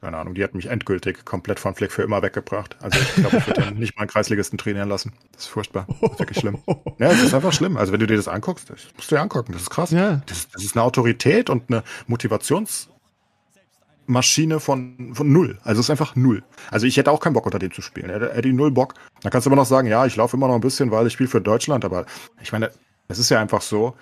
keine 0.00 0.16
Ahnung, 0.16 0.34
die 0.34 0.42
hat 0.42 0.54
mich 0.54 0.66
endgültig 0.66 1.26
komplett 1.26 1.60
von 1.60 1.74
Flick 1.74 1.92
für 1.92 2.02
immer 2.02 2.22
weggebracht. 2.22 2.76
Also 2.80 2.98
ich 2.98 3.14
glaube, 3.16 3.36
ich 3.36 3.46
würde 3.46 3.72
nicht 3.78 3.94
mal 3.96 4.02
einen 4.02 4.10
Kreisligisten 4.10 4.58
trainieren 4.58 4.88
lassen. 4.88 5.12
Das 5.32 5.42
ist 5.42 5.48
furchtbar. 5.48 5.86
Das 6.00 6.12
ist 6.12 6.18
wirklich 6.18 6.38
schlimm. 6.38 6.58
Ja, 6.98 7.10
es 7.10 7.22
ist 7.22 7.34
einfach 7.34 7.52
schlimm. 7.52 7.76
Also 7.76 7.92
wenn 7.92 8.00
du 8.00 8.06
dir 8.06 8.16
das 8.16 8.28
anguckst, 8.28 8.70
das 8.70 8.78
musst 8.96 9.10
du 9.10 9.16
dir 9.16 9.22
angucken. 9.22 9.52
Das 9.52 9.62
ist 9.62 9.70
krass. 9.70 9.90
Ja. 9.90 10.22
Das, 10.26 10.48
das 10.48 10.62
ist 10.62 10.76
eine 10.76 10.84
Autorität 10.84 11.50
und 11.50 11.70
eine 11.70 11.82
Motivationsmaschine 12.06 14.60
von, 14.60 15.14
von 15.14 15.32
null. 15.32 15.58
Also 15.62 15.80
es 15.80 15.86
ist 15.86 15.90
einfach 15.90 16.16
null. 16.16 16.42
Also 16.70 16.86
ich 16.86 16.96
hätte 16.96 17.10
auch 17.10 17.20
keinen 17.20 17.34
Bock 17.34 17.44
unter 17.46 17.58
dem 17.58 17.72
zu 17.72 17.82
spielen. 17.82 18.10
Er 18.10 18.34
hätte 18.34 18.52
null 18.52 18.70
Bock. 18.70 18.94
Dann 19.22 19.30
kannst 19.30 19.46
du 19.46 19.50
immer 19.50 19.56
noch 19.56 19.66
sagen, 19.66 19.88
ja, 19.88 20.06
ich 20.06 20.16
laufe 20.16 20.36
immer 20.36 20.48
noch 20.48 20.54
ein 20.54 20.60
bisschen, 20.60 20.90
weil 20.90 21.06
ich 21.06 21.14
spiele 21.14 21.28
für 21.28 21.40
Deutschland. 21.40 21.84
Aber 21.84 22.06
ich 22.42 22.52
meine, 22.52 22.70
es 23.08 23.18
ist 23.18 23.30
ja 23.30 23.40
einfach 23.40 23.62
so, 23.62 23.96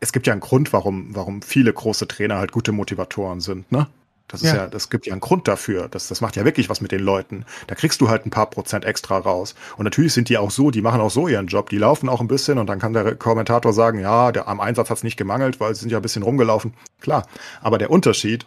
es 0.00 0.12
gibt 0.12 0.26
ja 0.26 0.32
einen 0.32 0.40
Grund, 0.40 0.72
warum, 0.72 1.14
warum 1.14 1.42
viele 1.42 1.72
große 1.72 2.08
Trainer 2.08 2.38
halt 2.38 2.52
gute 2.52 2.72
Motivatoren 2.72 3.40
sind, 3.40 3.70
ne? 3.70 3.86
Das 4.28 4.42
ist 4.42 4.52
ja, 4.52 4.56
ja 4.56 4.66
das 4.68 4.90
gibt 4.90 5.06
ja 5.06 5.12
einen 5.12 5.20
Grund 5.20 5.48
dafür. 5.48 5.88
Das, 5.88 6.06
das 6.06 6.20
macht 6.20 6.36
ja 6.36 6.44
wirklich 6.44 6.68
was 6.68 6.80
mit 6.80 6.92
den 6.92 7.00
Leuten. 7.00 7.44
Da 7.66 7.74
kriegst 7.74 8.00
du 8.00 8.08
halt 8.08 8.26
ein 8.26 8.30
paar 8.30 8.48
Prozent 8.48 8.84
extra 8.84 9.18
raus. 9.18 9.56
Und 9.76 9.84
natürlich 9.84 10.12
sind 10.12 10.28
die 10.28 10.38
auch 10.38 10.52
so, 10.52 10.70
die 10.70 10.82
machen 10.82 11.00
auch 11.00 11.10
so 11.10 11.26
ihren 11.26 11.48
Job. 11.48 11.68
Die 11.68 11.78
laufen 11.78 12.08
auch 12.08 12.20
ein 12.20 12.28
bisschen 12.28 12.58
und 12.58 12.68
dann 12.68 12.78
kann 12.78 12.92
der 12.92 13.16
Kommentator 13.16 13.72
sagen, 13.72 13.98
ja, 13.98 14.30
der, 14.30 14.46
am 14.46 14.60
Einsatz 14.60 14.88
hat's 14.88 15.02
nicht 15.02 15.16
gemangelt, 15.16 15.58
weil 15.58 15.74
sie 15.74 15.80
sind 15.80 15.90
ja 15.90 15.98
ein 15.98 16.02
bisschen 16.02 16.22
rumgelaufen. 16.22 16.74
Klar. 17.00 17.26
Aber 17.60 17.78
der 17.78 17.90
Unterschied, 17.90 18.46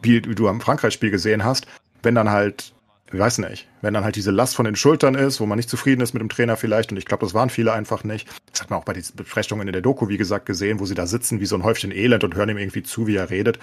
wie, 0.00 0.24
wie 0.24 0.34
du 0.36 0.46
am 0.46 0.60
Frankreich-Spiel 0.60 1.10
gesehen 1.10 1.44
hast, 1.44 1.66
wenn 2.04 2.14
dann 2.14 2.30
halt 2.30 2.72
ich 3.10 3.18
weiß 3.18 3.38
nicht, 3.38 3.66
wenn 3.80 3.94
dann 3.94 4.04
halt 4.04 4.16
diese 4.16 4.30
Last 4.30 4.54
von 4.54 4.66
den 4.66 4.76
Schultern 4.76 5.14
ist, 5.14 5.40
wo 5.40 5.46
man 5.46 5.56
nicht 5.56 5.70
zufrieden 5.70 6.02
ist 6.02 6.12
mit 6.12 6.20
dem 6.20 6.28
Trainer 6.28 6.56
vielleicht, 6.56 6.90
und 6.90 6.98
ich 6.98 7.06
glaube, 7.06 7.24
das 7.24 7.32
waren 7.32 7.48
viele 7.48 7.72
einfach 7.72 8.04
nicht. 8.04 8.28
Das 8.50 8.60
hat 8.60 8.70
man 8.70 8.78
auch 8.78 8.84
bei 8.84 8.92
diesen 8.92 9.16
Besprechungen 9.16 9.66
in 9.66 9.72
der 9.72 9.80
Doku, 9.80 10.08
wie 10.08 10.18
gesagt, 10.18 10.44
gesehen, 10.44 10.78
wo 10.78 10.84
sie 10.84 10.94
da 10.94 11.06
sitzen 11.06 11.40
wie 11.40 11.46
so 11.46 11.56
ein 11.56 11.64
Häufchen 11.64 11.90
Elend 11.90 12.24
und 12.24 12.34
hören 12.34 12.50
ihm 12.50 12.58
irgendwie 12.58 12.82
zu, 12.82 13.06
wie 13.06 13.16
er 13.16 13.30
redet. 13.30 13.58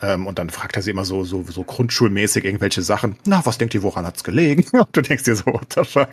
Ähm, 0.00 0.26
und 0.26 0.38
dann 0.38 0.48
fragt 0.48 0.76
er 0.76 0.82
sie 0.82 0.90
immer 0.90 1.04
so, 1.04 1.24
so, 1.24 1.42
so 1.42 1.64
grundschulmäßig 1.64 2.44
irgendwelche 2.44 2.82
Sachen. 2.82 3.18
Na, 3.26 3.44
was 3.44 3.58
denkt 3.58 3.74
ihr, 3.74 3.82
woran 3.82 4.06
hat's 4.06 4.24
gelegen? 4.24 4.64
Und 4.78 4.96
du 4.96 5.02
denkst 5.02 5.24
dir 5.24 5.36
so, 5.36 5.46
what 5.46 5.72
the 5.74 5.84
fuck? 5.84 6.08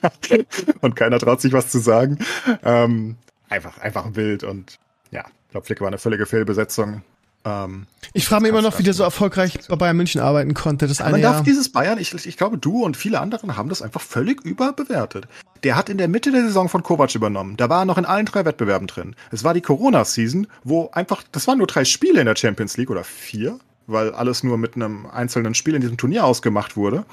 und 0.80 0.96
keiner 0.96 1.18
traut 1.18 1.40
sich 1.40 1.52
was 1.52 1.70
zu 1.70 1.78
sagen. 1.78 2.18
Ähm, 2.64 3.16
einfach, 3.48 3.78
einfach 3.78 4.14
wild 4.14 4.42
und 4.44 4.78
ja, 5.10 5.24
ich 5.46 5.50
glaube, 5.50 5.66
Flick 5.66 5.80
war 5.80 5.88
eine 5.88 5.98
völlige 5.98 6.26
Fehlbesetzung. 6.26 7.02
Ähm, 7.44 7.86
ich 8.12 8.26
frage 8.26 8.42
mich 8.42 8.50
immer 8.50 8.62
noch, 8.62 8.78
wie 8.78 8.82
der 8.82 8.92
so 8.92 9.02
erfolgreich 9.02 9.58
bei 9.68 9.76
Bayern 9.76 9.96
München 9.96 10.20
arbeiten 10.20 10.54
konnte. 10.54 10.86
Das 10.86 11.00
eine 11.00 11.12
man 11.12 11.22
darf 11.22 11.36
Jahr. 11.36 11.44
dieses 11.44 11.70
Bayern, 11.70 11.98
ich, 11.98 12.14
ich 12.26 12.36
glaube, 12.36 12.58
du 12.58 12.84
und 12.84 12.96
viele 12.96 13.20
andere 13.20 13.56
haben 13.56 13.68
das 13.68 13.82
einfach 13.82 14.00
völlig 14.00 14.44
überbewertet. 14.44 15.26
Der 15.62 15.76
hat 15.76 15.88
in 15.88 15.98
der 15.98 16.08
Mitte 16.08 16.32
der 16.32 16.42
Saison 16.42 16.68
von 16.68 16.82
Kovac 16.82 17.14
übernommen. 17.14 17.56
Da 17.56 17.68
war 17.68 17.82
er 17.82 17.84
noch 17.84 17.98
in 17.98 18.04
allen 18.04 18.26
drei 18.26 18.44
Wettbewerben 18.44 18.86
drin. 18.86 19.14
Es 19.30 19.44
war 19.44 19.54
die 19.54 19.60
Corona-Season, 19.60 20.46
wo 20.64 20.90
einfach, 20.92 21.22
das 21.32 21.46
waren 21.46 21.58
nur 21.58 21.66
drei 21.66 21.84
Spiele 21.84 22.20
in 22.20 22.26
der 22.26 22.36
Champions 22.36 22.76
League 22.76 22.90
oder 22.90 23.04
vier 23.04 23.58
weil 23.90 24.12
alles 24.12 24.42
nur 24.42 24.58
mit 24.58 24.76
einem 24.76 25.06
einzelnen 25.06 25.54
Spiel 25.54 25.74
in 25.74 25.80
diesem 25.80 25.96
Turnier 25.96 26.24
ausgemacht 26.24 26.76
wurde. 26.76 27.04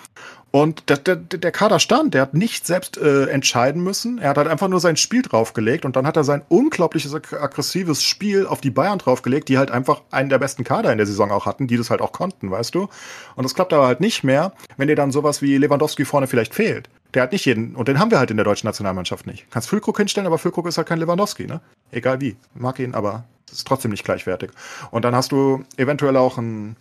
Und 0.52 0.90
der, 0.90 0.98
der, 0.98 1.18
der 1.18 1.52
Kader 1.52 1.80
stand, 1.80 2.14
der 2.14 2.22
hat 2.22 2.34
nicht 2.34 2.66
selbst 2.66 2.98
äh, 2.98 3.26
entscheiden 3.26 3.84
müssen. 3.84 4.18
Er 4.18 4.30
hat 4.30 4.38
halt 4.38 4.48
einfach 4.48 4.70
nur 4.70 4.80
sein 4.80 4.96
Spiel 4.96 5.22
draufgelegt 5.22 5.84
und 5.84 5.96
dann 5.96 6.08
hat 6.08 6.16
er 6.16 6.24
sein 6.24 6.42
unglaubliches 6.48 7.14
aggressives 7.14 8.02
Spiel 8.02 8.48
auf 8.48 8.62
die 8.62 8.70
Bayern 8.72 8.98
draufgelegt, 8.98 9.50
die 9.50 9.58
halt 9.58 9.72
einfach 9.72 10.02
einen 10.10 10.30
der 10.30 10.40
besten 10.40 10.64
Kader 10.64 10.92
in 10.92 10.98
der 10.98 11.08
Saison 11.08 11.32
auch 11.32 11.46
hatten, 11.46 11.68
die 11.68 11.78
das 11.78 11.90
halt 11.90 12.02
auch 12.02 12.14
konnten, 12.14 12.50
weißt 12.50 12.74
du? 12.74 12.88
Und 13.36 13.44
das 13.44 13.56
klappt 13.56 13.74
aber 13.74 13.88
halt 13.88 14.00
nicht 14.00 14.24
mehr, 14.24 14.54
wenn 14.78 14.88
dir 14.88 14.96
dann 14.96 15.12
sowas 15.12 15.42
wie 15.42 15.58
Lewandowski 15.58 16.06
vorne 16.06 16.28
vielleicht 16.28 16.56
fehlt. 16.56 16.90
Der 17.14 17.24
hat 17.24 17.34
nicht 17.34 17.46
jeden, 17.46 17.76
und 17.76 17.88
den 17.88 18.00
haben 18.00 18.12
wir 18.12 18.20
halt 18.20 18.32
in 18.32 18.38
der 18.38 18.46
deutschen 18.46 18.68
Nationalmannschaft 18.68 19.28
nicht. 19.28 19.50
Kannst 19.52 19.70
Füllkrug 19.70 19.98
hinstellen, 19.98 20.28
aber 20.28 20.38
Füllkrug 20.38 20.68
ist 20.68 20.78
halt 20.78 20.88
kein 20.88 21.00
Lewandowski, 21.00 21.46
ne? 21.46 21.62
Egal 21.92 22.22
wie. 22.22 22.36
Mag 22.54 22.80
ihn, 22.80 22.96
aber 22.96 23.26
das 23.50 23.60
ist 23.60 23.68
trotzdem 23.68 23.92
nicht 23.92 24.04
gleichwertig. 24.04 24.52
Und 24.92 25.06
dann 25.06 25.16
hast 25.16 25.32
du 25.32 25.64
eventuell 25.78 26.18
auch 26.18 26.38
einen, 26.38 26.76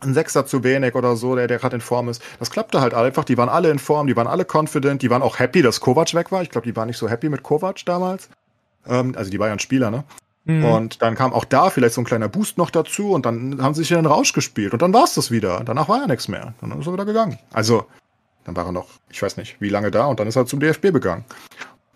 einen 0.00 0.14
Sechser 0.14 0.46
zu 0.46 0.60
Benek 0.60 0.94
oder 0.94 1.16
so, 1.16 1.36
der, 1.36 1.46
der 1.46 1.58
gerade 1.58 1.76
in 1.76 1.80
Form 1.80 2.08
ist. 2.08 2.22
Das 2.38 2.50
klappte 2.50 2.80
halt 2.80 2.94
einfach. 2.94 3.24
Die 3.24 3.38
waren 3.38 3.48
alle 3.48 3.70
in 3.70 3.78
Form, 3.78 4.06
die 4.06 4.16
waren 4.16 4.26
alle 4.26 4.44
confident, 4.50 5.02
die 5.02 5.10
waren 5.10 5.22
auch 5.22 5.38
happy, 5.38 5.62
dass 5.62 5.80
Kovac 5.80 6.14
weg 6.14 6.32
war. 6.32 6.42
Ich 6.42 6.50
glaube, 6.50 6.66
die 6.66 6.76
waren 6.76 6.88
nicht 6.88 6.98
so 6.98 7.08
happy 7.08 7.28
mit 7.28 7.42
Kovac 7.42 7.84
damals. 7.84 8.28
Ähm, 8.86 9.14
also 9.16 9.30
die 9.30 9.38
Bayern-Spieler, 9.38 9.90
ne? 9.90 10.04
Mhm. 10.44 10.64
Und 10.64 11.02
dann 11.02 11.14
kam 11.14 11.32
auch 11.32 11.44
da 11.44 11.70
vielleicht 11.70 11.94
so 11.94 12.00
ein 12.00 12.06
kleiner 12.06 12.28
Boost 12.28 12.58
noch 12.58 12.70
dazu 12.70 13.12
und 13.12 13.26
dann 13.26 13.62
haben 13.62 13.74
sie 13.74 13.82
sich 13.82 13.90
in 13.90 13.98
den 13.98 14.06
Rausch 14.06 14.32
gespielt 14.32 14.72
und 14.72 14.80
dann 14.80 14.92
war 14.92 15.04
es 15.04 15.14
das 15.14 15.30
wieder. 15.30 15.62
Danach 15.64 15.88
war 15.88 15.98
ja 15.98 16.06
nichts 16.06 16.28
mehr. 16.28 16.54
Dann 16.60 16.78
ist 16.80 16.86
er 16.86 16.92
wieder 16.92 17.04
gegangen. 17.04 17.38
Also, 17.52 17.86
dann 18.44 18.56
war 18.56 18.66
er 18.66 18.72
noch, 18.72 18.88
ich 19.10 19.20
weiß 19.20 19.36
nicht, 19.36 19.60
wie 19.60 19.68
lange 19.68 19.90
da 19.90 20.06
und 20.06 20.18
dann 20.18 20.26
ist 20.26 20.36
er 20.36 20.46
zum 20.46 20.60
DFB 20.60 20.92
gegangen. 20.92 21.24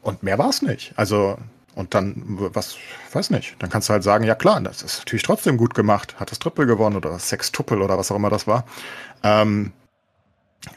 Und 0.02 0.22
mehr 0.22 0.38
war 0.38 0.50
es 0.50 0.60
nicht. 0.60 0.92
Also, 0.96 1.38
und 1.74 1.94
dann, 1.94 2.14
was, 2.54 2.76
weiß 3.12 3.30
nicht, 3.30 3.56
dann 3.58 3.70
kannst 3.70 3.88
du 3.88 3.92
halt 3.92 4.02
sagen, 4.02 4.24
ja 4.24 4.34
klar, 4.34 4.60
das 4.60 4.82
ist 4.82 4.98
natürlich 4.98 5.22
trotzdem 5.22 5.56
gut 5.56 5.74
gemacht, 5.74 6.18
hat 6.20 6.30
das 6.30 6.38
Triple 6.38 6.66
gewonnen 6.66 6.96
oder 6.96 7.10
das 7.10 7.28
Sextuple 7.28 7.82
oder 7.82 7.98
was 7.98 8.10
auch 8.12 8.16
immer 8.16 8.30
das 8.30 8.46
war. 8.46 8.64
Ähm, 9.22 9.72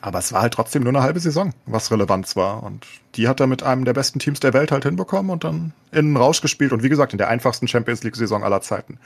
aber 0.01 0.19
es 0.19 0.33
war 0.33 0.41
halt 0.41 0.53
trotzdem 0.53 0.83
nur 0.83 0.91
eine 0.91 1.03
halbe 1.03 1.19
Saison, 1.19 1.53
was 1.65 1.91
Relevanz 1.91 2.35
war. 2.35 2.63
Und 2.63 2.85
die 3.15 3.27
hat 3.27 3.39
er 3.39 3.47
mit 3.47 3.63
einem 3.63 3.85
der 3.85 3.93
besten 3.93 4.19
Teams 4.19 4.39
der 4.39 4.53
Welt 4.53 4.71
halt 4.71 4.83
hinbekommen 4.83 5.31
und 5.31 5.43
dann 5.43 5.73
in 5.91 6.07
den 6.07 6.17
Rausch 6.17 6.41
gespielt. 6.41 6.73
Und 6.73 6.83
wie 6.83 6.89
gesagt, 6.89 7.13
in 7.13 7.17
der 7.17 7.29
einfachsten 7.29 7.67
Champions 7.67 8.03
League-Saison 8.03 8.43
aller 8.43 8.61
Zeiten. 8.61 8.99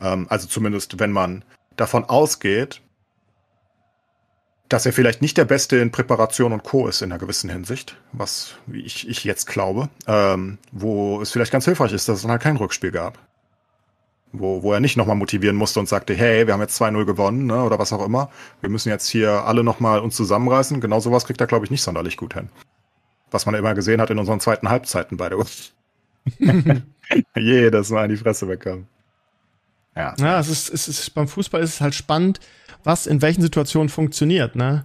Ähm, 0.00 0.26
also 0.28 0.46
zumindest, 0.46 0.98
wenn 1.00 1.12
man 1.12 1.44
davon 1.76 2.04
ausgeht, 2.04 2.82
dass 4.68 4.84
er 4.84 4.92
vielleicht 4.92 5.22
nicht 5.22 5.38
der 5.38 5.46
Beste 5.46 5.76
in 5.78 5.90
Präparation 5.90 6.52
und 6.52 6.62
Co. 6.62 6.88
ist 6.88 7.00
in 7.00 7.10
einer 7.10 7.18
gewissen 7.18 7.48
Hinsicht, 7.48 7.96
was 8.12 8.54
ich, 8.70 9.08
ich 9.08 9.24
jetzt 9.24 9.46
glaube, 9.46 9.88
ähm, 10.06 10.58
wo 10.72 11.20
es 11.22 11.30
vielleicht 11.30 11.52
ganz 11.52 11.64
hilfreich 11.64 11.92
ist, 11.92 12.08
dass 12.08 12.16
es 12.16 12.22
dann 12.22 12.30
halt 12.30 12.42
kein 12.42 12.56
Rückspiel 12.56 12.90
gab. 12.90 13.18
Wo, 14.30 14.62
wo 14.62 14.74
er 14.74 14.80
nicht 14.80 14.98
nochmal 14.98 15.16
motivieren 15.16 15.56
musste 15.56 15.80
und 15.80 15.88
sagte, 15.88 16.14
hey, 16.14 16.46
wir 16.46 16.52
haben 16.52 16.60
jetzt 16.60 16.80
2-0 16.80 17.06
gewonnen, 17.06 17.46
ne, 17.46 17.62
oder 17.62 17.78
was 17.78 17.94
auch 17.94 18.04
immer. 18.04 18.30
Wir 18.60 18.68
müssen 18.68 18.90
jetzt 18.90 19.08
hier 19.08 19.44
alle 19.44 19.64
nochmal 19.64 20.00
uns 20.00 20.16
zusammenreißen. 20.16 20.82
Genau 20.82 21.00
sowas 21.00 21.24
kriegt 21.24 21.40
er, 21.40 21.46
glaube 21.46 21.64
ich, 21.64 21.70
nicht 21.70 21.80
sonderlich 21.82 22.18
gut 22.18 22.34
hin. 22.34 22.50
Was 23.30 23.46
man 23.46 23.54
immer 23.54 23.74
gesehen 23.74 24.02
hat 24.02 24.10
in 24.10 24.18
unseren 24.18 24.40
zweiten 24.40 24.68
Halbzeiten 24.68 25.16
bei 25.16 25.30
der 25.30 25.38
Jedes 27.36 27.88
Mal 27.88 28.04
in 28.04 28.10
die 28.10 28.16
Fresse 28.18 28.44
bekommen. 28.44 28.86
Ja, 29.98 30.14
ja 30.18 30.40
es 30.40 30.48
ist, 30.48 30.72
es 30.72 30.88
ist, 30.88 31.14
beim 31.14 31.28
Fußball 31.28 31.60
ist 31.60 31.74
es 31.74 31.80
halt 31.80 31.94
spannend, 31.94 32.40
was 32.84 33.06
in 33.06 33.20
welchen 33.20 33.42
Situationen 33.42 33.88
funktioniert, 33.88 34.56
ne? 34.56 34.84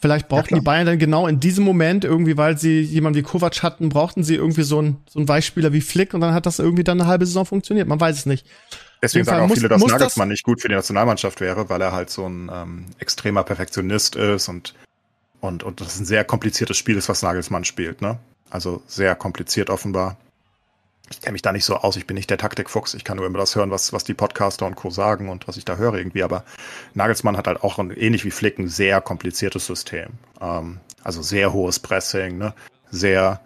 Vielleicht 0.00 0.28
brauchten 0.28 0.54
ja, 0.54 0.60
die 0.60 0.64
Bayern 0.64 0.86
dann 0.86 0.98
genau 0.98 1.28
in 1.28 1.38
diesem 1.38 1.64
Moment 1.64 2.04
irgendwie, 2.04 2.36
weil 2.36 2.58
sie 2.58 2.80
jemanden 2.80 3.18
wie 3.18 3.22
Kovac 3.22 3.62
hatten, 3.62 3.88
brauchten 3.88 4.24
sie 4.24 4.34
irgendwie 4.34 4.62
so 4.62 4.80
einen, 4.80 4.96
so 5.08 5.20
einen 5.20 5.28
Weichspieler 5.28 5.72
wie 5.72 5.80
Flick 5.80 6.12
und 6.12 6.20
dann 6.20 6.34
hat 6.34 6.44
das 6.44 6.58
irgendwie 6.58 6.82
dann 6.82 7.00
eine 7.00 7.08
halbe 7.08 7.24
Saison 7.24 7.46
funktioniert. 7.46 7.86
Man 7.86 8.00
weiß 8.00 8.16
es 8.16 8.26
nicht. 8.26 8.44
Deswegen 9.00 9.24
sagen 9.24 9.44
auch 9.44 9.48
muss, 9.48 9.58
viele, 9.58 9.68
dass 9.68 9.80
Nagelsmann 9.80 10.28
das 10.28 10.32
nicht 10.32 10.44
gut 10.44 10.60
für 10.60 10.68
die 10.68 10.74
Nationalmannschaft 10.74 11.40
wäre, 11.40 11.68
weil 11.68 11.80
er 11.80 11.92
halt 11.92 12.10
so 12.10 12.26
ein 12.26 12.50
ähm, 12.52 12.86
extremer 12.98 13.44
Perfektionist 13.44 14.16
ist 14.16 14.48
und, 14.48 14.74
und, 15.40 15.62
und 15.62 15.80
das 15.80 16.00
ein 16.00 16.04
sehr 16.04 16.24
kompliziertes 16.24 16.76
Spiel 16.76 16.96
ist, 16.96 17.08
was 17.08 17.22
Nagelsmann 17.22 17.64
spielt, 17.64 18.02
ne? 18.02 18.18
Also 18.50 18.82
sehr 18.88 19.14
kompliziert 19.14 19.70
offenbar. 19.70 20.16
Ich 21.12 21.20
kenne 21.20 21.32
mich 21.32 21.42
da 21.42 21.52
nicht 21.52 21.64
so 21.64 21.76
aus, 21.76 21.96
ich 21.96 22.06
bin 22.06 22.14
nicht 22.14 22.30
der 22.30 22.38
Taktikfuchs, 22.38 22.94
ich 22.94 23.04
kann 23.04 23.16
nur 23.16 23.26
immer 23.26 23.38
das 23.38 23.54
hören, 23.54 23.70
was, 23.70 23.92
was 23.92 24.04
die 24.04 24.14
Podcaster 24.14 24.66
und 24.66 24.74
Co. 24.74 24.90
sagen 24.90 25.28
und 25.28 25.46
was 25.46 25.56
ich 25.56 25.64
da 25.64 25.76
höre 25.76 25.94
irgendwie. 25.94 26.22
Aber 26.22 26.44
Nagelsmann 26.94 27.36
hat 27.36 27.46
halt 27.46 27.62
auch 27.62 27.78
ein, 27.78 27.90
ähnlich 27.90 28.24
wie 28.24 28.30
Flick 28.30 28.58
ein 28.58 28.68
sehr 28.68 29.00
kompliziertes 29.00 29.66
System. 29.66 30.10
Ähm, 30.40 30.80
also 31.04 31.22
sehr 31.22 31.52
hohes 31.52 31.78
Pressing, 31.78 32.38
ne? 32.38 32.54
sehr, 32.90 33.40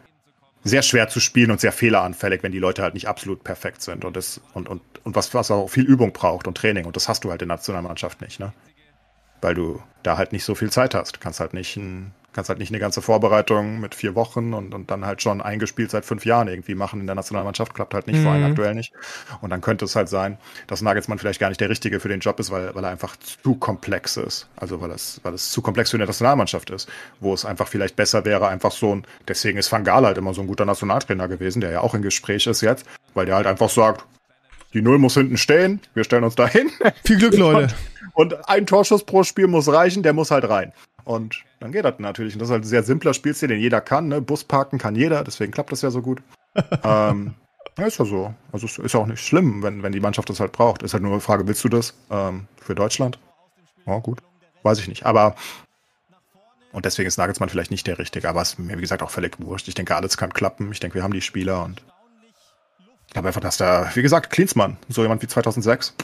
sehr 0.65 0.83
schwer 0.83 1.09
zu 1.09 1.21
spielen 1.21 1.51
und 1.51 1.61
sehr 1.61 1.73
fehleranfällig, 1.73 2.43
wenn 2.43 2.53
die 2.53 2.59
Leute 2.59 2.83
halt 2.83 2.95
nicht 2.95 3.09
absolut 3.09 3.45
perfekt 3.45 3.83
sind 3.83 4.05
und 4.05 4.17
das, 4.17 4.41
und, 4.55 4.69
und, 4.69 4.83
und 5.05 5.17
was, 5.17 5.35
was 5.35 5.51
auch 5.51 5.69
viel 5.69 5.85
Übung 5.85 6.13
braucht 6.13 6.47
und 6.47 6.57
Training. 6.57 6.85
Und 6.85 6.97
das 6.97 7.09
hast 7.09 7.25
du 7.25 7.31
halt 7.31 7.43
in 7.43 7.49
der 7.49 7.57
Nationalmannschaft 7.57 8.21
nicht, 8.21 8.41
ne? 8.41 8.53
Weil 9.43 9.55
du 9.55 9.83
da 10.03 10.17
halt 10.17 10.33
nicht 10.33 10.45
so 10.45 10.55
viel 10.55 10.71
Zeit 10.71 10.95
hast. 10.95 11.17
Du 11.17 11.21
kannst 11.21 11.41
halt 11.41 11.53
nicht 11.53 11.77
ein 11.77 12.13
kannst 12.37 12.51
halt 12.51 12.59
nicht 12.59 12.71
eine 12.71 12.79
ganze 12.79 13.01
Vorbereitung 13.01 13.81
mit 13.81 13.95
vier 13.95 14.15
Wochen 14.15 14.53
und, 14.53 14.75
und 14.75 14.91
dann 14.91 15.07
halt 15.07 15.23
schon 15.23 15.41
eingespielt 15.41 15.91
seit 15.91 16.05
fünf 16.05 16.27
Jahren 16.27 16.49
irgendwie 16.49 16.75
machen 16.75 17.01
in 17.01 17.07
der 17.07 17.15
Nationalmannschaft. 17.15 17.75
Klappt 17.75 17.95
halt 17.95 18.07
nicht, 18.07 18.19
mhm. 18.19 18.25
vor 18.25 18.33
allem 18.33 18.45
aktuell 18.45 18.75
nicht. 18.75 18.93
Und 19.41 19.49
dann 19.49 19.63
könnte 19.63 19.87
es 19.87 19.97
halt 19.97 20.11
sein, 20.11 20.37
dass 20.67 20.83
Nagelsmann 20.83 21.19
vielleicht 21.19 21.41
gar 21.41 21.49
nicht 21.49 21.63
der 21.63 21.71
Richtige 21.71 21.99
für 21.99 22.09
den 22.09 22.21
Job 22.21 22.39
ist, 22.39 22.51
weil, 22.51 22.75
weil 22.75 22.85
er 22.85 22.91
einfach 22.91 23.17
zu 23.17 23.55
komplex 23.55 24.19
ist. 24.19 24.49
Also 24.55 24.83
weil 24.83 24.91
es, 24.91 25.19
weil 25.23 25.33
es 25.33 25.51
zu 25.51 25.63
komplex 25.63 25.91
für 25.91 25.97
eine 25.97 26.05
Nationalmannschaft 26.05 26.69
ist, 26.69 26.91
wo 27.21 27.33
es 27.33 27.47
einfach 27.47 27.69
vielleicht 27.69 27.97
besser 27.97 28.27
wäre, 28.27 28.49
einfach 28.49 28.71
so 28.71 28.95
ein, 28.95 29.07
deswegen 29.27 29.57
ist 29.57 29.73
Van 29.73 29.83
Gaal 29.83 30.05
halt 30.05 30.19
immer 30.19 30.35
so 30.35 30.43
ein 30.43 30.47
guter 30.47 30.67
Nationaltrainer 30.67 31.29
gewesen, 31.29 31.63
der 31.63 31.71
ja 31.71 31.81
auch 31.81 31.95
im 31.95 32.03
Gespräch 32.03 32.47
ist 32.47 32.61
jetzt, 32.61 32.85
weil 33.15 33.25
der 33.25 33.37
halt 33.37 33.47
einfach 33.47 33.71
sagt, 33.71 34.05
die 34.75 34.83
Null 34.83 34.99
muss 34.99 35.15
hinten 35.15 35.39
stehen, 35.39 35.81
wir 35.95 36.05
stellen 36.05 36.25
uns 36.25 36.35
dahin. 36.35 36.71
Viel 37.03 37.17
Glück, 37.17 37.35
Leute. 37.39 37.75
Und, 38.13 38.35
und 38.35 38.49
ein 38.51 38.67
Torschuss 38.67 39.05
pro 39.05 39.23
Spiel 39.23 39.47
muss 39.47 39.73
reichen, 39.73 40.03
der 40.03 40.13
muss 40.13 40.31
halt 40.31 40.47
rein. 40.47 40.75
Und 41.07 41.45
dann 41.61 41.71
geht 41.71 41.85
das 41.85 41.95
natürlich. 41.99 42.35
Und 42.35 42.41
das 42.41 42.49
ist 42.49 42.53
halt 42.53 42.65
ein 42.65 42.69
sehr 42.69 42.83
simpler 42.83 43.15
Spielstil, 43.15 43.49
den 43.49 43.61
jeder 43.61 43.81
kann. 43.81 44.09
Ne? 44.09 44.21
Bus 44.21 44.43
parken 44.43 44.79
kann 44.79 44.97
jeder, 44.97 45.23
deswegen 45.23 45.53
klappt 45.53 45.71
das 45.71 45.81
ja 45.81 45.91
so 45.91 46.03
gut. 46.03 46.21
ähm, 46.83 47.35
ja, 47.79 47.87
ist 47.87 47.99
ja 47.99 48.05
so. 48.05 48.35
Also 48.53 48.67
ist 48.67 48.93
ja 48.93 49.01
auch 49.01 49.07
nicht 49.07 49.25
schlimm, 49.25 49.63
wenn, 49.63 49.85
wenn 49.85 49.93
die 49.93 50.01
Mannschaft 50.01 50.29
das 50.29 50.41
halt 50.41 50.51
braucht. 50.51 50.83
Ist 50.83 50.95
halt 50.95 51.05
nur 51.05 51.13
eine 51.13 51.21
Frage, 51.21 51.47
willst 51.47 51.63
du 51.63 51.69
das 51.69 51.95
ähm, 52.11 52.49
für 52.61 52.75
Deutschland? 52.75 53.21
Ja, 53.87 53.99
gut. 53.99 54.21
Weiß 54.65 54.81
ich 54.81 54.89
nicht. 54.89 55.07
Aber 55.07 55.37
und 56.73 56.85
deswegen 56.85 57.07
ist 57.07 57.19
Nagelsmann 57.19 57.49
vielleicht 57.49 57.71
nicht 57.71 57.87
der 57.87 57.99
Richtige, 57.99 58.29
aber 58.29 58.43
es 58.43 58.51
ist 58.51 58.59
mir, 58.59 58.77
wie 58.77 58.83
gesagt, 58.83 59.03
auch 59.03 59.11
völlig 59.11 59.39
wurscht. 59.39 59.69
Ich 59.69 59.75
denke, 59.75 59.95
alles 59.95 60.17
kann 60.17 60.35
klappen. 60.35 60.73
Ich 60.73 60.81
denke, 60.81 60.97
wir 60.97 61.05
haben 61.05 61.13
die 61.13 61.23
Spieler 61.23 61.65
und 61.65 61.83
ich 63.07 63.13
glaube 63.13 63.29
einfach, 63.29 63.41
dass 63.41 63.57
da, 63.57 63.89
wie 63.95 64.03
gesagt, 64.03 64.31
Klinsmann, 64.31 64.77
so 64.89 65.03
jemand 65.03 65.23
wie 65.23 65.29
2006, 65.29 65.95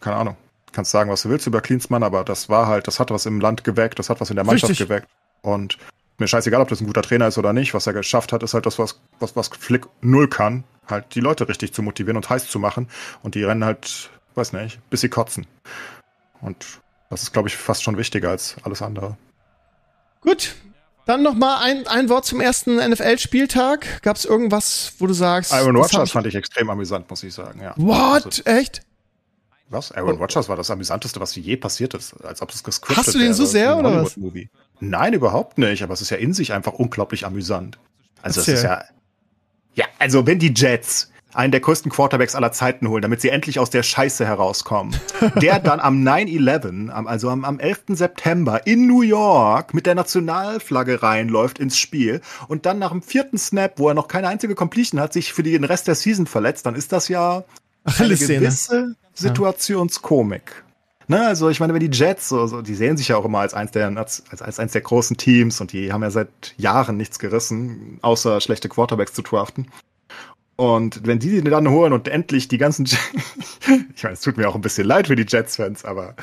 keine 0.00 0.16
Ahnung, 0.16 0.36
kannst 0.72 0.90
sagen, 0.90 1.10
was 1.10 1.22
du 1.22 1.28
willst 1.28 1.46
über 1.46 1.60
Klinsmann, 1.60 2.02
aber 2.02 2.24
das 2.24 2.48
war 2.48 2.66
halt, 2.66 2.86
das 2.86 3.00
hat 3.00 3.10
was 3.10 3.26
im 3.26 3.40
Land 3.40 3.64
geweckt, 3.64 3.98
das 3.98 4.10
hat 4.10 4.20
was 4.20 4.30
in 4.30 4.36
der 4.36 4.44
Mannschaft 4.44 4.70
Richtig. 4.70 4.88
geweckt. 4.88 5.08
Und 5.42 5.78
mir 6.18 6.28
scheißegal, 6.28 6.60
ob 6.60 6.68
das 6.68 6.80
ein 6.80 6.86
guter 6.86 7.02
Trainer 7.02 7.28
ist 7.28 7.38
oder 7.38 7.52
nicht. 7.52 7.74
Was 7.74 7.86
er 7.86 7.92
geschafft 7.92 8.32
hat, 8.32 8.42
ist 8.42 8.54
halt 8.54 8.66
das, 8.66 8.78
was, 8.78 9.00
was, 9.18 9.34
was 9.36 9.48
Flick 9.48 9.86
null 10.02 10.28
kann, 10.28 10.64
halt 10.88 11.14
die 11.14 11.20
Leute 11.20 11.48
richtig 11.48 11.72
zu 11.72 11.82
motivieren 11.82 12.16
und 12.16 12.28
heiß 12.28 12.48
zu 12.48 12.58
machen. 12.58 12.88
Und 13.22 13.34
die 13.34 13.42
rennen 13.42 13.64
halt, 13.64 14.10
weiß 14.34 14.52
nicht, 14.52 14.78
bis 14.90 15.00
sie 15.00 15.08
kotzen. 15.08 15.46
Und 16.42 16.80
das 17.08 17.22
ist, 17.22 17.32
glaube 17.32 17.48
ich, 17.48 17.56
fast 17.56 17.82
schon 17.82 17.96
wichtiger 17.96 18.30
als 18.30 18.56
alles 18.62 18.82
andere. 18.82 19.16
Gut. 20.20 20.54
Dann 21.06 21.22
noch 21.22 21.34
mal 21.34 21.58
ein, 21.58 21.86
ein 21.88 22.08
Wort 22.08 22.26
zum 22.26 22.40
ersten 22.40 22.76
NFL-Spieltag. 22.76 24.02
Gab 24.02 24.16
es 24.16 24.24
irgendwas, 24.24 24.92
wo 24.98 25.06
du 25.06 25.14
sagst? 25.14 25.52
Iron 25.52 25.74
Rodgers 25.74 26.12
fand 26.12 26.26
ich 26.26 26.34
extrem 26.34 26.70
amüsant, 26.70 27.08
muss 27.10 27.22
ich 27.24 27.34
sagen. 27.34 27.60
Ja. 27.60 27.72
What? 27.76 28.26
Also, 28.26 28.42
Echt? 28.44 28.82
Was? 29.70 29.92
Aaron 29.92 30.16
Rodgers 30.16 30.48
war 30.48 30.56
das 30.56 30.70
amüsanteste, 30.70 31.20
was 31.20 31.36
je 31.36 31.56
passiert 31.56 31.94
ist, 31.94 32.14
als 32.24 32.42
ob 32.42 32.50
es 32.50 32.64
gescriptet 32.64 33.06
Hast 33.06 33.14
du 33.14 33.18
den 33.18 33.32
so 33.32 33.46
sehr 33.46 33.78
oder 33.78 34.04
was? 34.04 34.18
Nein, 34.80 35.12
überhaupt 35.12 35.58
nicht, 35.58 35.82
aber 35.82 35.94
es 35.94 36.00
ist 36.00 36.10
ja 36.10 36.16
in 36.16 36.34
sich 36.34 36.52
einfach 36.52 36.72
unglaublich 36.72 37.24
amüsant. 37.24 37.78
Also 38.20 38.40
es 38.40 38.48
ist 38.48 38.64
ja 38.64 38.82
Ja, 39.74 39.86
also 39.98 40.26
wenn 40.26 40.40
die 40.40 40.52
Jets 40.54 41.10
einen 41.32 41.52
der 41.52 41.60
größten 41.60 41.90
Quarterbacks 41.90 42.34
aller 42.34 42.52
Zeiten 42.52 42.88
holen, 42.88 43.02
damit 43.02 43.20
sie 43.20 43.28
endlich 43.28 43.58
aus 43.58 43.70
der 43.70 43.82
Scheiße 43.82 44.26
herauskommen. 44.26 44.98
Der 45.40 45.58
dann 45.60 45.80
am 45.80 46.02
9-11, 46.02 46.90
also 46.90 47.28
am, 47.30 47.44
am 47.44 47.60
11. 47.60 47.82
September 47.90 48.66
in 48.66 48.86
New 48.86 49.02
York 49.02 49.74
mit 49.74 49.86
der 49.86 49.94
Nationalflagge 49.94 51.02
reinläuft 51.02 51.58
ins 51.58 51.78
Spiel 51.78 52.20
und 52.48 52.66
dann 52.66 52.78
nach 52.78 52.90
dem 52.90 53.02
vierten 53.02 53.38
Snap, 53.38 53.78
wo 53.78 53.88
er 53.88 53.94
noch 53.94 54.08
keine 54.08 54.28
einzige 54.28 54.54
Completion 54.54 55.00
hat, 55.00 55.12
sich 55.12 55.32
für 55.32 55.42
den 55.42 55.64
Rest 55.64 55.86
der 55.86 55.94
Season 55.94 56.26
verletzt, 56.26 56.66
dann 56.66 56.74
ist 56.74 56.92
das 56.92 57.08
ja 57.08 57.44
eine 57.84 58.16
gewisse 58.16 58.96
Situationskomik. 59.14 60.64
Ne, 61.08 61.26
also 61.26 61.48
ich 61.48 61.58
meine, 61.58 61.74
wenn 61.74 61.80
die 61.80 61.90
Jets, 61.90 62.28
so, 62.28 62.46
so, 62.46 62.62
die 62.62 62.76
sehen 62.76 62.96
sich 62.96 63.08
ja 63.08 63.16
auch 63.16 63.24
immer 63.24 63.40
als 63.40 63.52
eins 63.52 63.72
der 63.72 63.88
als, 63.96 64.22
als 64.30 64.60
eins 64.60 64.70
der 64.70 64.80
großen 64.80 65.16
Teams 65.16 65.60
und 65.60 65.72
die 65.72 65.92
haben 65.92 66.02
ja 66.04 66.10
seit 66.10 66.54
Jahren 66.56 66.96
nichts 66.96 67.18
gerissen, 67.18 67.98
außer 68.00 68.40
schlechte 68.40 68.68
Quarterbacks 68.68 69.12
zu 69.12 69.22
draften. 69.22 69.66
Und 70.60 71.06
wenn 71.06 71.18
die 71.18 71.30
den 71.30 71.46
dann 71.46 71.70
holen 71.70 71.94
und 71.94 72.06
endlich 72.06 72.46
die 72.46 72.58
ganzen, 72.58 72.84
ich 73.96 74.02
meine, 74.02 74.12
es 74.12 74.20
tut 74.20 74.36
mir 74.36 74.46
auch 74.46 74.54
ein 74.54 74.60
bisschen 74.60 74.86
leid 74.86 75.06
für 75.06 75.16
die 75.16 75.24
Jets-Fans, 75.26 75.86
aber 75.86 76.14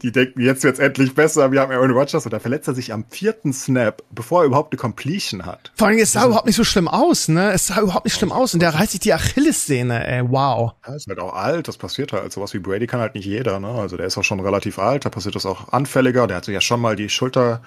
die 0.00 0.10
denken, 0.10 0.40
jetzt 0.40 0.64
wird's 0.64 0.78
endlich 0.78 1.14
besser, 1.14 1.52
wir 1.52 1.60
haben 1.60 1.70
Aaron 1.70 1.90
Rodgers 1.90 2.24
und 2.24 2.32
da 2.32 2.38
verletzt 2.38 2.68
er 2.68 2.74
sich 2.74 2.94
am 2.94 3.04
vierten 3.10 3.52
Snap, 3.52 4.02
bevor 4.10 4.44
er 4.44 4.46
überhaupt 4.46 4.72
eine 4.72 4.78
Completion 4.78 5.44
hat. 5.44 5.72
Vor 5.74 5.88
allem, 5.88 5.98
es 5.98 6.12
sah 6.12 6.20
also, 6.20 6.30
überhaupt 6.30 6.46
nicht 6.46 6.56
so 6.56 6.64
schlimm 6.64 6.88
aus, 6.88 7.28
ne? 7.28 7.52
Es 7.52 7.66
sah 7.66 7.82
überhaupt 7.82 8.06
nicht 8.06 8.16
schlimm 8.16 8.32
aus 8.32 8.54
und 8.54 8.60
der 8.60 8.72
reißt 8.72 8.92
sich 8.92 9.00
die 9.00 9.12
Achillessehne, 9.12 10.06
ey, 10.06 10.22
wow. 10.26 10.72
Ja, 10.88 10.94
ist 10.94 11.06
halt 11.06 11.18
auch 11.18 11.34
alt, 11.34 11.68
das 11.68 11.76
passiert 11.76 12.14
halt. 12.14 12.32
Sowas 12.32 12.54
wie 12.54 12.60
Brady 12.60 12.86
kann 12.86 13.00
halt 13.00 13.14
nicht 13.14 13.26
jeder, 13.26 13.60
ne? 13.60 13.68
Also 13.68 13.98
der 13.98 14.06
ist 14.06 14.16
auch 14.16 14.24
schon 14.24 14.40
relativ 14.40 14.78
alt, 14.78 15.04
da 15.04 15.10
passiert 15.10 15.34
das 15.34 15.44
auch 15.44 15.70
anfälliger, 15.70 16.26
der 16.26 16.38
hat 16.38 16.46
sich 16.46 16.54
ja 16.54 16.62
schon 16.62 16.80
mal 16.80 16.96
die 16.96 17.10
Schulter 17.10 17.60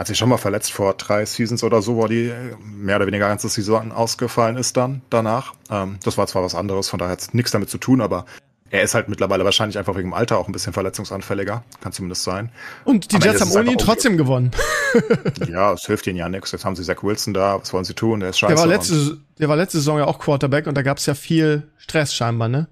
hat 0.00 0.06
sich 0.06 0.16
schon 0.16 0.30
mal 0.30 0.38
verletzt 0.38 0.72
vor 0.72 0.94
drei 0.94 1.26
Seasons 1.26 1.62
oder 1.62 1.82
so, 1.82 1.96
wo 1.96 2.06
die 2.06 2.32
mehr 2.64 2.96
oder 2.96 3.06
weniger 3.06 3.28
ganze 3.28 3.50
Saison 3.50 3.92
ausgefallen 3.92 4.56
ist 4.56 4.78
dann 4.78 5.02
danach. 5.10 5.52
Ähm, 5.70 5.98
das 6.02 6.16
war 6.16 6.26
zwar 6.26 6.42
was 6.42 6.54
anderes, 6.54 6.88
von 6.88 6.98
daher 6.98 7.12
hat 7.12 7.20
es 7.20 7.34
nichts 7.34 7.50
damit 7.50 7.68
zu 7.68 7.76
tun, 7.76 8.00
aber 8.00 8.24
er 8.70 8.82
ist 8.82 8.94
halt 8.94 9.10
mittlerweile 9.10 9.44
wahrscheinlich 9.44 9.76
einfach 9.76 9.94
wegen 9.96 10.08
dem 10.08 10.14
Alter 10.14 10.38
auch 10.38 10.48
ein 10.48 10.52
bisschen 10.52 10.72
verletzungsanfälliger. 10.72 11.64
Kann 11.82 11.92
zumindest 11.92 12.22
sein. 12.22 12.50
Und 12.84 13.12
die 13.12 13.16
Am 13.16 13.22
Jets 13.22 13.42
haben 13.42 13.50
ohne 13.50 13.72
ihn 13.72 13.76
trotzdem 13.76 14.16
gewonnen. 14.16 14.52
ja, 15.46 15.74
es 15.74 15.84
hilft 15.84 16.06
ihnen 16.06 16.16
ja 16.16 16.30
nichts. 16.30 16.52
Jetzt 16.52 16.64
haben 16.64 16.76
sie 16.76 16.82
Zach 16.82 17.02
Wilson 17.02 17.34
da. 17.34 17.60
Was 17.60 17.70
wollen 17.74 17.84
sie 17.84 17.92
tun? 17.92 18.20
Der 18.20 18.30
ist 18.30 18.38
scheiße. 18.38 18.54
Der 18.54 18.58
war 18.58 18.68
letzte, 18.68 19.18
der 19.38 19.48
war 19.50 19.56
letzte 19.56 19.78
Saison 19.78 19.98
ja 19.98 20.06
auch 20.06 20.18
Quarterback 20.18 20.66
und 20.66 20.76
da 20.76 20.82
gab 20.82 20.96
es 20.96 21.04
ja 21.04 21.14
viel 21.14 21.68
Stress 21.76 22.14
scheinbar, 22.14 22.48
ne? 22.48 22.68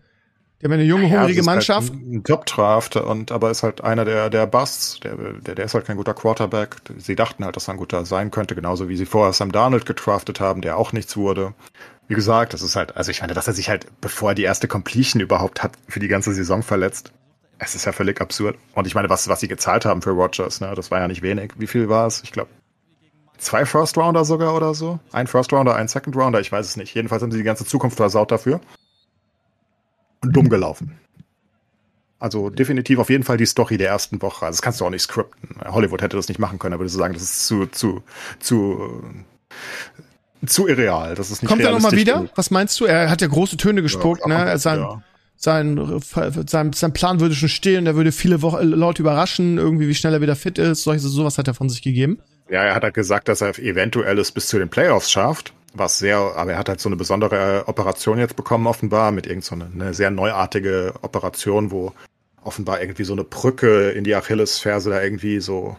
Die 0.61 0.65
haben 0.65 0.73
eine 0.73 0.83
junge, 0.83 1.05
ja, 1.05 1.21
hungrige 1.21 1.39
halt 1.39 1.47
Mannschaft. 1.47 1.93
Halt 1.93 2.03
ein 2.03 2.25
Top-Draft 2.25 2.97
und 2.97 3.31
aber 3.31 3.51
ist 3.51 3.63
halt 3.63 3.83
einer 3.85 4.05
der, 4.05 4.29
der 4.29 4.47
Busts. 4.47 4.99
Der, 5.01 5.15
der, 5.15 5.55
der 5.55 5.65
ist 5.65 5.75
halt 5.75 5.87
kein 5.87 5.97
guter 5.97 6.15
Quarterback. 6.15 6.77
Sie 6.97 7.15
dachten 7.15 7.45
halt, 7.45 7.55
dass 7.55 7.69
er 7.69 7.75
ein 7.75 7.77
guter 7.77 8.05
sein 8.05 8.33
könnte, 8.33 8.57
genauso 8.57 8.89
wie 8.89 8.97
sie 8.97 9.07
vorher 9.07 9.33
Sam 9.33 9.53
Darnold 9.53 9.87
gedraftet 9.87 10.41
haben, 10.41 10.61
der 10.61 10.77
auch 10.77 10.93
nichts 10.93 11.17
wurde. 11.17 11.55
Wie 12.09 12.15
gesagt, 12.15 12.55
das 12.55 12.63
ist 12.63 12.75
halt, 12.75 12.97
also 12.97 13.11
ich 13.13 13.21
meine, 13.21 13.35
dass 13.35 13.47
er 13.47 13.53
sich 13.53 13.69
halt, 13.69 13.87
bevor 14.01 14.31
er 14.31 14.35
die 14.35 14.43
erste 14.43 14.67
Completion 14.67 15.21
überhaupt 15.21 15.63
hat, 15.63 15.73
für 15.87 16.01
die 16.01 16.09
ganze 16.09 16.33
Saison 16.33 16.63
verletzt. 16.63 17.13
Es 17.61 17.75
ist 17.77 17.85
ja 17.85 17.93
völlig 17.93 18.21
absurd. 18.21 18.57
Und 18.75 18.87
ich 18.87 18.95
meine, 18.95 19.11
was, 19.11 19.29
was 19.29 19.41
sie 19.41 19.49
gezahlt 19.49 19.85
haben 19.85 20.03
für 20.03 20.11
Rogers, 20.11 20.61
ne, 20.61 20.73
das 20.75 20.91
war 20.91 20.99
ja 20.99 21.07
nicht 21.07 21.23
wenig. 21.23 21.53
Wie 21.57 21.67
viel 21.69 21.89
war 21.89 22.07
es? 22.07 22.23
Ich 22.25 22.33
glaube, 22.33 22.51
zwei 23.37 23.65
First 23.65 23.97
Rounder 23.97 24.25
sogar 24.25 24.57
oder 24.57 24.75
so. 24.75 24.99
Ein 25.13 25.29
First 25.29 25.53
Rounder, 25.53 25.77
ein 25.77 25.87
Second 25.87 26.17
Rounder, 26.17 26.41
ich 26.41 26.51
weiß 26.51 26.67
es 26.67 26.77
nicht. 26.77 26.95
Jedenfalls 26.95 27.23
haben 27.23 27.31
sie 27.31 27.39
die 27.39 27.45
ganze 27.45 27.65
Zukunft 27.65 27.97
versaut 27.97 28.33
dafür 28.33 28.61
dumm 30.23 30.49
gelaufen. 30.49 30.99
Also 32.21 32.51
definitiv 32.51 32.99
auf 32.99 33.11
jeden 33.11 33.23
Fall 33.23 33.37
die 33.37 33.47
Story 33.47 33.77
der 33.77 33.89
ersten 33.89 34.21
Woche. 34.21 34.47
Also 34.47 34.57
das 34.57 34.62
kannst 34.62 34.81
du 34.81 34.85
auch 34.85 34.91
nicht 34.91 35.03
scripten. 35.03 35.51
Hollywood 35.64 36.03
hätte 36.03 36.16
das 36.16 36.29
nicht 36.29 36.41
machen 36.41 36.59
können, 36.59 36.75
aber 36.75 36.83
würde 36.83 36.93
sagen, 36.93 37.14
das 37.14 37.23
ist 37.23 37.47
zu, 37.47 37.66
zu, 37.66 38.03
zu, 38.41 39.05
zu 40.45 40.66
irreal. 40.66 41.14
Das 41.14 41.31
ist 41.31 41.43
nicht 41.43 41.49
Kommt 41.49 41.62
er 41.62 41.71
nochmal 41.71 41.93
wieder? 41.93 42.29
Was 42.35 42.51
meinst 42.51 42.79
du? 42.81 42.87
Er 42.87 43.09
hat 43.09 43.21
ja 43.21 43.29
große 43.29 43.57
Töne 43.57 43.83
gespuckt, 43.83 44.23
ja, 44.27 44.47
ne? 44.47 44.59
Sein, 44.59 44.81
ja. 44.81 45.03
sein, 45.37 46.01
sein, 46.47 46.73
sein 46.73 46.93
Plan 46.93 47.21
würde 47.21 47.37
schon 47.37 47.49
stehen, 47.49 47.87
er 47.87 47.95
würde 47.95 48.11
viele 48.11 48.43
Wo 48.43 48.59
Leute 48.59 49.03
überraschen, 49.03 49.57
irgendwie 49.57 49.87
wie 49.87 49.95
schnell 49.95 50.14
er 50.14 50.21
wieder 50.21 50.35
fit 50.35 50.59
ist. 50.59 50.83
Solche, 50.83 51.07
sowas 51.07 51.39
hat 51.39 51.47
er 51.47 51.55
von 51.55 51.69
sich 51.69 51.83
gegeben. 51.83 52.19
Ja, 52.51 52.64
er 52.64 52.75
hat 52.75 52.83
halt 52.83 52.95
gesagt, 52.95 53.29
dass 53.29 53.43
er 53.43 53.57
eventuell 53.61 54.19
es 54.19 54.33
bis 54.33 54.49
zu 54.49 54.59
den 54.59 54.71
Playoffs 54.71 55.11
schafft 55.11 55.53
was 55.79 55.99
sehr, 55.99 56.18
aber 56.18 56.53
er 56.53 56.59
hat 56.59 56.68
halt 56.68 56.81
so 56.81 56.89
eine 56.89 56.97
besondere 56.97 57.64
Operation 57.66 58.18
jetzt 58.18 58.37
bekommen, 58.37 58.66
offenbar, 58.66 59.12
mit 59.12 59.26
irgend 59.26 59.45
so 59.45 59.55
eine, 59.55 59.70
eine 59.72 59.95
sehr 59.95 60.11
neuartige 60.11 60.95
Operation, 61.03 61.70
wo 61.70 61.93
offenbar 62.43 62.81
irgendwie 62.81 63.05
so 63.05 63.12
eine 63.12 63.24
Brücke 63.24 63.91
in 63.91 64.05
die 64.05 64.14
Achillesferse 64.14 64.91
da 64.91 65.03
irgendwie 65.03 65.41
so 65.41 65.76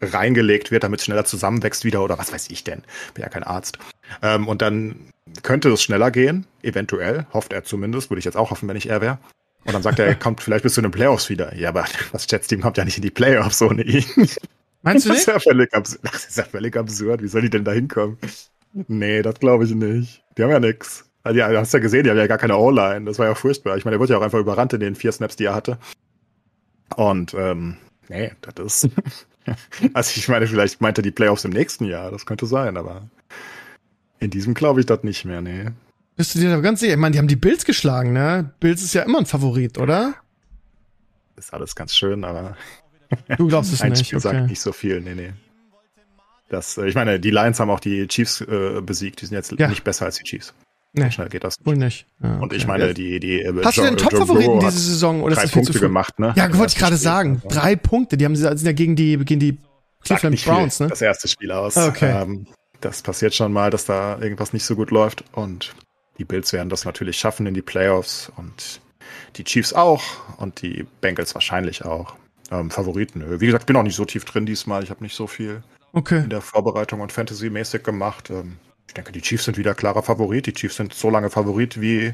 reingelegt 0.00 0.70
wird, 0.70 0.84
damit 0.84 1.00
es 1.00 1.06
schneller 1.06 1.24
zusammenwächst 1.24 1.84
wieder 1.84 2.02
oder 2.02 2.18
was 2.18 2.32
weiß 2.32 2.50
ich 2.50 2.64
denn. 2.64 2.82
Bin 3.14 3.22
ja 3.22 3.28
kein 3.28 3.42
Arzt. 3.42 3.78
Ähm, 4.22 4.48
und 4.48 4.62
dann 4.62 4.96
könnte 5.42 5.70
es 5.70 5.82
schneller 5.82 6.10
gehen, 6.10 6.46
eventuell, 6.62 7.26
hofft 7.32 7.52
er 7.52 7.64
zumindest, 7.64 8.10
würde 8.10 8.18
ich 8.18 8.24
jetzt 8.24 8.36
auch 8.36 8.50
hoffen, 8.50 8.68
wenn 8.68 8.76
ich 8.76 8.88
er 8.88 9.00
wäre. 9.00 9.18
Und 9.64 9.72
dann 9.72 9.82
sagt 9.82 9.98
er, 9.98 10.06
er 10.06 10.14
kommt 10.14 10.42
vielleicht 10.42 10.62
bis 10.62 10.74
zu 10.74 10.82
den 10.82 10.90
Playoffs 10.90 11.30
wieder. 11.30 11.54
Ja, 11.56 11.70
aber 11.70 11.86
das 12.12 12.26
Jets-Team 12.30 12.60
kommt 12.60 12.76
ja 12.76 12.84
nicht 12.84 12.96
in 12.96 13.02
die 13.02 13.10
Playoffs 13.10 13.62
ohne 13.62 13.82
ihn. 13.82 14.04
Meinst 14.82 15.06
du 15.06 15.10
nicht? 15.10 15.26
Das 15.26 15.36
ist 15.36 15.46
ja 15.46 15.50
völlig 15.50 15.72
absurd. 15.72 16.00
Das 16.04 16.24
ist 16.26 16.36
ja 16.36 16.44
völlig 16.44 16.76
absurd. 16.76 17.22
Wie 17.22 17.28
soll 17.28 17.42
die 17.42 17.50
denn 17.50 17.64
da 17.64 17.72
hinkommen? 17.72 18.18
Nee, 18.88 19.22
das 19.22 19.38
glaube 19.38 19.64
ich 19.64 19.74
nicht. 19.74 20.24
Die 20.36 20.42
haben 20.42 20.50
ja 20.50 20.60
nix. 20.60 21.04
Also, 21.22 21.38
ja, 21.38 21.48
du 21.48 21.58
hast 21.58 21.72
ja 21.72 21.78
gesehen, 21.78 22.04
die 22.04 22.10
haben 22.10 22.18
ja 22.18 22.26
gar 22.26 22.38
keine 22.38 22.56
O-Line. 22.58 23.06
Das 23.06 23.18
war 23.18 23.26
ja 23.26 23.34
furchtbar. 23.34 23.76
Ich 23.76 23.84
meine, 23.84 23.94
der 23.94 24.00
wurde 24.00 24.12
ja 24.12 24.18
auch 24.18 24.22
einfach 24.22 24.38
überrannt 24.40 24.72
in 24.74 24.80
den 24.80 24.94
vier 24.94 25.12
Snaps, 25.12 25.36
die 25.36 25.44
er 25.44 25.54
hatte. 25.54 25.78
Und, 26.96 27.32
ähm, 27.34 27.76
nee, 28.08 28.32
das 28.42 28.84
ist. 28.84 28.94
also, 29.94 30.12
ich 30.16 30.28
meine, 30.28 30.46
vielleicht 30.46 30.80
meinte 30.80 31.00
die 31.02 31.10
Playoffs 31.12 31.44
im 31.44 31.52
nächsten 31.52 31.84
Jahr. 31.86 32.10
Das 32.10 32.26
könnte 32.26 32.46
sein, 32.46 32.76
aber 32.76 33.08
in 34.18 34.30
diesem 34.30 34.54
glaube 34.54 34.80
ich 34.80 34.86
das 34.86 35.02
nicht 35.02 35.24
mehr, 35.24 35.40
nee. 35.40 35.66
Bist 36.16 36.34
du 36.34 36.38
dir 36.38 36.50
da 36.50 36.60
ganz 36.60 36.80
sicher? 36.80 36.92
Ich 36.92 36.98
meine, 36.98 37.12
die 37.12 37.18
haben 37.18 37.28
die 37.28 37.36
Bills 37.36 37.64
geschlagen, 37.64 38.12
ne? 38.12 38.52
Bills 38.60 38.82
ist 38.82 38.94
ja 38.94 39.02
immer 39.02 39.18
ein 39.18 39.26
Favorit, 39.26 39.78
oder? 39.78 40.14
Ist 41.36 41.52
alles 41.52 41.74
ganz 41.74 41.94
schön, 41.94 42.24
aber. 42.24 42.56
Du 43.36 43.48
glaubst 43.48 43.72
es 43.72 43.80
ein 43.82 43.92
nicht. 43.92 44.06
Spiel 44.06 44.18
Okay. 44.18 44.28
sagt 44.36 44.48
nicht 44.48 44.60
so 44.60 44.72
viel, 44.72 45.00
nee, 45.00 45.14
nee. 45.14 45.32
Das, 46.54 46.78
äh, 46.78 46.86
ich 46.86 46.94
meine, 46.94 47.18
die 47.20 47.30
Lions 47.30 47.60
haben 47.60 47.70
auch 47.70 47.80
die 47.80 48.06
Chiefs 48.08 48.40
äh, 48.40 48.80
besiegt. 48.80 49.20
Die 49.20 49.26
sind 49.26 49.34
jetzt 49.36 49.52
Ja. 49.58 49.68
nicht 49.68 49.84
besser 49.84 50.06
als 50.06 50.16
die 50.16 50.24
Chiefs. 50.24 50.54
Nee, 50.96 51.10
Schnell 51.10 51.28
geht 51.28 51.42
das. 51.42 51.56
wohl 51.64 51.76
nicht. 51.76 52.06
Ja, 52.22 52.36
Und 52.36 52.52
ich 52.52 52.62
okay. 52.62 52.78
meine, 52.78 52.94
die, 52.94 53.18
die 53.18 53.42
äh, 53.42 53.52
Hast 53.64 53.76
du 53.76 53.80
Joe- 53.82 53.88
denn 53.90 53.96
Top-Favoriten 53.98 54.60
diese 54.60 54.78
Saison? 54.78 55.22
Oder 55.24 55.32
ist 55.32 55.42
drei 55.42 55.48
viel 55.48 55.62
Punkte 55.62 55.80
gemacht, 55.80 56.20
ne? 56.20 56.32
Ja, 56.36 56.44
wollte 56.44 56.54
ich 56.54 56.60
ersten 56.60 56.78
gerade 56.78 56.94
Spiel. 56.96 57.04
sagen. 57.04 57.42
Also, 57.44 57.60
Drei 57.60 57.74
Punkte. 57.76 58.16
Die 58.16 58.24
haben 58.24 58.36
sie 58.36 58.42
sind 58.42 58.64
ja 58.64 58.72
gegen 58.72 58.94
die, 58.94 59.16
gegen 59.18 59.40
die 59.40 59.58
Cleveland 60.04 60.44
Browns, 60.44 60.78
ne? 60.78 60.86
Das 60.86 61.02
erste 61.02 61.26
Spiel 61.26 61.50
aus. 61.50 61.76
Okay. 61.76 62.22
Ähm, 62.22 62.46
das 62.80 63.02
passiert 63.02 63.34
schon 63.34 63.52
mal, 63.52 63.70
dass 63.70 63.86
da 63.86 64.18
irgendwas 64.20 64.52
nicht 64.52 64.64
so 64.64 64.76
gut 64.76 64.92
läuft. 64.92 65.24
Und 65.32 65.74
die 66.18 66.24
Bills 66.24 66.52
werden 66.52 66.68
das 66.68 66.84
natürlich 66.84 67.18
schaffen 67.18 67.46
in 67.46 67.54
die 67.54 67.62
Playoffs 67.62 68.30
und 68.36 68.80
die 69.36 69.42
Chiefs 69.42 69.72
auch 69.72 70.02
und 70.36 70.62
die 70.62 70.86
Bengals 71.00 71.34
wahrscheinlich 71.34 71.84
auch. 71.84 72.14
Ähm, 72.52 72.70
Favoriten. 72.70 73.40
Wie 73.40 73.46
gesagt, 73.46 73.66
bin 73.66 73.74
auch 73.74 73.82
nicht 73.82 73.96
so 73.96 74.04
tief 74.04 74.24
drin 74.26 74.46
diesmal. 74.46 74.84
Ich 74.84 74.90
habe 74.90 75.02
nicht 75.02 75.16
so 75.16 75.26
viel 75.26 75.64
Okay. 75.94 76.22
in 76.24 76.30
der 76.30 76.40
Vorbereitung 76.40 77.00
und 77.00 77.12
Fantasy-mäßig 77.12 77.82
gemacht. 77.82 78.30
Ähm, 78.30 78.56
ich 78.86 78.94
denke, 78.94 79.12
die 79.12 79.22
Chiefs 79.22 79.44
sind 79.44 79.56
wieder 79.56 79.74
klarer 79.74 80.02
Favorit. 80.02 80.46
Die 80.46 80.52
Chiefs 80.52 80.76
sind 80.76 80.92
so 80.92 81.08
lange 81.10 81.30
Favorit, 81.30 81.80
wie 81.80 82.12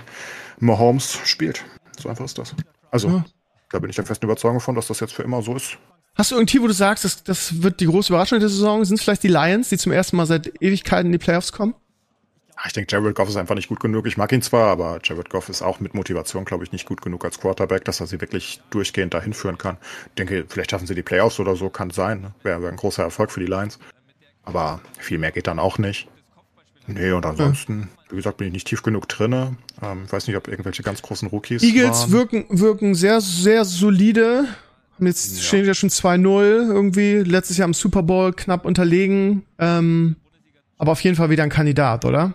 Mahomes 0.58 1.18
spielt. 1.24 1.64
So 1.98 2.08
einfach 2.08 2.24
ist 2.24 2.38
das. 2.38 2.54
Also, 2.90 3.08
Ja. 3.08 3.24
da 3.70 3.78
bin 3.78 3.90
ich 3.90 3.96
der 3.96 4.06
festen 4.06 4.24
Überzeugung 4.26 4.60
von, 4.60 4.74
dass 4.74 4.86
das 4.86 5.00
jetzt 5.00 5.12
für 5.14 5.22
immer 5.22 5.42
so 5.42 5.56
ist. 5.56 5.78
Hast 6.14 6.30
du 6.32 6.36
irgendwie, 6.36 6.60
wo 6.60 6.66
du 6.66 6.72
sagst, 6.72 7.04
das, 7.04 7.22
das 7.22 7.62
wird 7.62 7.80
die 7.80 7.86
große 7.86 8.12
Überraschung 8.12 8.40
der 8.40 8.48
Saison? 8.48 8.84
Sind 8.84 8.96
es 8.98 9.02
vielleicht 9.02 9.22
die 9.22 9.28
Lions, 9.28 9.68
die 9.68 9.78
zum 9.78 9.92
ersten 9.92 10.16
Mal 10.16 10.26
seit 10.26 10.52
Ewigkeiten 10.60 11.06
in 11.06 11.12
die 11.12 11.18
Playoffs 11.18 11.52
kommen? 11.52 11.74
Ah, 12.62 12.66
Ich 12.66 12.72
denke, 12.74 12.94
Jared 12.94 13.14
Goff 13.14 13.28
ist 13.28 13.36
einfach 13.36 13.54
nicht 13.54 13.68
gut 13.68 13.80
genug. 13.80 14.06
Ich 14.06 14.16
mag 14.18 14.30
ihn 14.32 14.42
zwar, 14.42 14.66
aber 14.68 14.98
Jared 15.02 15.30
Goff 15.30 15.48
ist 15.48 15.62
auch 15.62 15.80
mit 15.80 15.94
Motivation, 15.94 16.44
glaube 16.44 16.64
ich, 16.64 16.72
nicht 16.72 16.84
gut 16.86 17.00
genug 17.00 17.24
als 17.24 17.40
Quarterback, 17.40 17.84
dass 17.86 18.00
er 18.00 18.06
sie 18.06 18.20
wirklich 18.20 18.60
durchgehend 18.70 19.14
dahin 19.14 19.32
führen 19.32 19.56
kann. 19.56 19.78
Ich 20.08 20.14
denke, 20.14 20.44
vielleicht 20.48 20.70
schaffen 20.70 20.86
sie 20.86 20.94
die 20.94 21.02
Playoffs 21.02 21.40
oder 21.40 21.56
so, 21.56 21.70
kann 21.70 21.90
sein. 21.90 22.20
Ne? 22.20 22.34
Wäre 22.42 22.60
wär 22.62 22.68
ein 22.70 22.76
großer 22.76 23.02
Erfolg 23.02 23.30
für 23.30 23.40
die 23.40 23.46
Lions. 23.46 23.78
Aber 24.44 24.80
viel 24.98 25.18
mehr 25.18 25.32
geht 25.32 25.46
dann 25.46 25.58
auch 25.58 25.78
nicht. 25.78 26.08
Nee, 26.86 27.12
und 27.12 27.24
ansonsten, 27.24 27.88
wie 28.10 28.16
gesagt, 28.16 28.38
bin 28.38 28.48
ich 28.48 28.52
nicht 28.52 28.66
tief 28.66 28.82
genug 28.82 29.08
drinne. 29.08 29.56
Ähm, 29.80 30.02
ich 30.06 30.12
weiß 30.12 30.26
nicht, 30.26 30.36
ob 30.36 30.48
irgendwelche 30.48 30.82
ganz 30.82 31.00
großen 31.02 31.28
Rookies 31.28 31.62
Eagles 31.62 32.02
waren. 32.02 32.12
wirken, 32.12 32.44
wirken 32.50 32.94
sehr, 32.94 33.20
sehr 33.20 33.64
solide. 33.64 34.46
Jetzt 34.98 35.36
Ja. 35.36 35.42
stehen 35.42 35.64
ja 35.66 35.72
schon 35.74 35.88
2-0 35.90 36.42
irgendwie. 36.68 37.18
Letztes 37.18 37.56
Jahr 37.56 37.68
im 37.68 37.74
Super 37.74 38.02
Bowl 38.02 38.32
knapp 38.32 38.64
unterlegen. 38.66 39.44
Ähm, 39.58 40.16
aber 40.78 40.92
auf 40.92 41.00
jeden 41.02 41.16
Fall 41.16 41.30
wieder 41.30 41.42
ein 41.42 41.48
Kandidat, 41.50 42.04
oder? 42.04 42.34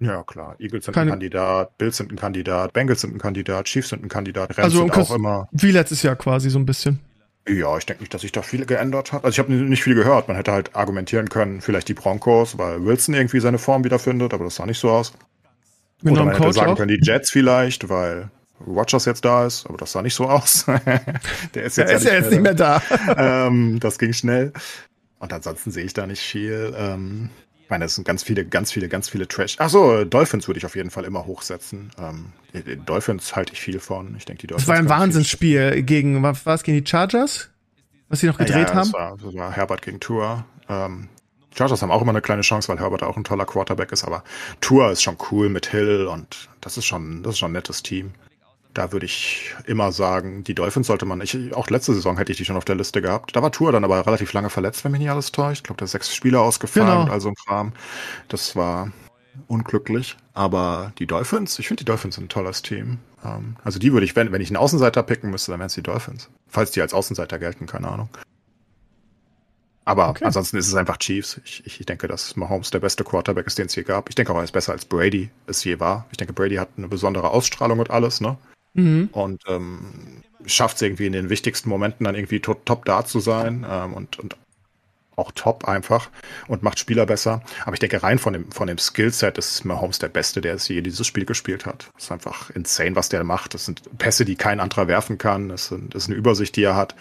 Ja, 0.00 0.22
klar. 0.22 0.54
Eagles 0.58 0.84
sind 0.84 0.94
Keine- 0.94 1.10
ein 1.10 1.14
Kandidat, 1.14 1.76
Bills 1.78 1.96
sind 1.96 2.12
ein 2.12 2.16
Kandidat, 2.16 2.72
Bengals 2.72 3.00
sind 3.00 3.14
ein 3.14 3.18
Kandidat, 3.18 3.64
Chiefs 3.66 3.88
sind 3.88 4.04
ein 4.04 4.08
Kandidat, 4.08 4.50
Rams 4.50 4.58
Also 4.64 4.78
sind 4.78 4.96
auch 4.96 5.14
immer. 5.14 5.48
Wie 5.52 5.72
letztes 5.72 6.02
Jahr 6.02 6.14
quasi 6.16 6.50
so 6.50 6.58
ein 6.58 6.66
bisschen. 6.66 7.00
Ja, 7.48 7.76
ich 7.78 7.86
denke 7.86 8.02
nicht, 8.02 8.12
dass 8.14 8.20
sich 8.20 8.30
da 8.32 8.42
viel 8.42 8.66
geändert 8.66 9.12
hat. 9.12 9.24
Also 9.24 9.34
ich 9.34 9.38
habe 9.38 9.52
nicht 9.52 9.82
viel 9.82 9.94
gehört. 9.94 10.28
Man 10.28 10.36
hätte 10.36 10.52
halt 10.52 10.76
argumentieren 10.76 11.28
können, 11.30 11.60
vielleicht 11.62 11.88
die 11.88 11.94
Broncos, 11.94 12.58
weil 12.58 12.84
Wilson 12.84 13.14
irgendwie 13.14 13.40
seine 13.40 13.58
Form 13.58 13.84
wiederfindet, 13.84 14.34
aber 14.34 14.44
das 14.44 14.56
sah 14.56 14.66
nicht 14.66 14.78
so 14.78 14.90
aus. 14.90 15.14
Mit 16.02 16.12
Oder 16.12 16.24
man 16.26 16.34
hätte 16.34 16.44
Coach 16.44 16.56
sagen 16.56 16.72
auch. 16.72 16.76
können, 16.76 16.88
die 16.96 17.00
Jets 17.02 17.30
vielleicht, 17.30 17.88
weil 17.88 18.30
Rogers 18.64 19.04
jetzt 19.06 19.24
da 19.24 19.46
ist, 19.46 19.66
aber 19.66 19.78
das 19.78 19.92
sah 19.92 20.02
nicht 20.02 20.14
so 20.14 20.28
aus. 20.28 20.66
Der 21.54 21.64
ist 21.64 21.76
jetzt, 21.76 21.90
Er 21.90 21.96
ist 21.96 22.04
ja 22.04 22.12
jetzt 22.14 22.30
nicht 22.30 22.42
mehr 22.42 22.54
da. 22.54 22.82
ähm, 23.16 23.80
das 23.80 23.98
ging 23.98 24.12
schnell. 24.12 24.52
Und 25.18 25.32
ansonsten 25.32 25.70
sehe 25.72 25.84
ich 25.84 25.94
da 25.94 26.06
nicht 26.06 26.20
viel. 26.22 26.72
Ähm, 26.76 27.30
ich 27.68 27.70
meine, 27.70 27.84
es 27.84 27.96
sind 27.96 28.06
ganz 28.06 28.22
viele, 28.22 28.46
ganz 28.46 28.72
viele, 28.72 28.88
ganz 28.88 29.10
viele 29.10 29.28
Trash. 29.28 29.56
Ach 29.58 29.68
so, 29.68 30.02
Dolphins 30.06 30.48
würde 30.48 30.56
ich 30.56 30.64
auf 30.64 30.74
jeden 30.74 30.88
Fall 30.88 31.04
immer 31.04 31.26
hochsetzen. 31.26 31.90
Ähm, 31.98 32.32
Dolphins 32.86 33.36
halte 33.36 33.52
ich 33.52 33.60
viel 33.60 33.78
von. 33.78 34.16
Ich 34.16 34.24
denke, 34.24 34.40
die 34.40 34.46
Dolphins. 34.46 34.66
Das 34.66 34.74
war 34.74 34.78
ein 34.82 34.88
Wahnsinnsspiel 34.88 35.82
gegen, 35.82 36.22
was 36.22 36.46
war 36.46 36.54
es, 36.54 36.62
gegen 36.62 36.82
die 36.82 36.90
Chargers? 36.90 37.50
Was 38.08 38.20
sie 38.20 38.26
noch 38.26 38.38
gedreht 38.38 38.70
ja, 38.70 38.74
haben? 38.74 38.90
Das 38.90 38.92
war, 38.94 39.18
das 39.22 39.34
war 39.34 39.52
Herbert 39.52 39.82
gegen 39.82 40.00
Tour. 40.00 40.46
Ähm, 40.70 41.10
Chargers 41.54 41.82
haben 41.82 41.90
auch 41.90 42.00
immer 42.00 42.12
eine 42.12 42.22
kleine 42.22 42.40
Chance, 42.40 42.68
weil 42.68 42.80
Herbert 42.80 43.02
auch 43.02 43.18
ein 43.18 43.24
toller 43.24 43.44
Quarterback 43.44 43.92
ist, 43.92 44.02
aber 44.02 44.24
Tour 44.62 44.90
ist 44.90 45.02
schon 45.02 45.18
cool 45.30 45.50
mit 45.50 45.66
Hill 45.66 46.06
und 46.06 46.48
das 46.62 46.78
ist 46.78 46.86
schon, 46.86 47.22
das 47.22 47.34
ist 47.34 47.38
schon 47.40 47.50
ein 47.50 47.52
nettes 47.52 47.82
Team. 47.82 48.12
Da 48.78 48.92
würde 48.92 49.06
ich 49.06 49.56
immer 49.66 49.90
sagen, 49.90 50.44
die 50.44 50.54
Dolphins 50.54 50.86
sollte 50.86 51.04
man, 51.04 51.20
ich, 51.20 51.52
auch 51.52 51.68
letzte 51.68 51.94
Saison 51.94 52.16
hätte 52.16 52.30
ich 52.30 52.38
die 52.38 52.44
schon 52.44 52.54
auf 52.56 52.64
der 52.64 52.76
Liste 52.76 53.02
gehabt. 53.02 53.34
Da 53.34 53.42
war 53.42 53.50
Tour 53.50 53.72
dann 53.72 53.82
aber 53.82 54.06
relativ 54.06 54.32
lange 54.32 54.50
verletzt, 54.50 54.84
wenn 54.84 54.92
mich 54.92 55.00
nicht 55.00 55.10
alles 55.10 55.32
täuscht. 55.32 55.62
Ich 55.62 55.62
glaube, 55.64 55.78
da 55.80 55.84
ist 55.86 55.90
sechs 55.90 56.14
Spieler 56.14 56.42
ausgefallen 56.42 56.86
Genau. 56.86 57.02
und 57.02 57.10
all 57.10 57.20
so 57.20 57.30
ein 57.30 57.34
Kram. 57.34 57.72
Das 58.28 58.54
war 58.54 58.92
unglücklich. 59.48 60.16
Aber 60.32 60.92
die 61.00 61.08
Dolphins, 61.08 61.58
ich 61.58 61.66
finde 61.66 61.80
die 61.80 61.86
Dolphins 61.86 62.14
sind 62.14 62.26
ein 62.26 62.28
tolles 62.28 62.62
Team. 62.62 62.98
Ähm, 63.24 63.56
also 63.64 63.80
die 63.80 63.92
würde 63.92 64.04
ich, 64.06 64.14
wenn, 64.14 64.30
wenn 64.30 64.40
ich 64.40 64.48
einen 64.50 64.58
Außenseiter 64.58 65.02
picken 65.02 65.30
müsste, 65.32 65.50
dann 65.50 65.58
wären 65.58 65.66
es 65.66 65.74
die 65.74 65.82
Dolphins. 65.82 66.28
Falls 66.46 66.70
die 66.70 66.80
als 66.80 66.94
Außenseiter 66.94 67.40
gelten, 67.40 67.66
keine 67.66 67.88
Ahnung. 67.88 68.08
Aber 69.86 70.08
Okay. 70.10 70.24
ansonsten 70.24 70.56
ist 70.56 70.68
es 70.68 70.74
einfach 70.76 70.98
Chiefs. 70.98 71.40
Ich, 71.44 71.66
ich, 71.66 71.80
ich 71.80 71.86
denke, 71.86 72.06
dass 72.06 72.36
Mahomes 72.36 72.70
der 72.70 72.78
beste 72.78 73.02
Quarterback 73.02 73.48
ist, 73.48 73.58
den 73.58 73.66
es 73.66 73.74
je 73.74 73.82
gab. 73.82 74.08
Ich 74.08 74.14
denke 74.14 74.32
auch, 74.32 74.36
er 74.36 74.44
ist 74.44 74.52
besser 74.52 74.70
als 74.70 74.84
Brady 74.84 75.30
es 75.48 75.64
je 75.64 75.80
war. 75.80 76.06
Ich 76.12 76.16
denke, 76.16 76.32
Brady 76.32 76.54
hat 76.56 76.68
eine 76.76 76.86
besondere 76.86 77.30
Ausstrahlung 77.30 77.80
und 77.80 77.90
alles, 77.90 78.20
ne? 78.20 78.38
Mhm. 78.78 79.08
Und 79.10 79.42
ähm, 79.48 80.22
schafft 80.46 80.76
es 80.76 80.82
irgendwie 80.82 81.06
in 81.06 81.12
den 81.12 81.30
wichtigsten 81.30 81.68
Momenten 81.68 82.04
dann 82.04 82.14
irgendwie 82.14 82.38
to 82.38 82.54
top 82.54 82.84
da 82.84 83.04
zu 83.04 83.18
sein 83.18 83.66
ähm, 83.68 83.92
und, 83.92 84.18
und 84.20 84.36
auch 85.16 85.32
top 85.34 85.64
einfach 85.64 86.10
und 86.46 86.62
macht 86.62 86.78
Spieler 86.78 87.04
besser. 87.04 87.42
Aber 87.64 87.74
ich 87.74 87.80
denke, 87.80 88.04
rein 88.04 88.20
von 88.20 88.34
dem, 88.34 88.52
von 88.52 88.68
dem 88.68 88.78
Skillset 88.78 89.36
ist 89.36 89.64
Mahomes 89.64 89.98
der 89.98 90.08
Beste, 90.08 90.40
der 90.40 90.54
es 90.54 90.68
je 90.68 90.80
dieses 90.80 91.08
Spiel 91.08 91.24
gespielt 91.24 91.66
hat. 91.66 91.90
Es 91.98 92.04
ist 92.04 92.12
einfach 92.12 92.50
insane, 92.50 92.94
was 92.94 93.08
der 93.08 93.24
macht. 93.24 93.54
Das 93.54 93.64
sind 93.64 93.82
Pässe, 93.98 94.24
die 94.24 94.36
kein 94.36 94.60
anderer 94.60 94.86
werfen 94.86 95.18
kann. 95.18 95.48
Das, 95.48 95.66
sind, 95.66 95.92
das 95.92 96.04
ist 96.04 96.10
eine 96.10 96.16
Übersicht, 96.16 96.54
die 96.54 96.62
er 96.62 96.76
hat. 96.76 96.94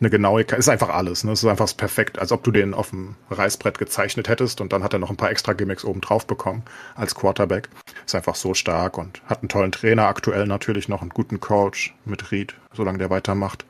Eine 0.00 0.08
Genauigkeit, 0.08 0.58
ist 0.58 0.70
einfach 0.70 0.88
alles. 0.88 1.24
Ne? 1.24 1.32
Es 1.32 1.42
ist 1.42 1.48
einfach 1.48 1.76
perfekt, 1.76 2.18
als 2.18 2.32
ob 2.32 2.42
du 2.42 2.50
den 2.50 2.72
auf 2.72 2.90
dem 2.90 3.16
Reißbrett 3.30 3.78
gezeichnet 3.78 4.28
hättest 4.28 4.62
und 4.62 4.72
dann 4.72 4.82
hat 4.82 4.94
er 4.94 4.98
noch 4.98 5.10
ein 5.10 5.16
paar 5.16 5.30
extra 5.30 5.52
Gimmicks 5.52 5.84
oben 5.84 6.00
drauf 6.00 6.26
bekommen 6.26 6.62
als 6.94 7.14
Quarterback. 7.14 7.68
Ist 8.06 8.14
einfach 8.14 8.34
so 8.34 8.54
stark 8.54 8.96
und 8.96 9.20
hat 9.26 9.40
einen 9.40 9.50
tollen 9.50 9.72
Trainer 9.72 10.06
aktuell 10.06 10.46
natürlich 10.46 10.88
noch, 10.88 11.02
einen 11.02 11.10
guten 11.10 11.38
Coach 11.38 11.94
mit 12.06 12.32
Reed, 12.32 12.54
solange 12.72 12.96
der 12.96 13.10
weitermacht. 13.10 13.66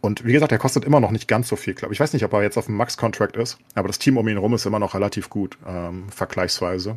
Und 0.00 0.24
wie 0.24 0.32
gesagt, 0.32 0.52
er 0.52 0.58
kostet 0.58 0.84
immer 0.84 1.00
noch 1.00 1.10
nicht 1.10 1.26
ganz 1.28 1.48
so 1.48 1.56
viel, 1.56 1.74
glaube 1.74 1.92
ich. 1.92 1.96
Ich 1.96 2.00
weiß 2.00 2.12
nicht, 2.12 2.24
ob 2.24 2.32
er 2.32 2.42
jetzt 2.42 2.56
auf 2.56 2.66
dem 2.66 2.76
Max-Contract 2.76 3.36
ist, 3.36 3.58
aber 3.74 3.88
das 3.88 3.98
Team 3.98 4.16
um 4.16 4.26
ihn 4.28 4.38
rum 4.38 4.54
ist 4.54 4.64
immer 4.64 4.78
noch 4.78 4.94
relativ 4.94 5.28
gut, 5.28 5.58
ähm, 5.66 6.08
vergleichsweise. 6.10 6.96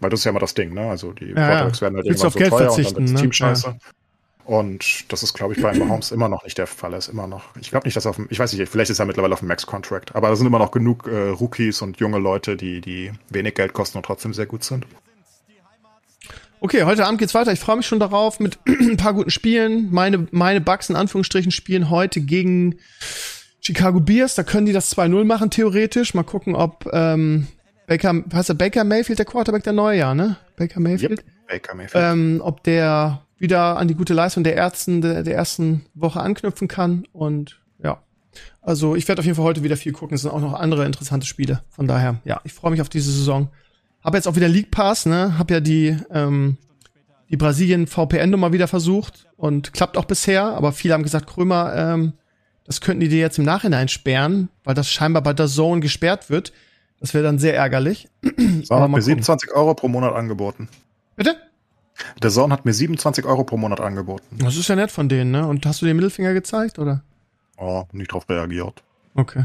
Weil 0.00 0.10
das 0.10 0.20
ist 0.20 0.24
ja 0.24 0.30
immer 0.30 0.40
das 0.40 0.54
Ding, 0.54 0.74
ne? 0.74 0.90
Also 0.90 1.12
die 1.12 1.26
ja. 1.26 1.34
Quarterbacks 1.34 1.80
werden 1.80 1.96
halt 1.96 2.06
irgendwann 2.06 2.26
auf 2.26 2.32
so 2.32 2.38
Geld 2.40 2.50
teuer 2.50 2.72
und 2.72 2.96
dann 2.96 3.04
das 3.04 3.12
ne? 3.12 3.20
Team 3.20 3.32
scheiße. 3.32 3.76
Und 4.44 5.12
das 5.12 5.22
ist, 5.22 5.34
glaube 5.34 5.54
ich, 5.54 5.62
bei 5.62 5.72
Mahomes 5.72 6.10
immer 6.10 6.28
noch 6.28 6.42
nicht 6.44 6.58
der 6.58 6.66
Fall. 6.66 6.92
Er 6.92 6.98
ist 6.98 7.08
immer 7.08 7.26
noch, 7.26 7.54
ich 7.60 7.70
glaube 7.70 7.86
nicht, 7.86 7.96
dass 7.96 8.06
er 8.06 8.10
auf 8.10 8.16
dem, 8.16 8.26
ich 8.30 8.38
weiß 8.38 8.52
nicht, 8.52 8.68
vielleicht 8.68 8.90
ist 8.90 8.98
er 8.98 9.06
mittlerweile 9.06 9.34
auf 9.34 9.38
dem 9.38 9.48
Max-Contract, 9.48 10.16
aber 10.16 10.28
da 10.28 10.36
sind 10.36 10.46
immer 10.46 10.58
noch 10.58 10.72
genug 10.72 11.06
äh, 11.06 11.28
Rookies 11.28 11.80
und 11.80 11.98
junge 11.98 12.18
Leute, 12.18 12.56
die, 12.56 12.80
die 12.80 13.12
wenig 13.28 13.54
Geld 13.54 13.72
kosten 13.72 13.98
und 13.98 14.06
trotzdem 14.06 14.34
sehr 14.34 14.46
gut 14.46 14.64
sind. 14.64 14.86
Okay, 16.60 16.84
heute 16.84 17.06
Abend 17.06 17.18
geht's 17.18 17.34
weiter. 17.34 17.52
Ich 17.52 17.58
freue 17.58 17.76
mich 17.76 17.86
schon 17.86 17.98
darauf 17.98 18.38
mit 18.38 18.58
ein 18.68 18.96
paar 18.96 19.14
guten 19.14 19.30
Spielen. 19.30 19.88
Meine, 19.90 20.28
meine 20.30 20.60
Bugs 20.60 20.90
in 20.90 20.96
Anführungsstrichen 20.96 21.50
spielen 21.50 21.90
heute 21.90 22.20
gegen 22.20 22.76
Chicago 23.60 24.00
Bears. 24.00 24.34
Da 24.36 24.42
können 24.44 24.66
die 24.66 24.72
das 24.72 24.96
2-0 24.96 25.24
machen, 25.24 25.50
theoretisch. 25.50 26.14
Mal 26.14 26.22
gucken, 26.22 26.54
ob 26.54 26.88
ähm, 26.92 27.48
Baker, 27.88 28.22
heißt 28.32 28.50
der 28.50 28.54
Baker 28.54 28.84
Mayfield, 28.84 29.18
der 29.18 29.26
Quarterback 29.26 29.64
der 29.64 29.72
neue 29.72 29.98
Jahr, 29.98 30.14
ne? 30.14 30.36
Baker 30.56 30.80
Mayfield. 30.80 31.20
Yep. 31.20 31.24
Baker 31.48 31.74
Mayfield. 31.74 32.04
Ähm, 32.04 32.40
ob 32.44 32.62
der 32.62 33.22
wieder 33.42 33.76
an 33.76 33.88
die 33.88 33.94
gute 33.94 34.14
Leistung 34.14 34.44
der 34.44 34.54
Ärzten 34.54 35.02
der, 35.02 35.22
der 35.24 35.34
ersten 35.34 35.84
Woche 35.94 36.20
anknüpfen 36.20 36.68
kann. 36.68 37.04
Und 37.12 37.60
ja. 37.82 38.00
Also 38.62 38.94
ich 38.96 39.06
werde 39.08 39.18
auf 39.18 39.26
jeden 39.26 39.36
Fall 39.36 39.44
heute 39.44 39.62
wieder 39.62 39.76
viel 39.76 39.92
gucken. 39.92 40.14
Es 40.14 40.22
sind 40.22 40.30
auch 40.30 40.40
noch 40.40 40.54
andere 40.54 40.86
interessante 40.86 41.26
Spiele. 41.26 41.62
Von 41.68 41.86
daher, 41.86 42.20
ja, 42.24 42.40
ich 42.44 42.54
freue 42.54 42.70
mich 42.70 42.80
auf 42.80 42.88
diese 42.88 43.10
Saison. 43.10 43.50
Hab 44.02 44.14
jetzt 44.14 44.26
auch 44.26 44.36
wieder 44.36 44.48
League 44.48 44.70
Pass, 44.70 45.06
ne? 45.06 45.38
Hab 45.38 45.50
ja 45.50 45.60
die, 45.60 45.96
ähm, 46.10 46.56
die 47.30 47.36
Brasilien 47.36 47.86
VPN-Nummer 47.86 48.52
wieder 48.52 48.68
versucht 48.68 49.26
und 49.36 49.72
klappt 49.72 49.96
auch 49.96 50.04
bisher, 50.04 50.44
aber 50.44 50.72
viele 50.72 50.94
haben 50.94 51.02
gesagt, 51.02 51.26
Krömer, 51.26 51.74
ähm, 51.76 52.12
das 52.64 52.80
könnten 52.80 53.00
die 53.00 53.08
dir 53.08 53.18
jetzt 53.18 53.38
im 53.38 53.44
Nachhinein 53.44 53.88
sperren, 53.88 54.48
weil 54.64 54.74
das 54.74 54.88
scheinbar 54.88 55.22
bei 55.22 55.32
der 55.32 55.48
Zone 55.48 55.80
gesperrt 55.80 56.30
wird. 56.30 56.52
Das 57.00 57.12
wäre 57.12 57.24
dann 57.24 57.40
sehr 57.40 57.56
ärgerlich. 57.56 58.08
Hat 58.24 58.70
mal 58.70 58.86
mir 58.86 58.86
gucken. 58.86 59.02
27 59.02 59.52
Euro 59.52 59.74
pro 59.74 59.88
Monat 59.88 60.14
angeboten. 60.14 60.68
Bitte? 61.16 61.36
Der 62.22 62.30
Zone 62.30 62.52
hat 62.52 62.64
mir 62.64 62.72
27 62.72 63.24
Euro 63.24 63.44
pro 63.44 63.56
Monat 63.56 63.80
angeboten. 63.80 64.38
Das 64.38 64.56
ist 64.56 64.68
ja 64.68 64.76
nett 64.76 64.90
von 64.90 65.08
denen, 65.08 65.30
ne? 65.30 65.46
Und 65.46 65.64
hast 65.66 65.82
du 65.82 65.86
den 65.86 65.96
Mittelfinger 65.96 66.32
gezeigt, 66.32 66.78
oder? 66.78 67.02
Oh, 67.58 67.84
nicht 67.92 68.12
drauf 68.12 68.28
reagiert. 68.28 68.82
Okay. 69.14 69.44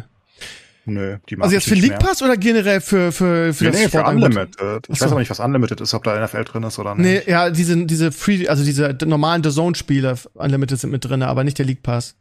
Nö, 0.86 1.18
die 1.30 1.38
Also 1.42 1.54
jetzt 1.54 1.68
für 1.68 1.76
League. 1.76 2.00
Pass 2.00 2.22
oder 2.22 2.38
generell 2.38 2.80
für, 2.80 3.12
für, 3.12 3.54
für 3.54 3.66
Nee, 3.66 3.72
das 3.72 3.80
nee, 3.82 3.90
für? 3.90 4.06
Unlimited. 4.06 4.86
Ich 4.88 4.94
Ach 4.94 4.96
so. 4.96 5.06
weiß 5.06 5.12
aber 5.12 5.20
nicht, 5.20 5.30
was 5.30 5.42
Unlimited 5.42 5.82
ist, 5.82 5.94
ob 5.94 6.04
da 6.06 6.24
NFL 6.24 6.46
drin 6.46 6.64
ist 6.64 6.80
oder 6.80 6.96
Nee, 6.96 7.16
nicht. 7.16 7.28
ja, 7.28 7.50
diese, 7.50 7.86
diese 7.86 8.14
Free, 8.14 8.48
also 8.48 8.64
diese 8.64 8.96
normalen 9.06 9.44
The 9.44 9.50
Zone-Spiele 9.52 10.16
Unlimited 10.36 10.80
sind 10.80 10.92
mit 10.92 11.04
drin, 11.04 11.24
aber 11.24 11.44
nicht 11.44 11.58
der 11.60 11.66
League 11.66 11.84
Pass. 11.84 12.16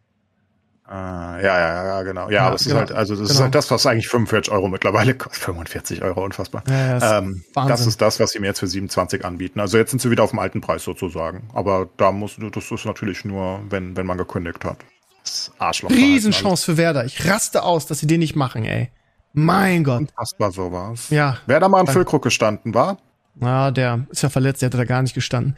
Ah, 0.89 1.39
ja, 1.43 1.59
ja, 1.59 1.85
ja, 1.85 2.03
genau. 2.03 2.27
Ja, 2.27 2.31
ja 2.31 2.47
aber 2.47 2.57
es 2.57 2.65
genau. 2.65 2.77
ist 2.77 2.91
halt, 2.91 2.93
also 2.93 3.17
das 3.17 3.29
genau. 3.29 3.33
ist 3.33 3.43
halt 3.43 3.55
das, 3.57 3.71
was 3.73 3.87
eigentlich 3.87 4.09
45 4.09 4.53
Euro 4.53 4.69
mittlerweile 4.69 5.15
kostet. 5.15 5.43
45 5.43 6.03
Euro, 6.03 6.25
unfassbar. 6.25 6.63
Ja, 6.69 6.99
das, 6.99 7.25
ähm, 7.25 7.45
das 7.55 7.87
ist 7.87 8.01
das, 8.01 8.21
was 8.21 8.31
sie 8.31 8.39
mir 8.39 8.47
jetzt 8.47 8.61
für 8.61 8.69
27 8.69 9.25
anbieten. 9.25 9.59
Also 9.59 9.79
jetzt 9.79 9.91
sind 9.91 10.01
sie 10.01 10.11
wieder 10.13 10.23
auf 10.23 10.31
dem 10.31 10.39
alten 10.39 10.61
Preis 10.61 10.85
sozusagen. 10.85 11.49
Aber 11.55 11.89
da 11.97 12.13
musst 12.13 12.39
du, 12.39 12.51
das 12.51 12.71
ist 12.71 12.85
natürlich 12.85 13.25
nur, 13.25 13.61
wenn, 13.69 13.97
wenn 13.97 14.07
man 14.07 14.17
gekündigt 14.17 14.65
hat. 14.65 14.79
Das 15.25 15.51
Arschloch. 15.59 15.91
Riesenchance 15.91 16.65
für 16.65 16.77
Werder. 16.77 17.05
Ich 17.05 17.29
raste 17.29 17.65
aus, 17.65 17.87
dass 17.87 17.99
sie 17.99 18.07
den 18.07 18.21
nicht 18.21 18.37
machen, 18.37 18.65
ey. 18.65 18.91
Mein 19.33 19.83
Gott. 19.83 20.01
Unfassbar 20.03 20.53
sowas. 20.53 21.11
Ja. 21.11 21.39
Wer 21.47 21.59
da 21.59 21.69
mal 21.69 21.81
im 21.81 21.89
Füllkrug 21.89 22.23
gestanden 22.23 22.75
war? 22.75 22.99
Ja, 23.41 23.73
der 23.73 24.07
ist 24.11 24.23
ja 24.23 24.29
verletzt, 24.29 24.63
der 24.63 24.71
hat 24.71 24.75
da 24.75 24.85
gar 24.85 25.03
nicht 25.03 25.15
gestanden. 25.15 25.57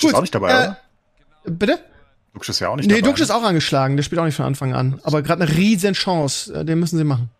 Gut, 0.00 0.10
ist 0.10 0.16
auch 0.16 0.20
nicht 0.20 0.34
dabei, 0.34 0.50
äh, 0.50 0.54
oder? 0.54 0.78
Bitte? 1.44 1.78
Dux 2.34 2.48
ist 2.48 2.60
ja 2.60 2.68
auch 2.68 2.76
nicht 2.76 2.88
nee, 2.88 3.00
dabei. 3.00 3.08
Dux 3.08 3.20
ist 3.20 3.30
auch 3.30 3.42
angeschlagen, 3.42 3.96
der 3.96 4.02
spielt 4.02 4.20
auch 4.20 4.24
nicht 4.24 4.34
von 4.34 4.44
Anfang 4.44 4.74
an. 4.74 5.00
Aber 5.04 5.22
gerade 5.22 5.44
eine 5.44 5.56
riesen 5.56 5.94
Chance, 5.94 6.52
äh, 6.52 6.64
den 6.64 6.80
müssen 6.80 6.98
sie 6.98 7.04
machen. 7.04 7.30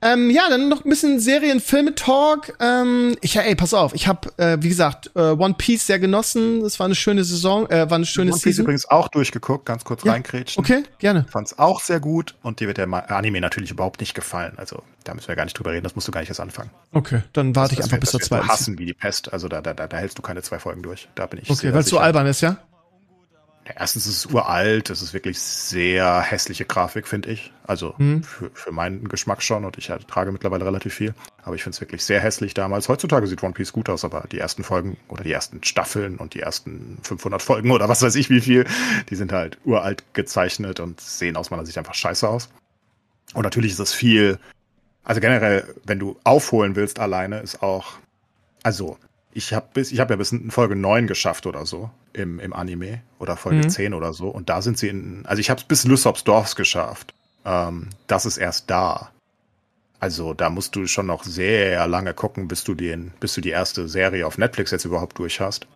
Ähm, 0.00 0.30
ja, 0.30 0.48
dann 0.48 0.68
noch 0.70 0.84
ein 0.84 0.88
bisschen 0.88 1.20
Serien, 1.20 1.60
Filme, 1.60 1.94
Talk. 1.94 2.54
Ähm, 2.60 3.16
ich, 3.20 3.36
ey, 3.36 3.54
pass 3.54 3.74
auf, 3.74 3.94
ich 3.94 4.08
habe, 4.08 4.30
äh, 4.38 4.56
wie 4.60 4.68
gesagt, 4.68 5.10
äh, 5.14 5.20
One 5.20 5.54
Piece 5.58 5.86
sehr 5.86 5.98
genossen. 5.98 6.62
Es 6.62 6.78
war 6.78 6.86
eine 6.86 6.94
schöne 6.94 7.24
Saison, 7.24 7.68
äh, 7.68 7.90
war 7.90 7.96
eine 7.96 8.06
schöne 8.06 8.30
One 8.30 8.40
Piece 8.40 8.56
Season. 8.56 8.64
übrigens 8.64 8.88
auch 8.88 9.08
durchgeguckt, 9.08 9.66
ganz 9.66 9.84
kurz 9.84 10.04
ja. 10.04 10.12
reinkrätschen. 10.12 10.60
Okay, 10.62 10.82
gerne. 10.98 11.26
Fand's 11.30 11.58
auch 11.58 11.80
sehr 11.80 12.00
gut 12.00 12.34
und 12.42 12.60
dir 12.60 12.68
wird 12.68 12.78
der 12.78 12.88
Anime 13.10 13.40
natürlich 13.40 13.70
überhaupt 13.70 14.00
nicht 14.00 14.14
gefallen. 14.14 14.54
Also 14.56 14.82
da 15.04 15.14
müssen 15.14 15.28
wir 15.28 15.36
gar 15.36 15.44
nicht 15.44 15.58
drüber 15.58 15.72
reden, 15.72 15.84
das 15.84 15.94
musst 15.94 16.08
du 16.08 16.12
gar 16.12 16.20
nicht 16.20 16.30
erst 16.30 16.40
anfangen. 16.40 16.70
Okay, 16.92 17.22
dann 17.32 17.54
warte 17.54 17.74
ich 17.74 17.82
einfach 17.82 17.98
bis 17.98 18.10
zur 18.10 18.20
zweiten. 18.20 18.48
hassen 18.48 18.78
wie 18.78 18.86
die 18.86 18.94
Pest, 18.94 19.32
also 19.32 19.48
da, 19.48 19.60
da, 19.60 19.74
da, 19.74 19.86
da 19.86 19.96
hältst 19.96 20.18
du 20.18 20.22
keine 20.22 20.42
zwei 20.42 20.58
Folgen 20.58 20.82
durch. 20.82 21.08
Da 21.14 21.26
bin 21.26 21.40
ich 21.42 21.50
Okay, 21.50 21.72
weil 21.72 21.80
es 21.80 21.88
so 21.88 21.98
albern 21.98 22.26
ist, 22.26 22.40
ja? 22.40 22.58
Erstens 23.74 24.06
ist 24.06 24.18
es 24.18 24.26
uralt, 24.26 24.90
es 24.90 25.02
ist 25.02 25.12
wirklich 25.12 25.40
sehr 25.40 26.20
hässliche 26.20 26.64
Grafik, 26.64 27.08
finde 27.08 27.30
ich. 27.30 27.52
Also 27.66 27.94
mhm. 27.98 28.22
für, 28.22 28.50
für 28.54 28.70
meinen 28.70 29.08
Geschmack 29.08 29.42
schon 29.42 29.64
und 29.64 29.76
ich 29.76 29.90
trage 30.06 30.30
mittlerweile 30.30 30.64
relativ 30.64 30.94
viel. 30.94 31.14
Aber 31.42 31.56
ich 31.56 31.64
finde 31.64 31.74
es 31.74 31.80
wirklich 31.80 32.04
sehr 32.04 32.20
hässlich 32.20 32.54
damals. 32.54 32.88
Heutzutage 32.88 33.26
sieht 33.26 33.42
One 33.42 33.54
Piece 33.54 33.72
gut 33.72 33.88
aus, 33.88 34.04
aber 34.04 34.24
die 34.30 34.38
ersten 34.38 34.62
Folgen 34.62 34.96
oder 35.08 35.24
die 35.24 35.32
ersten 35.32 35.64
Staffeln 35.64 36.16
und 36.16 36.34
die 36.34 36.40
ersten 36.40 36.98
500 37.02 37.42
Folgen 37.42 37.72
oder 37.72 37.88
was 37.88 38.02
weiß 38.02 38.14
ich 38.14 38.30
wie 38.30 38.40
viel, 38.40 38.66
die 39.10 39.16
sind 39.16 39.32
halt 39.32 39.58
uralt 39.64 40.04
gezeichnet 40.12 40.78
und 40.78 41.00
sehen 41.00 41.36
aus 41.36 41.50
meiner 41.50 41.66
Sicht 41.66 41.78
einfach 41.78 41.94
scheiße 41.94 42.28
aus. 42.28 42.48
Und 43.34 43.42
natürlich 43.42 43.72
ist 43.72 43.80
es 43.80 43.92
viel, 43.92 44.38
also 45.02 45.20
generell, 45.20 45.74
wenn 45.84 45.98
du 45.98 46.16
aufholen 46.22 46.76
willst 46.76 47.00
alleine, 47.00 47.40
ist 47.40 47.62
auch, 47.62 47.94
also 48.62 48.96
ich 49.36 49.52
habe 49.52 49.66
bis, 49.74 49.92
ich 49.92 50.00
habe 50.00 50.14
ja 50.14 50.16
bis 50.16 50.32
in 50.32 50.50
Folge 50.50 50.74
9 50.74 51.06
geschafft 51.06 51.44
oder 51.44 51.66
so 51.66 51.90
im, 52.14 52.40
im 52.40 52.54
Anime 52.54 53.02
oder 53.18 53.36
Folge 53.36 53.64
mhm. 53.64 53.68
10 53.70 53.92
oder 53.92 54.14
so. 54.14 54.28
Und 54.28 54.48
da 54.48 54.62
sind 54.62 54.78
sie 54.78 54.88
in, 54.88 55.26
also 55.26 55.40
ich 55.40 55.50
habe 55.50 55.60
es 55.60 55.66
bis 55.66 55.84
Lysops 55.84 56.24
Dorfs 56.24 56.56
geschafft. 56.56 57.12
Ähm, 57.44 57.90
das 58.06 58.24
ist 58.24 58.38
erst 58.38 58.70
da. 58.70 59.10
Also 60.00 60.32
da 60.32 60.48
musst 60.48 60.74
du 60.74 60.86
schon 60.86 61.06
noch 61.06 61.22
sehr 61.24 61.86
lange 61.86 62.14
gucken, 62.14 62.48
bis 62.48 62.64
du 62.64 62.74
den, 62.74 63.12
bis 63.20 63.34
du 63.34 63.42
die 63.42 63.50
erste 63.50 63.88
Serie 63.88 64.26
auf 64.26 64.38
Netflix 64.38 64.70
jetzt 64.70 64.86
überhaupt 64.86 65.18
durch 65.18 65.38
hast. 65.38 65.66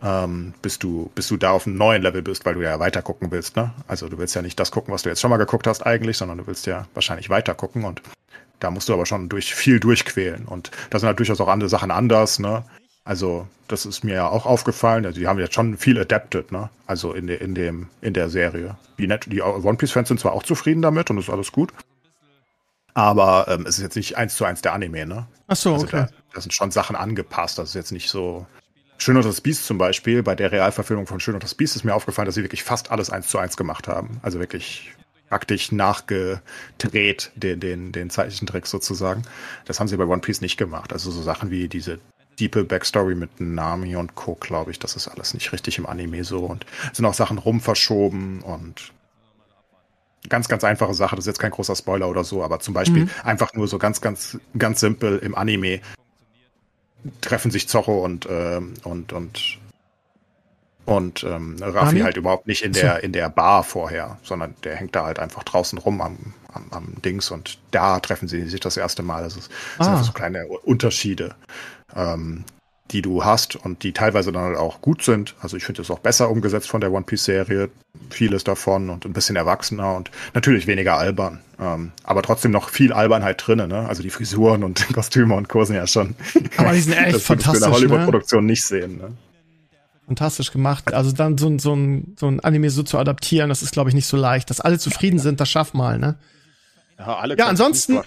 Ähm, 0.00 0.54
bis 0.62 0.78
du, 0.78 1.10
bis 1.14 1.26
du 1.26 1.36
da 1.36 1.50
auf 1.50 1.66
einem 1.66 1.76
neuen 1.76 2.02
Level 2.02 2.22
bist, 2.22 2.44
weil 2.44 2.54
du 2.54 2.62
ja 2.62 2.78
weiter 2.78 3.02
gucken 3.02 3.32
willst, 3.32 3.56
ne? 3.56 3.72
Also 3.88 4.08
du 4.08 4.18
willst 4.18 4.34
ja 4.36 4.42
nicht 4.42 4.60
das 4.60 4.70
gucken, 4.70 4.94
was 4.94 5.02
du 5.02 5.08
jetzt 5.08 5.20
schon 5.20 5.30
mal 5.30 5.38
geguckt 5.38 5.66
hast 5.66 5.84
eigentlich, 5.84 6.18
sondern 6.18 6.38
du 6.38 6.46
willst 6.46 6.66
ja 6.66 6.86
wahrscheinlich 6.94 7.30
weiter 7.30 7.54
gucken 7.54 7.84
und 7.84 8.02
da 8.60 8.70
musst 8.70 8.88
du 8.88 8.94
aber 8.94 9.06
schon 9.06 9.28
durch 9.28 9.54
viel 9.54 9.80
durchquälen. 9.80 10.46
Und 10.46 10.70
da 10.90 10.98
sind 10.98 11.06
halt 11.06 11.18
durchaus 11.18 11.40
auch 11.40 11.48
andere 11.48 11.68
Sachen 11.68 11.90
anders, 11.90 12.38
ne? 12.38 12.64
Also, 13.04 13.46
das 13.68 13.86
ist 13.86 14.02
mir 14.02 14.14
ja 14.14 14.28
auch 14.28 14.46
aufgefallen. 14.46 15.06
Also, 15.06 15.20
die 15.20 15.28
haben 15.28 15.38
jetzt 15.38 15.54
schon 15.54 15.76
viel 15.76 15.98
adapted, 15.98 16.50
ne? 16.50 16.70
Also 16.86 17.12
in, 17.12 17.28
de, 17.28 17.36
in 17.42 17.54
dem, 17.54 17.88
in 18.00 18.14
der 18.14 18.28
Serie. 18.28 18.76
Die, 18.98 19.06
Net 19.06 19.26
die 19.30 19.42
One 19.42 19.76
Piece-Fans 19.76 20.08
sind 20.08 20.18
zwar 20.18 20.32
auch 20.32 20.42
zufrieden 20.42 20.82
damit 20.82 21.10
und 21.10 21.18
ist 21.18 21.30
alles 21.30 21.52
gut. 21.52 21.72
Aber 22.94 23.46
ähm, 23.48 23.66
es 23.66 23.76
ist 23.76 23.82
jetzt 23.82 23.96
nicht 23.96 24.16
eins 24.16 24.36
zu 24.36 24.44
eins 24.44 24.62
der 24.62 24.72
Anime, 24.72 25.06
ne? 25.06 25.28
Ach 25.46 25.56
so, 25.56 25.74
also 25.74 25.84
okay. 25.84 26.06
Da, 26.08 26.08
da, 26.34 26.40
sind 26.40 26.54
schon 26.54 26.70
Sachen 26.70 26.96
angepasst. 26.96 27.58
Das 27.58 27.68
ist 27.68 27.74
jetzt 27.74 27.92
nicht 27.92 28.08
so. 28.08 28.46
Schön 28.98 29.16
und 29.16 29.26
das 29.26 29.42
Biest 29.42 29.66
zum 29.66 29.76
Beispiel, 29.76 30.22
bei 30.22 30.34
der 30.34 30.50
Realverfilmung 30.50 31.06
von 31.06 31.20
Schön 31.20 31.34
und 31.34 31.44
das 31.44 31.54
Biest 31.54 31.76
ist 31.76 31.84
mir 31.84 31.94
aufgefallen, 31.94 32.24
dass 32.24 32.36
sie 32.36 32.42
wirklich 32.42 32.64
fast 32.64 32.90
alles 32.90 33.10
eins 33.10 33.28
zu 33.28 33.38
eins 33.38 33.58
gemacht 33.58 33.86
haben. 33.86 34.18
Also 34.22 34.40
wirklich 34.40 34.95
praktisch 35.28 35.72
nachgedreht, 35.72 37.32
den, 37.34 37.60
den, 37.60 37.92
den 37.92 38.10
Zeichentrick 38.10 38.66
sozusagen. 38.66 39.22
Das 39.64 39.80
haben 39.80 39.88
sie 39.88 39.96
bei 39.96 40.04
One 40.04 40.20
Piece 40.20 40.40
nicht 40.40 40.56
gemacht. 40.56 40.92
Also 40.92 41.10
so 41.10 41.22
Sachen 41.22 41.50
wie 41.50 41.68
diese 41.68 41.98
diepe 42.38 42.64
Backstory 42.64 43.14
mit 43.14 43.40
Nami 43.40 43.96
und 43.96 44.14
Co., 44.14 44.34
glaube 44.34 44.70
ich, 44.70 44.78
das 44.78 44.94
ist 44.94 45.08
alles 45.08 45.34
nicht 45.34 45.52
richtig 45.52 45.78
im 45.78 45.86
Anime 45.86 46.22
so 46.24 46.44
und 46.44 46.66
sind 46.92 47.04
auch 47.04 47.14
Sachen 47.14 47.38
rumverschoben 47.38 48.42
und 48.42 48.92
ganz, 50.28 50.48
ganz 50.48 50.64
einfache 50.64 50.94
Sache, 50.94 51.16
das 51.16 51.24
ist 51.24 51.28
jetzt 51.28 51.38
kein 51.38 51.50
großer 51.50 51.76
Spoiler 51.76 52.08
oder 52.08 52.24
so, 52.24 52.42
aber 52.42 52.60
zum 52.60 52.74
Beispiel 52.74 53.04
mhm. 53.04 53.10
einfach 53.22 53.54
nur 53.54 53.68
so 53.68 53.78
ganz, 53.78 54.00
ganz, 54.00 54.38
ganz 54.58 54.80
simpel 54.80 55.18
im 55.18 55.34
Anime 55.34 55.80
treffen 57.20 57.50
sich 57.50 57.68
Zorro 57.68 58.04
und, 58.04 58.26
äh, 58.26 58.60
und, 58.84 59.12
und 59.12 59.58
und 60.86 61.24
ähm, 61.24 61.56
Raffi 61.60 61.98
halt 61.98 62.16
überhaupt 62.16 62.46
nicht 62.46 62.62
in 62.62 62.72
der, 62.72 63.02
in 63.02 63.12
der 63.12 63.28
Bar 63.28 63.64
vorher, 63.64 64.18
sondern 64.22 64.54
der 64.62 64.76
hängt 64.76 64.94
da 64.94 65.04
halt 65.04 65.18
einfach 65.18 65.42
draußen 65.42 65.78
rum 65.78 66.00
am, 66.00 66.16
am, 66.52 66.66
am 66.70 67.02
Dings 67.04 67.32
und 67.32 67.58
da 67.72 67.98
treffen 67.98 68.28
sie 68.28 68.48
sich 68.48 68.60
das 68.60 68.76
erste 68.76 69.02
Mal. 69.02 69.24
Das, 69.24 69.36
ist, 69.36 69.50
das 69.78 69.88
ah. 69.88 69.96
sind 69.96 70.04
so 70.06 70.12
kleine 70.12 70.46
Unterschiede, 70.46 71.34
ähm, 71.94 72.44
die 72.92 73.02
du 73.02 73.24
hast 73.24 73.56
und 73.56 73.82
die 73.82 73.92
teilweise 73.92 74.30
dann 74.30 74.44
halt 74.44 74.56
auch 74.56 74.80
gut 74.80 75.02
sind. 75.02 75.34
Also 75.40 75.56
ich 75.56 75.64
finde 75.64 75.82
es 75.82 75.90
auch 75.90 75.98
besser 75.98 76.30
umgesetzt 76.30 76.68
von 76.68 76.80
der 76.80 76.92
One 76.92 77.04
Piece 77.04 77.24
Serie, 77.24 77.68
vieles 78.10 78.44
davon 78.44 78.88
und 78.88 79.04
ein 79.04 79.12
bisschen 79.12 79.34
erwachsener 79.34 79.96
und 79.96 80.12
natürlich 80.34 80.68
weniger 80.68 80.96
albern. 80.96 81.40
Ähm, 81.58 81.90
aber 82.04 82.22
trotzdem 82.22 82.52
noch 82.52 82.68
viel 82.68 82.92
Albernheit 82.92 83.42
drinne, 83.44 83.66
ne? 83.66 83.88
Also 83.88 84.04
die 84.04 84.10
Frisuren 84.10 84.62
und 84.62 84.86
Kostüme 84.94 85.34
und 85.34 85.50
sind 85.50 85.74
ja 85.74 85.88
schon. 85.88 86.14
Aber 86.58 86.72
die 86.72 86.80
sind 86.80 86.92
echt 86.96 87.16
das 87.16 87.24
fantastisch. 87.24 87.60
Das 87.60 87.80
in 87.80 87.88
der 87.88 87.90
Hollywood-Produktion 87.90 88.46
ne? 88.46 88.52
nicht 88.52 88.64
sehen, 88.64 88.98
ne? 88.98 89.12
Fantastisch 90.06 90.52
gemacht. 90.52 90.94
Also 90.94 91.12
dann 91.12 91.36
so, 91.36 91.58
so, 91.58 91.74
ein, 91.74 92.14
so 92.18 92.28
ein 92.28 92.40
Anime 92.40 92.70
so 92.70 92.82
zu 92.82 92.98
adaptieren, 92.98 93.48
das 93.48 93.62
ist, 93.62 93.72
glaube 93.72 93.90
ich, 93.90 93.94
nicht 93.94 94.06
so 94.06 94.16
leicht. 94.16 94.50
Dass 94.50 94.60
alle 94.60 94.78
zufrieden 94.78 95.18
sind, 95.18 95.40
das 95.40 95.50
schaff 95.50 95.74
mal, 95.74 95.98
ne? 95.98 96.16
Ja, 96.98 97.16
alle 97.16 97.36
ja 97.36 97.46
ansonsten, 97.46 98.00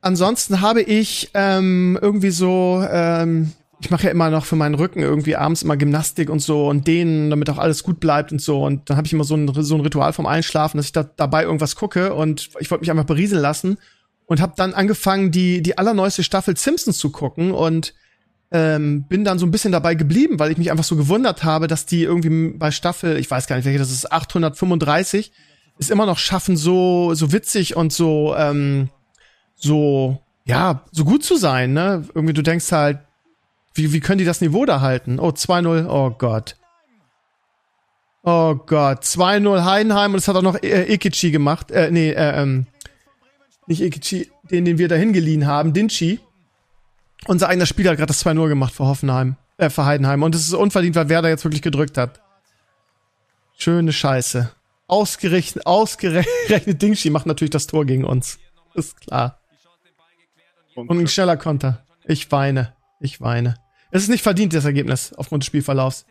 ansonsten 0.00 0.60
habe 0.60 0.82
ich 0.82 1.30
ähm, 1.34 1.98
irgendwie 2.02 2.30
so, 2.30 2.84
ähm, 2.90 3.52
ich 3.80 3.90
mache 3.90 4.04
ja 4.04 4.10
immer 4.10 4.28
noch 4.28 4.44
für 4.44 4.56
meinen 4.56 4.74
Rücken 4.74 5.00
irgendwie 5.00 5.36
abends 5.36 5.62
immer 5.62 5.76
Gymnastik 5.76 6.28
und 6.28 6.40
so 6.40 6.68
und 6.68 6.86
dehnen, 6.86 7.30
damit 7.30 7.48
auch 7.48 7.56
alles 7.56 7.82
gut 7.82 7.98
bleibt 7.98 8.30
und 8.30 8.42
so. 8.42 8.62
Und 8.62 8.90
dann 8.90 8.98
habe 8.98 9.06
ich 9.06 9.12
immer 9.12 9.24
so 9.24 9.36
ein, 9.36 9.48
so 9.54 9.74
ein 9.74 9.80
Ritual 9.80 10.12
vom 10.12 10.26
Einschlafen, 10.26 10.76
dass 10.76 10.86
ich 10.86 10.92
da 10.92 11.02
dabei 11.02 11.44
irgendwas 11.44 11.76
gucke 11.76 12.14
und 12.14 12.50
ich 12.58 12.70
wollte 12.70 12.82
mich 12.82 12.90
einfach 12.90 13.04
berieseln 13.04 13.40
lassen 13.40 13.78
und 14.26 14.40
habe 14.40 14.52
dann 14.56 14.74
angefangen, 14.74 15.30
die, 15.30 15.62
die 15.62 15.78
allerneueste 15.78 16.22
Staffel 16.22 16.56
Simpsons 16.56 16.98
zu 16.98 17.10
gucken 17.10 17.52
und 17.52 17.94
ähm, 18.52 19.04
bin 19.04 19.24
dann 19.24 19.38
so 19.38 19.46
ein 19.46 19.50
bisschen 19.50 19.72
dabei 19.72 19.94
geblieben, 19.94 20.38
weil 20.38 20.50
ich 20.50 20.58
mich 20.58 20.70
einfach 20.70 20.84
so 20.84 20.96
gewundert 20.96 21.44
habe, 21.44 21.68
dass 21.68 21.86
die 21.86 22.02
irgendwie 22.02 22.50
bei 22.50 22.70
Staffel, 22.70 23.16
ich 23.16 23.30
weiß 23.30 23.46
gar 23.46 23.56
nicht 23.56 23.64
welche, 23.64 23.78
das 23.78 23.92
ist 23.92 24.10
835, 24.10 25.32
es 25.78 25.90
immer 25.90 26.06
noch 26.06 26.18
schaffen, 26.18 26.56
so 26.56 27.14
so 27.14 27.32
witzig 27.32 27.76
und 27.76 27.92
so 27.92 28.34
ähm, 28.36 28.90
so 29.54 30.20
ja 30.44 30.82
so 30.90 31.04
gut 31.04 31.24
zu 31.24 31.36
sein. 31.36 31.72
Ne, 31.72 32.04
irgendwie 32.14 32.34
du 32.34 32.42
denkst 32.42 32.70
halt, 32.72 32.98
wie 33.74 33.92
wie 33.92 34.00
können 34.00 34.18
die 34.18 34.24
das 34.24 34.40
Niveau 34.40 34.66
da 34.66 34.80
halten? 34.80 35.18
Oh 35.20 35.28
2-0, 35.28 35.86
oh 35.88 36.10
Gott. 36.10 36.56
Oh 38.22 38.54
Gott, 38.54 39.04
2-0 39.04 39.64
Heidenheim 39.64 40.12
und 40.12 40.18
es 40.18 40.28
hat 40.28 40.36
auch 40.36 40.42
noch 40.42 40.62
äh, 40.62 40.92
Ikichi 40.92 41.30
gemacht. 41.30 41.70
Äh, 41.70 41.90
nee, 41.90 42.10
äh, 42.10 42.42
ähm, 42.42 42.66
nicht 43.66 43.80
Ikichi, 43.80 44.30
den, 44.50 44.66
den 44.66 44.76
wir 44.76 44.88
da 44.88 44.96
hingeliehen 44.96 45.46
haben, 45.46 45.72
Dinchi. 45.72 46.20
Unser 47.26 47.48
eigener 47.48 47.66
Spieler 47.66 47.90
hat 47.90 47.98
gerade 47.98 48.08
das 48.08 48.24
2-0 48.24 48.48
gemacht 48.48 48.74
für 48.74 48.86
Hoffenheim, 48.86 49.36
äh, 49.58 49.70
für 49.70 49.84
Heidenheim. 49.84 50.22
Und 50.22 50.34
es 50.34 50.46
ist 50.46 50.54
unverdient, 50.54 50.96
weil 50.96 51.08
Werder 51.08 51.28
jetzt 51.28 51.44
wirklich 51.44 51.62
gedrückt 51.62 51.98
hat. 51.98 52.20
Schöne 53.56 53.92
Scheiße. 53.92 54.50
Ausgerechnet, 54.86 55.66
ausgerechnet 55.66 56.80
Dingschi 56.80 57.10
macht 57.10 57.26
natürlich 57.26 57.50
das 57.50 57.66
Tor 57.66 57.84
gegen 57.84 58.04
uns. 58.04 58.38
Ist 58.74 59.00
klar. 59.00 59.38
Und 60.74 60.90
ein 60.90 61.08
schneller 61.08 61.36
Konter. 61.36 61.84
Ich 62.04 62.32
weine. 62.32 62.72
Ich 63.00 63.20
weine. 63.20 63.56
Es 63.90 64.02
ist 64.02 64.08
nicht 64.08 64.22
verdient, 64.22 64.54
das 64.54 64.64
Ergebnis, 64.64 65.12
aufgrund 65.14 65.42
des 65.42 65.46
Spielverlaufs. 65.46 66.06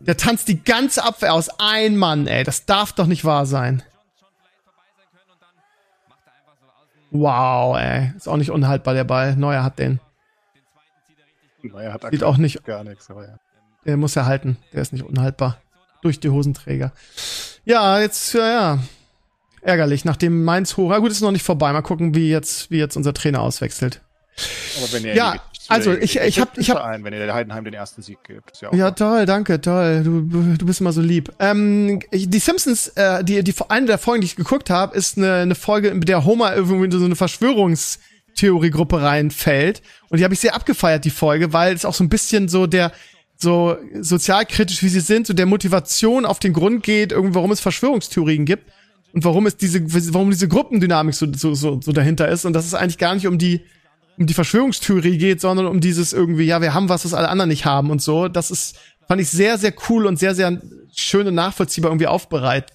Der 0.00 0.16
tanzt 0.16 0.48
die 0.48 0.62
ganze 0.62 1.04
Abwehr 1.04 1.34
aus. 1.34 1.48
Ein 1.58 1.96
Mann, 1.96 2.26
ey. 2.26 2.44
Das 2.44 2.66
darf 2.66 2.92
doch 2.92 3.06
nicht 3.06 3.24
wahr 3.24 3.46
sein. 3.46 3.82
Wow, 7.10 7.76
ey. 7.78 8.12
Ist 8.16 8.28
auch 8.28 8.36
nicht 8.36 8.50
unhaltbar, 8.50 8.94
der 8.94 9.04
Ball. 9.04 9.36
Neuer 9.36 9.62
hat 9.62 9.78
den. 9.78 10.00
Naja, 11.72 11.92
hat 11.92 12.06
Sieht 12.10 12.22
auch 12.22 12.36
nicht. 12.36 12.64
Gar 12.64 12.84
nichts, 12.84 13.10
aber 13.10 13.26
ja. 13.26 13.38
Der 13.84 13.96
muss 13.96 14.14
ja 14.14 14.24
halten. 14.24 14.56
Der 14.72 14.82
ist 14.82 14.92
nicht 14.92 15.04
unhaltbar. 15.04 15.58
Durch 16.02 16.20
die 16.20 16.30
Hosenträger. 16.30 16.92
Ja, 17.64 18.00
jetzt, 18.00 18.34
ja, 18.34 18.48
ja. 18.48 18.78
Ärgerlich, 19.62 20.04
nachdem 20.04 20.44
Mainz 20.44 20.76
hoch. 20.76 20.90
Ja, 20.90 20.98
gut, 20.98 21.10
ist 21.10 21.22
noch 21.22 21.30
nicht 21.30 21.42
vorbei. 21.42 21.72
Mal 21.72 21.82
gucken, 21.82 22.14
wie 22.14 22.28
jetzt, 22.28 22.70
wie 22.70 22.78
jetzt 22.78 22.96
unser 22.96 23.14
Trainer 23.14 23.40
auswechselt. 23.40 24.02
Aber 24.78 24.92
wenn 24.92 25.04
er 25.04 25.14
ja. 25.14 25.32
in 25.32 25.40
Also 25.68 25.92
ich, 25.92 26.16
ich, 26.16 26.20
ich 26.20 26.40
habe 26.40 26.50
ich 26.56 26.70
hab, 26.70 26.82
ein, 26.82 27.04
wenn 27.04 27.14
ihr 27.14 27.20
der 27.20 27.34
Heidenheim 27.34 27.64
den 27.64 27.72
ersten 27.72 28.02
Sieg 28.02 28.18
gibt. 28.24 28.60
Ja, 28.60 28.74
ja 28.74 28.90
toll, 28.90 29.24
danke, 29.24 29.60
toll. 29.60 30.02
Du, 30.04 30.20
du 30.22 30.66
bist 30.66 30.80
immer 30.80 30.92
so 30.92 31.00
lieb. 31.00 31.32
Ähm, 31.38 32.00
die 32.12 32.38
Simpsons, 32.38 32.88
äh, 32.88 33.24
die 33.24 33.42
die 33.42 33.54
eine 33.68 33.86
der 33.86 33.98
Folgen, 33.98 34.20
die 34.20 34.26
ich 34.26 34.36
geguckt 34.36 34.68
habe, 34.68 34.94
ist 34.96 35.16
eine, 35.16 35.34
eine 35.36 35.54
Folge, 35.54 35.94
mit 35.94 36.08
der 36.08 36.24
Homer 36.24 36.54
irgendwie 36.54 36.84
in 36.84 36.92
so 36.92 37.04
eine 37.04 37.16
Verschwörungstheoriegruppe 38.34 39.02
reinfällt 39.02 39.82
und 40.08 40.18
die 40.18 40.24
habe 40.24 40.34
ich 40.34 40.40
sehr 40.40 40.54
abgefeiert 40.54 41.04
die 41.04 41.10
Folge, 41.10 41.52
weil 41.52 41.74
es 41.74 41.84
auch 41.84 41.94
so 41.94 42.04
ein 42.04 42.08
bisschen 42.08 42.48
so 42.48 42.66
der 42.66 42.92
so 43.36 43.76
sozialkritisch 44.00 44.82
wie 44.82 44.88
sie 44.88 45.00
sind, 45.00 45.26
so 45.26 45.34
der 45.34 45.46
Motivation 45.46 46.24
auf 46.24 46.38
den 46.38 46.52
Grund 46.52 46.82
geht, 46.82 47.12
irgendwie 47.12 47.34
warum 47.34 47.50
es 47.50 47.60
Verschwörungstheorien 47.60 48.44
gibt 48.44 48.70
und 49.12 49.24
warum 49.24 49.46
es 49.46 49.56
diese 49.56 49.82
warum 50.12 50.30
diese 50.30 50.48
Gruppendynamik 50.48 51.14
so 51.14 51.26
so 51.32 51.54
so, 51.54 51.80
so 51.80 51.92
dahinter 51.92 52.28
ist 52.28 52.44
und 52.44 52.52
dass 52.52 52.66
es 52.66 52.74
eigentlich 52.74 52.98
gar 52.98 53.14
nicht 53.14 53.26
um 53.26 53.38
die 53.38 53.62
um 54.16 54.26
die 54.26 54.34
Verschwörungstheorie 54.34 55.18
geht, 55.18 55.40
sondern 55.40 55.66
um 55.66 55.80
dieses 55.80 56.12
irgendwie, 56.12 56.44
ja, 56.44 56.60
wir 56.60 56.72
haben 56.72 56.88
was, 56.88 57.04
was 57.04 57.14
alle 57.14 57.28
anderen 57.28 57.48
nicht 57.48 57.64
haben 57.64 57.90
und 57.90 58.00
so. 58.00 58.28
Das 58.28 58.52
ist, 58.52 58.76
fand 59.08 59.20
ich 59.20 59.28
sehr, 59.28 59.58
sehr 59.58 59.74
cool 59.88 60.06
und 60.06 60.20
sehr, 60.20 60.36
sehr 60.36 60.62
schön 60.94 61.26
und 61.26 61.34
nachvollziehbar 61.34 61.90
irgendwie 61.90 62.06
aufbereitet. 62.06 62.70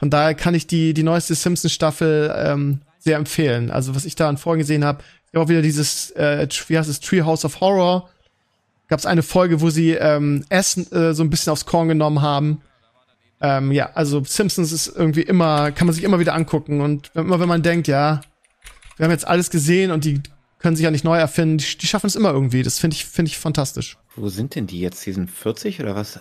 Von 0.00 0.10
daher 0.10 0.34
kann 0.34 0.56
ich 0.56 0.66
die, 0.66 0.92
die 0.92 1.04
neueste 1.04 1.36
Simpsons-Staffel 1.36 2.34
ähm, 2.36 2.80
sehr 3.02 3.16
empfehlen. 3.16 3.70
Also, 3.70 3.94
was 3.94 4.04
ich 4.04 4.14
da 4.14 4.28
an 4.28 4.36
vorgesehen 4.36 4.84
habe, 4.84 5.02
auch 5.34 5.48
wieder 5.48 5.62
dieses, 5.62 6.10
äh, 6.12 6.46
wie 6.68 6.78
heißt 6.78 6.90
es, 6.90 7.00
Treehouse 7.00 7.44
of 7.44 7.60
Horror. 7.60 8.08
Gab 8.88 8.98
es 8.98 9.06
eine 9.06 9.22
Folge, 9.22 9.60
wo 9.60 9.70
sie 9.70 9.92
ähm, 9.92 10.44
Essen 10.50 10.90
äh, 10.92 11.14
so 11.14 11.22
ein 11.22 11.30
bisschen 11.30 11.52
aufs 11.52 11.64
Korn 11.64 11.88
genommen 11.88 12.20
haben. 12.20 12.60
Ähm, 13.40 13.72
ja, 13.72 13.90
also 13.94 14.22
Simpsons 14.22 14.70
ist 14.70 14.86
irgendwie 14.86 15.22
immer, 15.22 15.72
kann 15.72 15.86
man 15.86 15.94
sich 15.94 16.04
immer 16.04 16.20
wieder 16.20 16.34
angucken. 16.34 16.80
Und 16.80 17.10
immer 17.14 17.40
wenn 17.40 17.48
man 17.48 17.62
denkt, 17.62 17.88
ja, 17.88 18.20
wir 18.96 19.04
haben 19.04 19.10
jetzt 19.10 19.26
alles 19.26 19.50
gesehen 19.50 19.90
und 19.90 20.04
die 20.04 20.20
können 20.58 20.76
sich 20.76 20.84
ja 20.84 20.90
nicht 20.90 21.04
neu 21.04 21.18
erfinden. 21.18 21.58
Die, 21.58 21.78
die 21.78 21.86
schaffen 21.86 22.06
es 22.06 22.14
immer 22.14 22.30
irgendwie. 22.30 22.62
Das 22.62 22.78
finde 22.78 22.94
ich, 22.94 23.06
finde 23.06 23.30
ich 23.30 23.38
fantastisch. 23.38 23.96
Wo 24.14 24.28
sind 24.28 24.54
denn 24.54 24.66
die 24.66 24.80
jetzt? 24.80 25.00
Season 25.00 25.26
40 25.26 25.80
oder 25.80 25.96
was? 25.96 26.20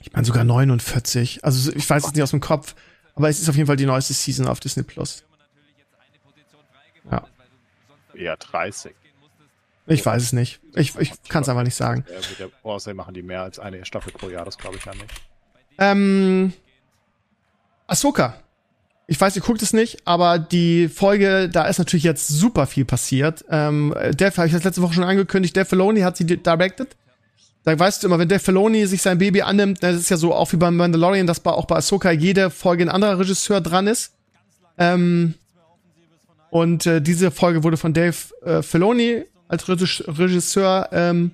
Ich 0.00 0.12
meine 0.12 0.26
sogar 0.26 0.44
49. 0.44 1.44
Also 1.44 1.72
ich 1.72 1.88
weiß 1.88 2.04
es 2.04 2.12
nicht 2.12 2.22
aus 2.22 2.30
dem 2.30 2.40
Kopf, 2.40 2.74
aber 3.14 3.28
es 3.30 3.40
ist 3.40 3.48
auf 3.48 3.56
jeden 3.56 3.66
Fall 3.66 3.76
die 3.76 3.86
neueste 3.86 4.12
Season 4.12 4.46
auf 4.46 4.60
Disney 4.60 4.82
Plus. 4.82 5.24
Ja. 7.10 7.24
Eher 8.14 8.36
30. 8.36 8.94
Ich 9.86 10.04
weiß 10.04 10.22
es 10.22 10.32
nicht. 10.32 10.60
Ich, 10.74 10.96
ich 10.96 11.12
kann 11.28 11.42
es 11.42 11.48
einfach 11.48 11.62
nicht 11.62 11.74
sagen. 11.74 12.04
Ja, 12.08 12.20
der 12.38 12.50
Außerdem 12.62 12.96
machen 12.96 13.14
die 13.14 13.22
mehr 13.22 13.42
als 13.42 13.58
eine 13.58 13.84
Staffel 13.84 14.12
pro 14.12 14.28
Jahr, 14.28 14.44
das 14.44 14.58
glaube 14.58 14.76
ich 14.76 14.84
ja 14.84 14.92
nicht. 14.94 15.06
Ähm, 15.78 16.52
Ahsoka 17.86 18.34
ich 19.10 19.18
weiß, 19.18 19.34
ihr 19.36 19.42
guckt 19.42 19.62
es 19.62 19.72
nicht, 19.72 20.02
aber 20.04 20.38
die 20.38 20.86
Folge, 20.86 21.48
da 21.48 21.64
ist 21.64 21.78
natürlich 21.78 22.04
jetzt 22.04 22.28
super 22.28 22.66
viel 22.66 22.84
passiert. 22.84 23.42
Ähm, 23.50 23.94
Dave, 24.14 24.36
habe 24.36 24.46
ich 24.46 24.52
das 24.52 24.64
letzte 24.64 24.82
Woche 24.82 24.92
schon 24.92 25.04
angekündigt, 25.04 25.56
Dave 25.56 25.64
Filoni 25.64 26.02
hat 26.02 26.18
sie 26.18 26.26
directed. 26.26 26.94
Da 27.64 27.76
weißt 27.76 28.02
du 28.02 28.06
immer, 28.06 28.18
wenn 28.18 28.28
Dave 28.28 28.38
Filoni 28.38 28.86
sich 28.86 29.00
sein 29.00 29.16
Baby 29.16 29.40
annimmt, 29.40 29.82
das 29.82 29.96
ist 29.96 30.10
ja 30.10 30.18
so 30.18 30.34
auch 30.34 30.52
wie 30.52 30.58
beim 30.58 30.76
Mandalorian, 30.76 31.26
dass 31.26 31.40
bei, 31.40 31.50
auch 31.50 31.64
bei 31.64 31.76
Ahsoka 31.76 32.10
jede 32.10 32.50
Folge 32.50 32.84
ein 32.84 32.90
anderer 32.90 33.18
Regisseur 33.18 33.62
dran 33.62 33.86
ist. 33.86 34.12
Ähm, 34.76 35.34
und 36.50 36.86
äh, 36.86 37.00
diese 37.00 37.30
Folge 37.30 37.62
wurde 37.62 37.76
von 37.76 37.92
Dave 37.92 38.16
äh, 38.44 38.62
Filoni 38.62 39.24
als 39.48 39.68
Regisseur 39.68 40.88
ähm, 40.92 41.32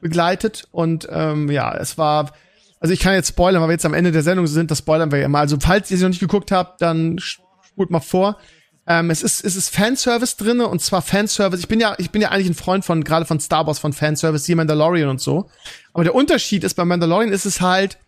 begleitet. 0.00 0.68
Und 0.72 1.08
ähm, 1.10 1.50
ja, 1.50 1.74
es 1.76 1.98
war 1.98 2.32
also 2.80 2.94
ich 2.94 3.00
kann 3.00 3.12
jetzt 3.12 3.28
spoilern, 3.28 3.60
weil 3.60 3.68
wir 3.68 3.74
jetzt 3.74 3.84
am 3.84 3.94
Ende 3.94 4.10
der 4.10 4.22
Sendung 4.22 4.46
sind, 4.46 4.70
das 4.70 4.78
spoilern 4.78 5.12
wir 5.12 5.18
ja 5.18 5.28
mal. 5.28 5.40
Also 5.40 5.58
falls 5.60 5.90
ihr 5.90 5.98
sie 5.98 6.02
noch 6.02 6.10
nicht 6.10 6.20
geguckt 6.20 6.50
habt, 6.50 6.80
dann 6.80 7.18
spult 7.18 7.90
mal 7.90 8.00
vor. 8.00 8.38
Ähm, 8.86 9.10
es 9.10 9.22
ist 9.22 9.44
es 9.44 9.54
ist 9.54 9.68
Fanservice 9.68 10.36
drinne 10.38 10.66
und 10.66 10.80
zwar 10.80 11.02
Fanservice. 11.02 11.60
Ich 11.60 11.68
bin 11.68 11.78
ja 11.78 11.94
ich 11.98 12.10
bin 12.10 12.22
ja 12.22 12.30
eigentlich 12.30 12.48
ein 12.48 12.54
Freund 12.54 12.84
von 12.84 13.04
gerade 13.04 13.26
von 13.26 13.38
Star 13.38 13.66
Wars 13.66 13.78
von 13.78 13.92
Fanservice, 13.92 14.48
wie 14.48 14.54
Mandalorian 14.54 15.10
und 15.10 15.20
so. 15.20 15.50
Aber 15.92 16.04
der 16.04 16.14
Unterschied 16.14 16.64
ist 16.64 16.74
bei 16.74 16.86
Mandalorian 16.86 17.32
ist 17.32 17.44
es 17.44 17.60
halt 17.60 17.98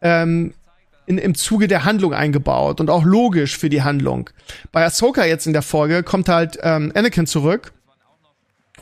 ähm, 0.00 0.54
in, 1.08 1.18
im 1.18 1.34
Zuge 1.34 1.68
der 1.68 1.84
Handlung 1.84 2.12
eingebaut 2.12 2.80
und 2.80 2.90
auch 2.90 3.04
logisch 3.04 3.56
für 3.56 3.70
die 3.70 3.82
Handlung. 3.82 4.30
Bei 4.72 4.84
Ahsoka 4.84 5.24
jetzt 5.24 5.46
in 5.46 5.52
der 5.54 5.62
Folge 5.62 6.02
kommt 6.02 6.28
halt 6.28 6.58
ähm, 6.62 6.92
Anakin 6.94 7.26
zurück 7.26 7.72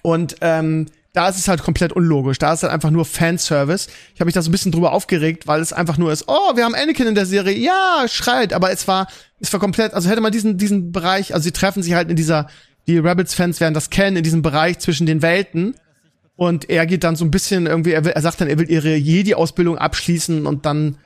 und 0.03 0.37
ähm, 0.41 0.87
da 1.13 1.29
ist 1.29 1.39
es 1.39 1.49
halt 1.49 1.63
komplett 1.63 1.93
unlogisch. 1.93 2.39
Da 2.39 2.53
ist 2.53 2.63
halt 2.63 2.73
einfach 2.73 2.91
nur 2.91 3.07
Fanservice. 3.07 3.89
Ich 4.15 4.21
habe 4.21 4.27
mich 4.27 4.35
da 4.35 4.43
so 4.43 4.51
ein 4.51 4.53
bisschen 4.53 4.73
drüber 4.73 4.93
aufgeregt, 4.93 5.47
weil 5.47 5.63
es 5.63 5.73
einfach 5.73 5.97
nur 5.97 6.13
ist, 6.13 6.25
oh, 6.27 6.57
wir 6.57 6.65
haben 6.65 6.75
Anakin 6.75 7.07
in 7.07 7.15
der 7.15 7.25
Serie, 7.25 7.57
ja, 7.57 8.05
schreit. 8.07 8.53
Aber 8.53 8.71
es 8.71 8.87
war, 8.87 9.07
es 9.41 9.51
war 9.53 9.61
komplett, 9.61 9.95
also 9.95 10.11
hätte 10.11 10.21
man 10.21 10.33
diesen, 10.33 10.59
diesen 10.59 10.93
Bereich, 10.93 11.33
also 11.33 11.45
sie 11.45 11.53
treffen 11.53 11.83
sich 11.83 11.95
halt 11.95 12.11
in 12.11 12.17
dieser, 12.17 12.49
die 12.87 12.99
Rebels-Fans 12.99 13.61
werden 13.61 13.73
das 13.73 13.89
kennen, 13.89 14.19
in 14.19 14.25
diesem 14.25 14.43
Bereich 14.43 14.79
zwischen 14.79 15.07
den 15.07 15.23
Welten. 15.23 15.75
Und 16.37 16.69
er 16.69 16.85
geht 16.85 17.03
dann 17.03 17.17
so 17.17 17.25
ein 17.25 17.31
bisschen 17.31 17.67
irgendwie, 17.67 17.93
er, 17.93 18.05
will, 18.05 18.13
er 18.13 18.21
sagt 18.21 18.43
dann, 18.43 18.49
er 18.49 18.59
will 18.59 18.71
ihre 18.71 18.95
Jedi-Ausbildung 18.95 19.79
abschließen 19.79 20.45
und 20.45 20.67
dann 20.67 20.99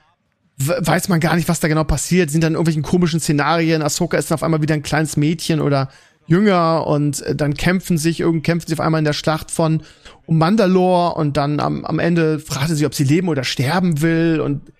weiß 0.66 1.08
man 1.08 1.20
gar 1.20 1.36
nicht, 1.36 1.48
was 1.48 1.60
da 1.60 1.68
genau 1.68 1.84
passiert. 1.84 2.30
Sind 2.30 2.44
dann 2.44 2.52
irgendwelchen 2.52 2.82
komischen 2.82 3.20
Szenarien. 3.20 3.82
Ahsoka 3.82 4.16
ist 4.16 4.30
dann 4.30 4.36
auf 4.36 4.42
einmal 4.42 4.62
wieder 4.62 4.74
ein 4.74 4.82
kleines 4.82 5.16
Mädchen 5.16 5.60
oder 5.60 5.88
jünger 6.26 6.86
und 6.86 7.22
äh, 7.22 7.34
dann 7.34 7.54
kämpfen 7.54 7.98
sich 7.98 8.20
irgend 8.20 8.44
kämpfen 8.44 8.68
sie 8.68 8.74
auf 8.74 8.80
einmal 8.80 9.00
in 9.00 9.04
der 9.04 9.12
Schlacht 9.12 9.50
von 9.50 9.82
um 10.26 10.38
Mandalore 10.38 11.14
und 11.14 11.36
dann 11.36 11.58
am, 11.58 11.84
am 11.84 11.98
Ende 11.98 12.38
fragte 12.38 12.76
sie, 12.76 12.86
ob 12.86 12.94
sie 12.94 13.04
leben 13.04 13.28
oder 13.28 13.42
sterben 13.42 14.00
will 14.00 14.40
und 14.40 14.70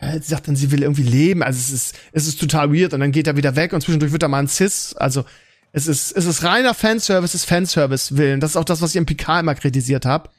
äh, 0.00 0.14
sie 0.14 0.30
sagt 0.30 0.48
dann, 0.48 0.56
sie 0.56 0.72
will 0.72 0.82
irgendwie 0.82 1.04
leben. 1.04 1.42
Also 1.42 1.58
es 1.58 1.70
ist 1.70 1.96
es 2.12 2.26
ist 2.26 2.40
total 2.40 2.72
weird 2.72 2.92
und 2.92 3.00
dann 3.00 3.12
geht 3.12 3.26
er 3.26 3.36
wieder 3.36 3.54
weg 3.56 3.72
und 3.72 3.82
zwischendurch 3.82 4.12
wird 4.12 4.22
er 4.22 4.28
mal 4.28 4.40
ein 4.40 4.48
Cis. 4.48 4.94
Also 4.94 5.24
es 5.72 5.86
ist 5.86 6.16
es 6.16 6.24
ist 6.24 6.42
reiner 6.42 6.74
Fanservice, 6.74 7.34
es 7.34 7.42
ist 7.42 7.44
Fanservice 7.44 8.16
Willen. 8.16 8.40
Das 8.40 8.50
ist 8.50 8.56
auch 8.56 8.64
das, 8.64 8.82
was 8.82 8.90
ich 8.90 8.96
im 8.96 9.06
PK 9.06 9.40
immer 9.40 9.54
kritisiert 9.54 10.06
habe. 10.06 10.30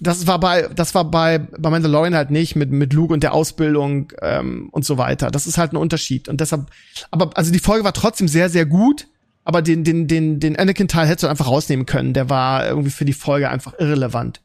Das 0.00 0.26
war 0.26 0.38
bei 0.40 0.68
das 0.74 0.94
war 0.94 1.10
bei 1.10 1.38
bei 1.38 1.70
Mandalorian 1.70 2.14
halt 2.14 2.30
nicht 2.30 2.56
mit 2.56 2.70
mit 2.70 2.92
Luke 2.92 3.12
und 3.12 3.22
der 3.22 3.32
Ausbildung 3.32 4.12
ähm, 4.20 4.68
und 4.72 4.84
so 4.84 4.98
weiter. 4.98 5.30
Das 5.30 5.46
ist 5.46 5.58
halt 5.58 5.72
ein 5.72 5.76
Unterschied 5.76 6.28
und 6.28 6.40
deshalb. 6.40 6.66
Aber 7.10 7.30
also 7.36 7.52
die 7.52 7.58
Folge 7.58 7.84
war 7.84 7.92
trotzdem 7.92 8.28
sehr 8.28 8.48
sehr 8.48 8.66
gut 8.66 9.06
aber 9.46 9.62
den, 9.62 9.84
den, 9.84 10.08
den, 10.08 10.40
den 10.40 10.58
Anakin-Teil 10.58 11.06
hättest 11.06 11.22
du 11.22 11.28
einfach 11.28 11.46
rausnehmen 11.46 11.86
können. 11.86 12.14
Der 12.14 12.28
war 12.28 12.66
irgendwie 12.66 12.90
für 12.90 13.04
die 13.04 13.12
Folge 13.12 13.48
einfach 13.48 13.74
irrelevant. 13.78 14.40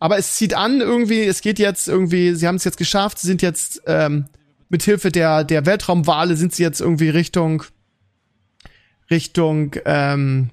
Aber 0.00 0.18
es 0.18 0.34
zieht 0.34 0.54
an 0.54 0.80
irgendwie, 0.80 1.22
es 1.22 1.42
geht 1.42 1.60
jetzt 1.60 1.86
irgendwie, 1.86 2.34
sie 2.34 2.48
haben 2.48 2.56
es 2.56 2.64
jetzt 2.64 2.76
geschafft, 2.76 3.20
sie 3.20 3.28
sind 3.28 3.40
jetzt 3.40 3.82
ähm, 3.86 4.26
mit 4.68 4.82
Hilfe 4.82 5.12
der, 5.12 5.44
der 5.44 5.64
Weltraumwale 5.64 6.34
sind 6.34 6.52
sie 6.52 6.64
jetzt 6.64 6.80
irgendwie 6.80 7.08
Richtung, 7.08 7.62
Richtung, 9.12 9.76
ähm, 9.84 10.50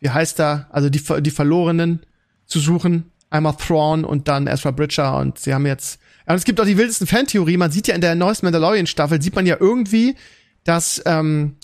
wie 0.00 0.10
heißt 0.10 0.40
da, 0.40 0.66
also 0.70 0.90
die, 0.90 1.02
die 1.20 1.30
Verlorenen 1.30 2.04
zu 2.46 2.58
suchen. 2.58 3.09
Einmal 3.30 3.54
Thrawn 3.56 4.04
und 4.04 4.28
dann 4.28 4.46
Ezra 4.46 4.72
Bridger 4.72 5.16
und 5.16 5.38
sie 5.38 5.54
haben 5.54 5.66
jetzt, 5.66 6.00
und 6.26 6.34
es 6.34 6.44
gibt 6.44 6.60
auch 6.60 6.66
die 6.66 6.76
wildesten 6.76 7.06
Fantheorie, 7.06 7.56
man 7.56 7.70
sieht 7.70 7.86
ja 7.88 7.94
in 7.94 8.00
der 8.00 8.14
neuesten 8.14 8.46
Mandalorian-Staffel, 8.46 9.22
sieht 9.22 9.36
man 9.36 9.46
ja 9.46 9.56
irgendwie, 9.58 10.16
dass 10.64 11.00
ähm, 11.06 11.56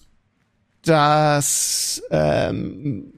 dass 0.87 2.03
ähm, 2.11 3.13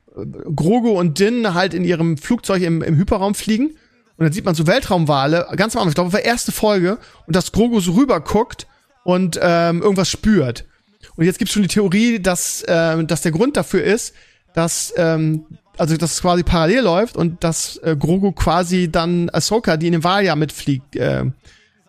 Grogo 0.55 0.99
und 0.99 1.19
Din 1.19 1.55
halt 1.55 1.75
in 1.75 1.85
ihrem 1.85 2.17
Flugzeug 2.17 2.63
im, 2.63 2.83
im 2.83 2.97
Hyperraum 2.97 3.35
fliegen. 3.35 3.69
Und 4.17 4.25
dann 4.25 4.33
sieht 4.33 4.45
man 4.45 4.55
so 4.55 4.67
Weltraumwale, 4.67 5.47
ganz 5.57 5.77
am 5.77 5.81
Anfang, 5.81 5.89
ich 5.91 5.95
glaube, 5.95 6.13
war 6.13 6.21
erste 6.21 6.51
Folge, 6.51 6.99
und 7.27 7.37
dass 7.37 7.53
Grogo 7.53 7.79
so 7.79 7.93
rüber 7.93 8.21
guckt 8.21 8.67
und 9.05 9.39
ähm, 9.41 9.81
irgendwas 9.81 10.11
spürt. 10.11 10.65
Und 11.15 11.25
jetzt 11.25 11.39
gibt's 11.39 11.55
schon 11.55 11.63
die 11.63 11.69
Theorie, 11.69 12.21
dass, 12.21 12.65
ähm, 12.67 13.07
dass 13.07 13.23
der 13.23 13.33
Grund 13.33 13.57
dafür 13.57 13.85
ist, 13.85 14.15
dass, 14.55 14.93
ähm, 14.97 15.45
also 15.79 15.97
dass 15.97 16.13
es 16.13 16.23
quasi 16.23 16.43
parallel 16.43 16.83
läuft 16.83 17.17
und 17.17 17.43
dass 17.43 17.77
äh, 17.79 17.97
Grogu 17.99 18.33
quasi 18.33 18.91
dann 18.91 19.31
Ahsoka, 19.31 19.77
die 19.77 19.87
in 19.87 19.93
dem 19.93 20.05
Wahljahr 20.05 20.37
mitfliegt, 20.37 20.97
äh, 20.97 21.25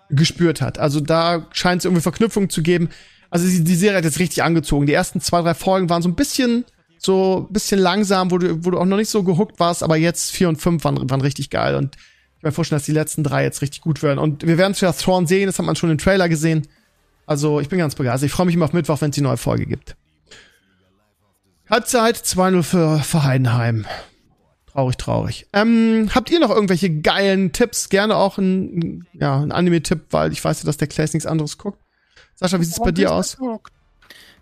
gespürt 0.09 0.61
hat. 0.61 0.79
Also 0.79 0.99
da 0.99 1.47
scheint 1.51 1.81
es 1.81 1.85
irgendwie 1.85 2.01
Verknüpfungen 2.01 2.49
zu 2.49 2.61
geben. 2.61 2.89
Also 3.29 3.47
die, 3.47 3.63
die 3.63 3.75
Serie 3.75 3.97
hat 3.97 4.05
jetzt 4.05 4.19
richtig 4.19 4.43
angezogen. 4.43 4.85
Die 4.85 4.93
ersten 4.93 5.21
zwei, 5.21 5.41
drei 5.41 5.53
Folgen 5.53 5.89
waren 5.89 6.01
so 6.01 6.09
ein 6.09 6.15
bisschen 6.15 6.65
so 6.97 7.47
ein 7.49 7.53
bisschen 7.53 7.79
langsam, 7.79 8.29
wo 8.29 8.37
du, 8.37 8.65
wo 8.65 8.71
du 8.71 8.77
auch 8.77 8.85
noch 8.85 8.97
nicht 8.97 9.09
so 9.09 9.23
gehuckt 9.23 9.59
warst, 9.59 9.83
aber 9.83 9.95
jetzt 9.95 10.31
vier 10.31 10.49
und 10.49 10.57
fünf 10.57 10.83
waren, 10.83 11.09
waren 11.09 11.21
richtig 11.21 11.49
geil. 11.49 11.75
Und 11.75 11.95
ich 12.37 12.43
mir 12.43 12.51
vorstellen, 12.51 12.79
dass 12.79 12.85
die 12.85 12.91
letzten 12.91 13.23
drei 13.23 13.43
jetzt 13.43 13.61
richtig 13.61 13.81
gut 13.81 14.03
werden. 14.03 14.19
Und 14.19 14.45
wir 14.45 14.57
werden 14.57 14.73
es 14.73 14.81
ja 14.81 14.91
Thrawn 14.91 15.25
sehen, 15.25 15.47
das 15.47 15.59
hat 15.59 15.65
man 15.65 15.75
schon 15.75 15.89
im 15.89 15.97
Trailer 15.97 16.29
gesehen. 16.29 16.67
Also 17.25 17.59
ich 17.59 17.69
bin 17.69 17.79
ganz 17.79 17.95
begeistert. 17.95 18.27
Ich 18.27 18.33
freue 18.33 18.45
mich 18.45 18.55
immer 18.55 18.65
auf 18.65 18.73
Mittwoch, 18.73 19.01
wenn 19.01 19.11
es 19.11 19.15
die 19.15 19.21
neue 19.21 19.37
Folge 19.37 19.65
gibt. 19.65 19.95
Halbzeit 21.69 22.15
2-0 22.15 22.63
für, 22.63 22.99
für 22.99 23.23
Heidenheim. 23.23 23.85
Traurig, 24.71 24.97
traurig. 24.97 25.47
Ähm, 25.53 26.09
habt 26.13 26.31
ihr 26.31 26.39
noch 26.39 26.49
irgendwelche 26.49 27.01
geilen 27.01 27.51
Tipps? 27.51 27.89
Gerne 27.89 28.15
auch 28.15 28.37
ein, 28.37 29.07
ja, 29.13 29.39
ein 29.39 29.51
Anime-Tipp, 29.51 30.05
weil 30.11 30.31
ich 30.31 30.43
weiß 30.43 30.61
ja, 30.61 30.65
dass 30.65 30.77
der 30.77 30.87
Clays 30.87 31.13
nichts 31.13 31.27
anderes 31.27 31.57
guckt. 31.57 31.79
Sascha, 32.35 32.59
wie 32.59 32.63
sieht's 32.63 32.79
bei 32.79 32.91
dir 32.91 33.11
aus? 33.11 33.37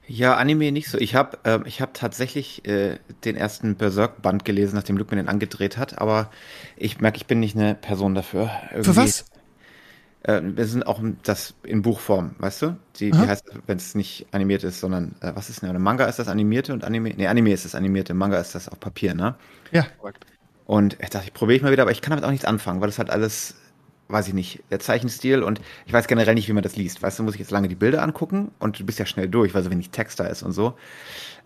Ja, 0.07 0.35
Anime 0.35 0.71
nicht 0.71 0.89
so. 0.89 0.97
Ich 0.97 1.15
habe 1.15 1.37
ähm, 1.43 1.63
ich 1.65 1.81
hab 1.81 1.93
tatsächlich 1.93 2.65
äh, 2.65 2.99
den 3.25 3.35
ersten 3.35 3.75
Berserk-Band 3.75 4.45
gelesen, 4.45 4.75
nachdem 4.75 4.97
Luke 4.97 5.13
mir 5.13 5.21
den 5.21 5.27
angedreht 5.27 5.77
hat, 5.77 5.97
aber 5.99 6.31
ich 6.77 7.01
merke, 7.01 7.17
ich 7.17 7.25
bin 7.25 7.41
nicht 7.41 7.57
eine 7.57 7.75
Person 7.75 8.15
dafür. 8.15 8.49
Irgendwie. 8.71 8.83
Für 8.83 8.95
was? 8.95 9.25
Äh, 10.23 10.41
wir 10.43 10.65
sind 10.65 10.85
auch 10.85 11.01
das 11.23 11.53
in 11.63 11.81
Buchform, 11.81 12.35
weißt 12.39 12.61
du? 12.63 12.77
Die, 12.97 13.11
die 13.11 13.17
heißt, 13.17 13.45
wenn 13.65 13.77
es 13.77 13.95
nicht 13.95 14.27
animiert 14.31 14.63
ist, 14.63 14.79
sondern 14.79 15.15
äh, 15.21 15.31
was 15.35 15.49
ist 15.49 15.61
denn? 15.61 15.81
Manga 15.81 16.05
ist 16.05 16.19
das 16.19 16.27
animierte 16.27 16.73
und 16.73 16.83
Anime. 16.83 17.13
Nee, 17.15 17.27
Anime 17.27 17.53
ist 17.53 17.65
das 17.65 17.75
animierte, 17.75 18.13
Manga 18.13 18.37
ist 18.39 18.55
das 18.55 18.67
auf 18.69 18.79
Papier, 18.79 19.13
ne? 19.13 19.35
Ja. 19.71 19.85
Und 20.65 20.97
ich 21.01 21.09
dachte, 21.09 21.27
ich 21.27 21.33
probiere 21.33 21.57
ich 21.57 21.63
mal 21.63 21.71
wieder, 21.71 21.83
aber 21.83 21.91
ich 21.91 22.01
kann 22.01 22.11
damit 22.11 22.25
auch 22.25 22.31
nichts 22.31 22.45
anfangen, 22.45 22.81
weil 22.81 22.87
das 22.87 22.97
halt 22.99 23.09
alles, 23.09 23.55
weiß 24.09 24.27
ich 24.27 24.33
nicht, 24.33 24.63
der 24.69 24.79
Zeichenstil 24.79 25.43
und 25.43 25.61
ich 25.85 25.93
weiß 25.93 26.07
generell 26.07 26.35
nicht, 26.35 26.49
wie 26.49 26.53
man 26.53 26.63
das 26.63 26.75
liest. 26.75 27.01
Weißt 27.01 27.19
du, 27.19 27.23
muss 27.23 27.35
ich 27.35 27.39
jetzt 27.39 27.51
lange 27.51 27.69
die 27.69 27.75
Bilder 27.75 28.03
angucken 28.03 28.51
und 28.59 28.79
du 28.79 28.85
bist 28.85 28.99
ja 28.99 29.05
schnell 29.05 29.29
durch, 29.29 29.53
weil 29.53 29.63
so 29.63 29.71
wenig 29.71 29.91
Text 29.91 30.19
da 30.19 30.25
ist 30.25 30.43
und 30.43 30.51
so. 30.51 30.73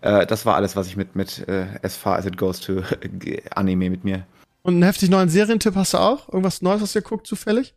Äh, 0.00 0.26
das 0.26 0.44
war 0.44 0.56
alles, 0.56 0.74
was 0.74 0.88
ich 0.88 0.96
mit, 0.96 1.14
mit 1.14 1.46
äh, 1.46 1.66
as 1.82 1.96
far 1.96 2.16
as 2.16 2.26
it 2.26 2.36
goes 2.36 2.58
to 2.58 2.82
Anime 3.54 3.90
mit 3.90 4.02
mir. 4.02 4.26
Und 4.62 4.74
einen 4.74 4.82
heftig 4.84 5.10
neuen 5.10 5.28
Serientipp 5.28 5.74
hast 5.74 5.94
du 5.94 5.98
auch? 5.98 6.28
Irgendwas 6.28 6.62
Neues, 6.62 6.82
was 6.82 6.94
ihr 6.94 7.02
guckt, 7.02 7.26
zufällig? 7.26 7.74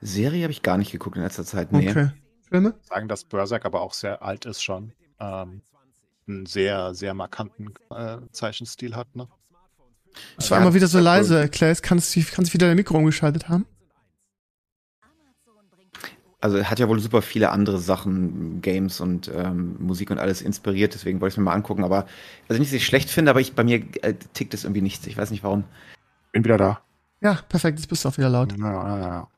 Serie 0.00 0.42
habe 0.42 0.52
ich 0.52 0.62
gar 0.62 0.78
nicht 0.78 0.92
geguckt 0.92 1.16
in 1.16 1.22
letzter 1.22 1.44
Zeit. 1.44 1.72
Nee. 1.72 1.90
Okay. 1.90 2.10
Filme? 2.48 2.74
Sagen, 2.82 3.08
dass 3.08 3.24
Berserk 3.24 3.64
aber 3.64 3.80
auch 3.80 3.94
sehr 3.94 4.22
alt 4.22 4.44
ist 4.44 4.62
schon. 4.62 4.92
Ähm, 5.18 5.62
einen 6.26 6.46
sehr, 6.46 6.94
sehr 6.94 7.14
markanten 7.14 7.74
äh, 7.90 8.18
Zeichenstil 8.32 8.96
hat, 8.96 9.14
ne? 9.14 9.28
Es 10.36 10.50
war 10.50 10.58
ja, 10.58 10.64
immer 10.64 10.74
wieder 10.74 10.86
so 10.86 11.00
leise. 11.00 11.48
Claes, 11.48 11.82
kannst 11.82 12.14
du 12.14 12.22
kannst 12.22 12.54
wieder 12.54 12.68
dein 12.68 12.76
Mikro 12.76 12.96
umgeschaltet 12.96 13.48
haben? 13.48 13.66
Also 16.40 16.62
hat 16.62 16.78
ja 16.78 16.88
wohl 16.88 17.00
super 17.00 17.22
viele 17.22 17.50
andere 17.50 17.78
Sachen, 17.78 18.60
Games 18.60 19.00
und 19.00 19.30
ähm, 19.34 19.76
Musik 19.80 20.10
und 20.10 20.18
alles 20.18 20.42
inspiriert, 20.42 20.92
deswegen 20.92 21.20
wollte 21.20 21.32
ich 21.32 21.34
es 21.34 21.38
mir 21.38 21.44
mal 21.44 21.54
angucken. 21.54 21.84
Aber 21.84 22.06
also 22.48 22.60
nicht, 22.60 22.70
dass 22.70 22.76
ich 22.76 22.86
schlecht 22.86 23.08
finde, 23.10 23.30
aber 23.30 23.40
ich, 23.40 23.54
bei 23.54 23.64
mir 23.64 23.82
äh, 24.02 24.14
tickt 24.34 24.52
es 24.52 24.64
irgendwie 24.64 24.82
nichts. 24.82 25.06
Ich 25.06 25.16
weiß 25.16 25.30
nicht 25.30 25.42
warum. 25.42 25.64
Bin 26.32 26.44
wieder 26.44 26.58
da. 26.58 26.80
Ja, 27.22 27.40
perfekt, 27.48 27.78
jetzt 27.78 27.88
bist 27.88 28.04
du 28.04 28.10
auch 28.10 28.18
wieder 28.18 28.28
laut. 28.28 28.52
Ja, 28.58 28.98
ja, 28.98 28.98
ja. 28.98 29.28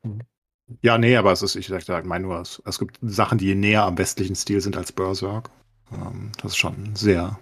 Ja 0.83 0.99
nee, 0.99 1.17
aber 1.17 1.33
es 1.33 1.43
ist, 1.43 1.57
ich 1.57 1.71
meine 2.05 2.27
nur, 2.27 2.41
es, 2.41 2.63
es 2.65 2.79
gibt 2.79 2.99
Sachen, 3.03 3.39
die 3.39 3.55
näher 3.55 3.85
am 3.85 3.99
westlichen 3.99 4.37
Stil 4.37 4.61
sind 4.61 4.77
als 4.77 4.93
Berserk. 4.93 5.51
Ähm, 5.93 6.33
das 6.43 6.53
ist 6.53 6.59
schon 6.59 6.75
ein 6.75 6.97
sehr 6.97 7.39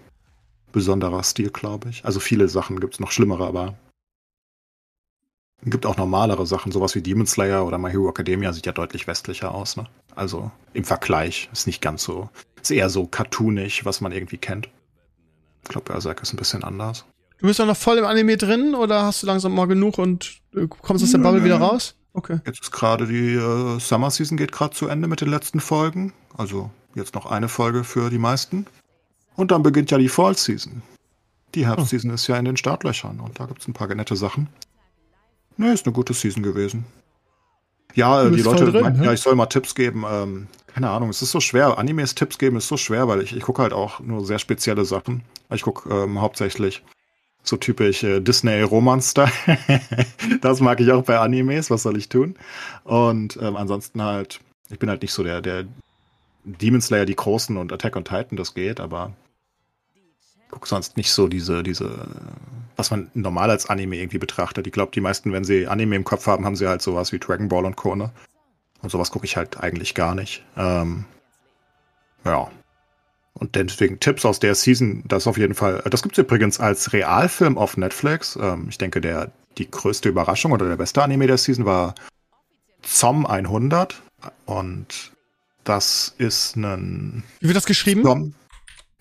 besonderer 0.71 1.23
Stil, 1.23 1.49
glaube 1.49 1.89
ich. 1.89 2.03
Also 2.05 2.19
viele 2.19 2.47
Sachen 2.49 2.79
gibt 2.79 2.95
es 2.95 2.99
noch 2.99 3.11
schlimmere, 3.11 3.47
aber 3.47 3.75
es 5.63 5.71
gibt 5.71 5.85
auch 5.85 5.97
normalere 5.97 6.45
Sachen, 6.45 6.71
sowas 6.71 6.93
wie 6.95 7.01
Demon 7.01 7.25
Slayer 7.25 7.65
oder 7.65 7.77
My 7.77 7.89
Hero 7.89 8.09
Academia 8.09 8.53
sieht 8.53 8.65
ja 8.65 8.71
deutlich 8.71 9.07
westlicher 9.07 9.53
aus, 9.53 9.77
ne? 9.77 9.85
Also 10.13 10.51
im 10.73 10.83
Vergleich 10.83 11.49
ist 11.51 11.65
nicht 11.65 11.81
ganz 11.81 12.03
so, 12.03 12.29
ist 12.61 12.71
eher 12.71 12.89
so 12.89 13.07
cartoonig, 13.07 13.85
was 13.85 14.01
man 14.01 14.11
irgendwie 14.11 14.37
kennt. 14.37 14.69
Ich 15.63 15.69
glaube, 15.69 15.91
Berserk 15.91 16.21
ist 16.21 16.33
ein 16.33 16.37
bisschen 16.37 16.63
anders. 16.63 17.05
Du 17.39 17.47
bist 17.47 17.59
doch 17.59 17.65
noch 17.65 17.77
voll 17.77 17.97
im 17.97 18.05
Anime 18.05 18.37
drin 18.37 18.75
oder 18.75 19.03
hast 19.03 19.23
du 19.23 19.27
langsam 19.27 19.55
mal 19.55 19.65
genug 19.65 19.97
und 19.97 20.41
äh, 20.55 20.67
kommst 20.67 21.03
aus 21.03 21.11
der 21.11 21.17
Bubble 21.17 21.43
wieder 21.43 21.57
raus? 21.57 21.95
Okay. 22.15 22.39
Jetzt 22.45 22.61
ist 22.61 22.71
gerade 22.71 23.05
die 23.05 23.35
äh, 23.35 23.79
Summer 23.79 24.09
Season 24.09 24.37
geht 24.37 24.51
gerade 24.51 24.73
zu 24.73 24.87
Ende 24.87 25.07
mit 25.07 25.21
den 25.21 25.29
letzten 25.29 25.59
Folgen. 25.59 26.13
Also 26.35 26.71
Jetzt 26.95 27.13
noch 27.13 27.25
eine 27.25 27.49
Folge 27.49 27.83
für 27.83 28.09
die 28.09 28.17
meisten. 28.17 28.65
Und 29.35 29.51
dann 29.51 29.61
beginnt 29.61 29.91
ja 29.91 29.97
die 29.97 30.07
Fall 30.07 30.35
Season. 30.35 30.81
Die 31.53 31.67
Herbstseason 31.67 32.11
oh. 32.11 32.13
ist 32.13 32.27
ja 32.27 32.37
in 32.37 32.45
den 32.45 32.57
Startlöchern 32.57 33.19
und 33.19 33.39
da 33.39 33.45
gibt 33.45 33.61
es 33.61 33.67
ein 33.67 33.73
paar 33.73 33.93
nette 33.93 34.15
Sachen. 34.15 34.47
Ne, 35.57 35.73
ist 35.73 35.85
eine 35.85 35.93
gute 35.93 36.13
Season 36.13 36.41
gewesen. 36.41 36.85
Ja, 37.93 38.29
die 38.29 38.41
Leute 38.41 38.71
drin, 38.71 38.81
meinten, 38.81 39.03
ja, 39.03 39.13
ich 39.13 39.21
soll 39.21 39.35
mal 39.35 39.45
Tipps 39.45 39.75
geben. 39.75 40.03
Ähm, 40.09 40.47
keine 40.67 40.89
Ahnung, 40.89 41.09
es 41.09 41.21
ist 41.21 41.31
so 41.31 41.39
schwer. 41.39 41.77
Animes 41.77 42.15
Tipps 42.15 42.37
geben 42.37 42.57
ist 42.57 42.67
so 42.67 42.75
schwer, 42.75 43.07
weil 43.07 43.21
ich, 43.21 43.35
ich 43.35 43.43
gucke 43.43 43.61
halt 43.61 43.71
auch 43.71 43.99
nur 43.99 44.25
sehr 44.25 44.39
spezielle 44.39 44.83
Sachen. 44.83 45.23
Ich 45.53 45.61
gucke 45.61 45.89
ähm, 45.89 46.19
hauptsächlich 46.19 46.83
so 47.47 47.57
typisch 47.57 48.03
äh, 48.03 48.19
Disney 48.19 48.61
Roman-Style. 48.61 49.31
das 50.41 50.59
mag 50.61 50.79
ich 50.79 50.91
auch 50.91 51.03
bei 51.03 51.19
Animes, 51.19 51.69
was 51.69 51.83
soll 51.83 51.97
ich 51.97 52.09
tun? 52.09 52.35
Und 52.83 53.37
ähm, 53.41 53.55
ansonsten 53.55 54.01
halt, 54.01 54.39
ich 54.69 54.79
bin 54.79 54.89
halt 54.89 55.01
nicht 55.01 55.13
so 55.13 55.23
der, 55.23 55.41
der 55.41 55.65
Demon 56.43 56.81
Slayer, 56.81 57.05
die 57.05 57.15
großen 57.15 57.57
und 57.57 57.73
Attack 57.73 57.95
on 57.95 58.05
Titan, 58.05 58.37
das 58.37 58.53
geht, 58.53 58.79
aber 58.79 59.13
guck 60.51 60.67
sonst 60.67 60.95
nicht 60.95 61.11
so 61.11 61.27
diese, 61.27 61.63
diese, 61.63 62.07
was 62.75 62.91
man 62.91 63.09
normal 63.13 63.49
als 63.49 63.67
Anime 63.67 63.97
irgendwie 63.97 64.19
betrachtet. 64.19 64.67
Ich 64.67 64.73
glaube, 64.73 64.91
die 64.93 65.01
meisten, 65.01 65.33
wenn 65.33 65.43
sie 65.43 65.67
Anime 65.67 65.95
im 65.95 66.03
Kopf 66.03 66.27
haben, 66.27 66.45
haben 66.45 66.55
sie 66.55 66.67
halt 66.67 66.81
sowas 66.81 67.11
wie 67.11 67.19
Dragon 67.19 67.49
Ball 67.49 67.65
und 67.65 67.75
Co. 67.75 67.91
Und 67.91 68.11
sowas 68.91 69.11
gucke 69.11 69.25
ich 69.25 69.37
halt 69.37 69.59
eigentlich 69.59 69.95
gar 69.95 70.15
nicht. 70.15 70.43
Ähm, 70.55 71.05
ja. 72.23 72.49
Und 73.37 73.55
deswegen 73.55 73.99
Tipps 73.99 74.25
aus 74.25 74.39
der 74.39 74.55
Season, 74.55 75.03
das 75.05 75.27
auf 75.27 75.37
jeden 75.37 75.55
Fall. 75.55 75.83
Das 75.89 76.01
gibt 76.01 76.17
es 76.17 76.23
übrigens 76.23 76.59
als 76.59 76.93
Realfilm 76.93 77.57
auf 77.57 77.75
Netflix. 77.75 78.37
Ähm, 78.41 78.67
ich 78.69 78.77
denke, 78.77 79.01
der 79.01 79.31
die 79.57 79.69
größte 79.69 80.09
Überraschung 80.09 80.53
oder 80.53 80.67
der 80.67 80.77
beste 80.77 81.03
Anime 81.03 81.27
der 81.27 81.37
Season 81.37 81.65
war 81.65 81.95
Zom 82.81 83.25
100. 83.25 84.01
Und 84.45 85.11
das 85.65 86.15
ist 86.17 86.55
ein. 86.55 87.23
Wie 87.39 87.47
wird 87.47 87.57
das 87.57 87.65
geschrieben? 87.65 88.33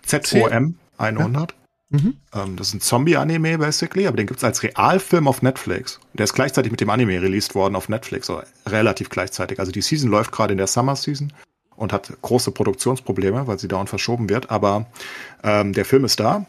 Z-O-M 0.02 0.78
100. 0.98 1.52
Ja. 1.52 1.98
Mhm. 1.98 2.16
Ähm, 2.34 2.56
das 2.56 2.68
ist 2.68 2.74
ein 2.74 2.80
Zombie-Anime, 2.80 3.58
basically, 3.58 4.08
aber 4.08 4.16
den 4.16 4.26
gibt 4.26 4.38
es 4.38 4.44
als 4.44 4.64
Realfilm 4.64 5.28
auf 5.28 5.42
Netflix. 5.42 6.00
Der 6.14 6.24
ist 6.24 6.32
gleichzeitig 6.32 6.72
mit 6.72 6.80
dem 6.80 6.90
Anime 6.90 7.22
released 7.22 7.54
worden 7.54 7.76
auf 7.76 7.88
Netflix, 7.88 8.26
so 8.26 8.42
relativ 8.66 9.10
gleichzeitig. 9.10 9.60
Also 9.60 9.70
die 9.70 9.82
Season 9.82 10.10
läuft 10.10 10.32
gerade 10.32 10.52
in 10.52 10.58
der 10.58 10.66
Summer 10.66 10.96
Season 10.96 11.32
und 11.76 11.92
hat 11.92 12.12
große 12.22 12.50
Produktionsprobleme, 12.50 13.46
weil 13.46 13.58
sie 13.58 13.68
dauernd 13.68 13.88
verschoben 13.88 14.28
wird. 14.28 14.50
Aber 14.50 14.86
ähm, 15.42 15.72
der 15.72 15.84
Film 15.84 16.04
ist 16.04 16.20
da 16.20 16.46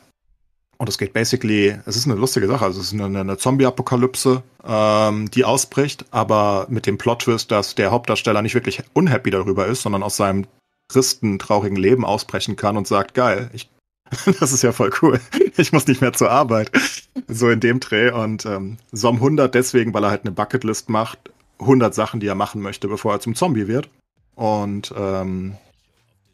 und 0.78 0.90
es 0.90 0.98
geht 0.98 1.14
basically, 1.14 1.78
es 1.86 1.96
ist 1.96 2.06
eine 2.06 2.16
lustige 2.16 2.48
Sache, 2.48 2.66
also 2.66 2.82
es 2.82 2.92
ist 2.92 3.00
eine, 3.00 3.20
eine 3.20 3.38
Zombie-Apokalypse, 3.38 4.44
ähm, 4.66 5.32
die 5.32 5.46
ausbricht, 5.46 6.06
aber 6.12 6.68
mit 6.70 6.86
dem 6.86 6.98
Plot-Twist, 6.98 7.52
dass 7.52 7.76
der 7.76 7.92
Hauptdarsteller 7.92 8.42
nicht 8.42 8.56
wirklich 8.56 8.84
unhappy 8.94 9.32
darüber 9.32 9.68
ist, 9.68 9.84
sondern 9.84 10.04
aus 10.04 10.18
seinem 10.18 10.48
tristen, 10.90 11.40
traurigen 11.40 11.78
Leben 11.78 12.06
ausbrechen 12.06 12.56
kann 12.56 12.78
und 12.78 12.88
sagt, 12.88 13.14
geil, 13.14 13.50
ich, 13.54 13.70
das 14.40 14.52
ist 14.52 14.64
ja 14.64 14.74
voll 14.74 14.92
cool, 15.02 15.20
ich 15.58 15.72
muss 15.72 15.88
nicht 15.88 16.02
mehr 16.02 16.14
zur 16.14 16.30
Arbeit. 16.30 16.72
So 17.28 17.50
in 17.50 17.62
dem 17.62 17.80
Dreh 17.80 18.12
und 18.12 18.46
ähm, 18.46 18.78
Som 18.92 19.16
100 19.16 19.56
deswegen, 19.56 19.94
weil 19.94 20.04
er 20.04 20.10
halt 20.10 20.26
eine 20.26 20.32
Bucketlist 20.32 20.90
macht, 20.90 21.32
100 21.60 21.96
Sachen, 21.96 22.20
die 22.20 22.28
er 22.28 22.36
machen 22.36 22.62
möchte, 22.62 22.88
bevor 22.90 23.14
er 23.14 23.20
zum 23.22 23.36
Zombie 23.36 23.68
wird. 23.68 23.90
Und 24.36 24.94
ähm, 24.98 25.58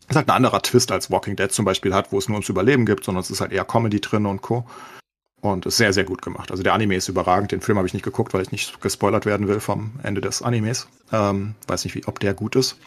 ist 0.10 0.16
halt 0.16 0.28
ein 0.28 0.36
anderer 0.36 0.62
Twist 0.62 0.92
als 0.92 1.10
Walking 1.10 1.36
Dead 1.36 1.52
zum 1.52 1.66
Beispiel 1.66 1.94
hat, 1.94 2.12
wo 2.12 2.18
es 2.18 2.28
nur 2.28 2.36
ums 2.36 2.50
Überleben 2.50 2.86
gibt, 2.86 3.06
sondern 3.06 3.22
es 3.22 3.32
ist 3.32 3.42
halt 3.42 3.52
eher 3.52 3.66
Comedy 3.66 4.02
drin 4.02 4.26
und 4.26 4.42
Co. 4.42 4.66
Und 5.40 5.66
ist 5.66 5.78
sehr, 5.78 5.92
sehr 5.92 6.04
gut 6.04 6.22
gemacht. 6.22 6.52
Also 6.52 6.62
der 6.62 6.74
Anime 6.74 6.96
ist 6.96 7.08
überragend. 7.08 7.52
Den 7.52 7.62
Film 7.62 7.80
habe 7.80 7.88
ich 7.88 7.96
nicht 7.96 8.04
geguckt, 8.04 8.32
weil 8.36 8.44
ich 8.44 8.52
nicht 8.52 8.80
gespoilert 8.80 9.26
werden 9.26 9.48
will 9.48 9.60
vom 9.60 9.94
Ende 10.04 10.22
des 10.22 10.44
Animes. 10.44 10.88
Ähm, 11.12 11.56
weiß 11.68 11.84
nicht, 11.84 11.96
wie, 11.96 12.06
ob 12.06 12.20
der 12.20 12.36
gut 12.36 12.56
ist. 12.56 12.78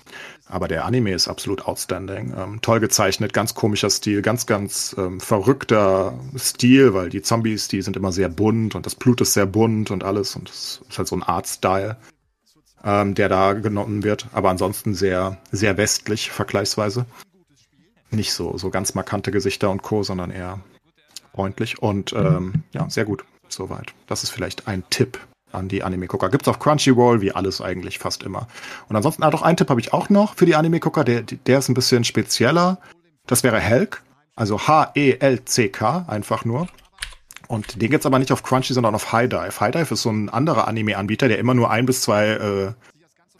Aber 0.46 0.68
der 0.68 0.84
Anime 0.84 1.12
ist 1.12 1.26
absolut 1.26 1.66
outstanding. 1.66 2.32
Ähm, 2.36 2.60
toll 2.62 2.78
gezeichnet, 2.78 3.32
ganz 3.32 3.54
komischer 3.54 3.90
Stil, 3.90 4.22
ganz, 4.22 4.46
ganz 4.46 4.94
ähm, 4.96 5.18
verrückter 5.18 6.16
Stil, 6.36 6.94
weil 6.94 7.08
die 7.08 7.22
Zombies, 7.22 7.66
die 7.66 7.82
sind 7.82 7.96
immer 7.96 8.12
sehr 8.12 8.28
bunt 8.28 8.76
und 8.76 8.86
das 8.86 8.94
Blut 8.94 9.20
ist 9.20 9.32
sehr 9.32 9.46
bunt 9.46 9.90
und 9.90 10.04
alles. 10.04 10.36
Und 10.36 10.48
es 10.48 10.80
ist 10.88 10.98
halt 10.98 11.08
so 11.08 11.16
ein 11.16 11.24
Art-Style 11.24 11.96
ähm, 12.84 13.14
der 13.14 13.28
da 13.28 13.52
genommen 13.54 14.04
wird. 14.04 14.28
Aber 14.32 14.50
ansonsten 14.50 14.94
sehr, 14.94 15.38
sehr 15.50 15.76
westlich 15.76 16.30
vergleichsweise. 16.30 17.06
Nicht 18.10 18.32
so, 18.32 18.56
so 18.58 18.70
ganz 18.70 18.94
markante 18.94 19.30
Gesichter 19.30 19.70
und 19.70 19.82
Co., 19.82 20.02
sondern 20.02 20.30
eher 20.30 20.60
freundlich. 21.34 21.82
Und 21.82 22.12
ähm, 22.12 22.62
ja, 22.72 22.88
sehr 22.88 23.04
gut. 23.04 23.24
Soweit. 23.48 23.92
Das 24.06 24.22
ist 24.22 24.30
vielleicht 24.30 24.68
ein 24.68 24.84
Tipp 24.90 25.18
an 25.52 25.68
die 25.68 25.82
Anime-Gucker. 25.82 26.28
Gibt's 26.28 26.48
auf 26.48 26.58
Crunchyroll, 26.58 27.20
wie 27.20 27.32
alles 27.32 27.60
eigentlich 27.60 27.98
fast 27.98 28.22
immer. 28.22 28.48
Und 28.88 28.96
ansonsten, 28.96 29.22
ah, 29.22 29.30
doch, 29.30 29.42
einen 29.42 29.56
Tipp 29.56 29.70
habe 29.70 29.80
ich 29.80 29.92
auch 29.92 30.10
noch 30.10 30.34
für 30.34 30.46
die 30.46 30.56
Anime-Gucker, 30.56 31.04
der, 31.04 31.22
der 31.22 31.58
ist 31.58 31.68
ein 31.68 31.74
bisschen 31.74 32.04
spezieller. 32.04 32.78
Das 33.26 33.44
wäre 33.44 33.60
Helk, 33.60 34.02
also 34.34 34.66
H-E-L-C-K, 34.66 36.04
einfach 36.08 36.44
nur. 36.44 36.66
Und 37.54 37.80
den 37.80 37.90
gibt's 37.90 38.04
aber 38.04 38.18
nicht 38.18 38.32
auf 38.32 38.42
Crunchy, 38.42 38.74
sondern 38.74 38.94
auf 38.94 39.12
High 39.12 39.28
Dive. 39.28 39.60
High 39.60 39.72
Dive 39.72 39.94
ist 39.94 40.02
so 40.02 40.10
ein 40.10 40.28
anderer 40.28 40.66
Anime-Anbieter, 40.66 41.28
der 41.28 41.38
immer 41.38 41.54
nur 41.54 41.70
ein 41.70 41.86
bis 41.86 42.02
zwei 42.02 42.30
äh, 42.30 42.72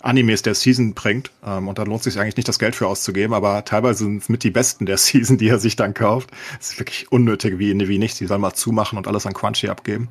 Animes 0.01 0.43
der 0.43 0.55
Season 0.55 0.95
bringt. 0.95 1.33
Ähm, 1.45 1.67
und 1.67 1.79
da 1.79 1.83
lohnt 1.83 2.05
sich 2.05 2.19
eigentlich 2.21 2.37
nicht, 2.37 2.49
das 2.49 2.61
Geld 2.61 2.77
für 2.77 2.87
auszugeben, 2.87 3.35
aber 3.35 3.65
teilweise 3.65 4.05
sind 4.05 4.23
es 4.23 4.29
mit 4.29 4.45
die 4.45 4.51
besten 4.51 4.87
der 4.87 4.99
Season, 4.99 5.37
die 5.37 5.49
er 5.49 5.59
sich 5.59 5.75
dann 5.75 5.95
kauft. 5.95 6.31
Das 6.59 6.71
ist 6.71 6.79
wirklich 6.79 7.11
unnötig, 7.11 7.59
wie, 7.59 7.77
wie 7.89 7.99
nicht. 7.99 8.21
Die 8.21 8.27
sollen 8.27 8.41
mal 8.41 8.55
zumachen 8.55 8.99
und 8.99 9.09
alles 9.09 9.27
an 9.27 9.35
Crunchy 9.35 9.69
abgeben. 9.69 10.09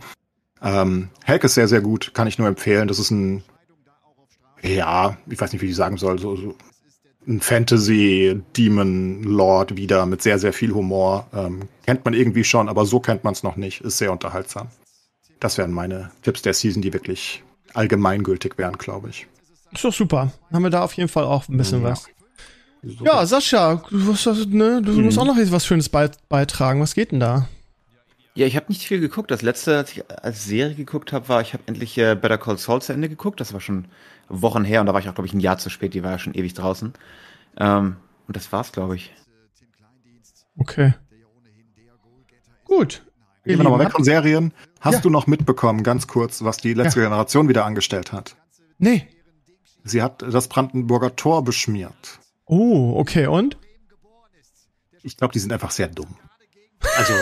Ähm, 0.61 1.09
Helk 1.23 1.45
ist 1.45 1.55
sehr, 1.55 1.67
sehr 1.67 1.81
gut, 1.81 2.13
kann 2.13 2.27
ich 2.27 2.37
nur 2.37 2.47
empfehlen. 2.47 2.87
Das 2.87 2.99
ist 2.99 3.11
ein, 3.11 3.43
ja, 4.61 5.17
ich 5.29 5.39
weiß 5.39 5.53
nicht, 5.53 5.61
wie 5.61 5.69
ich 5.69 5.75
sagen 5.75 5.97
soll, 5.97 6.19
so, 6.19 6.35
so 6.35 6.55
ein 7.27 7.41
Fantasy-Demon-Lord 7.41 9.77
wieder 9.77 10.05
mit 10.05 10.21
sehr, 10.21 10.37
sehr 10.39 10.53
viel 10.53 10.73
Humor. 10.73 11.27
Ähm, 11.33 11.67
kennt 11.85 12.05
man 12.05 12.13
irgendwie 12.13 12.43
schon, 12.43 12.69
aber 12.69 12.85
so 12.85 12.99
kennt 12.99 13.23
man 13.23 13.33
es 13.33 13.41
noch 13.43 13.55
nicht. 13.55 13.81
Ist 13.81 13.97
sehr 13.97 14.11
unterhaltsam. 14.11 14.67
Das 15.39 15.57
wären 15.57 15.71
meine 15.71 16.11
Tipps 16.21 16.41
der 16.41 16.53
Season, 16.53 16.81
die 16.81 16.91
wirklich 16.93 17.43
allgemeingültig 17.73 18.57
wären, 18.57 18.77
glaube 18.77 19.09
ich. 19.09 19.27
Ist 19.71 19.83
doch 19.83 19.93
super. 19.93 20.31
Haben 20.51 20.63
wir 20.63 20.69
da 20.69 20.83
auf 20.83 20.93
jeden 20.93 21.09
Fall 21.09 21.25
auch 21.25 21.49
ein 21.49 21.57
bisschen 21.57 21.81
ja. 21.81 21.89
was. 21.89 22.05
Super. 22.83 23.05
Ja, 23.05 23.25
Sascha, 23.25 23.83
du, 23.89 23.97
musst, 23.97 24.25
ne, 24.25 24.81
du 24.81 24.91
mhm. 24.91 25.05
musst 25.05 25.17
auch 25.17 25.25
noch 25.25 25.37
was 25.37 25.65
Schönes 25.65 25.89
beitragen. 25.89 26.81
Was 26.81 26.95
geht 26.95 27.11
denn 27.11 27.21
da? 27.21 27.47
Ja, 28.35 28.47
ich 28.47 28.55
habe 28.55 28.65
nicht 28.69 28.87
viel 28.87 28.99
geguckt. 28.99 29.29
Das 29.29 29.43
letzte, 29.43 29.83
was 29.83 29.91
ich 29.91 30.09
als 30.09 30.45
Serie 30.45 30.75
geguckt 30.75 31.13
habe, 31.13 31.29
war, 31.29 31.41
ich 31.41 31.53
habe 31.53 31.63
endlich 31.67 31.97
äh, 31.97 32.15
Better 32.15 32.39
Call 32.39 32.57
Saul 32.57 32.81
zu 32.81 32.91
Ende 32.91 33.07
geguckt. 33.09 33.39
Das 33.39 33.53
war 33.53 33.61
schon 33.61 33.85
Wochen 34.27 34.63
her 34.63 34.81
und 34.81 34.87
da 34.87 34.93
war 34.93 34.99
ich 34.99 35.07
auch, 35.07 35.13
glaube 35.13 35.27
ich, 35.27 35.33
ein 35.33 35.39
Jahr 35.39 35.59
zu 35.59 35.69
spät. 35.69 35.93
Die 35.93 36.03
war 36.03 36.11
ja 36.11 36.19
schon 36.19 36.33
ewig 36.33 36.53
draußen. 36.53 36.93
Ähm, 37.57 37.97
und 38.27 38.35
das 38.35 38.51
war's, 38.51 38.71
glaube 38.71 38.95
ich. 38.95 39.13
Okay. 40.57 40.93
Gut. 42.65 43.03
Gehen 43.43 43.59
wir 43.59 43.63
nochmal 43.63 43.85
weg 43.85 43.91
von 43.91 44.03
Serien. 44.03 44.53
Hast 44.79 44.95
ja. 44.95 45.01
du 45.01 45.09
noch 45.09 45.27
mitbekommen, 45.27 45.83
ganz 45.83 46.07
kurz, 46.07 46.43
was 46.43 46.57
die 46.57 46.73
letzte 46.73 47.01
ja. 47.01 47.07
Generation 47.07 47.49
wieder 47.49 47.65
angestellt 47.65 48.11
hat? 48.11 48.35
Nee. 48.77 49.07
Sie 49.83 50.01
hat 50.01 50.21
das 50.21 50.47
Brandenburger 50.47 51.15
Tor 51.15 51.43
beschmiert. 51.43 52.19
Oh, 52.45 52.93
okay, 52.97 53.27
und? 53.27 53.57
Ich 55.03 55.17
glaube, 55.17 55.33
die 55.33 55.39
sind 55.39 55.51
einfach 55.51 55.71
sehr 55.71 55.87
dumm. 55.87 56.15
Also, 56.97 57.13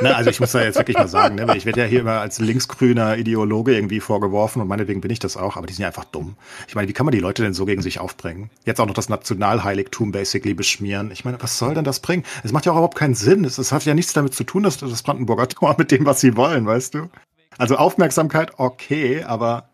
ne, 0.00 0.14
also 0.16 0.30
ich 0.30 0.40
muss 0.40 0.52
da 0.52 0.62
jetzt 0.62 0.76
wirklich 0.76 0.96
mal 0.96 1.08
sagen, 1.08 1.36
ne, 1.36 1.56
ich 1.56 1.66
werde 1.66 1.80
ja 1.80 1.86
hier 1.86 2.00
immer 2.00 2.20
als 2.20 2.38
linksgrüner 2.38 3.16
Ideologe 3.16 3.74
irgendwie 3.74 4.00
vorgeworfen 4.00 4.60
und 4.60 4.68
meinetwegen 4.68 5.00
bin 5.00 5.10
ich 5.10 5.18
das 5.18 5.36
auch, 5.36 5.56
aber 5.56 5.66
die 5.66 5.74
sind 5.74 5.82
ja 5.82 5.88
einfach 5.88 6.04
dumm. 6.04 6.36
Ich 6.68 6.74
meine, 6.74 6.88
wie 6.88 6.92
kann 6.92 7.06
man 7.06 7.12
die 7.12 7.20
Leute 7.20 7.42
denn 7.42 7.54
so 7.54 7.64
gegen 7.64 7.82
sich 7.82 8.00
aufbringen? 8.00 8.50
Jetzt 8.64 8.80
auch 8.80 8.86
noch 8.86 8.94
das 8.94 9.08
Nationalheiligtum 9.08 10.12
basically 10.12 10.54
beschmieren. 10.54 11.10
Ich 11.10 11.24
meine, 11.24 11.40
was 11.42 11.58
soll 11.58 11.74
denn 11.74 11.84
das 11.84 12.00
bringen? 12.00 12.24
Es 12.42 12.52
macht 12.52 12.66
ja 12.66 12.72
auch 12.72 12.76
überhaupt 12.76 12.98
keinen 12.98 13.14
Sinn. 13.14 13.44
Es, 13.44 13.58
es 13.58 13.72
hat 13.72 13.84
ja 13.84 13.94
nichts 13.94 14.12
damit 14.12 14.34
zu 14.34 14.44
tun, 14.44 14.62
dass 14.62 14.78
das 14.78 15.02
Brandenburger 15.02 15.48
Tor 15.48 15.76
mit 15.78 15.90
dem, 15.90 16.06
was 16.06 16.20
sie 16.20 16.36
wollen, 16.36 16.66
weißt 16.66 16.94
du? 16.94 17.10
Also 17.58 17.76
Aufmerksamkeit, 17.76 18.52
okay, 18.58 19.22
aber 19.22 19.70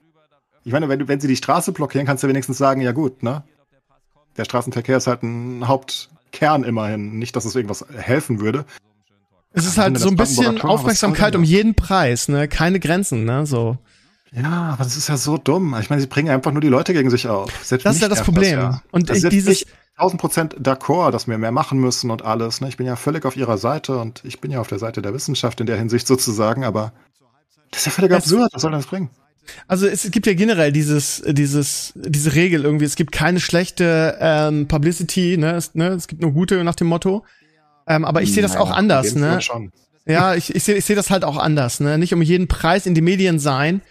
ich 0.65 0.73
meine, 0.73 0.89
wenn, 0.89 1.07
wenn 1.07 1.21
sie 1.21 1.29
die 1.29 1.37
Straße 1.37 1.71
blockieren, 1.71 2.07
kannst 2.07 2.25
du 2.25 2.29
wenigstens 2.29 2.59
sagen, 2.59 2.81
ja 2.81 2.91
gut, 2.91 3.23
ne? 3.23 3.45
Der 4.37 4.45
Straßenverkehr 4.45 4.97
ist 4.97 5.07
halt 5.07 5.23
ein 5.23 5.69
Hauptkern 5.69 6.65
immerhin. 6.65 7.19
Nicht, 7.19 7.37
dass 7.37 7.45
es 7.45 7.55
irgendwas 7.55 7.87
helfen 7.97 8.41
würde. 8.41 8.65
Es 9.57 9.65
ist 9.65 9.79
halt 9.79 9.99
so 9.99 10.09
ein 10.09 10.17
bisschen 10.17 10.61
Aufmerksamkeit 10.61 11.35
um 11.35 11.43
jeden 11.43 11.75
Preis, 11.75 12.29
ne? 12.29 12.47
Keine 12.47 12.79
Grenzen, 12.79 13.25
ne? 13.25 13.47
So. 13.47 13.79
Ja, 14.31 14.73
aber 14.75 14.85
das 14.85 14.99
ist 14.99 15.09
ja 15.09 15.17
so 15.17 15.39
dumm. 15.39 15.75
Ich 15.81 15.89
meine, 15.89 16.03
sie 16.03 16.09
bringen 16.09 16.29
einfach 16.29 16.53
nur 16.53 16.61
die 16.61 16.69
Leute 16.69 16.93
gegen 16.93 17.09
sich 17.09 17.27
auf. 17.27 17.51
Selbst 17.65 17.87
das 17.87 17.97
ist 17.97 18.03
ja 18.03 18.09
das 18.09 18.23
Problem. 18.23 18.57
Das, 18.57 18.75
ja. 18.75 18.83
Und 18.91 19.11
also 19.11 19.31
dieses 19.31 19.63
ich 19.63 19.67
1000 19.97 20.21
Prozent 20.21 20.57
d'accord, 20.61 21.11
dass 21.11 21.27
wir 21.27 21.39
mehr 21.39 21.53
machen 21.53 21.79
müssen 21.79 22.11
und 22.11 22.23
alles. 22.23 22.61
Ne? 22.61 22.69
Ich 22.69 22.77
bin 22.77 22.87
ja 22.87 22.97
völlig 22.97 23.25
auf 23.25 23.35
ihrer 23.35 23.57
Seite 23.57 23.97
und 23.97 24.23
ich 24.25 24.43
bin 24.43 24.51
ja 24.51 24.61
auf 24.61 24.69
der 24.69 24.79
Seite 24.79 25.01
der 25.01 25.15
Wissenschaft 25.15 25.59
in 25.61 25.67
der 25.67 25.79
Hinsicht 25.79 26.07
sozusagen, 26.07 26.65
aber 26.65 26.93
das 27.71 27.81
ist 27.81 27.87
ja 27.87 27.93
völlig 27.93 28.13
absurd. 28.13 28.51
Was 28.53 28.61
soll 28.61 28.73
das 28.73 28.87
bringen? 28.87 29.09
Also 29.69 29.87
es 29.87 30.11
gibt 30.11 30.27
ja 30.27 30.35
generell 30.35 30.71
dieses, 30.71 31.23
dieses, 31.27 31.95
diese 31.95 32.35
Regel 32.35 32.65
irgendwie. 32.65 32.85
Es 32.85 32.97
gibt 32.97 33.13
keine 33.13 33.41
schlechte 33.41 34.19
ähm, 34.21 34.69
Publicity, 34.69 35.39
ne? 35.39 35.53
Es, 35.53 35.75
ne? 35.75 35.89
es 35.89 36.09
gibt 36.09 36.21
nur 36.21 36.33
gute 36.33 36.63
nach 36.63 36.75
dem 36.75 36.89
Motto. 36.89 37.25
Ähm, 37.87 38.05
aber 38.05 38.23
ich 38.23 38.33
sehe 38.33 38.43
das 38.43 38.55
naja, 38.55 38.65
auch 38.65 38.71
anders, 38.71 39.15
ne? 39.15 39.39
Ja, 40.07 40.35
ich, 40.35 40.55
ich 40.55 40.63
sehe 40.65 40.77
ich 40.77 40.85
seh 40.85 40.95
das 40.95 41.11
halt 41.11 41.25
auch 41.25 41.37
anders, 41.37 41.81
ne? 41.81 41.99
Nicht 41.99 42.15
um 42.15 42.23
jeden 42.23 42.49
Preis 42.49 42.87
in 42.87 42.95
die 42.95 43.01
Medien 43.01 43.39
sein, 43.39 43.83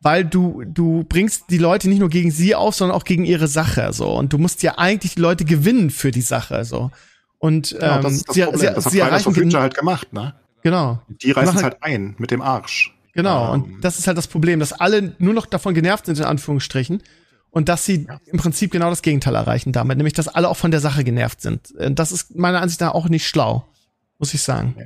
weil 0.00 0.24
du, 0.24 0.62
du 0.64 1.04
bringst 1.04 1.44
die 1.50 1.58
Leute 1.58 1.88
nicht 1.88 1.98
nur 1.98 2.08
gegen 2.08 2.30
sie 2.30 2.54
auf, 2.54 2.74
sondern 2.74 2.96
auch 2.96 3.04
gegen 3.04 3.24
ihre 3.24 3.48
Sache, 3.48 3.92
so. 3.92 4.12
Und 4.12 4.32
du 4.32 4.38
musst 4.38 4.62
ja 4.62 4.78
eigentlich 4.78 5.14
die 5.14 5.20
Leute 5.20 5.44
gewinnen 5.44 5.90
für 5.90 6.10
die 6.10 6.22
Sache, 6.22 6.64
so. 6.64 6.90
Und, 7.38 7.72
ähm, 7.72 7.80
ja, 7.80 7.98
das, 8.00 8.22
das, 8.24 8.34
sie, 8.34 8.44
sie, 8.54 8.66
das 8.66 8.84
hat 8.84 8.92
sie 8.92 8.98
erreichen 8.98 9.34
Future 9.34 9.62
halt 9.62 9.74
gemacht, 9.74 10.12
ne? 10.12 10.34
Genau. 10.62 11.00
Die 11.08 11.30
reißen 11.30 11.56
es 11.56 11.62
halt 11.62 11.82
ein 11.82 12.14
mit 12.18 12.30
dem 12.30 12.42
Arsch. 12.42 12.94
Genau. 13.14 13.54
Ähm. 13.54 13.62
Und 13.62 13.84
das 13.84 13.98
ist 13.98 14.06
halt 14.06 14.18
das 14.18 14.28
Problem, 14.28 14.60
dass 14.60 14.72
alle 14.72 15.14
nur 15.18 15.34
noch 15.34 15.46
davon 15.46 15.74
genervt 15.74 16.06
sind, 16.06 16.18
in 16.18 16.24
Anführungsstrichen 16.24 17.02
und 17.50 17.68
dass 17.68 17.84
sie 17.84 18.06
ja. 18.08 18.20
im 18.26 18.38
Prinzip 18.38 18.70
genau 18.70 18.90
das 18.90 19.02
Gegenteil 19.02 19.34
erreichen 19.34 19.72
damit, 19.72 19.96
nämlich 19.96 20.14
dass 20.14 20.28
alle 20.28 20.48
auch 20.48 20.56
von 20.56 20.70
der 20.70 20.80
Sache 20.80 21.04
genervt 21.04 21.40
sind. 21.40 21.74
Äh, 21.76 21.92
das 21.92 22.12
ist 22.12 22.36
meiner 22.36 22.60
Ansicht 22.60 22.80
nach 22.80 22.94
auch 22.94 23.08
nicht 23.08 23.26
schlau, 23.26 23.66
muss 24.18 24.34
ich 24.34 24.42
sagen. 24.42 24.76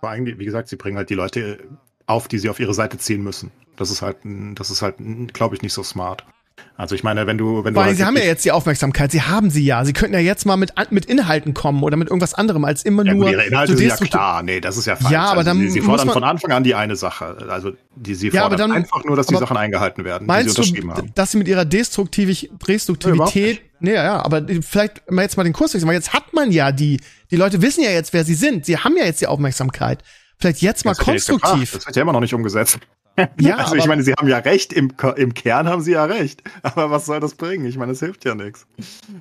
Vor 0.00 0.10
allem, 0.10 0.26
wie 0.26 0.44
gesagt, 0.44 0.68
sie 0.68 0.76
bringen 0.76 0.96
halt 0.96 1.10
die 1.10 1.14
Leute 1.14 1.58
auf, 2.06 2.28
die 2.28 2.38
sie 2.38 2.48
auf 2.48 2.58
ihre 2.60 2.74
Seite 2.74 2.98
ziehen 2.98 3.22
müssen. 3.22 3.50
Das 3.76 3.90
ist 3.90 4.02
halt, 4.02 4.18
das 4.54 4.70
ist 4.70 4.82
halt, 4.82 4.96
glaube 5.32 5.54
ich, 5.54 5.62
nicht 5.62 5.72
so 5.72 5.82
smart. 5.82 6.24
Also 6.76 6.94
ich 6.94 7.02
meine, 7.02 7.26
wenn 7.26 7.38
du, 7.38 7.64
wenn 7.64 7.74
Weil 7.74 7.82
du 7.84 7.88
halt 7.88 7.96
sie 7.96 8.04
haben 8.04 8.16
ja 8.16 8.24
jetzt 8.24 8.44
die 8.44 8.52
Aufmerksamkeit, 8.52 9.12
sie 9.12 9.22
haben 9.22 9.50
sie 9.50 9.64
ja. 9.64 9.84
Sie 9.84 9.92
könnten 9.92 10.14
ja 10.14 10.20
jetzt 10.20 10.46
mal 10.46 10.56
mit, 10.56 10.72
mit 10.90 11.04
Inhalten 11.04 11.54
kommen 11.54 11.82
oder 11.82 11.96
mit 11.96 12.08
irgendwas 12.08 12.34
anderem 12.34 12.64
als 12.64 12.82
immer 12.82 13.04
ja, 13.04 13.14
nur. 13.14 13.26
Gut, 13.26 13.32
ihre 13.34 13.44
Inhalte 13.44 13.72
so 13.72 13.78
sind 13.78 13.88
ja 13.88 13.96
klar, 13.96 14.42
nee, 14.42 14.60
das 14.60 14.76
ist 14.76 14.86
ja 14.86 14.96
falsch. 14.96 15.12
Ja, 15.12 15.24
aber 15.24 15.38
also 15.38 15.50
dann 15.50 15.60
sie, 15.60 15.70
sie 15.70 15.80
fordern 15.80 16.10
von 16.10 16.24
Anfang 16.24 16.52
an 16.52 16.64
die 16.64 16.74
eine 16.74 16.96
Sache. 16.96 17.36
Also 17.48 17.72
die 17.94 18.14
sie 18.14 18.28
ja, 18.28 18.42
fordern 18.42 18.58
dann, 18.58 18.72
einfach 18.72 19.04
nur, 19.04 19.16
dass 19.16 19.26
die 19.26 19.36
Sachen 19.36 19.56
eingehalten 19.56 20.04
werden, 20.04 20.26
meinst 20.26 20.46
die 20.46 20.50
sie 20.50 20.60
unterschrieben 20.60 20.88
du, 20.88 20.96
haben. 20.96 21.14
Dass 21.14 21.30
sie 21.30 21.38
mit 21.38 21.48
ihrer 21.48 21.64
Destruktiv 21.64 22.48
Destruktivität. 22.66 23.56
Ja, 23.56 23.62
nee, 23.80 23.94
ja, 23.94 24.24
aber 24.24 24.42
vielleicht 24.60 25.10
mal 25.10 25.22
jetzt 25.22 25.36
mal 25.36 25.44
den 25.44 25.52
Kurs 25.52 25.74
wechseln, 25.74 25.88
weil 25.88 25.94
jetzt 25.94 26.12
hat 26.12 26.32
man 26.32 26.50
ja 26.50 26.72
die, 26.72 27.00
die 27.30 27.36
Leute 27.36 27.62
wissen 27.62 27.84
ja 27.84 27.90
jetzt, 27.90 28.12
wer 28.12 28.24
sie 28.24 28.34
sind. 28.34 28.66
Sie 28.66 28.78
haben 28.78 28.96
ja 28.96 29.04
jetzt 29.04 29.20
die 29.20 29.26
Aufmerksamkeit. 29.26 30.02
Vielleicht 30.38 30.60
jetzt 30.62 30.84
mal 30.84 30.92
das 30.92 30.98
konstruktiv. 30.98 31.72
Das 31.72 31.86
wird 31.86 31.96
ja 31.96 32.02
immer 32.02 32.12
noch 32.12 32.20
nicht 32.20 32.34
umgesetzt. 32.34 32.80
Ja, 33.40 33.56
also 33.58 33.76
ich 33.76 33.86
meine, 33.86 34.02
sie 34.02 34.12
haben 34.12 34.28
ja 34.28 34.38
recht, 34.38 34.72
im, 34.72 34.92
im 35.16 35.34
Kern 35.34 35.68
haben 35.68 35.82
sie 35.82 35.92
ja 35.92 36.04
recht. 36.04 36.42
Aber 36.62 36.90
was 36.90 37.06
soll 37.06 37.20
das 37.20 37.34
bringen? 37.34 37.66
Ich 37.66 37.76
meine, 37.76 37.92
es 37.92 38.00
hilft 38.00 38.24
ja 38.24 38.34
nichts. 38.34 38.66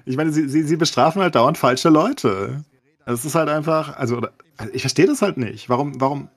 Ich 0.06 0.18
meine, 0.18 0.32
sie, 0.32 0.48
sie, 0.48 0.64
sie 0.64 0.78
bestrafen 0.78 1.22
halt 1.22 1.36
dauernd 1.36 1.58
falsche 1.58 1.90
Leute. 1.90 2.64
Es 3.06 3.26
ist 3.26 3.36
halt 3.36 3.50
einfach, 3.50 3.98
also, 3.98 4.22
also 4.58 4.74
ich 4.74 4.82
verstehe 4.82 5.08
das 5.08 5.22
halt 5.22 5.38
nicht. 5.38 5.70
Warum, 5.70 6.00
warum? 6.00 6.30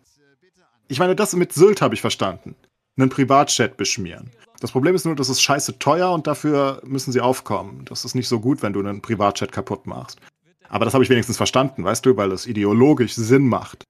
Ich 0.89 0.99
meine, 0.99 1.15
das 1.15 1.35
mit 1.35 1.53
Sylt 1.53 1.83
habe 1.83 1.95
ich 1.95 2.01
verstanden. 2.01 2.55
Einen 2.97 3.09
Privatchat 3.09 3.77
beschmieren. 3.77 4.31
Das 4.61 4.73
Problem 4.73 4.95
ist 4.95 5.05
nur, 5.05 5.17
das 5.17 5.29
ist 5.29 5.43
scheiße 5.43 5.79
teuer 5.79 6.13
und 6.13 6.27
dafür 6.27 6.81
müssen 6.85 7.13
sie 7.13 7.21
aufkommen. 7.21 7.85
Das 7.87 8.05
ist 8.05 8.15
nicht 8.15 8.29
so 8.29 8.41
gut, 8.41 8.63
wenn 8.63 8.73
du 8.73 8.81
einen 8.81 9.03
Privatchat 9.03 9.53
kaputt 9.53 9.87
machst. 9.87 10.21
Aber 10.69 10.85
das 10.85 10.95
habe 10.95 11.05
ich 11.05 11.11
wenigstens 11.11 11.37
verstanden, 11.37 11.85
weißt 11.85 12.07
du, 12.07 12.17
weil 12.17 12.33
es 12.33 12.47
ideologisch 12.47 13.15
Sinn 13.15 13.47
macht. 13.47 13.85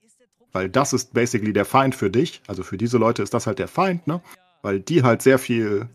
Weil 0.54 0.70
das 0.70 0.92
ist 0.92 1.12
basically 1.12 1.52
der 1.52 1.64
Feind 1.64 1.94
für 1.94 2.10
dich. 2.10 2.40
Also 2.46 2.62
für 2.62 2.78
diese 2.78 2.96
Leute 2.96 3.22
ist 3.22 3.34
das 3.34 3.46
halt 3.46 3.58
der 3.58 3.68
Feind, 3.68 4.06
ne? 4.06 4.22
Weil 4.62 4.80
die 4.80 5.02
halt 5.02 5.20
sehr 5.20 5.38
viel 5.38 5.88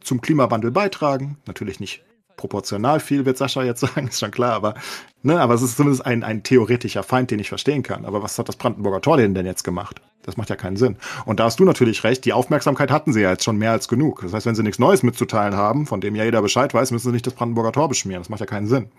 zum 0.00 0.20
Klimawandel 0.20 0.70
beitragen. 0.70 1.36
Natürlich 1.46 1.78
nicht 1.78 2.02
proportional 2.36 3.00
viel, 3.00 3.26
wird 3.26 3.38
Sascha 3.38 3.62
jetzt 3.62 3.80
sagen, 3.94 4.08
ist 4.08 4.20
schon 4.20 4.30
klar, 4.30 4.52
aber, 4.54 4.74
ne, 5.22 5.40
aber 5.40 5.54
es 5.54 5.62
ist 5.62 5.76
zumindest 5.76 6.04
ein, 6.04 6.22
ein 6.22 6.42
theoretischer 6.42 7.02
Feind, 7.02 7.30
den 7.30 7.38
ich 7.38 7.48
verstehen 7.48 7.82
kann. 7.82 8.04
Aber 8.04 8.22
was 8.22 8.38
hat 8.38 8.48
das 8.48 8.56
Brandenburger 8.56 9.00
Tor 9.00 9.18
denn 9.18 9.34
denn 9.34 9.46
jetzt 9.46 9.62
gemacht? 9.62 10.00
Das 10.22 10.36
macht 10.36 10.50
ja 10.50 10.56
keinen 10.56 10.76
Sinn. 10.76 10.96
Und 11.24 11.38
da 11.38 11.44
hast 11.44 11.60
du 11.60 11.64
natürlich 11.64 12.02
recht, 12.02 12.24
die 12.24 12.32
Aufmerksamkeit 12.32 12.90
hatten 12.90 13.12
sie 13.12 13.20
ja 13.20 13.30
jetzt 13.30 13.44
schon 13.44 13.58
mehr 13.58 13.72
als 13.72 13.88
genug. 13.88 14.22
Das 14.22 14.32
heißt, 14.32 14.46
wenn 14.46 14.54
sie 14.54 14.62
nichts 14.62 14.78
Neues 14.78 15.02
mitzuteilen 15.02 15.54
haben, 15.54 15.86
von 15.86 16.00
dem 16.00 16.14
ja 16.14 16.24
jeder 16.24 16.42
Bescheid 16.42 16.72
weiß, 16.72 16.90
müssen 16.92 17.08
sie 17.08 17.12
nicht 17.12 17.26
das 17.26 17.34
Brandenburger 17.34 17.72
Tor 17.72 17.88
beschmieren. 17.88 18.22
Das 18.22 18.30
macht 18.30 18.40
ja 18.40 18.46
keinen 18.46 18.66
Sinn. 18.66 18.90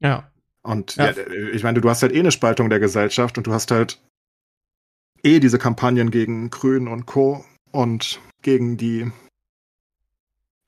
Ja. 0.00 0.30
Und 0.62 0.96
ja. 0.96 1.10
Ja, 1.10 1.26
ich 1.52 1.62
meine, 1.62 1.80
du 1.80 1.88
hast 1.88 2.02
halt 2.02 2.12
eh 2.12 2.18
eine 2.18 2.32
Spaltung 2.32 2.70
der 2.70 2.80
Gesellschaft 2.80 3.38
und 3.38 3.46
du 3.46 3.52
hast 3.52 3.70
halt 3.70 4.00
eh 5.22 5.40
diese 5.40 5.58
Kampagnen 5.58 6.10
gegen 6.10 6.50
Grün 6.50 6.88
und 6.88 7.06
Co. 7.06 7.44
und 7.72 8.20
gegen 8.42 8.76
die 8.76 9.10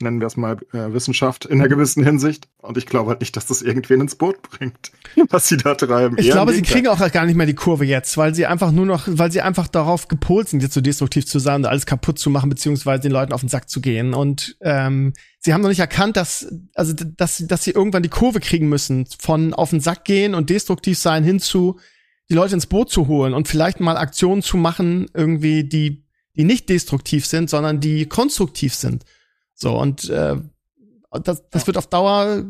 nennen 0.00 0.20
wir 0.20 0.26
es 0.26 0.36
mal, 0.36 0.56
äh, 0.72 0.92
Wissenschaft 0.92 1.44
in 1.44 1.60
einer 1.60 1.68
gewissen 1.68 2.04
Hinsicht. 2.04 2.48
Und 2.58 2.76
ich 2.76 2.86
glaube 2.86 3.10
halt 3.10 3.20
nicht, 3.20 3.36
dass 3.36 3.46
das 3.46 3.62
irgendwen 3.62 4.00
ins 4.00 4.16
Boot 4.16 4.42
bringt, 4.42 4.92
was 5.30 5.48
sie 5.48 5.56
da 5.56 5.74
treiben. 5.74 6.16
Ich 6.18 6.26
Eher 6.26 6.34
glaube, 6.34 6.52
sie 6.52 6.62
kriegen 6.62 6.88
auch 6.88 6.98
gar 7.12 7.26
nicht 7.26 7.36
mehr 7.36 7.46
die 7.46 7.54
Kurve 7.54 7.84
jetzt, 7.84 8.16
weil 8.16 8.34
sie 8.34 8.46
einfach 8.46 8.72
nur 8.72 8.86
noch, 8.86 9.04
weil 9.06 9.32
sie 9.32 9.40
einfach 9.40 9.68
darauf 9.68 10.08
gepolt 10.08 10.48
sind, 10.48 10.62
jetzt 10.62 10.74
so 10.74 10.80
destruktiv 10.80 11.26
zu 11.26 11.38
sein 11.38 11.62
und 11.62 11.66
alles 11.66 11.86
kaputt 11.86 12.18
zu 12.18 12.30
machen, 12.30 12.50
beziehungsweise 12.50 13.02
den 13.02 13.12
Leuten 13.12 13.32
auf 13.32 13.40
den 13.40 13.48
Sack 13.48 13.68
zu 13.68 13.80
gehen. 13.80 14.14
Und 14.14 14.56
ähm, 14.60 15.12
sie 15.38 15.52
haben 15.52 15.62
noch 15.62 15.68
nicht 15.68 15.80
erkannt, 15.80 16.16
dass, 16.16 16.48
also 16.74 16.94
dass, 16.94 17.38
dass 17.46 17.64
sie 17.64 17.72
irgendwann 17.72 18.02
die 18.02 18.08
Kurve 18.08 18.40
kriegen 18.40 18.68
müssen, 18.68 19.06
von 19.18 19.54
auf 19.54 19.70
den 19.70 19.80
Sack 19.80 20.04
gehen 20.04 20.34
und 20.34 20.50
destruktiv 20.50 20.98
sein 20.98 21.24
hin 21.24 21.40
zu 21.40 21.78
die 22.30 22.34
Leute 22.34 22.54
ins 22.54 22.66
Boot 22.66 22.90
zu 22.90 23.08
holen 23.08 23.34
und 23.34 23.48
vielleicht 23.48 23.80
mal 23.80 23.96
Aktionen 23.96 24.40
zu 24.40 24.56
machen, 24.56 25.10
irgendwie, 25.14 25.64
die, 25.64 26.04
die 26.36 26.44
nicht 26.44 26.68
destruktiv 26.68 27.26
sind, 27.26 27.50
sondern 27.50 27.80
die 27.80 28.06
konstruktiv 28.06 28.74
sind. 28.74 29.04
So, 29.60 29.78
und 29.78 30.08
äh, 30.08 30.36
das, 31.22 31.42
das 31.50 31.66
wird 31.66 31.76
auf 31.76 31.86
Dauer. 31.86 32.44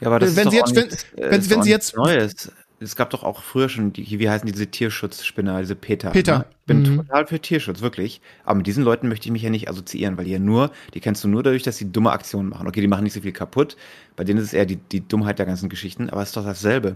Ja, 0.00 0.06
aber 0.06 0.18
das 0.18 0.36
wenn 0.36 0.48
ist 0.48 0.52
sie 0.52 0.56
jetzt, 0.56 0.74
nicht, 0.74 1.06
wenn, 1.16 1.30
wenn, 1.30 1.50
wenn 1.50 1.62
sie 1.62 1.70
jetzt. 1.70 1.96
Neues. 1.96 2.52
Es 2.80 2.96
gab 2.96 3.10
doch 3.10 3.22
auch 3.22 3.42
früher 3.42 3.68
schon, 3.68 3.92
die, 3.92 4.18
wie 4.18 4.28
heißen 4.28 4.50
diese 4.50 4.66
Tierschutzspinner, 4.66 5.60
diese 5.60 5.76
Peter. 5.76 6.10
Peter. 6.10 6.38
Ne? 6.38 6.44
Ich 6.50 6.66
bin 6.66 6.82
mhm. 6.82 6.96
total 6.96 7.26
für 7.26 7.40
Tierschutz, 7.40 7.80
wirklich. 7.80 8.20
Aber 8.44 8.56
mit 8.56 8.66
diesen 8.66 8.84
Leuten 8.84 9.08
möchte 9.08 9.26
ich 9.26 9.32
mich 9.32 9.42
ja 9.42 9.50
nicht 9.50 9.70
assoziieren, 9.70 10.18
weil 10.18 10.24
die 10.24 10.32
ja 10.32 10.38
nur, 10.38 10.70
die 10.92 11.00
kennst 11.00 11.22
du 11.24 11.28
nur 11.28 11.42
dadurch, 11.42 11.62
dass 11.62 11.76
sie 11.76 11.90
dumme 11.90 12.10
Aktionen 12.10 12.48
machen. 12.48 12.66
Okay, 12.66 12.80
die 12.80 12.88
machen 12.88 13.04
nicht 13.04 13.12
so 13.12 13.20
viel 13.20 13.32
kaputt. 13.32 13.76
Bei 14.16 14.24
denen 14.24 14.38
ist 14.38 14.46
es 14.46 14.52
eher 14.54 14.66
die, 14.66 14.76
die 14.76 15.06
Dummheit 15.06 15.38
der 15.38 15.46
ganzen 15.46 15.68
Geschichten, 15.68 16.10
aber 16.10 16.22
es 16.22 16.30
ist 16.30 16.36
doch 16.36 16.44
dasselbe. 16.44 16.94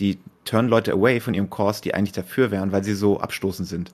Die 0.00 0.18
turn 0.44 0.68
Leute 0.68 0.92
away 0.92 1.20
von 1.20 1.34
ihrem 1.34 1.48
Kurs, 1.48 1.80
die 1.80 1.94
eigentlich 1.94 2.12
dafür 2.12 2.50
wären, 2.50 2.72
weil 2.72 2.82
sie 2.82 2.94
so 2.94 3.20
abstoßend 3.20 3.68
sind. 3.68 3.92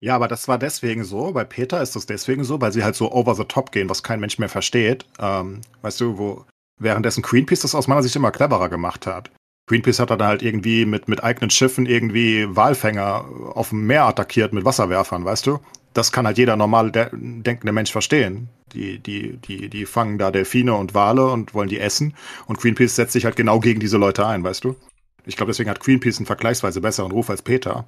Ja, 0.00 0.14
aber 0.14 0.28
das 0.28 0.46
war 0.48 0.58
deswegen 0.58 1.04
so. 1.04 1.32
Bei 1.32 1.44
Peter 1.44 1.80
ist 1.80 1.96
das 1.96 2.06
deswegen 2.06 2.44
so, 2.44 2.60
weil 2.60 2.72
sie 2.72 2.84
halt 2.84 2.96
so 2.96 3.12
over 3.12 3.34
the 3.34 3.44
top 3.44 3.72
gehen, 3.72 3.88
was 3.88 4.02
kein 4.02 4.20
Mensch 4.20 4.38
mehr 4.38 4.48
versteht. 4.48 5.06
Ähm, 5.18 5.62
weißt 5.82 6.00
du, 6.00 6.18
wo 6.18 6.44
währenddessen 6.78 7.22
Greenpeace 7.22 7.60
das 7.60 7.74
aus 7.74 7.88
meiner 7.88 8.02
Sicht 8.02 8.16
immer 8.16 8.30
cleverer 8.30 8.68
gemacht 8.68 9.06
hat. 9.06 9.30
Greenpeace 9.68 9.98
hat 9.98 10.10
dann 10.10 10.22
halt 10.22 10.42
irgendwie 10.42 10.84
mit, 10.84 11.08
mit 11.08 11.24
eigenen 11.24 11.50
Schiffen 11.50 11.86
irgendwie 11.86 12.46
Walfänger 12.54 13.24
auf 13.54 13.70
dem 13.70 13.86
Meer 13.86 14.04
attackiert 14.04 14.52
mit 14.52 14.64
Wasserwerfern, 14.64 15.24
weißt 15.24 15.46
du? 15.46 15.58
Das 15.92 16.12
kann 16.12 16.26
halt 16.26 16.38
jeder 16.38 16.56
normal 16.56 16.92
de 16.92 17.08
denkende 17.12 17.72
Mensch 17.72 17.90
verstehen. 17.90 18.48
Die, 18.74 18.98
die, 18.98 19.38
die, 19.38 19.70
die 19.70 19.86
fangen 19.86 20.18
da 20.18 20.30
Delfine 20.30 20.74
und 20.74 20.94
Wale 20.94 21.26
und 21.26 21.54
wollen 21.54 21.70
die 21.70 21.80
essen. 21.80 22.14
Und 22.46 22.60
Greenpeace 22.60 22.96
setzt 22.96 23.14
sich 23.14 23.24
halt 23.24 23.34
genau 23.34 23.60
gegen 23.60 23.80
diese 23.80 23.96
Leute 23.96 24.26
ein, 24.26 24.44
weißt 24.44 24.62
du? 24.62 24.76
Ich 25.24 25.36
glaube, 25.36 25.50
deswegen 25.50 25.70
hat 25.70 25.80
Greenpeace 25.80 26.18
einen 26.18 26.26
vergleichsweise 26.26 26.80
besseren 26.82 27.10
Ruf 27.10 27.30
als 27.30 27.42
Peter 27.42 27.86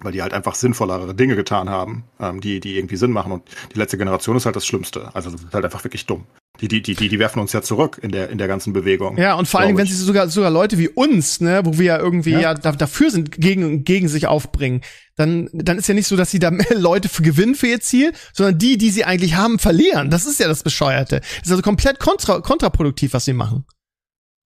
weil 0.00 0.12
die 0.12 0.22
halt 0.22 0.32
einfach 0.32 0.54
sinnvollere 0.54 1.14
Dinge 1.14 1.36
getan 1.36 1.70
haben, 1.70 2.04
ähm, 2.20 2.40
die, 2.40 2.60
die 2.60 2.76
irgendwie 2.76 2.96
Sinn 2.96 3.10
machen. 3.10 3.32
Und 3.32 3.42
die 3.74 3.78
letzte 3.78 3.98
Generation 3.98 4.36
ist 4.36 4.46
halt 4.46 4.56
das 4.56 4.66
Schlimmste. 4.66 5.14
Also 5.14 5.30
das 5.30 5.42
ist 5.42 5.54
halt 5.54 5.64
einfach 5.64 5.84
wirklich 5.84 6.06
dumm. 6.06 6.24
Die, 6.60 6.68
die, 6.68 6.80
die, 6.80 6.94
die, 6.94 7.18
werfen 7.18 7.40
uns 7.40 7.52
ja 7.52 7.60
zurück 7.60 7.98
in 8.00 8.10
der, 8.10 8.30
in 8.30 8.38
der 8.38 8.48
ganzen 8.48 8.72
Bewegung. 8.72 9.18
Ja, 9.18 9.34
und 9.34 9.46
vor 9.46 9.60
allem, 9.60 9.76
wenn 9.76 9.86
sie 9.86 9.94
sogar, 9.94 10.28
sogar 10.28 10.50
Leute 10.50 10.78
wie 10.78 10.88
uns, 10.88 11.40
ne, 11.40 11.60
wo 11.64 11.78
wir 11.78 11.84
ja 11.84 11.98
irgendwie 11.98 12.30
ja, 12.30 12.40
ja 12.40 12.54
dafür 12.54 13.10
sind, 13.10 13.32
gegen, 13.32 13.84
gegen 13.84 14.08
sich 14.08 14.26
aufbringen, 14.26 14.80
dann, 15.16 15.50
dann 15.52 15.76
ist 15.76 15.86
ja 15.86 15.94
nicht 15.94 16.06
so, 16.06 16.16
dass 16.16 16.30
sie 16.30 16.38
da 16.38 16.50
mehr 16.52 16.74
Leute 16.74 17.08
für 17.08 17.22
gewinnen 17.22 17.54
für 17.54 17.66
ihr 17.66 17.80
Ziel, 17.80 18.12
sondern 18.32 18.58
die, 18.58 18.78
die 18.78 18.90
sie 18.90 19.04
eigentlich 19.04 19.36
haben, 19.36 19.58
verlieren. 19.58 20.08
Das 20.08 20.24
ist 20.24 20.40
ja 20.40 20.48
das 20.48 20.62
Bescheuerte. 20.62 21.20
Das 21.20 21.46
ist 21.46 21.50
also 21.50 21.62
komplett 21.62 22.00
kontra, 22.00 22.40
kontraproduktiv, 22.40 23.12
was 23.12 23.26
sie 23.26 23.34
machen. 23.34 23.66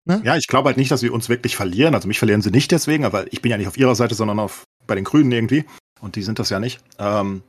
Ne? 0.05 0.21
Ja, 0.25 0.37
ich 0.37 0.47
glaube 0.47 0.69
halt 0.69 0.77
nicht, 0.77 0.91
dass 0.91 1.01
sie 1.01 1.11
uns 1.11 1.29
wirklich 1.29 1.57
verlieren. 1.57 1.95
Also 1.95 2.09
mich 2.09 2.19
verlieren 2.19 2.43
sie 2.43 2.51
nicht 2.51 2.73
deswegen, 2.73 3.05
aber 3.05 3.33
ich 3.33 3.43
bin 3.43 3.51
ja 3.51 3.59
nicht 3.59 3.69
auf 3.69 3.77
ihrer 3.77 3.95
Seite, 3.95 4.15
sondern 4.15 4.41
auf 4.41 4.65
bei 4.91 4.97
den 4.97 5.05
Grünen 5.05 5.31
irgendwie. 5.31 5.65
Und 6.01 6.17
die 6.17 6.23
sind 6.23 6.39
das 6.39 6.51
ja 6.51 6.59
nicht. 6.59 6.81
Ähm, 6.99 7.43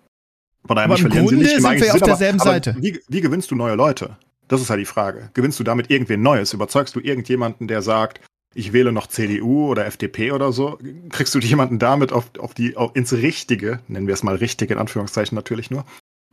von 0.65 0.75
daher, 0.75 0.85
aber 0.85 0.93
mich 0.93 1.01
verlieren 1.01 1.25
Grunde 1.25 1.45
sie 1.45 1.55
nicht. 1.55 1.61
Sind 1.61 1.81
wir 1.81 1.93
auf 1.95 2.01
derselben 2.01 2.39
aber, 2.39 2.51
Seite. 2.51 2.69
Aber 2.71 2.81
wie, 2.81 3.01
wie 3.09 3.21
gewinnst 3.21 3.49
du 3.49 3.55
neue 3.55 3.75
Leute? 3.75 4.17
Das 4.47 4.61
ist 4.61 4.69
halt 4.69 4.79
die 4.79 4.85
Frage. 4.85 5.31
Gewinnst 5.33 5.59
du 5.59 5.63
damit 5.63 5.89
irgendwen 5.89 6.21
Neues? 6.21 6.53
Überzeugst 6.53 6.95
du 6.95 6.99
irgendjemanden, 6.99 7.67
der 7.67 7.81
sagt, 7.81 8.21
ich 8.53 8.73
wähle 8.73 8.91
noch 8.91 9.07
CDU 9.07 9.67
oder 9.67 9.87
FDP 9.87 10.33
oder 10.33 10.51
so? 10.51 10.77
Kriegst 11.09 11.33
du 11.33 11.39
jemanden 11.39 11.79
damit 11.79 12.13
auf, 12.13 12.29
auf 12.37 12.53
die, 12.53 12.77
auf, 12.77 12.95
ins 12.95 13.13
richtige, 13.13 13.79
nennen 13.87 14.05
wir 14.07 14.13
es 14.13 14.23
mal 14.23 14.35
richtig, 14.35 14.69
in 14.69 14.77
Anführungszeichen 14.77 15.35
natürlich 15.35 15.71
nur, 15.71 15.85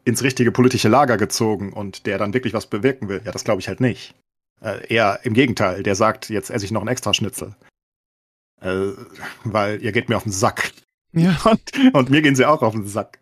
ins 0.05 0.23
richtige 0.23 0.53
politische 0.53 0.89
Lager 0.89 1.17
gezogen 1.17 1.73
und 1.73 2.07
der 2.07 2.19
dann 2.19 2.35
wirklich 2.35 2.53
was 2.53 2.67
bewirken 2.67 3.09
will? 3.09 3.23
Ja, 3.25 3.33
das 3.33 3.45
glaube 3.45 3.61
ich 3.61 3.69
halt 3.69 3.81
nicht. 3.81 4.15
Äh, 4.61 4.93
eher 4.93 5.21
im 5.23 5.33
Gegenteil, 5.33 5.83
der 5.83 5.95
sagt, 5.95 6.29
jetzt 6.29 6.51
esse 6.51 6.67
ich 6.67 6.71
noch 6.71 6.83
einen 6.83 6.89
Extraschnitzel. 6.89 7.55
Äh, 8.61 8.91
weil 9.45 9.81
ihr 9.83 9.93
geht 9.93 10.09
mir 10.09 10.17
auf 10.17 10.25
den 10.25 10.33
Sack. 10.33 10.73
Ja. 11.13 11.37
Und, 11.51 11.95
und, 11.95 12.11
mir 12.11 12.21
gehen 12.21 12.35
sie 12.35 12.45
auch 12.45 12.61
auf 12.61 12.75
den 12.75 12.87
Sack. 12.87 13.19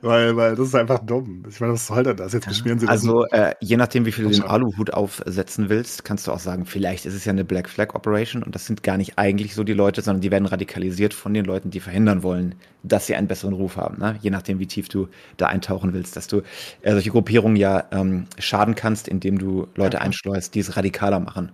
Weil, 0.00 0.36
weil 0.36 0.54
das 0.54 0.68
ist 0.68 0.74
einfach 0.74 1.00
dumm. 1.00 1.44
Ich 1.48 1.60
meine, 1.60 1.72
was 1.72 1.88
soll 1.88 2.04
denn 2.04 2.16
das? 2.16 2.32
Jetzt 2.32 2.46
beschmieren 2.46 2.78
sie 2.78 2.86
Also, 2.86 3.24
äh, 3.26 3.54
je 3.60 3.76
nachdem, 3.76 4.06
wie 4.06 4.12
viel 4.12 4.24
du 4.24 4.30
den 4.30 4.42
Aluhut 4.42 4.92
aufsetzen 4.92 5.68
willst, 5.68 6.04
kannst 6.04 6.26
du 6.26 6.32
auch 6.32 6.38
sagen, 6.38 6.66
vielleicht 6.66 7.04
ist 7.04 7.14
es 7.14 7.24
ja 7.24 7.32
eine 7.32 7.44
Black 7.44 7.68
Flag 7.68 7.94
Operation 7.94 8.42
und 8.42 8.54
das 8.54 8.66
sind 8.66 8.82
gar 8.82 8.96
nicht 8.96 9.18
eigentlich 9.18 9.54
so 9.54 9.64
die 9.64 9.72
Leute, 9.72 10.02
sondern 10.02 10.20
die 10.20 10.30
werden 10.30 10.46
radikalisiert 10.46 11.14
von 11.14 11.34
den 11.34 11.44
Leuten, 11.44 11.70
die 11.70 11.80
verhindern 11.80 12.22
wollen, 12.22 12.54
dass 12.84 13.06
sie 13.06 13.16
einen 13.16 13.28
besseren 13.28 13.54
Ruf 13.54 13.76
haben. 13.76 13.98
Ne? 13.98 14.18
Je 14.22 14.30
nachdem, 14.30 14.60
wie 14.60 14.66
tief 14.66 14.88
du 14.88 15.08
da 15.36 15.46
eintauchen 15.46 15.92
willst, 15.92 16.16
dass 16.16 16.28
du 16.28 16.42
äh, 16.82 16.92
solche 16.92 17.10
Gruppierungen 17.10 17.56
ja 17.56 17.84
ähm, 17.90 18.26
schaden 18.38 18.76
kannst, 18.76 19.08
indem 19.08 19.38
du 19.38 19.66
Leute 19.74 20.00
einschleust, 20.00 20.54
die 20.54 20.60
es 20.60 20.76
radikaler 20.76 21.20
machen. 21.20 21.52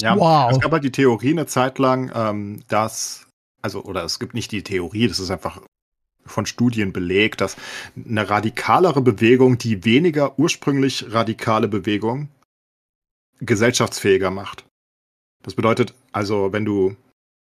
Ja, 0.00 0.16
wow. 0.16 0.50
es 0.52 0.60
gab 0.60 0.72
halt 0.72 0.84
die 0.84 0.92
Theorie 0.92 1.30
eine 1.30 1.46
Zeit 1.46 1.78
lang, 1.78 2.12
ähm, 2.14 2.62
dass 2.68 3.25
also, 3.66 3.82
oder 3.82 4.04
es 4.04 4.20
gibt 4.20 4.32
nicht 4.32 4.52
die 4.52 4.62
Theorie, 4.62 5.08
das 5.08 5.18
ist 5.18 5.32
einfach 5.32 5.60
von 6.24 6.46
Studien 6.46 6.92
belegt, 6.92 7.40
dass 7.40 7.56
eine 7.96 8.30
radikalere 8.30 9.00
Bewegung 9.00 9.58
die 9.58 9.84
weniger 9.84 10.38
ursprünglich 10.38 11.06
radikale 11.12 11.66
Bewegung 11.66 12.28
gesellschaftsfähiger 13.40 14.30
macht. 14.30 14.64
Das 15.42 15.54
bedeutet 15.54 15.94
also, 16.12 16.52
wenn 16.52 16.64
du, 16.64 16.94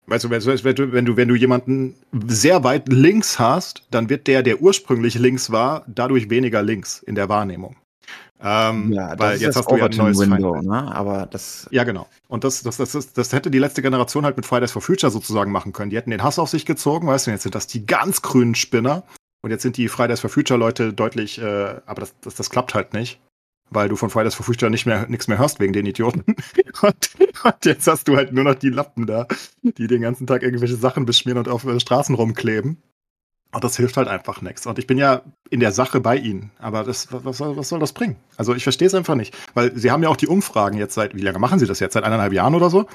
weißt 0.07 0.25
du, 0.25 0.31
wenn 0.31 0.75
du, 0.77 0.93
wenn 0.93 1.05
du, 1.05 1.17
wenn 1.17 1.29
du 1.29 1.35
jemanden 1.35 1.97
sehr 2.29 2.63
weit 2.63 2.89
links 2.89 3.41
hast, 3.41 3.85
dann 3.91 4.09
wird 4.09 4.29
der, 4.29 4.45
der 4.45 4.63
ursprünglich 4.63 5.17
links 5.17 5.51
war, 5.51 5.85
dadurch 5.89 6.31
weniger 6.31 6.63
links 6.63 7.03
in 7.03 7.17
der 7.17 7.29
Wahrnehmung. 7.29 7.75
Ähm, 8.45 8.93
ja, 8.93 9.17
weil 9.19 9.41
jetzt 9.41 9.57
hast 9.57 9.71
du 9.71 9.77
ja 9.77 9.87
ein 9.87 9.97
neues 9.97 10.19
Window, 10.19 10.61
ne? 10.61 10.93
Aber 10.93 11.27
das. 11.27 11.69
Ja, 11.71 11.85
genau. 11.85 12.09
Und 12.27 12.43
das, 12.43 12.63
das, 12.63 12.77
das, 12.77 12.95
ist, 12.95 13.17
das 13.17 13.33
hätte 13.33 13.53
die 13.53 13.61
letzte 13.61 13.83
Generation 13.83 14.25
halt 14.25 14.37
mit 14.37 14.47
Fridays 14.47 14.73
for 14.73 14.83
Future 14.83 15.13
sozusagen 15.13 15.53
machen 15.53 15.73
können. 15.73 15.91
Die 15.91 15.97
hätten 15.97 16.11
den 16.11 16.25
Hass 16.25 16.41
auf 16.41 16.49
sich 16.49 16.67
gezogen, 16.67 17.07
weißt 17.07 17.27
du, 17.27 17.31
jetzt 17.31 17.45
sind 17.45 17.55
das 17.55 17.69
die 17.69 17.87
ganz 17.87 18.21
grünen 18.21 18.57
Spinner. 18.57 19.05
Und 19.43 19.51
jetzt 19.51 19.63
sind 19.63 19.77
die 19.77 19.89
Fridays 19.89 20.21
for 20.21 20.31
Future 20.31 20.59
Leute 20.59 20.93
deutlich, 20.93 21.41
äh, 21.41 21.81
aber 21.87 22.01
das, 22.01 22.15
das, 22.21 22.35
das 22.37 22.51
klappt 22.51 22.75
halt 22.75 22.95
nicht. 22.95 23.21
Weil 23.71 23.89
du 23.89 23.97
von 23.97 24.11
Fridays 24.11 24.35
for 24.35 24.45
Future 24.45 24.71
nicht 24.71 24.87
mehr 24.87 25.07
nichts 25.09 25.29
mehr 25.29 25.39
hörst 25.39 25.59
wegen 25.59 25.73
den 25.73 25.87
Idioten. 25.87 26.25
Und, 26.83 27.11
und, 27.45 27.65
jetzt 27.65 27.87
hast 27.87 28.09
du 28.09 28.17
halt 28.17 28.33
nur 28.33 28.45
noch 28.45 28.55
die 28.55 28.71
Lappen 28.71 29.07
da, 29.07 29.27
die 29.63 29.87
den 29.87 30.03
ganzen 30.03 30.27
Tag 30.27 30.43
irgendwelche 30.43 30.77
Sachen 30.77 31.07
beschmieren 31.07 31.39
und 31.39 31.49
auf 31.49 31.65
äh, 31.65 31.79
Straßen 31.79 32.15
rumkleben. 32.15 32.83
Und 33.55 33.63
das 33.65 33.77
hilft 33.77 33.99
halt 33.99 34.09
einfach 34.09 34.41
nichts. 34.41 34.67
Und 34.67 34.79
ich 34.79 34.87
bin 34.87 34.97
ja 34.97 35.23
in 35.51 35.61
der 35.61 35.73
Sache 35.73 36.01
bei 36.01 36.17
ihnen. 36.17 36.51
Aber 36.59 36.85
das, 36.85 37.09
was, 37.11 37.37
soll, 37.37 37.57
was 37.57 37.69
soll 37.69 37.81
das 37.81 37.93
bringen? 37.93 38.17
Also 38.39 38.55
ich 38.55 38.63
verstehe 38.63 38.87
es 38.87 38.95
einfach 38.95 39.15
nicht. 39.15 39.37
Weil 39.53 39.77
sie 39.77 39.91
haben 39.91 40.03
ja 40.03 40.09
auch 40.09 40.17
die 40.17 40.27
Umfragen 40.27 40.79
jetzt 40.79 40.95
seit, 40.95 41.15
wie 41.15 41.21
lange 41.21 41.39
machen 41.39 41.59
sie 41.59 41.67
das 41.67 41.79
jetzt? 41.79 41.93
Seit 41.93 42.05
eineinhalb 42.05 42.33
Jahren 42.33 42.55
oder 42.55 42.71
so? 42.71 42.87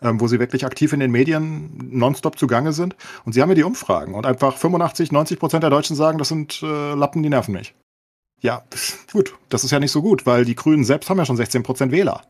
Ähm, 0.00 0.20
wo 0.20 0.28
sie 0.28 0.38
wirklich 0.38 0.64
aktiv 0.64 0.92
in 0.92 1.00
den 1.00 1.10
Medien 1.10 1.90
nonstop 1.90 2.38
zugange 2.38 2.72
sind. 2.72 2.94
Und 3.24 3.32
sie 3.32 3.42
haben 3.42 3.48
ja 3.48 3.56
die 3.56 3.64
Umfragen. 3.64 4.14
Und 4.14 4.24
einfach 4.24 4.56
85, 4.56 5.10
90 5.10 5.40
Prozent 5.40 5.64
der 5.64 5.70
Deutschen 5.70 5.96
sagen, 5.96 6.18
das 6.18 6.28
sind 6.28 6.62
äh, 6.62 6.94
Lappen, 6.94 7.22
die 7.22 7.28
nerven 7.28 7.52
mich. 7.52 7.74
Ja, 8.40 8.62
gut. 9.12 9.34
Das 9.48 9.64
ist 9.64 9.72
ja 9.72 9.80
nicht 9.80 9.92
so 9.92 10.00
gut, 10.00 10.26
weil 10.26 10.44
die 10.44 10.54
Grünen 10.54 10.84
selbst 10.84 11.10
haben 11.10 11.18
ja 11.18 11.24
schon 11.24 11.36
16 11.36 11.64
Prozent 11.64 11.90
Wähler. 11.90 12.22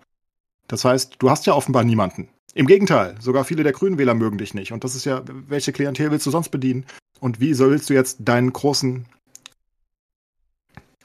Das 0.68 0.86
heißt, 0.86 1.16
du 1.18 1.28
hast 1.28 1.44
ja 1.44 1.52
offenbar 1.52 1.84
niemanden. 1.84 2.28
Im 2.54 2.66
Gegenteil, 2.66 3.16
sogar 3.20 3.44
viele 3.44 3.64
der 3.64 3.72
Grünen 3.72 3.98
Wähler 3.98 4.14
mögen 4.14 4.38
dich 4.38 4.54
nicht. 4.54 4.72
Und 4.72 4.84
das 4.84 4.94
ist 4.94 5.04
ja, 5.04 5.22
welche 5.48 5.72
Klientel 5.72 6.10
willst 6.10 6.26
du 6.26 6.30
sonst 6.30 6.50
bedienen? 6.50 6.86
Und 7.20 7.40
wie 7.40 7.52
sollst 7.52 7.90
du 7.90 7.94
jetzt 7.94 8.18
deinen 8.20 8.52
großen 8.52 9.06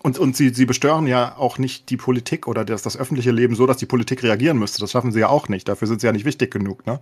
und, 0.02 0.18
und 0.18 0.38
sie, 0.38 0.50
sie 0.50 0.66
bestören 0.66 1.08
ja 1.08 1.36
auch 1.38 1.58
nicht 1.58 1.90
die 1.90 1.98
Politik 1.98 2.48
oder 2.48 2.64
das, 2.64 2.84
das 2.84 2.96
öffentliche 2.96 3.32
Leben 3.32 3.56
so, 3.56 3.68
dass 3.68 3.78
die 3.78 3.86
Politik 3.86 4.24
reagieren 4.24 4.58
müsste. 4.58 4.80
Das 4.80 4.92
schaffen 4.92 5.12
sie 5.12 5.20
ja 5.20 5.28
auch 5.28 5.50
nicht. 5.50 5.68
Dafür 5.68 5.90
sind 5.90 6.00
sie 6.00 6.08
ja 6.08 6.14
nicht 6.14 6.24
wichtig 6.24 6.52
genug, 6.52 6.86
ne? 6.86 7.02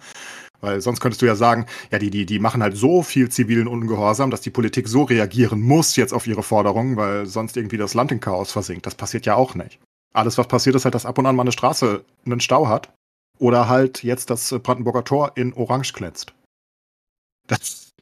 Weil 0.62 0.82
sonst 0.82 1.00
könntest 1.00 1.22
du 1.22 1.28
ja 1.28 1.36
sagen, 1.36 1.68
ja, 1.92 2.00
die, 2.00 2.10
die, 2.10 2.26
die 2.26 2.40
machen 2.40 2.64
halt 2.64 2.76
so 2.76 3.04
viel 3.04 3.30
zivilen 3.30 3.68
Ungehorsam, 3.68 4.32
dass 4.32 4.42
die 4.42 4.50
Politik 4.50 4.88
so 4.88 5.04
reagieren 5.04 5.62
muss 5.62 5.96
jetzt 5.96 6.12
auf 6.12 6.26
ihre 6.26 6.42
Forderungen, 6.42 6.98
weil 6.98 7.28
sonst 7.28 7.56
irgendwie 7.56 7.78
das 7.78 7.94
Land 7.94 8.12
in 8.12 8.20
Chaos 8.20 8.52
versinkt. 8.52 8.88
Das 8.88 8.96
passiert 8.96 9.28
ja 9.28 9.36
auch 9.36 9.54
nicht. 9.54 9.80
Alles, 10.14 10.40
was 10.40 10.48
passiert, 10.48 10.76
ist 10.76 10.86
halt, 10.86 10.96
dass 10.96 11.06
ab 11.06 11.20
und 11.20 11.28
an 11.28 11.36
mal 11.36 11.44
eine 11.44 11.52
Straße 11.52 12.04
einen 12.26 12.40
Stau 12.40 12.68
hat. 12.68 12.97
Oder 13.40 13.68
halt 13.68 14.04
jetzt 14.04 14.30
das 14.30 14.50
Brandenburger 14.64 15.04
Tor 15.04 15.32
in 15.36 15.54
Orange 15.54 15.94
glänzt. 15.94 16.34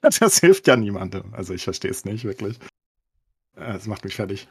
Das, 0.01 0.19
das 0.19 0.39
hilft 0.39 0.67
ja 0.67 0.75
niemandem. 0.75 1.33
Also 1.33 1.53
ich 1.53 1.63
verstehe 1.63 1.89
es 1.89 2.05
nicht 2.05 2.25
wirklich. 2.25 2.59
Es 3.55 3.87
macht 3.87 4.03
mich 4.03 4.15
fertig. 4.15 4.47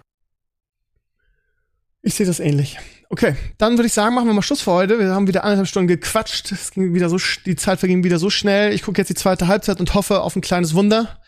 Ich 2.03 2.15
sehe 2.15 2.27
das 2.27 2.39
ähnlich. 2.39 2.79
Okay, 3.09 3.35
dann 3.57 3.79
würde 3.79 3.87
ich 3.87 3.93
sagen, 3.95 4.15
machen 4.15 4.27
wir 4.27 4.35
mal 4.35 4.43
Schluss 4.43 4.61
für 4.61 4.73
heute. 4.73 4.99
Wir 4.99 5.09
haben 5.09 5.27
wieder 5.27 5.43
anderthalb 5.43 5.69
Stunden 5.69 5.89
gequatscht. 5.89 6.53
Es 6.53 6.71
ging 6.71 6.93
wieder 6.93 7.09
so, 7.09 7.19
die 7.47 7.57
Zeit 7.57 7.81
verging 7.81 8.05
wieder 8.05 8.19
so 8.19 8.29
schnell. 8.29 8.75
Ich 8.75 8.83
gucke 8.83 9.01
jetzt 9.01 9.09
die 9.09 9.15
zweite 9.15 9.47
Halbzeit 9.47 9.81
und 9.81 9.95
hoffe 9.95 10.21
auf 10.21 10.37
ein 10.37 10.43
kleines 10.43 10.75
Wunder. 10.75 11.21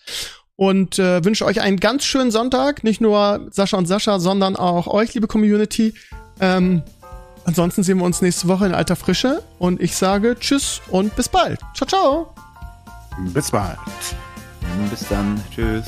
Und 0.55 0.99
äh, 0.99 1.24
wünsche 1.24 1.47
euch 1.47 1.61
einen 1.62 1.78
ganz 1.78 2.05
schönen 2.05 2.31
Sonntag. 2.31 2.85
Nicht 2.85 3.01
nur 3.01 3.49
Sascha 3.51 3.78
und 3.78 3.87
Sascha, 3.87 4.19
sondern 4.19 4.57
auch 4.57 4.87
euch, 4.87 5.15
liebe 5.15 5.27
Community. 5.27 5.95
Ähm, 6.41 6.83
ansonsten 7.47 7.82
sehen 7.82 7.98
wir 7.98 8.05
uns 8.05 8.20
nächste 8.20 8.48
Woche 8.48 8.66
in 8.66 8.74
alter 8.74 8.97
Frische. 8.97 9.43
Und 9.59 9.81
ich 9.81 9.97
sage 9.97 10.36
Tschüss 10.39 10.82
und 10.90 11.16
bis 11.16 11.28
bald. 11.28 11.60
Ciao, 11.74 11.86
ciao. 11.89 12.35
Bis 13.32 13.51
bald. 13.51 13.78
Bis 14.90 15.09
dann. 15.09 15.43
Tschüss. 15.55 15.86